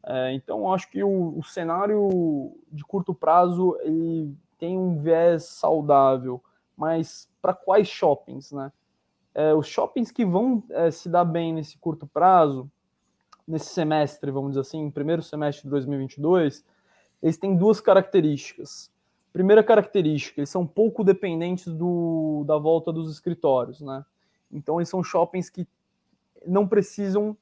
É, 0.02 0.32
então, 0.32 0.74
acho 0.74 0.90
que 0.90 1.04
o, 1.04 1.38
o, 1.38 1.44
cenário 1.44 2.56
de 2.72 2.86
curto 2.86 3.14
prazo 3.14 3.78
ele 3.82 4.34
tem 4.58 4.78
um 4.78 4.98
viés 4.98 5.44
saudável, 5.44 6.42
mas 6.78 7.30
para 7.42 7.54
quais 7.54 7.90
shoppings, 7.90 8.54
né? 8.54 8.72
É, 9.36 9.54
os 9.54 9.68
shoppings 9.68 10.10
que 10.10 10.26
vão 10.26 10.64
é, 10.70 10.90
se 10.90 11.10
dar 11.10 11.26
bem 11.26 11.54
nesse 11.54 11.78
curto 11.78 12.08
prazo, 12.08 12.72
nesse 13.50 13.74
semestre, 13.74 14.30
vamos 14.30 14.52
dizer 14.52 14.62
assim, 14.62 14.90
primeiro 14.92 15.24
semestre 15.24 15.64
de 15.64 15.70
2022, 15.72 16.64
eles 17.22 17.38
têm 17.38 17.56
duas 17.56 17.82
características. 17.82 18.92
Primeira 19.34 19.64
característica, 19.64 20.40
eles 20.40 20.50
são 20.50 20.66
pouco 20.66 21.04
dependentes 21.04 21.74
do, 21.74 22.44
da 22.48 22.58
volta 22.58 22.94
dos 22.94 23.12
escritórios, 23.12 23.82
né? 23.82 24.06
Então, 24.52 24.80
eles 24.80 24.90
são 24.90 25.04
shoppings 25.04 25.50
que 25.50 25.68
não 26.46 26.68
precisam 26.68 27.36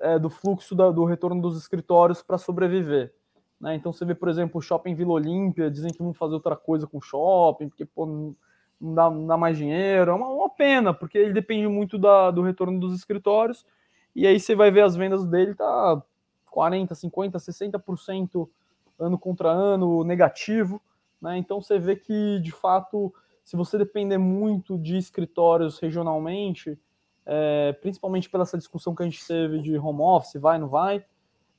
é, 0.00 0.18
do 0.18 0.30
fluxo 0.30 0.74
da, 0.74 0.90
do 0.90 1.04
retorno 1.04 1.40
dos 1.40 1.58
escritórios 1.58 2.22
para 2.22 2.38
sobreviver. 2.38 3.12
Né? 3.60 3.74
Então, 3.74 3.92
você 3.92 4.04
vê, 4.04 4.14
por 4.14 4.28
exemplo, 4.28 4.58
o 4.58 4.62
shopping 4.62 4.94
Vila 4.94 5.12
Olímpia, 5.12 5.70
dizem 5.70 5.92
que 5.92 6.02
vão 6.02 6.14
fazer 6.14 6.34
outra 6.34 6.56
coisa 6.56 6.86
com 6.86 6.98
o 6.98 7.02
shopping, 7.02 7.68
porque 7.68 7.84
pô, 7.84 8.06
não, 8.06 8.94
dá, 8.94 9.10
não 9.10 9.26
dá 9.26 9.36
mais 9.36 9.56
dinheiro. 9.56 10.10
É 10.10 10.14
uma, 10.14 10.28
uma, 10.28 10.50
pena, 10.50 10.92
porque 10.92 11.18
ele 11.18 11.32
depende 11.32 11.68
muito 11.68 11.98
da, 11.98 12.30
do 12.30 12.42
retorno 12.42 12.78
dos 12.80 12.94
escritórios 12.94 13.64
e 14.18 14.26
aí 14.26 14.40
você 14.40 14.54
vai 14.56 14.70
ver 14.70 14.82
as 14.82 14.96
vendas 14.96 15.24
dele, 15.24 15.54
tá 15.54 16.02
40, 16.50 16.92
50, 16.92 17.38
60% 17.38 18.48
ano 18.98 19.16
contra 19.16 19.48
ano 19.48 20.02
negativo. 20.02 20.82
Né? 21.22 21.38
Então 21.38 21.60
você 21.60 21.78
vê 21.78 21.94
que, 21.94 22.40
de 22.40 22.50
fato, 22.50 23.14
se 23.44 23.56
você 23.56 23.78
depender 23.78 24.18
muito 24.18 24.76
de 24.76 24.96
escritórios 24.96 25.78
regionalmente, 25.78 26.76
é, 27.24 27.72
principalmente 27.80 28.28
pela 28.28 28.42
essa 28.42 28.58
discussão 28.58 28.92
que 28.92 29.04
a 29.04 29.06
gente 29.06 29.24
teve 29.24 29.60
de 29.60 29.78
home 29.78 30.00
office, 30.00 30.40
vai, 30.40 30.58
não 30.58 30.68
vai, 30.68 31.04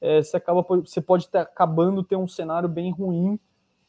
é, 0.02 0.22
você, 0.22 0.36
acaba, 0.36 0.62
você 0.62 1.00
pode 1.00 1.30
ter 1.30 1.38
acabando 1.38 2.04
ter 2.04 2.18
um 2.18 2.28
cenário 2.28 2.68
bem 2.68 2.92
ruim 2.92 3.40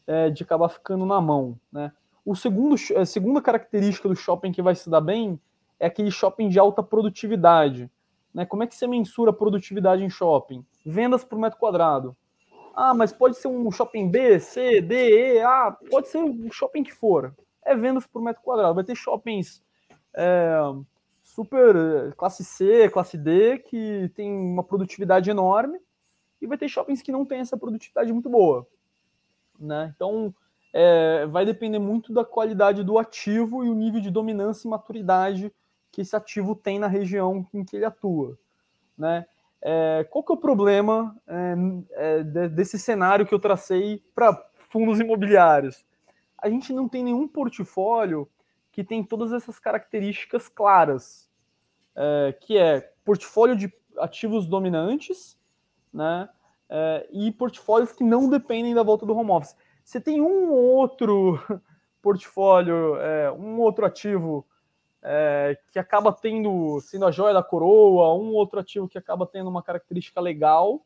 é, 0.07 0.31
de 0.31 0.45
acabar 0.45 0.69
ficando 0.69 1.05
na 1.05 1.21
mão. 1.21 1.59
Né? 1.73 1.91
O 2.25 2.37
segundo, 2.37 2.77
a 2.97 3.05
segunda 3.05 3.43
característica 3.43 4.09
do 4.09 4.15
shopping 4.15 4.53
que 4.53 4.63
vai 4.63 4.77
se 4.77 4.89
dar 4.89 5.01
bem 5.01 5.41
é 5.81 5.87
aquele 5.87 6.13
shopping 6.13 6.49
de 6.49 6.59
alta 6.59 6.85
produtividade. 6.85 7.91
Né? 8.35 8.47
Como 8.47 8.63
é 8.63 8.67
que 8.67 8.75
você 8.75 8.87
mensura 8.87 9.33
produtividade 9.33 10.05
em 10.05 10.11
shopping? 10.11 10.65
Vendas 10.85 11.25
por 11.25 11.39
metro 11.39 11.59
quadrado. 11.59 12.17
Ah, 12.75 12.95
mas 12.95 13.13
pode 13.13 13.37
ser 13.37 13.49
um 13.49 13.71
shopping 13.71 14.09
B, 14.09 14.39
C, 14.39 14.81
D, 14.81 15.35
E, 15.37 15.41
A, 15.41 15.77
pode 15.91 16.09
ser 16.09 16.19
um 16.19 16.51
shopping 16.51 16.83
que 16.83 16.93
for. 16.93 17.35
É 17.65 17.75
vendas 17.75 18.07
por 18.07 18.23
metro 18.23 18.43
quadrado. 18.43 18.75
Vai 18.75 18.85
ter 18.85 18.95
shoppings 18.95 19.63
é, 20.15 20.57
super 21.23 22.15
classe 22.17 22.45
C, 22.45 22.89
classe 22.89 23.19
D, 23.19 23.59
que 23.59 24.11
tem 24.15 24.33
uma 24.33 24.65
produtividade 24.65 25.31
enorme, 25.31 25.81
e 26.41 26.47
vai 26.47 26.57
ter 26.57 26.69
shoppings 26.69 27.03
que 27.03 27.13
não 27.13 27.25
tem 27.25 27.41
essa 27.41 27.57
produtividade 27.57 28.13
muito 28.13 28.31
boa. 28.31 28.67
Né? 29.59 29.93
Então, 29.95 30.35
é, 30.73 31.27
vai 31.27 31.45
depender 31.45 31.79
muito 31.79 32.13
da 32.13 32.25
qualidade 32.25 32.83
do 32.83 32.99
ativo 32.99 33.65
e 33.65 33.69
o 33.69 33.75
nível 33.75 34.01
de 34.01 34.11
dominância 34.11 34.67
e 34.67 34.71
maturidade 34.71 35.53
que 35.91 36.01
esse 36.01 36.15
ativo 36.15 36.55
tem 36.55 36.79
na 36.79 36.87
região 36.87 37.47
em 37.53 37.65
que 37.65 37.77
ele 37.77 37.85
atua. 37.85 38.39
Né? 38.97 39.27
É, 39.63 40.07
qual 40.11 40.25
que 40.25 40.33
é 40.33 40.35
o 40.35 40.39
problema 40.39 41.17
é, 41.27 41.55
é 41.93 42.49
desse 42.49 42.79
cenário 42.79 43.27
que 43.27 43.35
eu 43.35 43.39
tracei 43.39 44.03
para 44.15 44.35
fundos 44.69 45.01
imobiliários? 45.01 45.85
A 46.39 46.49
gente 46.49 46.73
não 46.73 46.89
tem 46.89 47.05
nenhum 47.05 47.29
portfólio 47.29 48.29
que 48.73 48.83
tem 48.83 49.05
todas 49.05 49.33
essas 49.33 49.59
características 49.59 50.49
claras, 50.49 51.29
é, 51.95 52.37
que 52.41 52.57
é 52.57 52.81
portfólio 53.05 53.57
de 53.57 53.73
ativos 53.99 54.47
dominantes, 54.47 55.39
né, 55.93 56.29
é, 56.69 57.09
e 57.11 57.33
portfólios 57.33 57.93
que 57.93 58.05
não 58.05 58.29
dependem 58.29 58.75
da 58.75 58.83
volta 58.83 59.05
do 59.05 59.15
home 59.15 59.33
office. 59.33 59.57
Você 59.85 60.01
tem 60.01 60.21
um 60.21 60.53
outro 60.53 61.39
portfólio, 62.01 62.97
é, 62.97 63.31
um 63.33 63.61
outro 63.61 63.85
ativo 63.85 64.47
é, 65.03 65.59
que 65.73 65.79
acaba 65.79 66.13
tendo, 66.13 66.81
sendo 66.83 67.07
a 67.07 67.11
joia 67.11 67.35
da 67.35 67.43
coroa, 67.43 68.15
um 68.15 68.33
outro 68.35 68.61
ativo 68.61 68.89
que 68.89 68.99
acaba 68.99 69.27
tendo 69.27 69.49
uma 69.49 69.63
característica 69.63 70.21
legal, 70.21 70.85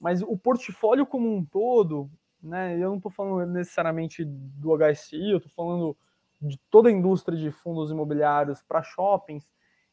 mas 0.00 0.22
o 0.22 0.36
portfólio 0.36 1.06
como 1.06 1.34
um 1.34 1.44
todo, 1.44 2.08
né, 2.42 2.76
eu 2.76 2.90
não 2.90 2.96
estou 2.96 3.10
falando 3.10 3.50
necessariamente 3.50 4.24
do 4.24 4.76
HSI, 4.76 5.30
eu 5.30 5.38
estou 5.38 5.52
falando 5.54 5.96
de 6.40 6.56
toda 6.70 6.88
a 6.88 6.92
indústria 6.92 7.36
de 7.36 7.50
fundos 7.50 7.90
imobiliários 7.90 8.62
para 8.62 8.82
shoppings, 8.82 9.48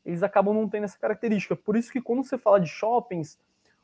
eles 0.05 0.21
acabam 0.21 0.53
não 0.53 0.69
tendo 0.69 0.83
essa 0.83 0.99
característica. 0.99 1.55
Por 1.55 1.75
isso 1.75 1.91
que 1.91 1.99
quando 1.99 2.23
você 2.23 2.37
fala 2.37 2.59
de 2.59 2.67
shoppings, 2.67 3.39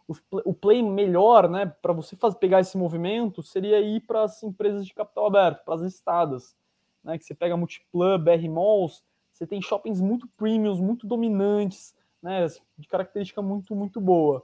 os, 0.07 0.21
o 0.45 0.53
play 0.53 0.83
melhor, 0.83 1.49
né, 1.49 1.73
para 1.81 1.93
você 1.93 2.15
fazer, 2.15 2.37
pegar 2.37 2.59
esse 2.59 2.77
movimento, 2.77 3.41
seria 3.41 3.79
ir 3.79 4.01
para 4.01 4.23
as 4.23 4.43
empresas 4.43 4.85
de 4.85 4.93
capital 4.93 5.25
aberto, 5.25 5.65
para 5.65 5.73
as 5.73 5.81
estadas, 5.81 6.55
né, 7.03 7.17
que 7.17 7.25
você 7.25 7.33
pega 7.33 7.57
Multiplan, 7.57 8.19
BR 8.19 8.47
Malls, 8.47 9.03
você 9.41 9.47
tem 9.47 9.61
shoppings 9.61 9.99
muito 9.99 10.27
premiums, 10.37 10.79
muito 10.79 11.07
dominantes, 11.07 11.95
né, 12.21 12.45
de 12.77 12.87
característica 12.87 13.41
muito, 13.41 13.75
muito 13.75 13.99
boa. 13.99 14.43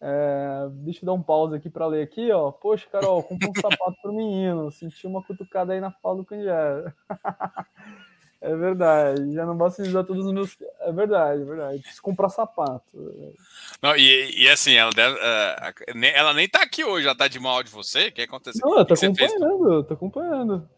É, 0.00 0.68
deixa 0.70 1.00
eu 1.00 1.06
dar 1.06 1.12
um 1.12 1.22
pause 1.22 1.54
aqui 1.54 1.68
para 1.68 1.86
ler 1.86 2.02
aqui, 2.02 2.32
ó. 2.32 2.50
Poxa, 2.50 2.86
Carol, 2.90 3.22
comprei 3.22 3.50
um 3.50 3.54
sapato 3.60 3.94
pro 4.00 4.14
menino. 4.14 4.70
Senti 4.70 5.06
uma 5.06 5.22
cutucada 5.22 5.74
aí 5.74 5.80
na 5.80 5.90
fala 5.90 6.16
do 6.16 6.24
Candiero. 6.24 6.92
é 8.40 8.56
verdade. 8.56 9.34
Já 9.34 9.44
não 9.44 9.56
basta 9.56 9.82
usar 9.82 10.04
todos 10.04 10.24
os 10.24 10.32
meus. 10.32 10.56
É 10.80 10.92
verdade, 10.92 11.42
é 11.42 11.44
verdade. 11.44 11.80
Preciso 11.80 12.02
comprar 12.02 12.30
sapato. 12.30 13.34
Não, 13.82 13.96
e, 13.96 14.44
e 14.44 14.48
assim, 14.48 14.74
ela, 14.74 14.92
deve, 14.92 15.14
uh, 15.16 16.06
ela 16.14 16.32
nem 16.32 16.48
tá 16.48 16.62
aqui 16.62 16.84
hoje, 16.84 17.06
ela 17.06 17.16
tá 17.16 17.28
de 17.28 17.38
mal 17.38 17.62
de 17.62 17.70
você. 17.70 18.08
O 18.08 18.12
que 18.12 18.22
aconteceu? 18.22 18.66
Não, 18.66 18.78
eu 18.78 18.84
tô 18.86 18.94
acompanhando, 18.94 19.84
tô 19.84 19.94
acompanhando. 19.94 20.68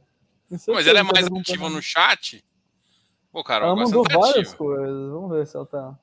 Mas 0.69 0.87
ela 0.87 1.01
é 1.01 1.03
mais 1.03 1.27
ativa 1.27 1.69
no 1.69 1.83
chat? 1.83 2.43
Pô, 3.31 3.45
Carol, 3.45 3.69
ela 3.69 3.77
mandou 3.77 4.05
tá 4.05 4.19
várias 4.19 4.55
coisas. 4.55 5.11
Vamos 5.11 5.31
ver 5.31 5.47
se 5.47 5.57
ela 5.57 5.67
tá. 5.67 5.99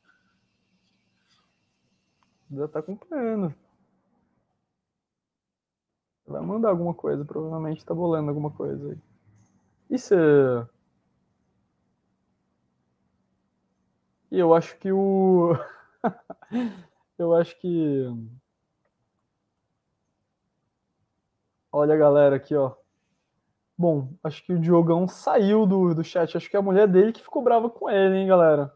Já 2.52 2.68
tá 2.68 2.80
acompanhando. 2.80 3.54
Vai 6.28 6.42
mandar 6.42 6.70
alguma 6.70 6.94
coisa, 6.94 7.24
provavelmente 7.24 7.86
tá 7.86 7.94
bolando 7.94 8.30
alguma 8.30 8.52
coisa 8.52 8.92
aí. 8.92 8.98
Isso 9.90 10.14
é... 10.14 10.68
E 14.32 14.40
eu 14.40 14.54
acho 14.54 14.78
que 14.80 14.92
o. 14.92 15.54
eu 17.18 17.34
acho 17.36 17.58
que. 17.60 18.06
Olha 21.72 21.94
a 21.94 21.98
galera 21.98 22.36
aqui, 22.36 22.56
ó. 22.56 22.76
Bom, 23.78 24.14
acho 24.24 24.44
que 24.46 24.54
o 24.54 24.60
Diogão 24.60 25.08
saiu 25.08 25.66
do, 25.66 25.94
do 25.94 26.04
chat. 26.04 26.36
Acho 26.36 26.50
que 26.50 26.56
é 26.56 26.60
a 26.60 26.64
mulher 26.64 26.88
dele 26.88 27.12
que 27.12 27.22
ficou 27.22 27.44
brava 27.44 27.70
com 27.70 27.90
ele, 27.90 28.18
hein, 28.18 28.28
galera 28.28 28.72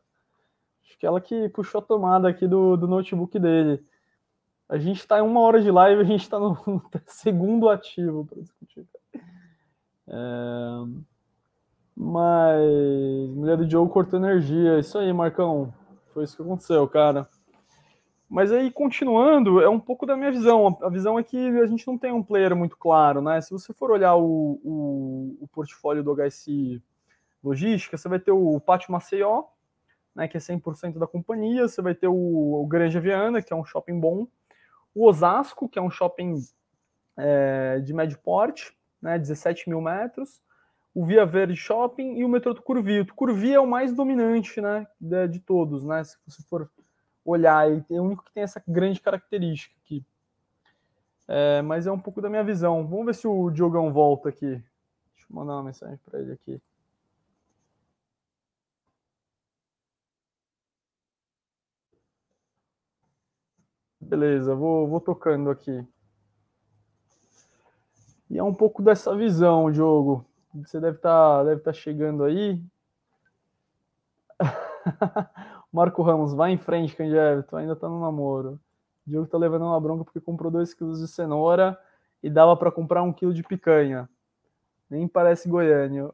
que 0.99 1.05
ela 1.05 1.21
que 1.21 1.47
puxou 1.49 1.79
a 1.79 1.83
tomada 1.83 2.27
aqui 2.27 2.45
do, 2.45 2.75
do 2.75 2.87
notebook 2.87 3.39
dele. 3.39 3.81
A 4.67 4.77
gente 4.77 4.99
está 4.99 5.17
em 5.17 5.21
uma 5.21 5.39
hora 5.39 5.61
de 5.61 5.71
live, 5.71 6.01
a 6.01 6.05
gente 6.05 6.21
está 6.21 6.37
no, 6.37 6.49
no, 6.67 6.83
segundo 7.07 7.69
ativo 7.69 8.25
para 8.25 8.41
discutir. 8.41 8.85
É... 10.07 10.19
Mas 11.95 13.29
mulher 13.33 13.57
do 13.57 13.69
Joe 13.69 13.89
cortou 13.89 14.19
energia. 14.19 14.77
Isso 14.77 14.97
aí, 14.97 15.11
Marcão. 15.11 15.73
Foi 16.13 16.23
isso 16.25 16.35
que 16.35 16.43
aconteceu, 16.43 16.87
cara. 16.87 17.27
Mas 18.29 18.51
aí, 18.51 18.69
continuando, 18.69 19.59
é 19.59 19.67
um 19.67 19.79
pouco 19.79 20.05
da 20.05 20.15
minha 20.15 20.31
visão. 20.31 20.77
A 20.83 20.89
visão 20.89 21.17
é 21.17 21.23
que 21.23 21.37
a 21.59 21.65
gente 21.65 21.87
não 21.87 21.97
tem 21.97 22.11
um 22.11 22.21
player 22.21 22.55
muito 22.55 22.77
claro, 22.77 23.21
né? 23.21 23.41
Se 23.41 23.49
você 23.49 23.73
for 23.73 23.89
olhar 23.89 24.15
o, 24.15 24.59
o, 24.63 25.37
o 25.41 25.47
portfólio 25.47 26.03
do 26.03 26.15
HSI 26.15 26.81
Logística, 27.43 27.97
você 27.97 28.07
vai 28.07 28.19
ter 28.19 28.31
o 28.31 28.59
Pátio 28.59 28.91
Maceió, 28.91 29.45
né, 30.13 30.27
que 30.27 30.37
é 30.37 30.39
100% 30.39 30.97
da 30.97 31.07
companhia, 31.07 31.67
você 31.67 31.81
vai 31.81 31.95
ter 31.95 32.07
o, 32.07 32.13
o 32.61 32.67
Granja 32.67 32.99
Viana, 32.99 33.41
que 33.41 33.53
é 33.53 33.55
um 33.55 33.63
shopping 33.63 33.99
bom, 33.99 34.27
o 34.93 35.07
Osasco, 35.07 35.69
que 35.69 35.79
é 35.79 35.81
um 35.81 35.89
shopping 35.89 36.35
é, 37.17 37.79
de 37.79 37.93
médio 37.93 38.19
porte, 38.19 38.75
né, 39.01 39.17
17 39.17 39.69
mil 39.69 39.81
metros, 39.81 40.41
o 40.93 41.05
Via 41.05 41.25
Verde 41.25 41.55
Shopping 41.55 42.17
e 42.17 42.25
o 42.25 42.29
metrô 42.29 42.53
do 42.53 42.61
Curvi. 42.61 42.99
O 43.01 43.13
Curvi 43.13 43.53
é 43.53 43.59
o 43.59 43.67
mais 43.67 43.93
dominante 43.93 44.59
né, 44.59 44.85
de, 44.99 45.27
de 45.29 45.39
todos, 45.39 45.85
né, 45.85 46.03
se 46.03 46.17
você 46.27 46.43
for 46.43 46.69
olhar, 47.29 47.69
é 47.69 47.99
o 47.99 48.03
único 48.03 48.23
que 48.23 48.33
tem 48.33 48.43
essa 48.43 48.61
grande 48.67 48.99
característica 49.01 49.75
aqui. 49.83 50.05
É, 51.27 51.61
mas 51.61 51.85
é 51.85 51.91
um 51.91 51.99
pouco 51.99 52.21
da 52.21 52.29
minha 52.29 52.43
visão. 52.43 52.87
Vamos 52.87 53.05
ver 53.05 53.15
se 53.15 53.27
o 53.27 53.51
Diogão 53.51 53.93
volta 53.93 54.29
aqui. 54.29 54.47
Deixa 54.47 55.27
eu 55.29 55.35
mandar 55.35 55.53
uma 55.53 55.63
mensagem 55.63 55.99
para 56.05 56.19
ele 56.19 56.33
aqui. 56.33 56.59
Beleza, 64.01 64.55
vou, 64.55 64.87
vou 64.87 64.99
tocando 64.99 65.51
aqui. 65.51 65.85
E 68.27 68.37
é 68.37 68.43
um 68.43 68.53
pouco 68.53 68.81
dessa 68.81 69.15
visão, 69.15 69.71
Diogo. 69.71 70.25
Você 70.55 70.79
deve 70.79 70.97
estar 70.97 71.37
tá, 71.37 71.43
deve 71.43 71.61
tá 71.61 71.71
chegando 71.71 72.23
aí. 72.23 72.59
Marco 75.71 76.01
Ramos, 76.01 76.33
vai 76.33 76.51
em 76.51 76.57
frente. 76.57 76.95
Tu 77.47 77.55
ainda 77.55 77.75
tá 77.75 77.87
no 77.87 77.99
namoro. 77.99 78.59
O 79.05 79.09
Diogo 79.09 79.27
tá 79.27 79.37
levando 79.37 79.63
uma 79.63 79.79
bronca 79.79 80.03
porque 80.03 80.19
comprou 80.19 80.51
2 80.51 80.73
quilos 80.73 80.99
de 80.99 81.07
cenoura 81.07 81.79
e 82.21 82.29
dava 82.29 82.55
para 82.57 82.71
comprar 82.71 83.03
um 83.03 83.13
quilo 83.13 83.33
de 83.33 83.43
picanha. 83.43 84.09
Nem 84.89 85.07
parece 85.07 85.47
Goiânia. 85.47 86.11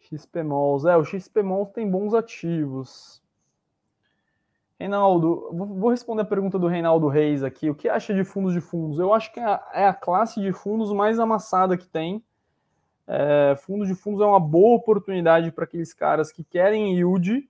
XP 0.00 0.42
Malls. 0.42 0.86
É, 0.88 0.96
o 0.96 1.04
XP 1.04 1.42
Malls 1.42 1.70
tem 1.72 1.90
bons 1.90 2.14
ativos. 2.14 3.22
Reinaldo, 4.78 5.50
vou 5.52 5.90
responder 5.90 6.22
a 6.22 6.24
pergunta 6.24 6.56
do 6.56 6.68
Reinaldo 6.68 7.08
Reis 7.08 7.42
aqui. 7.42 7.68
O 7.68 7.74
que 7.74 7.88
acha 7.88 8.14
de 8.14 8.24
fundos 8.24 8.52
de 8.52 8.60
fundos? 8.60 8.98
Eu 9.00 9.12
acho 9.12 9.32
que 9.32 9.40
é 9.40 9.44
a, 9.44 9.68
é 9.72 9.86
a 9.86 9.92
classe 9.92 10.40
de 10.40 10.52
fundos 10.52 10.92
mais 10.92 11.18
amassada 11.18 11.76
que 11.76 11.88
tem. 11.88 12.24
É, 13.10 13.56
fundos 13.56 13.88
de 13.88 13.94
fundos 13.94 14.20
é 14.20 14.24
uma 14.26 14.38
boa 14.38 14.76
oportunidade 14.76 15.50
para 15.50 15.64
aqueles 15.64 15.94
caras 15.94 16.30
que 16.30 16.44
querem 16.44 16.94
yield, 16.94 17.48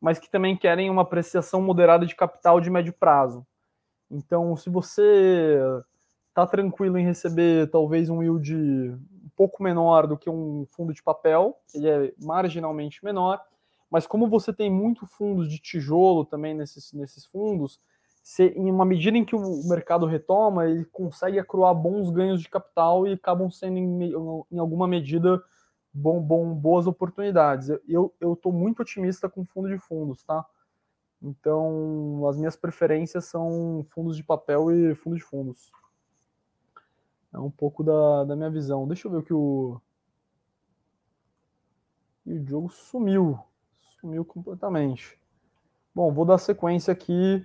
mas 0.00 0.20
que 0.20 0.30
também 0.30 0.56
querem 0.56 0.88
uma 0.88 1.02
apreciação 1.02 1.60
moderada 1.60 2.06
de 2.06 2.14
capital 2.14 2.60
de 2.60 2.70
médio 2.70 2.92
prazo. 2.92 3.44
Então, 4.08 4.56
se 4.56 4.70
você 4.70 5.58
está 6.28 6.46
tranquilo 6.46 6.96
em 6.96 7.04
receber 7.04 7.68
talvez 7.70 8.08
um 8.08 8.22
yield 8.22 8.54
um 8.54 9.30
pouco 9.36 9.62
menor 9.62 10.06
do 10.06 10.16
que 10.16 10.30
um 10.30 10.64
fundo 10.70 10.94
de 10.94 11.02
papel, 11.02 11.58
ele 11.74 11.88
é 11.88 12.12
marginalmente 12.22 13.04
menor, 13.04 13.40
mas 13.90 14.06
como 14.06 14.28
você 14.28 14.52
tem 14.52 14.70
muito 14.70 15.06
fundos 15.08 15.50
de 15.50 15.58
tijolo 15.58 16.24
também 16.24 16.54
nesses, 16.54 16.92
nesses 16.92 17.26
fundos, 17.26 17.80
se, 18.30 18.44
em 18.44 18.70
uma 18.70 18.84
medida 18.84 19.18
em 19.18 19.24
que 19.24 19.34
o 19.34 19.68
mercado 19.68 20.06
retoma, 20.06 20.64
ele 20.68 20.84
consegue 20.84 21.36
acruar 21.36 21.74
bons 21.74 22.10
ganhos 22.12 22.40
de 22.40 22.48
capital 22.48 23.04
e 23.04 23.14
acabam 23.14 23.50
sendo, 23.50 23.76
em, 23.76 24.12
em 24.52 24.58
alguma 24.60 24.86
medida, 24.86 25.42
bom, 25.92 26.22
bom, 26.22 26.54
boas 26.54 26.86
oportunidades. 26.86 27.70
Eu 27.88 28.14
estou 28.20 28.52
muito 28.52 28.82
otimista 28.82 29.28
com 29.28 29.44
fundo 29.44 29.68
de 29.68 29.78
fundos, 29.78 30.22
tá? 30.22 30.46
Então, 31.20 32.24
as 32.28 32.36
minhas 32.36 32.54
preferências 32.54 33.24
são 33.24 33.84
fundos 33.90 34.16
de 34.16 34.22
papel 34.22 34.70
e 34.70 34.94
fundos 34.94 35.18
de 35.18 35.24
fundos. 35.24 35.72
É 37.34 37.38
um 37.40 37.50
pouco 37.50 37.82
da, 37.82 38.22
da 38.22 38.36
minha 38.36 38.50
visão. 38.50 38.86
Deixa 38.86 39.08
eu 39.08 39.10
ver 39.10 39.18
o 39.18 39.22
que 39.24 39.34
o. 39.34 39.80
E 42.24 42.34
o 42.34 42.46
jogo 42.46 42.70
sumiu. 42.70 43.40
Sumiu 44.00 44.24
completamente. 44.24 45.18
Bom, 45.92 46.12
vou 46.12 46.24
dar 46.24 46.38
sequência 46.38 46.92
aqui 46.92 47.44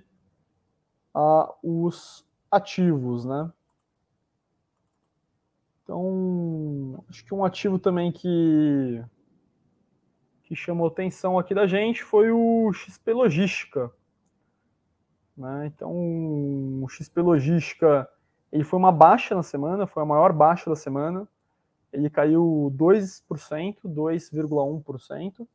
os 1.62 2.26
ativos, 2.50 3.24
né? 3.24 3.50
Então, 5.82 7.04
acho 7.08 7.24
que 7.24 7.32
um 7.32 7.44
ativo 7.44 7.78
também 7.78 8.10
que, 8.10 9.02
que 10.42 10.56
chamou 10.56 10.88
atenção 10.88 11.38
aqui 11.38 11.54
da 11.54 11.66
gente 11.66 12.02
foi 12.02 12.30
o 12.30 12.72
XP 12.72 13.12
Logística. 13.12 13.92
Né? 15.36 15.66
Então, 15.66 15.92
o 16.82 16.88
XP 16.88 17.20
Logística 17.20 18.08
ele 18.50 18.64
foi 18.64 18.78
uma 18.78 18.90
baixa 18.90 19.34
na 19.34 19.42
semana, 19.42 19.86
foi 19.86 20.02
a 20.02 20.06
maior 20.06 20.32
baixa 20.32 20.68
da 20.68 20.76
semana. 20.76 21.28
Ele 21.92 22.10
caiu 22.10 22.72
2%, 22.76 23.76
2,1%. 23.84 25.46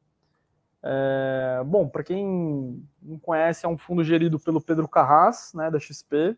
É, 0.84 1.61
bom, 1.65 1.88
para 1.88 2.03
quem 2.03 2.84
não 3.01 3.19
conhece, 3.19 3.65
é 3.65 3.69
um 3.69 3.77
fundo 3.77 4.03
gerido 4.03 4.39
pelo 4.39 4.61
Pedro 4.61 4.88
Carras, 4.88 5.53
né, 5.53 5.69
da 5.69 5.79
XP. 5.79 6.36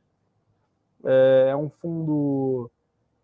É, 1.05 1.47
é 1.51 1.55
um 1.55 1.69
fundo 1.69 2.69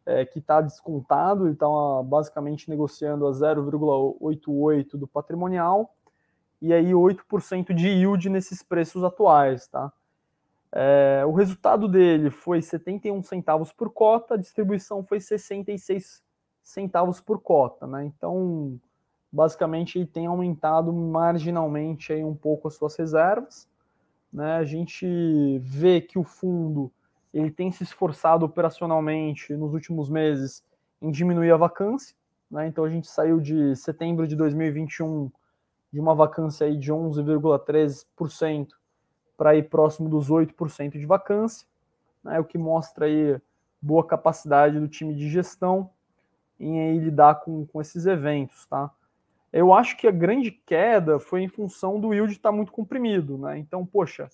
é, 0.05 0.25
que 0.25 0.39
está 0.39 0.61
descontado, 0.61 1.45
ele 1.45 1.53
está 1.53 1.67
basicamente 2.03 2.69
negociando 2.69 3.27
a 3.27 3.31
0,88 3.31 4.97
do 4.97 5.07
patrimonial 5.07 5.93
e 6.61 6.73
aí 6.73 6.91
8% 6.91 7.73
de 7.73 7.87
yield 7.87 8.29
nesses 8.29 8.63
preços 8.63 9.03
atuais, 9.03 9.67
tá? 9.67 9.91
É, 10.71 11.23
o 11.25 11.31
resultado 11.31 11.87
dele 11.87 12.29
foi 12.29 12.61
71 12.61 13.23
centavos 13.23 13.71
por 13.71 13.91
cota, 13.91 14.35
a 14.35 14.37
distribuição 14.37 15.03
foi 15.03 15.19
66 15.19 16.23
centavos 16.61 17.19
por 17.19 17.39
cota, 17.39 17.87
né? 17.87 18.05
Então, 18.05 18.79
basicamente, 19.31 19.97
ele 19.97 20.05
tem 20.05 20.27
aumentado 20.27 20.91
marginalmente 20.91 22.13
aí 22.13 22.23
um 22.23 22.35
pouco 22.35 22.67
as 22.67 22.75
suas 22.75 22.95
reservas, 22.95 23.67
né? 24.31 24.55
A 24.57 24.63
gente 24.63 25.59
vê 25.59 26.01
que 26.01 26.17
o 26.17 26.23
fundo 26.23 26.91
ele 27.33 27.51
tem 27.51 27.71
se 27.71 27.83
esforçado 27.83 28.45
operacionalmente 28.45 29.53
nos 29.53 29.73
últimos 29.73 30.09
meses 30.09 30.63
em 31.01 31.11
diminuir 31.11 31.51
a 31.51 31.57
vacância, 31.57 32.15
né? 32.49 32.67
Então 32.67 32.83
a 32.83 32.89
gente 32.89 33.07
saiu 33.07 33.39
de 33.39 33.75
setembro 33.75 34.27
de 34.27 34.35
2021 34.35 35.31
de 35.91 35.99
uma 35.99 36.13
vacância 36.13 36.67
aí 36.67 36.77
de 36.77 36.91
11,3% 36.91 38.69
para 39.35 39.55
ir 39.55 39.69
próximo 39.69 40.09
dos 40.09 40.29
8% 40.29 40.99
de 40.99 41.05
vacância, 41.05 41.65
né, 42.23 42.39
o 42.39 42.43
que 42.43 42.57
mostra 42.57 43.05
aí 43.05 43.39
boa 43.81 44.05
capacidade 44.05 44.79
do 44.79 44.87
time 44.87 45.15
de 45.15 45.29
gestão 45.29 45.89
em 46.59 46.99
lidar 46.99 47.35
com, 47.35 47.65
com 47.65 47.79
esses 47.79 48.05
eventos, 48.05 48.65
tá? 48.65 48.91
Eu 49.51 49.73
acho 49.73 49.97
que 49.97 50.07
a 50.07 50.11
grande 50.11 50.51
queda 50.51 51.19
foi 51.19 51.41
em 51.41 51.47
função 51.47 51.99
do 51.99 52.13
yield 52.13 52.33
estar 52.33 52.49
tá 52.49 52.55
muito 52.55 52.71
comprimido, 52.71 53.37
né? 53.37 53.57
Então, 53.57 53.85
poxa, 53.85 54.29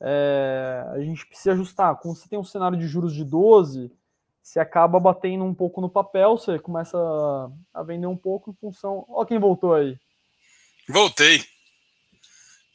é, 0.00 0.84
a 0.92 1.00
gente 1.00 1.26
precisa 1.26 1.52
ajustar. 1.52 1.96
Quando 1.96 2.16
você 2.16 2.28
tem 2.28 2.38
um 2.38 2.44
cenário 2.44 2.78
de 2.78 2.86
juros 2.86 3.14
de 3.14 3.24
12, 3.24 3.92
você 4.42 4.58
acaba 4.58 4.98
batendo 4.98 5.44
um 5.44 5.54
pouco 5.54 5.80
no 5.80 5.88
papel, 5.90 6.36
você 6.36 6.58
começa 6.58 6.98
a 7.72 7.82
vender 7.82 8.06
um 8.06 8.16
pouco 8.16 8.50
em 8.50 8.54
função. 8.54 9.04
Ó, 9.08 9.24
quem 9.24 9.38
voltou 9.38 9.74
aí. 9.74 9.96
Voltei. 10.88 11.44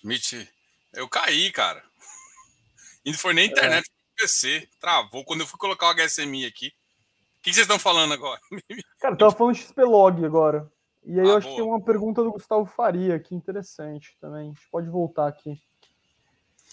Mitch 0.03 0.33
eu 0.93 1.09
caí, 1.09 1.51
cara. 1.51 1.83
E 3.03 3.11
não 3.11 3.17
foi 3.17 3.33
nem 3.33 3.47
internet, 3.47 3.85
é. 3.85 4.21
PC. 4.21 4.69
Travou 4.79 5.25
quando 5.25 5.41
eu 5.41 5.47
fui 5.47 5.57
colocar 5.57 5.89
o 5.89 5.95
HSMI 5.95 6.45
aqui. 6.45 6.67
O 6.67 7.41
que 7.41 7.53
vocês 7.53 7.65
estão 7.65 7.79
falando 7.79 8.13
agora? 8.13 8.39
Cara, 9.01 9.15
eu 9.15 9.17
tava 9.17 9.31
falando 9.31 9.55
XPlog 9.55 10.23
agora. 10.23 10.71
E 11.05 11.19
aí 11.19 11.27
ah, 11.27 11.31
eu 11.31 11.37
acho 11.37 11.47
boa. 11.47 11.57
que 11.57 11.61
tem 11.61 11.71
uma 11.71 11.81
pergunta 11.81 12.23
do 12.23 12.31
Gustavo 12.31 12.65
Faria 12.65 13.15
aqui, 13.15 13.35
interessante 13.35 14.17
também. 14.19 14.41
A 14.41 14.53
gente 14.53 14.67
pode 14.69 14.89
voltar 14.89 15.27
aqui. 15.27 15.61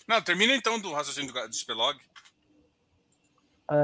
Não, 0.06 0.20
termina 0.22 0.54
então 0.54 0.78
do 0.78 0.92
raciocínio 0.92 1.32
do 1.32 1.54
XPlog. 1.54 1.98
É... 3.70 3.76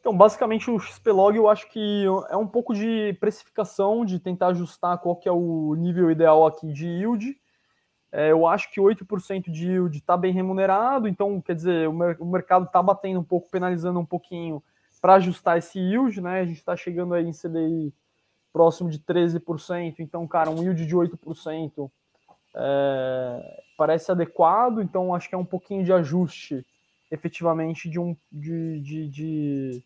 Então, 0.00 0.16
basicamente, 0.16 0.70
o 0.70 0.78
XPlog 0.78 1.36
eu 1.36 1.48
acho 1.48 1.68
que 1.68 2.04
é 2.28 2.36
um 2.36 2.46
pouco 2.46 2.74
de 2.74 3.16
precificação, 3.18 4.04
de 4.04 4.20
tentar 4.20 4.48
ajustar 4.48 4.98
qual 4.98 5.16
que 5.16 5.28
é 5.28 5.32
o 5.32 5.74
nível 5.74 6.10
ideal 6.10 6.46
aqui 6.46 6.72
de 6.72 6.86
yield 6.86 7.36
é, 8.16 8.30
eu 8.30 8.46
acho 8.46 8.70
que 8.72 8.80
8% 8.80 9.50
de 9.50 9.72
yield 9.72 9.98
está 9.98 10.16
bem 10.16 10.32
remunerado, 10.32 11.06
então, 11.06 11.38
quer 11.38 11.54
dizer, 11.54 11.86
o, 11.86 11.92
mer 11.92 12.16
o 12.18 12.24
mercado 12.24 12.64
está 12.64 12.82
batendo 12.82 13.20
um 13.20 13.24
pouco, 13.24 13.50
penalizando 13.50 14.00
um 14.00 14.06
pouquinho 14.06 14.62
para 15.02 15.16
ajustar 15.16 15.58
esse 15.58 15.78
yield, 15.78 16.20
né? 16.22 16.40
A 16.40 16.46
gente 16.46 16.56
está 16.56 16.74
chegando 16.74 17.12
aí 17.12 17.26
em 17.26 17.32
CDI 17.32 17.92
próximo 18.52 18.90
de 18.90 18.98
13%, 18.98 19.96
então, 19.98 20.26
cara, 20.26 20.50
um 20.50 20.62
yield 20.62 20.86
de 20.86 20.96
8% 20.96 21.90
é, 22.56 23.62
parece 23.76 24.10
adequado, 24.10 24.80
então 24.80 25.14
acho 25.14 25.28
que 25.28 25.34
é 25.34 25.38
um 25.38 25.44
pouquinho 25.44 25.84
de 25.84 25.92
ajuste 25.92 26.64
efetivamente 27.10 27.88
de 27.88 28.00
um 28.00 28.16
de, 28.32 28.80
de, 28.80 29.08
de, 29.08 29.82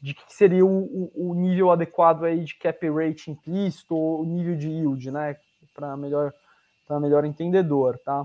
de 0.00 0.14
que 0.14 0.32
seria 0.32 0.64
o, 0.64 1.10
o, 1.14 1.34
nível 1.34 1.70
adequado 1.70 2.24
aí 2.24 2.44
de 2.44 2.54
cap 2.54 2.88
rate 2.90 3.30
implícito 3.30 3.96
ou 3.96 4.22
o 4.22 4.24
nível 4.24 4.56
de 4.56 4.68
yield, 4.68 5.10
né? 5.10 5.36
Para 5.74 5.96
melhor 5.96 6.32
melhor 7.00 7.24
entendedor, 7.24 7.98
tá? 8.04 8.24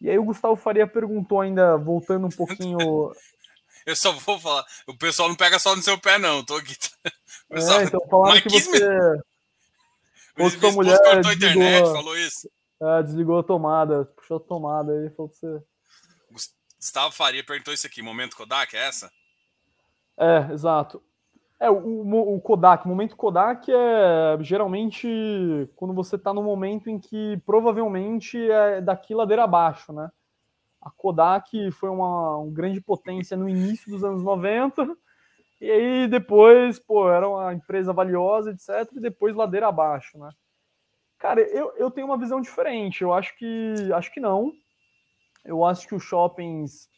E 0.00 0.08
aí 0.08 0.18
o 0.18 0.24
Gustavo 0.24 0.56
Faria 0.56 0.86
perguntou 0.86 1.40
ainda, 1.40 1.76
voltando 1.76 2.26
um 2.26 2.30
pouquinho. 2.30 2.78
Eu 3.84 3.96
só 3.96 4.12
vou 4.12 4.38
falar, 4.38 4.64
o 4.86 4.96
pessoal 4.96 5.28
não 5.28 5.36
pega 5.36 5.58
só 5.58 5.74
no 5.74 5.82
seu 5.82 5.98
pé, 5.98 6.16
não. 6.16 6.44
Tô 6.44 6.56
aqui. 6.56 6.76
É, 7.52 7.84
então 7.84 8.00
falaram 8.08 8.40
que 8.40 8.48
você. 8.48 8.78
Ou 10.38 10.48
sua 10.48 10.72
mulher 10.72 10.98
cortou 10.98 11.30
a 11.30 11.34
internet, 11.34 11.84
falou 11.84 12.16
isso. 12.16 12.50
É, 12.80 13.02
desligou 13.02 13.38
a 13.38 13.42
tomada, 13.42 14.06
puxou 14.16 14.38
a 14.38 14.40
tomada 14.40 14.92
aí, 14.92 15.10
falou 15.10 15.30
que 15.30 15.36
você. 15.36 15.62
Gustavo 16.78 17.14
Faria 17.14 17.44
perguntou 17.44 17.72
isso 17.72 17.86
aqui, 17.86 18.02
momento 18.02 18.36
Kodak, 18.36 18.74
é 18.74 18.88
essa? 18.88 19.10
É, 20.18 20.52
exato. 20.52 21.02
É, 21.60 21.70
o, 21.70 22.34
o, 22.34 22.40
Kodak, 22.40 22.84
o 22.84 22.88
momento 22.88 23.14
Kodak 23.14 23.70
é 23.70 24.36
geralmente 24.40 25.06
quando 25.76 25.94
você 25.94 26.16
está 26.16 26.34
no 26.34 26.42
momento 26.42 26.90
em 26.90 26.98
que 26.98 27.40
provavelmente 27.46 28.36
é 28.50 28.80
daqui 28.80 29.14
ladeira 29.14 29.44
abaixo, 29.44 29.92
né? 29.92 30.10
A 30.80 30.90
Kodak 30.90 31.70
foi 31.70 31.88
uma, 31.88 32.38
uma 32.38 32.52
grande 32.52 32.80
potência 32.80 33.36
no 33.36 33.48
início 33.48 33.88
dos 33.88 34.02
anos 34.02 34.24
90, 34.24 34.96
e 35.62 35.70
aí 35.70 36.08
depois, 36.08 36.80
pô, 36.80 37.08
era 37.08 37.28
uma 37.28 37.54
empresa 37.54 37.92
valiosa, 37.92 38.50
etc, 38.50 38.92
e 38.96 39.00
depois 39.00 39.32
ladeira 39.32 39.68
abaixo, 39.68 40.18
né? 40.18 40.28
Cara, 41.20 41.40
eu, 41.40 41.72
eu 41.76 41.88
tenho 41.88 42.08
uma 42.08 42.18
visão 42.18 42.40
diferente, 42.40 43.02
eu 43.02 43.12
acho 43.12 43.38
que 43.38 43.74
acho 43.94 44.12
que 44.12 44.18
não. 44.18 44.50
Eu 45.44 45.64
acho 45.64 45.86
que 45.86 45.94
os 45.94 46.02
shoppings, 46.02 46.88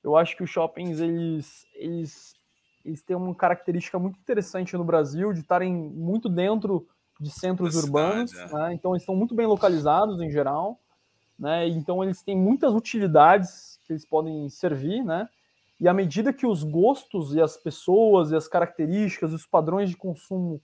eu 0.00 0.16
acho 0.16 0.36
que 0.36 0.44
os 0.44 0.50
shoppings 0.50 1.00
eles, 1.00 1.66
eles 1.74 2.34
eles 2.84 3.02
têm 3.02 3.16
uma 3.16 3.34
característica 3.34 3.98
muito 3.98 4.16
interessante 4.20 4.76
no 4.76 4.84
Brasil 4.84 5.32
de 5.32 5.40
estarem 5.40 5.74
muito 5.74 6.28
dentro 6.28 6.86
de 7.18 7.30
centros 7.30 7.74
urbanos, 7.74 8.32
é. 8.32 8.46
né? 8.46 8.74
então 8.74 8.92
eles 8.92 9.02
estão 9.02 9.16
muito 9.16 9.34
bem 9.34 9.46
localizados 9.46 10.20
em 10.20 10.30
geral, 10.30 10.78
né? 11.36 11.66
Então 11.66 12.04
eles 12.04 12.22
têm 12.22 12.36
muitas 12.36 12.72
utilidades 12.72 13.80
que 13.82 13.92
eles 13.92 14.06
podem 14.06 14.48
servir, 14.48 15.02
né? 15.02 15.28
E 15.80 15.88
à 15.88 15.92
medida 15.92 16.32
que 16.32 16.46
os 16.46 16.62
gostos 16.62 17.34
e 17.34 17.40
as 17.40 17.56
pessoas 17.56 18.30
e 18.30 18.36
as 18.36 18.46
características, 18.46 19.32
os 19.32 19.46
padrões 19.46 19.90
de 19.90 19.96
consumo 19.96 20.60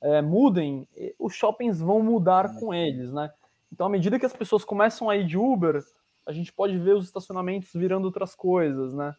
é, 0.00 0.20
mudem, 0.22 0.86
os 1.18 1.34
shoppings 1.34 1.80
vão 1.80 2.02
mudar 2.02 2.58
com 2.58 2.72
eles, 2.72 3.12
né? 3.12 3.30
Então, 3.72 3.86
à 3.86 3.90
medida 3.90 4.18
que 4.18 4.26
as 4.26 4.32
pessoas 4.32 4.64
começam 4.64 5.10
a 5.10 5.16
ir 5.16 5.26
de 5.26 5.36
Uber, 5.36 5.82
a 6.26 6.32
gente 6.32 6.52
pode 6.52 6.76
ver 6.78 6.94
os 6.94 7.04
estacionamentos 7.04 7.70
virando 7.72 8.04
outras 8.04 8.34
coisas, 8.34 8.94
né? 8.94 9.14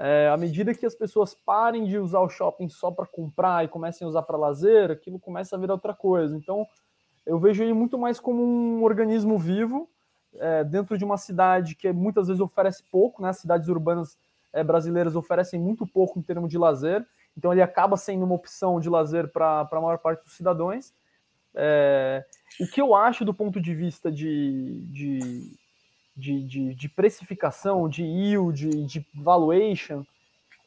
É, 0.00 0.28
à 0.28 0.36
medida 0.36 0.72
que 0.74 0.86
as 0.86 0.94
pessoas 0.94 1.34
parem 1.34 1.84
de 1.84 1.98
usar 1.98 2.20
o 2.20 2.28
shopping 2.28 2.68
só 2.68 2.90
para 2.90 3.04
comprar 3.06 3.64
e 3.64 3.68
comecem 3.68 4.04
a 4.04 4.08
usar 4.08 4.22
para 4.22 4.36
lazer, 4.36 4.92
aquilo 4.92 5.18
começa 5.18 5.56
a 5.56 5.58
virar 5.58 5.74
outra 5.74 5.92
coisa. 5.92 6.36
Então, 6.36 6.64
eu 7.26 7.38
vejo 7.38 7.62
ele 7.62 7.72
muito 7.72 7.98
mais 7.98 8.20
como 8.20 8.42
um 8.42 8.84
organismo 8.84 9.36
vivo 9.36 9.88
é, 10.36 10.62
dentro 10.62 10.96
de 10.96 11.04
uma 11.04 11.16
cidade 11.16 11.74
que 11.74 11.92
muitas 11.92 12.28
vezes 12.28 12.40
oferece 12.40 12.84
pouco, 12.90 13.20
né? 13.20 13.30
As 13.30 13.38
cidades 13.38 13.68
urbanas 13.68 14.16
é, 14.52 14.62
brasileiras 14.64 15.16
oferecem 15.16 15.60
muito 15.60 15.86
pouco 15.86 16.18
em 16.18 16.22
termos 16.22 16.50
de 16.50 16.58
lazer, 16.58 17.06
então 17.36 17.52
ele 17.52 17.62
acaba 17.62 17.96
sendo 17.96 18.24
uma 18.24 18.34
opção 18.34 18.80
de 18.80 18.88
lazer 18.88 19.28
para 19.28 19.68
a 19.70 19.80
maior 19.80 19.98
parte 19.98 20.24
dos 20.24 20.34
cidadãos. 20.34 20.92
É, 21.54 22.24
o 22.60 22.66
que 22.66 22.80
eu 22.80 22.94
acho 22.94 23.24
do 23.24 23.34
ponto 23.34 23.60
de 23.60 23.74
vista 23.74 24.10
de, 24.10 24.84
de 24.90 25.58
de, 26.18 26.42
de, 26.42 26.74
de 26.74 26.88
precificação, 26.88 27.88
de 27.88 28.02
yield, 28.02 28.84
de 28.84 29.06
valuation, 29.14 30.04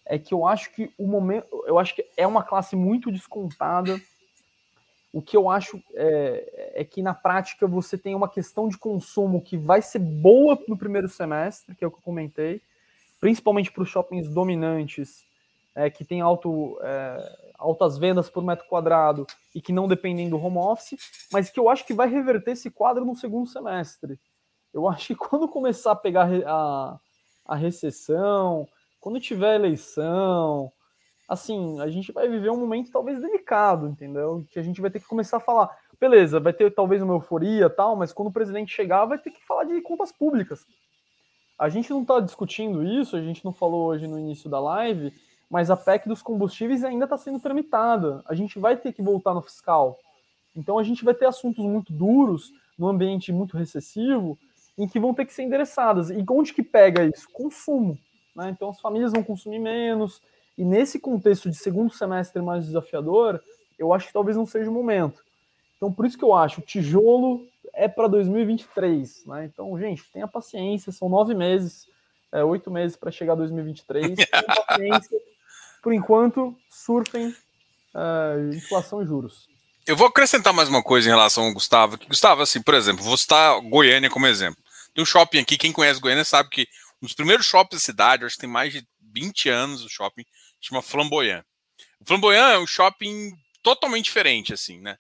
é 0.05 0.17
que 0.17 0.33
eu 0.33 0.47
acho 0.47 0.73
que 0.73 0.89
o 0.97 1.05
momento, 1.05 1.45
eu 1.67 1.77
acho 1.77 1.93
que 1.93 2.05
é 2.15 2.25
uma 2.25 2.41
classe 2.41 2.75
muito 2.75 3.11
descontada. 3.11 3.99
O 5.13 5.21
que 5.21 5.35
eu 5.35 5.49
acho 5.49 5.83
é, 5.93 6.71
é, 6.75 6.83
que 6.85 7.01
na 7.01 7.13
prática 7.13 7.67
você 7.67 7.97
tem 7.97 8.15
uma 8.15 8.29
questão 8.29 8.69
de 8.69 8.77
consumo 8.77 9.41
que 9.41 9.57
vai 9.57 9.81
ser 9.81 9.99
boa 9.99 10.57
no 10.69 10.77
primeiro 10.77 11.09
semestre, 11.09 11.75
que 11.75 11.83
é 11.83 11.87
o 11.87 11.91
que 11.91 11.97
eu 11.97 12.01
comentei, 12.03 12.61
principalmente 13.22 13.72
para 13.72 13.84
os 13.84 13.89
shoppings 13.89 14.27
dominantes, 14.27 15.23
é, 15.76 15.89
que 15.89 16.03
tem 16.03 16.19
alto, 16.19 16.77
é, 16.81 17.52
altas 17.57 17.98
vendas 17.98 18.30
por 18.30 18.43
metro 18.43 18.68
quadrado 18.68 19.26
e 19.56 19.61
que 19.61 19.72
não 19.72 19.88
dependem 19.88 20.27
do 20.27 20.43
home 20.43 20.57
office, 20.57 20.98
mas 21.31 21.49
que 21.49 21.60
eu 21.60 21.69
acho 21.69 21.85
que 21.85 21.93
vai 21.93 22.10
reverter 22.10 22.52
esse 22.52 22.69
quadro 22.69 23.06
no 23.06 23.15
segundo 23.15 23.48
semestre. 23.48 24.19
Eu 24.73 24.89
acho 24.89 25.07
que 25.07 25.15
quando 25.15 25.48
começar 25.48 25.91
a 25.91 25.95
pegar 25.95 26.27
a, 26.45 26.99
a 27.45 27.56
recessão, 27.56 28.68
quando 28.99 29.19
tiver 29.19 29.56
eleição, 29.56 30.72
assim, 31.30 31.80
a 31.80 31.88
gente 31.89 32.11
vai 32.11 32.27
viver 32.27 32.49
um 32.49 32.60
momento 32.60 32.91
talvez 32.91 33.22
delicado, 33.22 33.88
entendeu? 33.88 34.43
Que 34.52 34.60
a 34.60 34.64
gente 34.64 34.81
vai 34.81 34.89
ter 34.89 34.99
que 34.99 35.07
começar 35.07 35.38
a 35.38 35.41
falar, 35.41 35.69
beleza, 35.99 36.39
vai 36.39 36.53
ter 36.53 36.73
talvez 36.73 37.02
uma 37.02 37.14
euforia 37.14 37.69
tal, 37.69 37.95
mas 37.95 38.11
quando 38.11 38.30
o 38.30 38.34
presidente 38.34 38.73
chegar, 38.73 39.06
vai 39.06 39.19
ter 39.19 39.30
que 39.30 39.45
falar 39.45 39.64
de 39.64 39.80
contas 39.81 40.11
públicas. 40.11 40.65
A 41.61 41.69
gente 41.69 41.91
não 41.91 42.01
está 42.01 42.19
discutindo 42.19 42.83
isso, 42.83 43.15
a 43.15 43.21
gente 43.21 43.45
não 43.45 43.53
falou 43.53 43.85
hoje 43.85 44.07
no 44.07 44.17
início 44.17 44.49
da 44.49 44.59
live, 44.59 45.13
mas 45.47 45.69
a 45.69 45.77
PEC 45.77 46.09
dos 46.09 46.19
combustíveis 46.19 46.83
ainda 46.83 47.03
está 47.03 47.19
sendo 47.19 47.39
tramitada. 47.39 48.23
A 48.27 48.33
gente 48.33 48.57
vai 48.57 48.75
ter 48.75 48.91
que 48.91 49.03
voltar 49.03 49.35
no 49.35 49.43
fiscal. 49.43 49.99
Então 50.55 50.79
a 50.79 50.83
gente 50.83 51.05
vai 51.05 51.13
ter 51.13 51.27
assuntos 51.27 51.63
muito 51.63 51.93
duros, 51.93 52.51
num 52.79 52.88
ambiente 52.88 53.31
muito 53.31 53.55
recessivo, 53.55 54.39
em 54.75 54.88
que 54.88 54.99
vão 54.99 55.13
ter 55.13 55.23
que 55.23 55.33
ser 55.33 55.43
endereçadas. 55.43 56.09
E 56.09 56.25
onde 56.31 56.51
que 56.51 56.63
pega 56.63 57.05
isso? 57.05 57.29
Consumo. 57.31 57.95
Né? 58.35 58.49
Então 58.49 58.71
as 58.71 58.81
famílias 58.81 59.11
vão 59.11 59.21
consumir 59.21 59.59
menos, 59.59 60.19
e 60.57 60.65
nesse 60.65 60.99
contexto 60.99 61.47
de 61.47 61.57
segundo 61.57 61.93
semestre 61.93 62.41
mais 62.41 62.65
desafiador, 62.65 63.39
eu 63.77 63.93
acho 63.93 64.07
que 64.07 64.13
talvez 64.13 64.35
não 64.35 64.47
seja 64.47 64.67
o 64.67 64.73
momento. 64.73 65.23
Então 65.77 65.93
por 65.93 66.07
isso 66.07 66.17
que 66.17 66.25
eu 66.25 66.33
acho, 66.33 66.59
tijolo 66.61 67.45
é 67.73 67.88
para 67.88 68.07
2023. 68.07 69.26
Né? 69.26 69.45
Então, 69.45 69.77
gente, 69.80 70.03
tenha 70.11 70.27
paciência, 70.27 70.91
são 70.91 71.10
nove 71.10 71.34
meses, 71.34 71.88
é, 72.31 72.43
oito 72.43 72.72
meses 72.72 72.95
para 72.95 73.11
chegar 73.11 73.34
a 73.34 73.38
2023. 73.38 74.15
Tenha 74.15 74.65
paciência. 74.68 75.19
Por 75.81 75.93
enquanto, 75.93 76.56
surfem 76.69 77.30
uh, 77.30 78.53
inflação 78.53 79.02
e 79.02 79.06
juros. 79.06 79.49
Eu 79.88 79.95
vou 79.95 80.07
acrescentar 80.07 80.53
mais 80.53 80.69
uma 80.69 80.84
coisa 80.84 81.07
em 81.07 81.11
relação 81.11 81.45
ao 81.45 81.53
Gustavo. 81.53 81.98
Que, 81.98 82.07
Gustavo, 82.07 82.43
assim, 82.43 82.61
por 82.61 82.76
exemplo, 82.76 83.03
vou 83.03 83.18
citar 83.18 83.60
Goiânia 83.61 84.10
como 84.10 84.27
exemplo. 84.27 84.61
Tem 84.93 85.02
um 85.02 85.06
shopping 85.06 85.39
aqui, 85.39 85.57
quem 85.57 85.72
conhece 85.72 85.99
Goiânia 85.99 86.23
sabe 86.23 86.49
que 86.49 86.68
um 87.02 87.07
dos 87.07 87.15
primeiros 87.15 87.45
shoppings 87.45 87.81
da 87.81 87.85
cidade, 87.85 88.26
acho 88.26 88.35
que 88.35 88.41
tem 88.41 88.49
mais 88.49 88.72
de 88.72 88.85
20 89.11 89.49
anos 89.49 89.84
o 89.84 89.89
shopping, 89.89 90.23
chama 90.60 90.81
Flamboyant. 90.81 91.43
O 91.99 92.06
Flamboyant 92.06 92.53
é 92.53 92.60
um 92.60 92.68
shopping 92.68 93.34
totalmente 93.64 94.06
diferente, 94.06 94.53
assim, 94.53 94.80
né? 94.80 94.98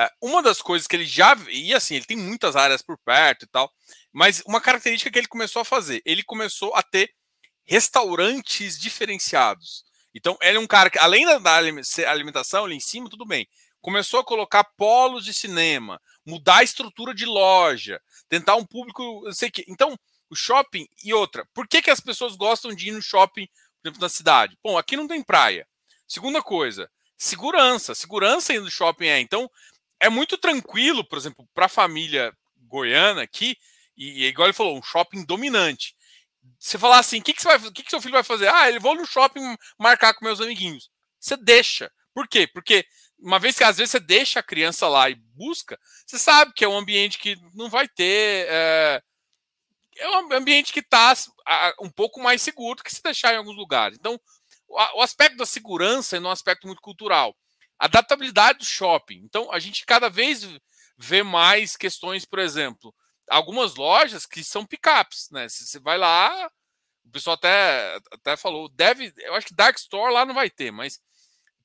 É, 0.00 0.10
uma 0.22 0.42
das 0.42 0.62
coisas 0.62 0.86
que 0.88 0.96
ele 0.96 1.04
já. 1.04 1.36
E 1.50 1.74
assim, 1.74 1.96
ele 1.96 2.06
tem 2.06 2.16
muitas 2.16 2.56
áreas 2.56 2.80
por 2.80 2.96
perto 2.98 3.44
e 3.44 3.48
tal. 3.48 3.70
Mas 4.10 4.42
uma 4.46 4.60
característica 4.60 5.10
que 5.10 5.18
ele 5.18 5.28
começou 5.28 5.60
a 5.60 5.64
fazer, 5.64 6.00
ele 6.06 6.22
começou 6.22 6.74
a 6.74 6.82
ter 6.82 7.12
restaurantes 7.66 8.78
diferenciados. 8.78 9.84
Então, 10.14 10.38
ele 10.40 10.56
é 10.56 10.60
um 10.60 10.66
cara 10.66 10.88
que, 10.90 10.98
além 10.98 11.26
da 11.40 11.56
alimentação 12.08 12.64
ali 12.64 12.76
em 12.76 12.80
cima, 12.80 13.10
tudo 13.10 13.26
bem. 13.26 13.46
Começou 13.80 14.20
a 14.20 14.24
colocar 14.24 14.64
polos 14.76 15.24
de 15.24 15.32
cinema, 15.32 16.00
mudar 16.26 16.58
a 16.58 16.64
estrutura 16.64 17.14
de 17.14 17.24
loja, 17.24 18.00
tentar 18.28 18.56
um 18.56 18.64
público, 18.64 19.22
eu 19.26 19.32
sei 19.32 19.50
que. 19.50 19.64
Então, 19.68 19.96
o 20.30 20.34
shopping 20.34 20.86
e 21.04 21.12
outra. 21.12 21.46
Por 21.52 21.68
que, 21.68 21.82
que 21.82 21.90
as 21.90 22.00
pessoas 22.00 22.36
gostam 22.36 22.74
de 22.74 22.88
ir 22.88 22.92
no 22.92 23.02
shopping, 23.02 23.46
por 23.46 23.88
exemplo, 23.88 24.00
na 24.00 24.08
cidade? 24.08 24.56
Bom, 24.62 24.78
aqui 24.78 24.96
não 24.96 25.06
tem 25.06 25.22
praia. 25.22 25.66
Segunda 26.06 26.42
coisa, 26.42 26.90
segurança. 27.16 27.94
Segurança 27.94 28.52
indo 28.52 28.64
no 28.64 28.70
shopping 28.70 29.06
é. 29.06 29.20
Então, 29.20 29.50
é 30.00 30.08
muito 30.08 30.38
tranquilo, 30.38 31.04
por 31.04 31.18
exemplo, 31.18 31.46
para 31.54 31.66
a 31.66 31.68
família 31.68 32.32
goiana 32.56 33.22
aqui, 33.22 33.56
e, 33.96 34.24
e, 34.24 34.26
igual 34.26 34.48
ele 34.48 34.54
falou, 34.54 34.76
um 34.76 34.82
shopping 34.82 35.24
dominante. 35.24 35.94
Você 36.58 36.78
falar 36.78 36.98
assim, 36.98 37.20
o 37.20 37.22
que, 37.22 37.34
que, 37.34 37.72
que, 37.72 37.82
que 37.82 37.90
seu 37.90 38.00
filho 38.00 38.14
vai 38.14 38.24
fazer? 38.24 38.48
Ah, 38.48 38.68
ele 38.68 38.78
vou 38.78 38.94
no 38.94 39.06
shopping 39.06 39.56
marcar 39.78 40.14
com 40.14 40.24
meus 40.24 40.40
amiguinhos. 40.40 40.90
Você 41.18 41.36
deixa. 41.36 41.90
Por 42.14 42.26
quê? 42.26 42.46
Porque 42.46 42.84
uma 43.18 43.38
vez 43.38 43.56
que 43.56 43.64
às 43.64 43.76
vezes 43.76 43.90
você 43.90 44.00
deixa 44.00 44.40
a 44.40 44.42
criança 44.42 44.88
lá 44.88 45.10
e 45.10 45.14
busca, 45.14 45.78
você 46.06 46.18
sabe 46.18 46.52
que 46.54 46.64
é 46.64 46.68
um 46.68 46.76
ambiente 46.76 47.18
que 47.18 47.36
não 47.54 47.68
vai 47.68 47.86
ter. 47.86 48.46
É, 48.48 49.02
é 49.98 50.08
um 50.08 50.32
ambiente 50.32 50.72
que 50.72 50.80
está 50.80 51.14
um 51.80 51.90
pouco 51.90 52.20
mais 52.20 52.40
seguro 52.40 52.82
que 52.82 52.94
se 52.94 53.02
deixar 53.02 53.34
em 53.34 53.36
alguns 53.36 53.56
lugares. 53.56 53.98
Então, 53.98 54.18
o 54.68 55.02
aspecto 55.02 55.36
da 55.36 55.44
segurança 55.44 56.16
é 56.16 56.20
um 56.20 56.30
aspecto 56.30 56.66
muito 56.66 56.80
cultural. 56.80 57.36
Adaptabilidade 57.80 58.58
do 58.58 58.64
shopping. 58.64 59.22
Então, 59.24 59.50
a 59.50 59.58
gente 59.58 59.86
cada 59.86 60.10
vez 60.10 60.46
vê 60.98 61.22
mais 61.22 61.76
questões, 61.76 62.26
por 62.26 62.38
exemplo, 62.38 62.94
algumas 63.28 63.74
lojas 63.74 64.26
que 64.26 64.44
são 64.44 64.66
picapes, 64.66 65.30
né? 65.30 65.48
Se 65.48 65.66
você 65.66 65.80
vai 65.80 65.96
lá, 65.96 66.50
o 67.06 67.10
pessoal 67.10 67.34
até, 67.34 67.98
até 68.12 68.36
falou, 68.36 68.68
deve, 68.68 69.12
eu 69.16 69.34
acho 69.34 69.46
que 69.46 69.54
Dark 69.54 69.78
Store 69.78 70.12
lá 70.12 70.26
não 70.26 70.34
vai 70.34 70.50
ter, 70.50 70.70
mas 70.70 71.00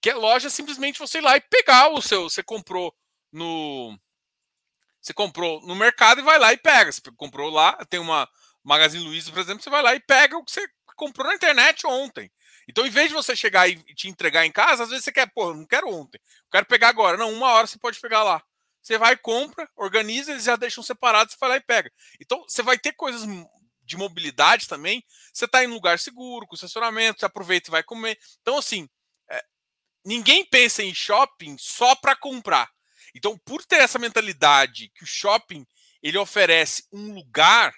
que 0.01 0.09
é 0.09 0.15
loja 0.15 0.49
simplesmente 0.49 0.99
você 0.99 1.17
ir 1.17 1.21
lá 1.21 1.35
e 1.35 1.41
pegar 1.41 1.89
o 1.89 2.01
seu, 2.01 2.29
você 2.29 2.41
comprou 2.41 2.95
no 3.31 3.97
você 5.01 5.13
comprou 5.13 5.61
no 5.67 5.75
mercado 5.75 6.19
e 6.21 6.23
vai 6.23 6.39
lá 6.39 6.51
e 6.51 6.57
pega. 6.57 6.91
Você 6.91 6.99
comprou 7.15 7.51
lá, 7.51 7.73
tem 7.87 7.99
uma 7.99 8.27
Magazine 8.63 9.03
Luiza, 9.03 9.31
por 9.31 9.39
exemplo, 9.39 9.61
você 9.61 9.69
vai 9.69 9.83
lá 9.83 9.93
e 9.93 9.99
pega 9.99 10.35
o 10.35 10.43
que 10.43 10.51
você 10.51 10.67
comprou 10.95 11.27
na 11.27 11.35
internet 11.35 11.85
ontem. 11.85 12.31
Então, 12.67 12.85
em 12.85 12.89
vez 12.89 13.09
de 13.09 13.13
você 13.13 13.35
chegar 13.35 13.67
e 13.69 13.75
te 13.93 14.07
entregar 14.07 14.45
em 14.45 14.51
casa, 14.51 14.83
às 14.83 14.89
vezes 14.89 15.05
você 15.05 15.11
quer, 15.11 15.31
pô, 15.31 15.53
não 15.53 15.65
quero 15.65 15.89
ontem, 15.89 16.19
quero 16.51 16.65
pegar 16.65 16.89
agora. 16.89 17.17
Não, 17.17 17.31
uma 17.31 17.51
hora 17.51 17.67
você 17.67 17.77
pode 17.77 17.99
pegar 17.99 18.23
lá. 18.23 18.43
Você 18.81 18.97
vai, 18.97 19.17
compra, 19.17 19.69
organiza, 19.75 20.31
eles 20.31 20.43
já 20.43 20.55
deixam 20.55 20.83
separado, 20.83 21.31
você 21.31 21.37
vai 21.39 21.49
lá 21.49 21.57
e 21.57 21.61
pega. 21.61 21.91
Então, 22.19 22.43
você 22.47 22.61
vai 22.61 22.77
ter 22.77 22.93
coisas 22.93 23.27
de 23.83 23.97
mobilidade 23.97 24.67
também. 24.67 25.03
Você 25.33 25.45
está 25.45 25.63
em 25.63 25.67
um 25.67 25.73
lugar 25.73 25.97
seguro, 25.99 26.45
com 26.45 26.55
estacionamento, 26.55 27.19
você 27.19 27.25
aproveita 27.25 27.69
e 27.69 27.71
vai 27.71 27.83
comer. 27.83 28.17
Então, 28.41 28.57
assim, 28.57 28.87
é, 29.29 29.43
ninguém 30.05 30.45
pensa 30.45 30.83
em 30.83 30.93
shopping 30.93 31.55
só 31.57 31.95
para 31.95 32.15
comprar. 32.15 32.69
Então, 33.15 33.37
por 33.39 33.63
ter 33.63 33.77
essa 33.77 33.97
mentalidade 33.97 34.91
que 34.93 35.03
o 35.03 35.07
shopping 35.07 35.65
ele 36.01 36.17
oferece 36.17 36.85
um 36.91 37.13
lugar, 37.13 37.73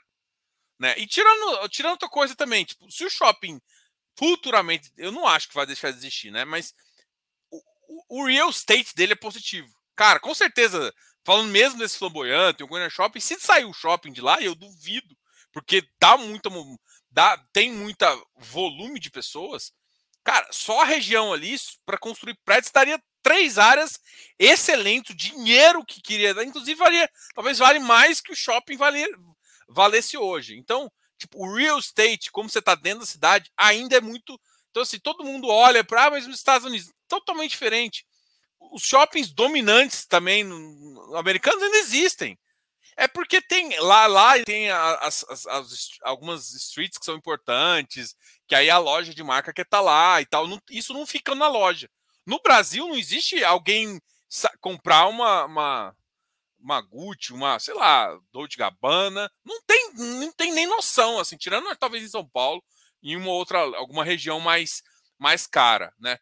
né? 0.80 0.94
E 0.98 1.08
tirando, 1.08 1.70
tirando 1.70 1.92
outra 1.92 2.10
coisa 2.10 2.36
também, 2.36 2.66
tipo, 2.66 2.92
se 2.92 3.06
o 3.06 3.10
shopping 3.10 3.62
futuramente, 4.18 4.92
eu 4.98 5.12
não 5.12 5.28
acho 5.28 5.48
que 5.48 5.54
vai 5.54 5.66
deixar 5.66 5.92
de 5.92 5.98
existir, 5.98 6.32
né? 6.32 6.44
Mas 6.44 6.74
o, 7.52 8.22
o, 8.22 8.26
real 8.26 8.50
estate 8.50 8.96
dele 8.96 9.14
é 9.14 9.16
positivo. 9.16 9.70
Cara, 9.96 10.20
com 10.20 10.34
certeza, 10.34 10.94
falando 11.24 11.50
mesmo 11.50 11.80
desse 11.80 11.98
flamboyante, 11.98 12.64
o 12.64 12.68
Goiânia 12.68 12.90
Shopping, 12.90 13.20
se 13.20 13.40
sair 13.40 13.66
o 13.66 13.74
shopping 13.74 14.12
de 14.12 14.22
lá, 14.22 14.42
eu 14.42 14.56
duvido, 14.56 15.16
porque 15.52 15.88
dá 16.00 16.18
muita, 16.18 16.50
dá, 17.12 17.38
tem 17.54 17.72
muita 17.72 18.08
volume 18.36 19.00
de 19.00 19.10
pessoas. 19.10 19.72
Cara, 20.24 20.48
só 20.52 20.82
a 20.82 20.86
região 20.86 21.32
ali, 21.32 21.56
para 21.86 21.98
construir 21.98 22.38
prédios, 22.44 22.68
estaria 22.68 23.02
três 23.24 23.58
áreas 23.58 24.00
excelente, 24.40 25.12
o 25.12 25.16
dinheiro 25.16 25.86
que 25.86 26.02
queria 26.02 26.34
dar, 26.34 26.44
inclusive 26.44 26.78
valia, 26.78 27.10
talvez 27.36 27.58
vale 27.58 27.80
mais 27.80 28.22
que 28.22 28.32
o 28.32 28.36
shopping 28.36 28.78
valer, 28.78 29.10
valesse 29.68 30.18
hoje. 30.18 30.58
Então, 30.58 30.92
Tipo, 31.18 31.46
o 31.46 31.56
real 31.56 31.80
estate, 31.80 32.32
como 32.32 32.50
você 32.50 32.60
está 32.60 32.76
dentro 32.76 33.00
da 33.00 33.06
cidade, 33.06 33.52
ainda 33.58 33.98
é 33.98 34.02
muito. 34.02 34.40
Então, 34.70 34.84
assim, 34.84 35.00
todo 35.00 35.24
mundo 35.24 35.48
olha 35.48 35.84
para, 35.84 36.06
ah, 36.06 36.12
mas 36.12 36.28
nos 36.28 36.38
Estados 36.38 36.68
Unidos, 36.68 36.92
totalmente 37.08 37.52
diferente. 37.52 38.06
Os 38.60 38.84
shoppings 38.84 39.32
dominantes 39.32 40.06
também 40.06 40.44
no, 40.44 41.16
americanos 41.16 41.62
ainda 41.62 41.78
existem. 41.78 42.38
É 42.96 43.08
porque 43.08 43.40
tem 43.40 43.78
lá, 43.80 44.08
lá 44.08 44.44
tem 44.44 44.72
as, 44.72 45.24
as, 45.30 45.46
as, 45.46 45.90
algumas 46.02 46.52
streets 46.54 46.98
que 46.98 47.06
são 47.06 47.16
importantes, 47.16 48.16
que 48.48 48.56
aí 48.56 48.72
a 48.72 48.80
loja 48.80 49.14
de 49.14 49.24
marca 49.24 49.54
quer 49.54 49.62
estar 49.62 49.78
tá 49.78 49.84
lá 49.84 50.20
e 50.20 50.26
tal. 50.26 50.48
Não, 50.48 50.60
isso 50.70 50.94
não 50.94 51.06
fica 51.06 51.36
na 51.36 51.48
loja. 51.48 51.90
No 52.26 52.42
Brasil 52.42 52.88
não 52.88 52.96
existe 52.96 53.44
alguém 53.44 54.02
comprar 54.60 55.08
uma, 55.08 55.46
uma, 55.46 55.96
uma 56.60 56.82
Gucci, 56.82 57.34
uma, 57.34 57.60
sei 57.60 57.74
lá, 57.74 58.18
Dolce 58.32 58.58
Gabbana, 58.58 59.32
não 59.46 59.62
tem, 59.64 59.94
não 59.94 60.32
tem 60.32 60.52
nem 60.54 60.68
noção, 60.68 61.20
assim, 61.20 61.38
tirando 61.38 61.74
talvez 61.78 62.04
em 62.04 62.10
São 62.10 62.28
Paulo, 62.28 62.64
em 63.02 63.16
uma 63.16 63.32
outra, 63.32 63.60
alguma 63.60 64.04
região 64.04 64.40
mais, 64.40 64.82
mais 65.18 65.48
cara, 65.48 65.94
né? 66.00 66.18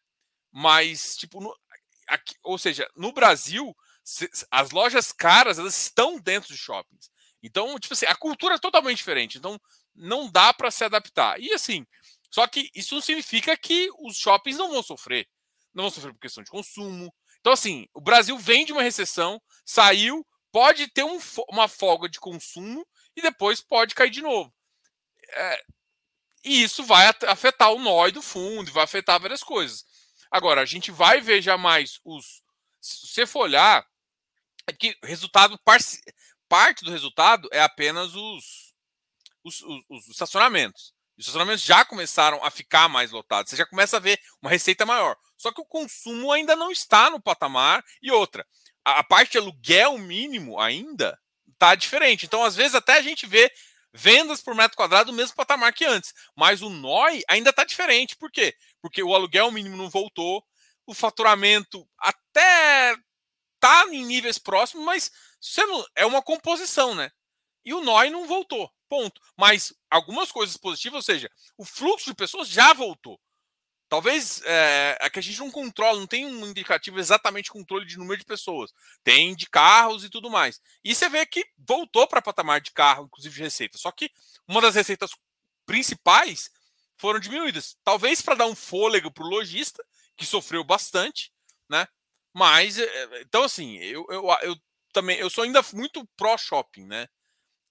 Mas, 0.52 1.16
tipo, 1.18 1.42
no, 1.42 1.56
aqui, 2.08 2.36
ou 2.44 2.58
seja, 2.58 2.90
no 2.96 3.12
Brasil, 3.12 3.76
se, 4.04 4.30
as 4.52 4.72
lojas 4.72 5.12
caras, 5.12 5.60
elas 5.60 5.78
estão 5.78 6.20
dentro 6.20 6.54
de 6.54 6.58
shoppings. 6.58 7.10
Então, 7.42 7.78
tipo 7.80 7.94
assim, 7.94 8.06
a 8.06 8.16
cultura 8.16 8.56
é 8.56 8.60
totalmente 8.60 8.98
diferente. 8.98 9.38
Então, 9.38 9.60
não 9.94 10.30
dá 10.30 10.54
para 10.54 10.72
se 10.72 10.84
adaptar. 10.84 11.40
E 11.40 11.54
assim, 11.54 11.86
só 12.30 12.48
que 12.48 12.70
isso 12.74 12.96
não 12.96 13.02
significa 13.02 13.56
que 13.56 13.90
os 14.00 14.18
shoppings 14.18 14.58
não 14.58 14.72
vão 14.72 14.84
sofrer. 14.84 15.28
Não 15.74 15.84
vão 15.84 15.92
sofrer 15.92 16.14
por 16.14 16.20
questão 16.20 16.44
de 16.44 16.50
consumo, 16.50 17.14
então, 17.46 17.54
assim, 17.54 17.88
o 17.94 18.02
Brasil 18.02 18.36
vem 18.40 18.66
de 18.66 18.72
uma 18.72 18.82
recessão, 18.82 19.40
saiu, 19.64 20.26
pode 20.52 20.88
ter 20.88 21.04
um, 21.04 21.20
uma 21.48 21.68
folga 21.68 22.10
de 22.10 22.20
consumo 22.20 22.84
e 23.16 23.22
depois 23.22 23.62
pode 23.62 23.94
cair 23.94 24.10
de 24.10 24.20
novo. 24.20 24.52
É, 25.30 25.64
e 26.44 26.64
isso 26.64 26.84
vai 26.84 27.06
afetar 27.28 27.72
o 27.72 27.78
nó 27.78 28.10
do 28.10 28.24
fundo, 28.24 28.72
vai 28.72 28.84
afetar 28.84 29.20
várias 29.20 29.44
coisas. 29.44 29.86
Agora, 30.32 30.62
a 30.62 30.66
gente 30.66 30.90
vai 30.90 31.22
ver 31.22 31.40
já 31.40 31.56
mais 31.56 32.00
os. 32.04 32.42
Se 32.82 33.10
você 33.10 33.28
for 33.28 33.42
olhar, 33.42 33.86
é 34.66 34.74
que 34.74 34.98
resultado, 35.04 35.56
parte 36.50 36.84
do 36.84 36.90
resultado 36.90 37.48
é 37.52 37.62
apenas 37.62 38.16
os, 38.16 38.74
os, 39.44 39.62
os, 39.62 39.84
os 39.88 40.08
estacionamentos. 40.08 40.96
Os 41.16 41.28
estacionamentos 41.28 41.64
já 41.64 41.86
começaram 41.86 42.44
a 42.44 42.50
ficar 42.50 42.90
mais 42.90 43.12
lotados. 43.12 43.52
Você 43.52 43.56
já 43.56 43.68
começa 43.68 43.98
a 43.98 44.00
ver 44.00 44.20
uma 44.42 44.50
receita 44.50 44.84
maior. 44.84 45.16
Só 45.38 45.52
que 45.52 45.62
o 45.62 45.66
consumo 45.66 46.32
ainda 46.32 46.56
não 46.56 46.72
está 46.72 47.10
no 47.10 47.22
patamar. 47.22 47.84
E 48.02 48.12
outra, 48.12 48.46
a, 48.84 49.00
a 49.00 49.04
parte 49.04 49.34
de 49.34 49.38
aluguel 49.38 49.98
mínimo 49.98 50.60
ainda 50.60 51.20
está 51.54 51.76
diferente. 51.76 52.26
Então, 52.26 52.44
às 52.44 52.56
vezes, 52.56 52.76
até 52.76 52.98
a 52.98 53.02
gente 53.02 53.26
vê 53.26 53.52
vendas 53.94 54.42
por 54.42 54.54
metro 54.54 54.76
quadrado 54.76 55.12
no 55.12 55.18
mesmo 55.18 55.36
patamar 55.36 55.74
que 55.74 55.86
antes. 55.86 56.14
Mas 56.36 56.62
o 56.62 56.70
NOI 56.70 57.24
ainda 57.30 57.50
está 57.50 57.64
diferente. 57.64 58.16
Por 58.16 58.30
quê? 58.30 58.54
Porque 58.82 59.02
o 59.02 59.16
aluguel 59.16 59.52
mínimo 59.52 59.78
não 59.78 59.90
voltou, 59.90 60.44
o 60.86 60.94
faturamento 60.94 61.88
até 61.98 62.96
tá 63.60 63.88
em 63.92 64.06
níveis 64.06 64.38
próximos, 64.38 64.86
mas 64.86 65.12
não, 65.58 65.86
é 65.96 66.06
uma 66.06 66.22
composição, 66.22 66.94
né? 66.94 67.10
E 67.64 67.74
o 67.74 67.82
NOI 67.82 68.10
não 68.10 68.28
voltou, 68.28 68.72
ponto. 68.88 69.20
Mas 69.38 69.74
algumas 69.90 70.32
coisas 70.32 70.56
positivas, 70.58 70.98
ou 70.98 71.02
seja, 71.02 71.32
o 71.58 71.66
fluxo 71.66 72.06
de 72.06 72.16
pessoas 72.16 72.48
já 72.48 72.74
voltou. 72.74 73.20
Talvez 73.96 74.42
é, 74.44 74.98
é, 75.00 75.10
que 75.10 75.20
a 75.20 75.22
gente 75.22 75.40
não 75.40 75.50
controla, 75.50 75.98
não 75.98 76.06
tem 76.06 76.26
um 76.26 76.46
indicativo 76.46 77.00
exatamente 77.00 77.50
controle 77.50 77.86
de 77.86 77.98
número 77.98 78.20
de 78.20 78.26
pessoas. 78.26 78.74
Tem 79.06 79.34
de 79.34 79.50
carros 79.50 80.04
e 80.04 80.10
tudo 80.10 80.30
mais. 80.30 80.60
E 80.84 80.94
você 80.94 81.08
vê 81.08 81.26
que 81.26 81.46
voltou 81.58 82.06
para 82.06 82.22
patamar 82.22 82.60
de 82.60 82.72
carro, 82.72 83.06
inclusive 83.06 83.34
de 83.34 83.42
receita. 83.42 83.78
Só 83.78 83.90
que 83.94 84.12
uma 84.46 84.60
das 84.60 84.76
receitas 84.76 85.12
principais 85.66 86.52
foram 86.98 87.22
diminuídas. 87.22 87.78
Talvez 87.86 88.22
para 88.22 88.36
dar 88.36 88.48
um 88.48 88.56
fôlego 88.56 89.10
para 89.10 89.24
o 89.24 89.30
lojista, 89.30 89.82
que 90.18 90.26
sofreu 90.26 90.62
bastante, 90.62 91.32
né? 91.70 91.88
Mas, 92.34 92.78
eh, 92.78 93.22
então 93.22 93.44
assim, 93.44 93.78
eu, 93.78 94.06
eu, 94.10 94.28
eu 94.42 94.58
também, 94.92 95.18
eu 95.20 95.30
sou 95.30 95.46
ainda 95.46 95.64
muito 95.72 96.06
pró-shopping, 96.18 96.86
né? 96.86 97.08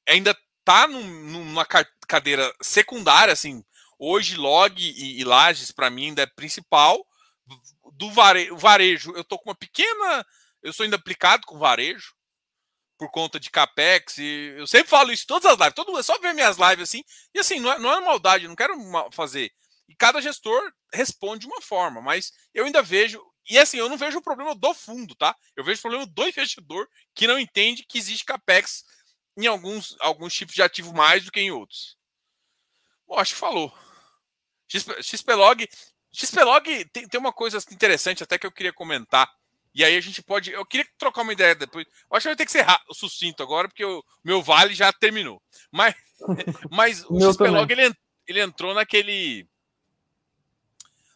Ainda 0.08 0.34
tá 0.64 0.88
num, 0.88 1.02
numa 1.02 1.66
cadeira 2.08 2.50
secundária, 2.62 3.34
assim, 3.34 3.62
hoje 3.98 4.36
log 4.36 4.80
e, 4.80 5.20
e 5.20 5.24
lajes 5.24 5.72
para 5.72 5.90
mim 5.90 6.06
ainda 6.06 6.22
é 6.22 6.26
principal. 6.26 7.06
Do 7.92 8.10
varejo, 8.10 8.56
varejo, 8.56 9.12
eu 9.14 9.22
tô 9.22 9.38
com 9.38 9.50
uma 9.50 9.54
pequena, 9.54 10.26
eu 10.62 10.72
sou 10.72 10.84
ainda 10.84 10.96
aplicado 10.96 11.46
com 11.46 11.58
varejo, 11.58 12.14
por 12.98 13.10
conta 13.10 13.40
de 13.40 13.50
capex 13.50 14.18
e 14.18 14.54
eu 14.56 14.66
sempre 14.66 14.88
falo 14.88 15.12
isso 15.12 15.26
todas 15.26 15.52
as 15.52 15.58
lives, 15.58 15.74
todo 15.74 15.98
é 15.98 16.02
só 16.02 16.18
ver 16.18 16.32
minhas 16.32 16.56
lives 16.56 16.88
assim 16.88 17.04
e 17.34 17.38
assim 17.38 17.58
não 17.58 17.72
é, 17.72 17.78
não 17.78 17.92
é 17.92 18.00
maldade, 18.00 18.48
não 18.48 18.56
quero 18.56 18.74
fazer 19.12 19.52
e 19.88 19.94
cada 19.94 20.20
gestor 20.20 20.72
responde 20.92 21.40
de 21.40 21.46
uma 21.46 21.60
forma, 21.60 22.00
mas 22.00 22.32
eu 22.52 22.64
ainda 22.64 22.82
vejo 22.82 23.20
e 23.48 23.58
assim 23.58 23.76
eu 23.76 23.88
não 23.88 23.98
vejo 23.98 24.18
o 24.18 24.22
problema 24.22 24.54
do 24.54 24.72
fundo, 24.72 25.14
tá? 25.14 25.36
Eu 25.54 25.64
vejo 25.64 25.78
o 25.78 25.82
problema 25.82 26.06
do 26.06 26.28
investidor 26.28 26.88
que 27.14 27.26
não 27.26 27.38
entende 27.38 27.84
que 27.86 27.98
existe 27.98 28.24
capex 28.24 28.84
em 29.36 29.46
alguns 29.46 29.96
alguns 30.00 30.32
tipos 30.32 30.54
de 30.54 30.62
ativo 30.62 30.94
mais 30.94 31.24
do 31.24 31.32
que 31.32 31.40
em 31.40 31.50
outros. 31.50 31.98
Bom, 33.06 33.18
acho 33.18 33.34
que 33.34 33.40
falou. 33.40 33.72
XP, 34.68 35.02
XPlog, 35.02 35.68
XPlog 36.12 36.84
tem, 36.86 37.08
tem 37.08 37.20
uma 37.20 37.32
coisa 37.32 37.58
interessante 37.70 38.22
até 38.22 38.38
que 38.38 38.46
eu 38.46 38.52
queria 38.52 38.72
comentar 38.72 39.28
e 39.74 39.82
aí 39.84 39.96
a 39.96 40.00
gente 40.00 40.22
pode. 40.22 40.52
Eu 40.52 40.64
queria 40.64 40.86
trocar 40.96 41.22
uma 41.22 41.32
ideia 41.32 41.54
depois. 41.54 41.84
Eu 41.86 42.16
acho 42.16 42.24
que 42.24 42.28
vai 42.28 42.36
ter 42.36 42.46
que 42.46 42.52
ser 42.52 42.64
sucinto 42.92 43.42
agora, 43.42 43.66
porque 43.66 43.84
o 43.84 44.04
meu 44.22 44.40
vale 44.40 44.72
já 44.72 44.92
terminou. 44.92 45.42
Mas, 45.70 45.94
mas 46.70 47.04
o 47.08 47.20
XPlog 47.20 47.70
ele, 47.72 47.92
ele 48.26 48.40
entrou 48.40 48.72
naquele. 48.72 49.48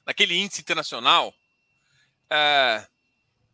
naquele 0.04 0.36
índice 0.36 0.60
internacional. 0.60 1.32
É, 2.28 2.84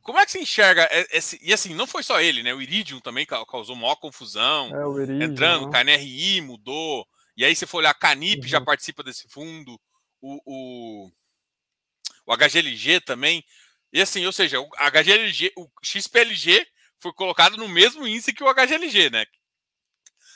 como 0.00 0.18
é 0.18 0.24
que 0.24 0.32
se 0.32 0.40
enxerga 0.40 0.88
esse. 1.12 1.38
E 1.42 1.52
assim, 1.52 1.74
não 1.74 1.86
foi 1.86 2.02
só 2.02 2.18
ele, 2.18 2.42
né? 2.42 2.54
O 2.54 2.62
Iridium 2.62 2.98
também 2.98 3.26
causou 3.26 3.76
maior 3.76 3.96
confusão. 3.96 4.74
É, 4.74 4.86
o 4.86 4.98
Iridium, 4.98 5.22
entrando, 5.22 5.68
né? 5.68 5.84
KNRI 5.84 6.40
mudou. 6.40 7.06
E 7.36 7.44
aí, 7.44 7.54
se 7.54 7.66
for 7.66 7.78
olhar, 7.78 7.90
a 7.90 7.94
Canip 7.94 8.42
uhum. 8.42 8.48
já 8.48 8.60
participa 8.60 9.02
desse 9.02 9.28
fundo. 9.28 9.80
O, 10.20 10.40
o, 10.46 11.12
o 12.26 12.36
HGLG 12.36 13.00
também. 13.00 13.44
E 13.92 14.00
assim, 14.00 14.24
ou 14.26 14.32
seja, 14.32 14.60
o 14.60 14.68
HGLG, 14.68 15.52
o 15.56 15.68
XPLG 15.82 16.66
foi 16.98 17.12
colocado 17.12 17.56
no 17.56 17.68
mesmo 17.68 18.06
índice 18.06 18.32
que 18.32 18.42
o 18.42 18.52
HGLG, 18.52 19.10
né? 19.10 19.26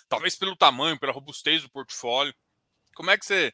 Talvez 0.08 0.36
pelo 0.36 0.56
tamanho, 0.56 0.98
pela 0.98 1.12
robustez 1.12 1.62
do 1.62 1.70
portfólio. 1.70 2.34
Como 2.94 3.10
é 3.10 3.18
que 3.18 3.24
você 3.24 3.52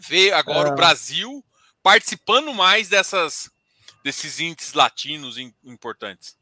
vê 0.00 0.32
agora 0.32 0.68
é... 0.68 0.72
o 0.72 0.74
Brasil 0.74 1.44
participando 1.82 2.52
mais 2.52 2.88
dessas 2.88 3.50
desses 4.02 4.38
índices 4.38 4.74
latinos 4.74 5.38
importantes? 5.62 6.36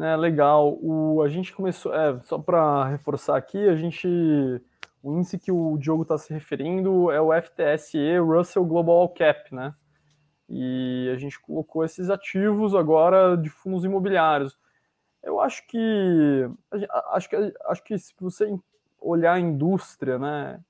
É, 0.00 0.16
legal. 0.16 0.78
O, 0.80 1.22
a 1.22 1.28
gente 1.28 1.52
começou, 1.54 1.94
é, 1.94 2.18
só 2.22 2.38
para 2.38 2.86
reforçar 2.86 3.36
aqui, 3.36 3.58
a 3.68 3.76
gente 3.76 4.08
o 5.02 5.16
índice 5.16 5.38
que 5.38 5.50
o 5.50 5.76
Diogo 5.78 6.02
está 6.02 6.18
se 6.18 6.32
referindo 6.32 7.10
é 7.10 7.20
o 7.20 7.30
FTSE 7.32 8.18
Russell 8.18 8.64
Global 8.64 9.08
Cap, 9.10 9.54
né? 9.54 9.74
E 10.48 11.10
a 11.14 11.16
gente 11.16 11.40
colocou 11.40 11.84
esses 11.84 12.10
ativos 12.10 12.74
agora 12.74 13.36
de 13.36 13.48
fundos 13.48 13.84
imobiliários. 13.84 14.58
Eu 15.22 15.40
acho 15.40 15.66
que 15.66 16.50
acho 17.12 17.28
que 17.28 17.54
acho 17.66 17.84
que 17.84 17.98
se 17.98 18.14
você 18.20 18.58
olhar 19.00 19.34
a 19.34 19.40
indústria, 19.40 20.18
né, 20.18 20.60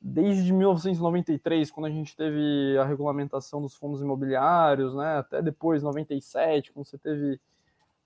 desde 0.00 0.52
1993, 0.52 1.70
quando 1.70 1.86
a 1.86 1.90
gente 1.90 2.16
teve 2.16 2.76
a 2.78 2.84
regulamentação 2.84 3.60
dos 3.60 3.74
fundos 3.74 4.00
imobiliários, 4.02 4.94
né, 4.94 5.18
até 5.18 5.42
depois 5.42 5.82
97, 5.82 6.72
quando 6.72 6.86
você 6.86 6.98
teve 6.98 7.40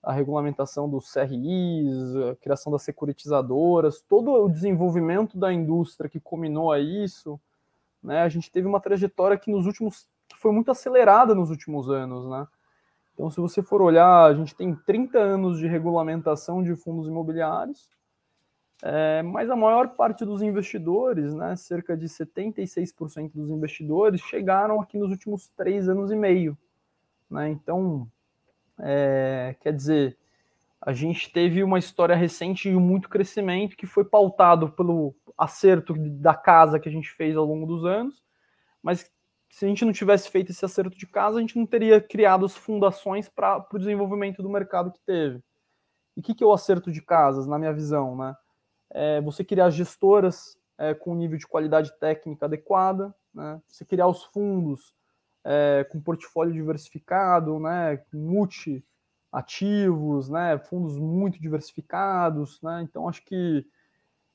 a 0.09 0.13
regulamentação 0.15 0.89
dos 0.89 1.13
CRIs, 1.13 2.17
a 2.17 2.35
criação 2.37 2.73
das 2.73 2.81
securitizadoras, 2.81 4.01
todo 4.01 4.33
o 4.33 4.49
desenvolvimento 4.49 5.37
da 5.37 5.53
indústria 5.53 6.09
que 6.09 6.19
culminou 6.19 6.73
a 6.73 6.81
isso, 6.81 7.39
né, 8.03 8.23
a 8.23 8.29
gente 8.31 8.51
teve 8.51 8.67
uma 8.67 8.81
trajetória 8.81 9.37
que 9.37 9.51
nos 9.51 9.67
últimos 9.67 10.09
que 10.27 10.39
foi 10.39 10.51
muito 10.51 10.71
acelerada 10.71 11.35
nos 11.35 11.51
últimos 11.51 11.91
anos, 11.91 12.27
né? 12.27 12.47
Então, 13.13 13.29
se 13.29 13.39
você 13.39 13.63
for 13.63 13.83
olhar, 13.83 14.25
a 14.25 14.33
gente 14.33 14.55
tem 14.55 14.75
30 14.75 15.19
anos 15.19 15.59
de 15.59 15.67
regulamentação 15.67 16.63
de 16.63 16.75
fundos 16.75 17.07
imobiliários, 17.07 17.91
é, 18.83 19.23
mas 19.23 19.51
a 19.51 19.57
maior 19.57 19.91
parte 19.91 20.25
dos 20.25 20.41
investidores, 20.41 21.35
né, 21.35 21.55
cerca 21.55 21.95
de 21.95 22.09
76% 22.09 23.33
dos 23.35 23.51
investidores, 23.51 24.23
chegaram 24.23 24.81
aqui 24.81 24.97
nos 24.97 25.11
últimos 25.11 25.49
três 25.49 25.87
anos 25.87 26.11
e 26.11 26.17
meio. 26.17 26.57
Né? 27.31 27.51
Então, 27.51 28.09
é, 28.81 29.57
quer 29.61 29.73
dizer, 29.73 30.17
a 30.81 30.93
gente 30.93 31.33
teve 31.33 31.63
uma 31.63 31.79
história 31.79 32.15
recente 32.15 32.71
de 32.71 32.77
muito 32.77 33.09
crescimento 33.09 33.77
que 33.77 33.87
foi 33.87 34.05
pautado 34.05 34.71
pelo 34.71 35.15
acerto 35.37 35.95
da 35.97 36.35
casa 36.35 36.79
que 36.79 36.89
a 36.89 36.93
gente 36.93 37.11
fez 37.11 37.37
ao 37.37 37.45
longo 37.45 37.67
dos 37.67 37.85
anos, 37.85 38.25
mas 38.83 39.11
se 39.49 39.65
a 39.65 39.69
gente 39.69 39.85
não 39.85 39.93
tivesse 39.93 40.31
feito 40.31 40.51
esse 40.51 40.65
acerto 40.65 40.97
de 40.97 41.07
casa, 41.07 41.39
a 41.39 41.41
gente 41.41 41.57
não 41.57 41.67
teria 41.67 42.01
criado 42.01 42.45
as 42.45 42.57
fundações 42.57 43.29
para 43.29 43.67
o 43.73 43.79
desenvolvimento 43.79 44.43
do 44.43 44.49
mercado 44.49 44.93
que 44.93 45.01
teve. 45.01 45.43
E 46.17 46.21
o 46.21 46.23
que, 46.23 46.35
que 46.35 46.45
é 46.45 46.47
o 46.47 46.53
acerto 46.53 46.93
de 46.93 47.01
casas, 47.01 47.47
na 47.47 47.59
minha 47.59 47.73
visão? 47.73 48.17
Né? 48.17 48.37
É 48.91 49.21
você 49.21 49.45
criar 49.45 49.71
gestoras 49.71 50.59
é, 50.77 50.95
com 50.95 51.15
nível 51.15 51.39
de 51.39 51.47
qualidade 51.47 51.93
técnica 51.99 52.47
adequada, 52.47 53.15
né? 53.33 53.61
você 53.67 53.85
criar 53.85 54.07
os 54.07 54.25
fundos 54.25 54.95
é, 55.45 55.87
com 55.91 56.01
portfólio 56.01 56.53
diversificado, 56.53 57.59
né? 57.59 58.01
multi 58.13 58.85
ativos, 59.31 60.29
né? 60.29 60.59
fundos 60.59 60.99
muito 60.99 61.41
diversificados. 61.41 62.61
Né? 62.63 62.83
Então, 62.83 63.09
acho 63.09 63.25
que 63.25 63.67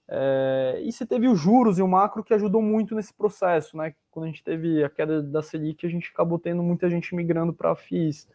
é, 0.08 0.82
e 0.84 0.92
você 0.92 1.06
teve 1.06 1.28
os 1.28 1.40
juros 1.40 1.80
e 1.80 1.82
o 1.82 1.88
macro 1.88 2.24
que 2.24 2.34
ajudou 2.34 2.62
muito 2.62 2.94
nesse 2.94 3.14
processo, 3.14 3.78
né? 3.78 3.96
Quando 4.12 4.26
a 4.26 4.28
gente 4.28 4.44
teve 4.44 4.84
a 4.84 4.90
queda 4.90 5.24
da 5.24 5.42
Selic, 5.42 5.86
a 5.86 5.90
gente 5.90 6.12
acabou 6.14 6.38
tendo 6.38 6.62
muita 6.62 6.90
gente 6.90 7.16
migrando 7.16 7.54
para 7.54 7.76
FIIs. 7.76 8.28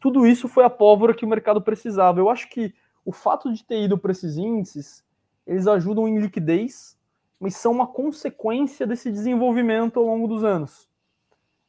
Tudo 0.00 0.26
isso 0.26 0.48
foi 0.48 0.64
a 0.64 0.70
pólvora 0.70 1.14
que 1.14 1.24
o 1.24 1.28
mercado 1.28 1.62
precisava. 1.62 2.18
Eu 2.18 2.28
acho 2.28 2.48
que 2.50 2.74
o 3.04 3.12
fato 3.12 3.52
de 3.52 3.64
ter 3.64 3.84
ido 3.84 3.96
para 3.96 4.12
esses 4.12 4.36
índices, 4.36 5.04
eles 5.46 5.66
ajudam 5.66 6.08
em 6.08 6.18
liquidez, 6.18 6.98
mas 7.38 7.56
são 7.56 7.72
uma 7.72 7.86
consequência 7.86 8.86
desse 8.86 9.10
desenvolvimento 9.10 9.98
ao 9.98 10.06
longo 10.06 10.26
dos 10.26 10.44
anos. 10.44 10.87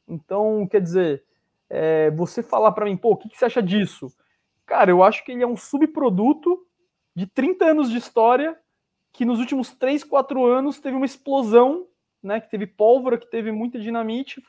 Então, 0.10 0.68
quer 0.68 0.81
dizer, 0.81 1.23
é, 1.69 2.10
você 2.11 2.41
falar 2.41 2.72
para 2.72 2.86
mim, 2.86 2.98
pô, 2.98 3.11
o 3.11 3.18
que, 3.18 3.30
que 3.30 3.38
você 3.38 3.45
acha 3.45 3.61
disso? 3.61 4.11
Cara, 4.65 4.90
eu 4.90 5.03
acho 5.03 5.23
que 5.23 5.31
ele 5.31 5.44
é 5.44 5.48
um 5.48 5.56
subproduto 5.56 6.65
de 7.15 7.27
30 7.27 7.65
anos 7.65 7.90
de 7.90 7.98
história 7.98 8.57
que 9.11 9.26
nos 9.26 9.40
últimos 9.40 9.72
3, 9.73 10.03
4 10.03 10.45
anos 10.45 10.80
teve 10.80 10.95
uma 10.95 11.06
explosão, 11.06 11.88
né, 12.22 12.40
que 12.40 12.49
teve 12.49 12.68
pólvora, 12.68 13.18
que 13.18 13.30
teve 13.30 13.52
muita 13.52 13.80
dinamite, 13.80 14.44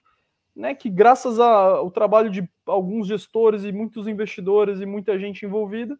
né, 0.54 0.74
que 0.74 0.88
graças 0.90 1.38
ao 1.38 1.90
trabalho 1.90 2.30
de 2.30 2.48
alguns 2.66 3.06
gestores 3.06 3.64
e 3.64 3.72
muitos 3.72 4.06
investidores 4.06 4.80
e 4.80 4.86
muita 4.86 5.18
gente 5.18 5.44
envolvida, 5.44 5.98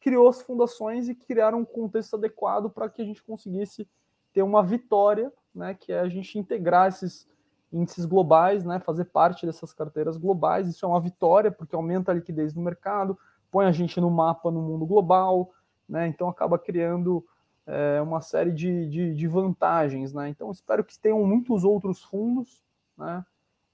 criou 0.00 0.28
as 0.28 0.40
fundações 0.42 1.08
e 1.08 1.14
criaram 1.14 1.60
um 1.60 1.64
contexto 1.64 2.14
adequado 2.14 2.70
para 2.70 2.88
que 2.88 3.02
a 3.02 3.04
gente 3.04 3.22
conseguisse 3.22 3.88
ter 4.32 4.42
uma 4.42 4.62
vitória, 4.62 5.32
né, 5.54 5.74
que 5.74 5.92
é 5.92 6.00
a 6.00 6.08
gente 6.08 6.38
integrar 6.38 6.88
esses 6.88 7.28
índices 7.72 8.04
globais, 8.04 8.64
né, 8.64 8.80
fazer 8.80 9.06
parte 9.06 9.44
dessas 9.46 9.72
carteiras 9.72 10.16
globais. 10.16 10.68
Isso 10.68 10.84
é 10.84 10.88
uma 10.88 11.00
vitória 11.00 11.50
porque 11.50 11.74
aumenta 11.74 12.10
a 12.10 12.14
liquidez 12.14 12.54
no 12.54 12.62
mercado, 12.62 13.18
põe 13.50 13.66
a 13.66 13.72
gente 13.72 14.00
no 14.00 14.10
mapa 14.10 14.50
no 14.50 14.60
mundo 14.60 14.86
global, 14.86 15.50
né, 15.88 16.06
então 16.06 16.28
acaba 16.28 16.58
criando 16.58 17.24
é, 17.68 18.00
uma 18.00 18.22
série 18.22 18.50
de, 18.50 18.88
de, 18.88 19.14
de, 19.14 19.28
vantagens, 19.28 20.14
né? 20.14 20.30
Então 20.30 20.50
espero 20.50 20.82
que 20.82 20.98
tenham 20.98 21.22
muitos 21.24 21.64
outros 21.64 22.02
fundos, 22.02 22.64
né? 22.96 23.22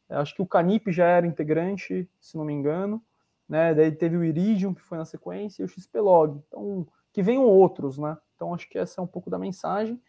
Acho 0.08 0.34
que 0.34 0.42
o 0.42 0.46
Canip 0.46 0.90
já 0.90 1.06
era 1.06 1.26
integrante, 1.26 2.08
se 2.20 2.36
não 2.36 2.44
me 2.44 2.52
engano, 2.52 3.00
né? 3.48 3.72
Daí 3.72 3.92
teve 3.92 4.16
o 4.16 4.24
Iridium 4.24 4.74
que 4.74 4.82
foi 4.82 4.98
na 4.98 5.04
sequência 5.04 5.62
e 5.62 5.64
o 5.64 5.68
XPlog. 5.68 6.42
Então 6.48 6.86
que 7.12 7.22
venham 7.22 7.44
outros, 7.44 7.96
né? 7.96 8.18
Então 8.34 8.52
acho 8.52 8.68
que 8.68 8.76
essa 8.76 9.00
é 9.00 9.04
um 9.04 9.06
pouco 9.06 9.30
da 9.30 9.38
mensagem 9.38 10.00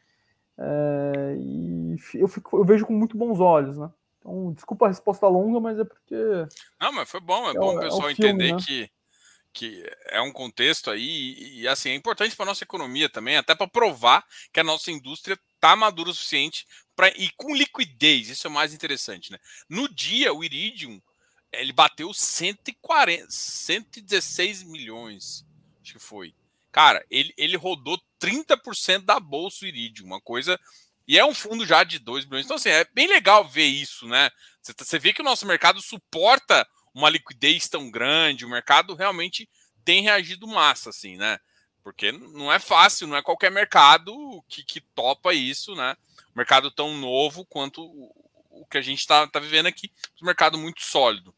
é, 0.58 1.36
e 1.38 1.98
eu, 2.14 2.28
fico, 2.28 2.58
eu 2.58 2.64
vejo 2.64 2.86
com 2.86 2.94
muito 2.94 3.18
bons 3.18 3.40
olhos, 3.40 3.78
né? 3.78 3.90
Então, 4.20 4.54
desculpa 4.54 4.86
a 4.86 4.90
resposta 4.90 5.28
longa, 5.28 5.60
mas 5.60 5.80
é 5.80 5.84
porque. 5.84 6.16
Não, 6.80 6.92
mas 6.92 7.10
foi 7.10 7.20
bom, 7.20 7.48
é, 7.48 7.52
é 7.52 7.54
bom 7.54 7.76
o 7.76 7.80
pessoal 7.80 8.10
é 8.10 8.16
filme, 8.16 8.30
entender 8.32 8.54
né? 8.54 8.62
que, 8.66 8.90
que 9.54 9.94
é 10.08 10.22
um 10.22 10.32
contexto 10.32 10.90
aí, 10.90 11.02
e, 11.02 11.62
e 11.62 11.68
assim, 11.68 11.90
é 11.90 11.96
importante 11.96 12.36
para 12.36 12.46
nossa 12.46 12.64
economia 12.64 13.10
também, 13.10 13.38
até 13.38 13.54
para 13.54 13.68
provar 13.68 14.26
que 14.52 14.60
a 14.60 14.64
nossa 14.64 14.90
indústria 14.92 15.38
está 15.56 15.76
madura 15.76 16.10
o 16.10 16.14
suficiente 16.14 16.66
para 16.96 17.10
e 17.10 17.30
com 17.36 17.54
liquidez, 17.54 18.30
isso 18.30 18.48
é 18.48 18.50
o 18.50 18.54
mais 18.54 18.74
interessante, 18.74 19.32
né? 19.32 19.38
No 19.70 19.88
dia, 19.90 20.34
o 20.34 20.44
Iridium 20.44 21.02
ele 21.52 21.74
bateu 21.74 22.14
140, 22.14 23.28
116 23.30 24.64
milhões, 24.64 25.46
acho 25.82 25.94
que 25.94 26.00
foi. 26.00 26.34
Cara, 26.72 27.06
ele, 27.10 27.34
ele 27.38 27.56
rodou 27.56 28.00
30% 28.22 29.06
da 29.06 29.20
bolsa 29.20 29.66
Iridium, 29.66 30.06
uma 30.06 30.22
coisa. 30.22 30.60
E 31.08 31.20
é 31.20 31.26
um 31.26 31.36
fundo 31.36 31.66
já 31.66 31.84
de 31.84 32.00
2 32.00 32.26
bilhões. 32.26 32.46
Então, 32.46 32.56
assim, 32.58 32.70
é 32.70 32.86
bem 32.94 33.08
legal 33.08 33.48
ver 33.48 33.66
isso, 33.66 34.08
né? 34.08 34.32
Você, 34.62 34.74
tá, 34.74 34.84
você 34.84 34.98
vê 34.98 35.14
que 35.14 35.22
o 35.22 35.26
nosso 35.26 35.46
mercado 35.46 35.82
suporta 35.82 36.68
uma 36.94 37.10
liquidez 37.10 37.68
tão 37.68 37.92
grande, 37.92 38.46
o 38.46 38.50
mercado 38.50 38.96
realmente 38.96 39.50
tem 39.84 40.02
reagido 40.02 40.48
massa, 40.48 40.90
assim, 40.90 41.18
né? 41.18 41.40
Porque 41.84 42.12
não 42.12 42.52
é 42.52 42.58
fácil, 42.58 43.06
não 43.06 43.16
é 43.16 43.22
qualquer 43.22 43.52
mercado 43.52 44.14
que, 44.48 44.64
que 44.64 44.82
topa 44.82 45.34
isso, 45.34 45.76
né? 45.76 45.96
Mercado 46.34 46.72
tão 46.72 46.98
novo 46.98 47.46
quanto 47.46 47.84
o, 47.84 48.12
o 48.50 48.66
que 48.66 48.78
a 48.78 48.82
gente 48.82 49.00
está 49.00 49.28
tá 49.28 49.40
vivendo 49.40 49.68
aqui, 49.68 49.92
um 50.22 50.26
mercado 50.26 50.58
muito 50.58 50.82
sólido. 50.82 51.36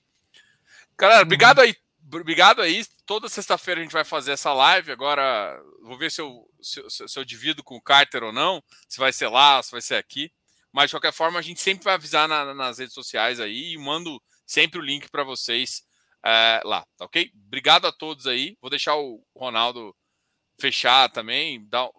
Galera, 0.98 1.24
obrigado 1.24 1.58
uhum. 1.58 1.66
aí. 1.66 1.76
Obrigado 2.08 2.62
aí. 2.62 2.86
Toda 3.06 3.28
sexta-feira 3.28 3.82
a 3.82 3.84
gente 3.84 3.92
vai 3.92 4.06
fazer 4.06 4.32
essa 4.32 4.54
live. 4.54 4.92
Agora, 4.92 5.62
vou 5.82 5.98
ver 5.98 6.10
se 6.10 6.22
eu, 6.22 6.50
se, 6.62 6.82
se, 6.90 7.20
eu 7.20 7.26
divido 7.26 7.64
com 7.64 7.76
o 7.76 7.82
Carter 7.82 8.24
ou 8.24 8.32
não. 8.32 8.64
Se 8.88 8.98
vai 8.98 9.12
ser 9.12 9.28
lá, 9.28 9.62
se 9.62 9.72
vai 9.72 9.82
ser 9.82 9.96
aqui. 9.96 10.32
Mas, 10.72 10.90
de 10.90 10.96
qualquer 10.96 11.12
forma, 11.12 11.40
a 11.40 11.42
gente 11.42 11.60
sempre 11.60 11.84
vai 11.84 11.96
avisar 11.96 12.28
na, 12.28 12.54
nas 12.54 12.80
redes 12.80 12.94
sociais 12.94 13.40
aí 13.40 13.74
e 13.74 13.78
mando 13.78 14.22
sempre 14.46 14.80
o 14.80 14.84
link 14.84 15.10
para 15.10 15.24
vocês 15.24 15.84
é, 16.26 16.62
lá, 16.64 16.86
tá 16.98 17.06
ok? 17.06 17.32
Obrigado 17.46 17.88
a 17.88 17.92
todos 17.92 18.26
aí. 18.26 18.58
Vou 18.62 18.70
deixar 18.70 18.96
o 18.96 19.24
Ronaldo 19.36 19.96
fechar 20.60 21.10
também, 21.10 21.68
dar, 21.68 21.90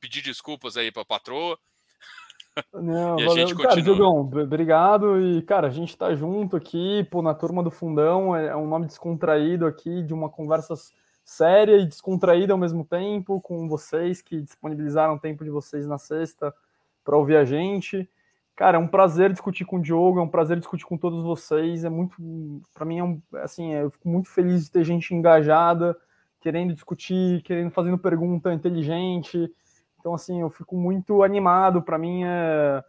pedir 0.00 0.22
desculpas 0.22 0.76
aí 0.76 0.90
para 0.90 1.02
a 1.02 1.06
patroa. 1.06 1.58
Não, 2.72 3.18
e 3.18 3.26
valeu. 3.26 3.56
Cara, 3.56 3.80
Diogão, 3.80 4.20
obrigado. 4.20 5.20
E, 5.20 5.42
cara, 5.42 5.68
a 5.68 5.70
gente 5.70 5.96
tá 5.96 6.14
junto 6.14 6.56
aqui, 6.56 7.04
pô, 7.10 7.22
na 7.22 7.34
turma 7.34 7.62
do 7.62 7.70
Fundão, 7.70 8.34
é, 8.36 8.48
é 8.48 8.56
um 8.56 8.66
nome 8.66 8.86
descontraído 8.86 9.66
aqui, 9.66 10.02
de 10.02 10.12
uma 10.12 10.28
conversa 10.28 10.74
séria 11.24 11.76
e 11.76 11.86
descontraída 11.86 12.52
ao 12.52 12.58
mesmo 12.58 12.84
tempo, 12.84 13.40
com 13.40 13.68
vocês 13.68 14.20
que 14.20 14.40
disponibilizaram 14.42 15.14
o 15.14 15.18
tempo 15.20 15.44
de 15.44 15.50
vocês 15.50 15.86
na 15.86 15.98
sexta 15.98 16.52
para 17.04 17.16
ouvir 17.16 17.36
a 17.36 17.44
gente. 17.44 18.08
Cara, 18.54 18.76
é 18.76 18.80
um 18.80 18.88
prazer 18.88 19.32
discutir 19.32 19.64
com 19.64 19.76
o 19.76 19.82
Diogo, 19.82 20.18
é 20.18 20.22
um 20.22 20.28
prazer 20.28 20.58
discutir 20.58 20.84
com 20.84 20.98
todos 20.98 21.22
vocês. 21.22 21.84
É 21.84 21.90
muito, 21.90 22.16
para 22.74 22.84
mim, 22.84 22.98
é 22.98 23.04
um, 23.04 23.22
assim, 23.42 23.72
eu 23.72 23.90
fico 23.90 24.08
muito 24.08 24.28
feliz 24.28 24.64
de 24.64 24.70
ter 24.70 24.84
gente 24.84 25.14
engajada, 25.14 25.96
querendo 26.40 26.74
discutir, 26.74 27.42
querendo 27.42 27.70
fazendo 27.70 27.96
pergunta 27.96 28.52
inteligente. 28.52 29.50
Então, 30.02 30.14
assim, 30.14 30.40
eu 30.40 30.50
fico 30.50 30.76
muito 30.76 31.22
animado. 31.22 31.80
Para 31.80 31.96
mim 31.96 32.24
é, 32.24 32.84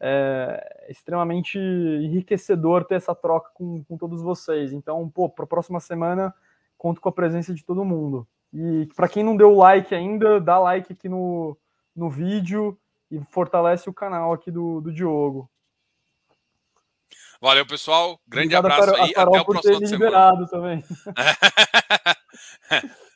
é, 0.00 0.86
extremamente 0.88 1.56
enriquecedor 1.56 2.84
ter 2.84 2.96
essa 2.96 3.14
troca 3.14 3.50
com, 3.54 3.84
com 3.84 3.96
todos 3.96 4.20
vocês. 4.20 4.72
Então, 4.72 5.08
pô, 5.08 5.28
para 5.28 5.44
a 5.44 5.48
próxima 5.48 5.78
semana, 5.78 6.34
conto 6.76 7.00
com 7.00 7.08
a 7.08 7.12
presença 7.12 7.54
de 7.54 7.64
todo 7.64 7.84
mundo. 7.84 8.26
E 8.52 8.88
para 8.96 9.08
quem 9.08 9.22
não 9.22 9.36
deu 9.36 9.54
like 9.54 9.94
ainda, 9.94 10.40
dá 10.40 10.58
like 10.58 10.92
aqui 10.92 11.08
no, 11.08 11.56
no 11.94 12.10
vídeo 12.10 12.76
e 13.12 13.20
fortalece 13.30 13.88
o 13.88 13.94
canal 13.94 14.32
aqui 14.32 14.50
do, 14.50 14.80
do 14.80 14.92
Diogo. 14.92 15.48
Valeu, 17.40 17.64
pessoal. 17.64 18.18
Grande 18.26 18.56
Obrigado 18.56 18.82
abraço 18.82 19.02
aí. 19.02 19.12
Até 19.16 19.40
o 19.40 19.44
próximo 19.44 19.86
semana. 19.86 20.48
também. 20.48 20.82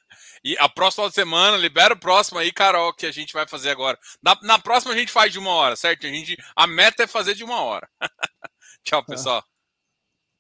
E 0.42 0.56
a 0.58 0.68
próxima 0.68 1.10
semana, 1.10 1.56
libera 1.56 1.94
o 1.94 1.98
próximo 1.98 2.38
aí, 2.38 2.52
Carol, 2.52 2.94
que 2.94 3.06
a 3.06 3.12
gente 3.12 3.32
vai 3.32 3.46
fazer 3.46 3.70
agora. 3.70 3.98
Na, 4.22 4.38
na 4.42 4.58
próxima 4.58 4.94
a 4.94 4.96
gente 4.96 5.12
faz 5.12 5.32
de 5.32 5.38
uma 5.38 5.50
hora, 5.50 5.76
certo? 5.76 6.06
A, 6.06 6.10
gente, 6.10 6.36
a 6.56 6.66
meta 6.66 7.02
é 7.02 7.06
fazer 7.06 7.34
de 7.34 7.44
uma 7.44 7.60
hora. 7.60 7.88
Tchau, 8.82 9.04
pessoal. 9.04 9.44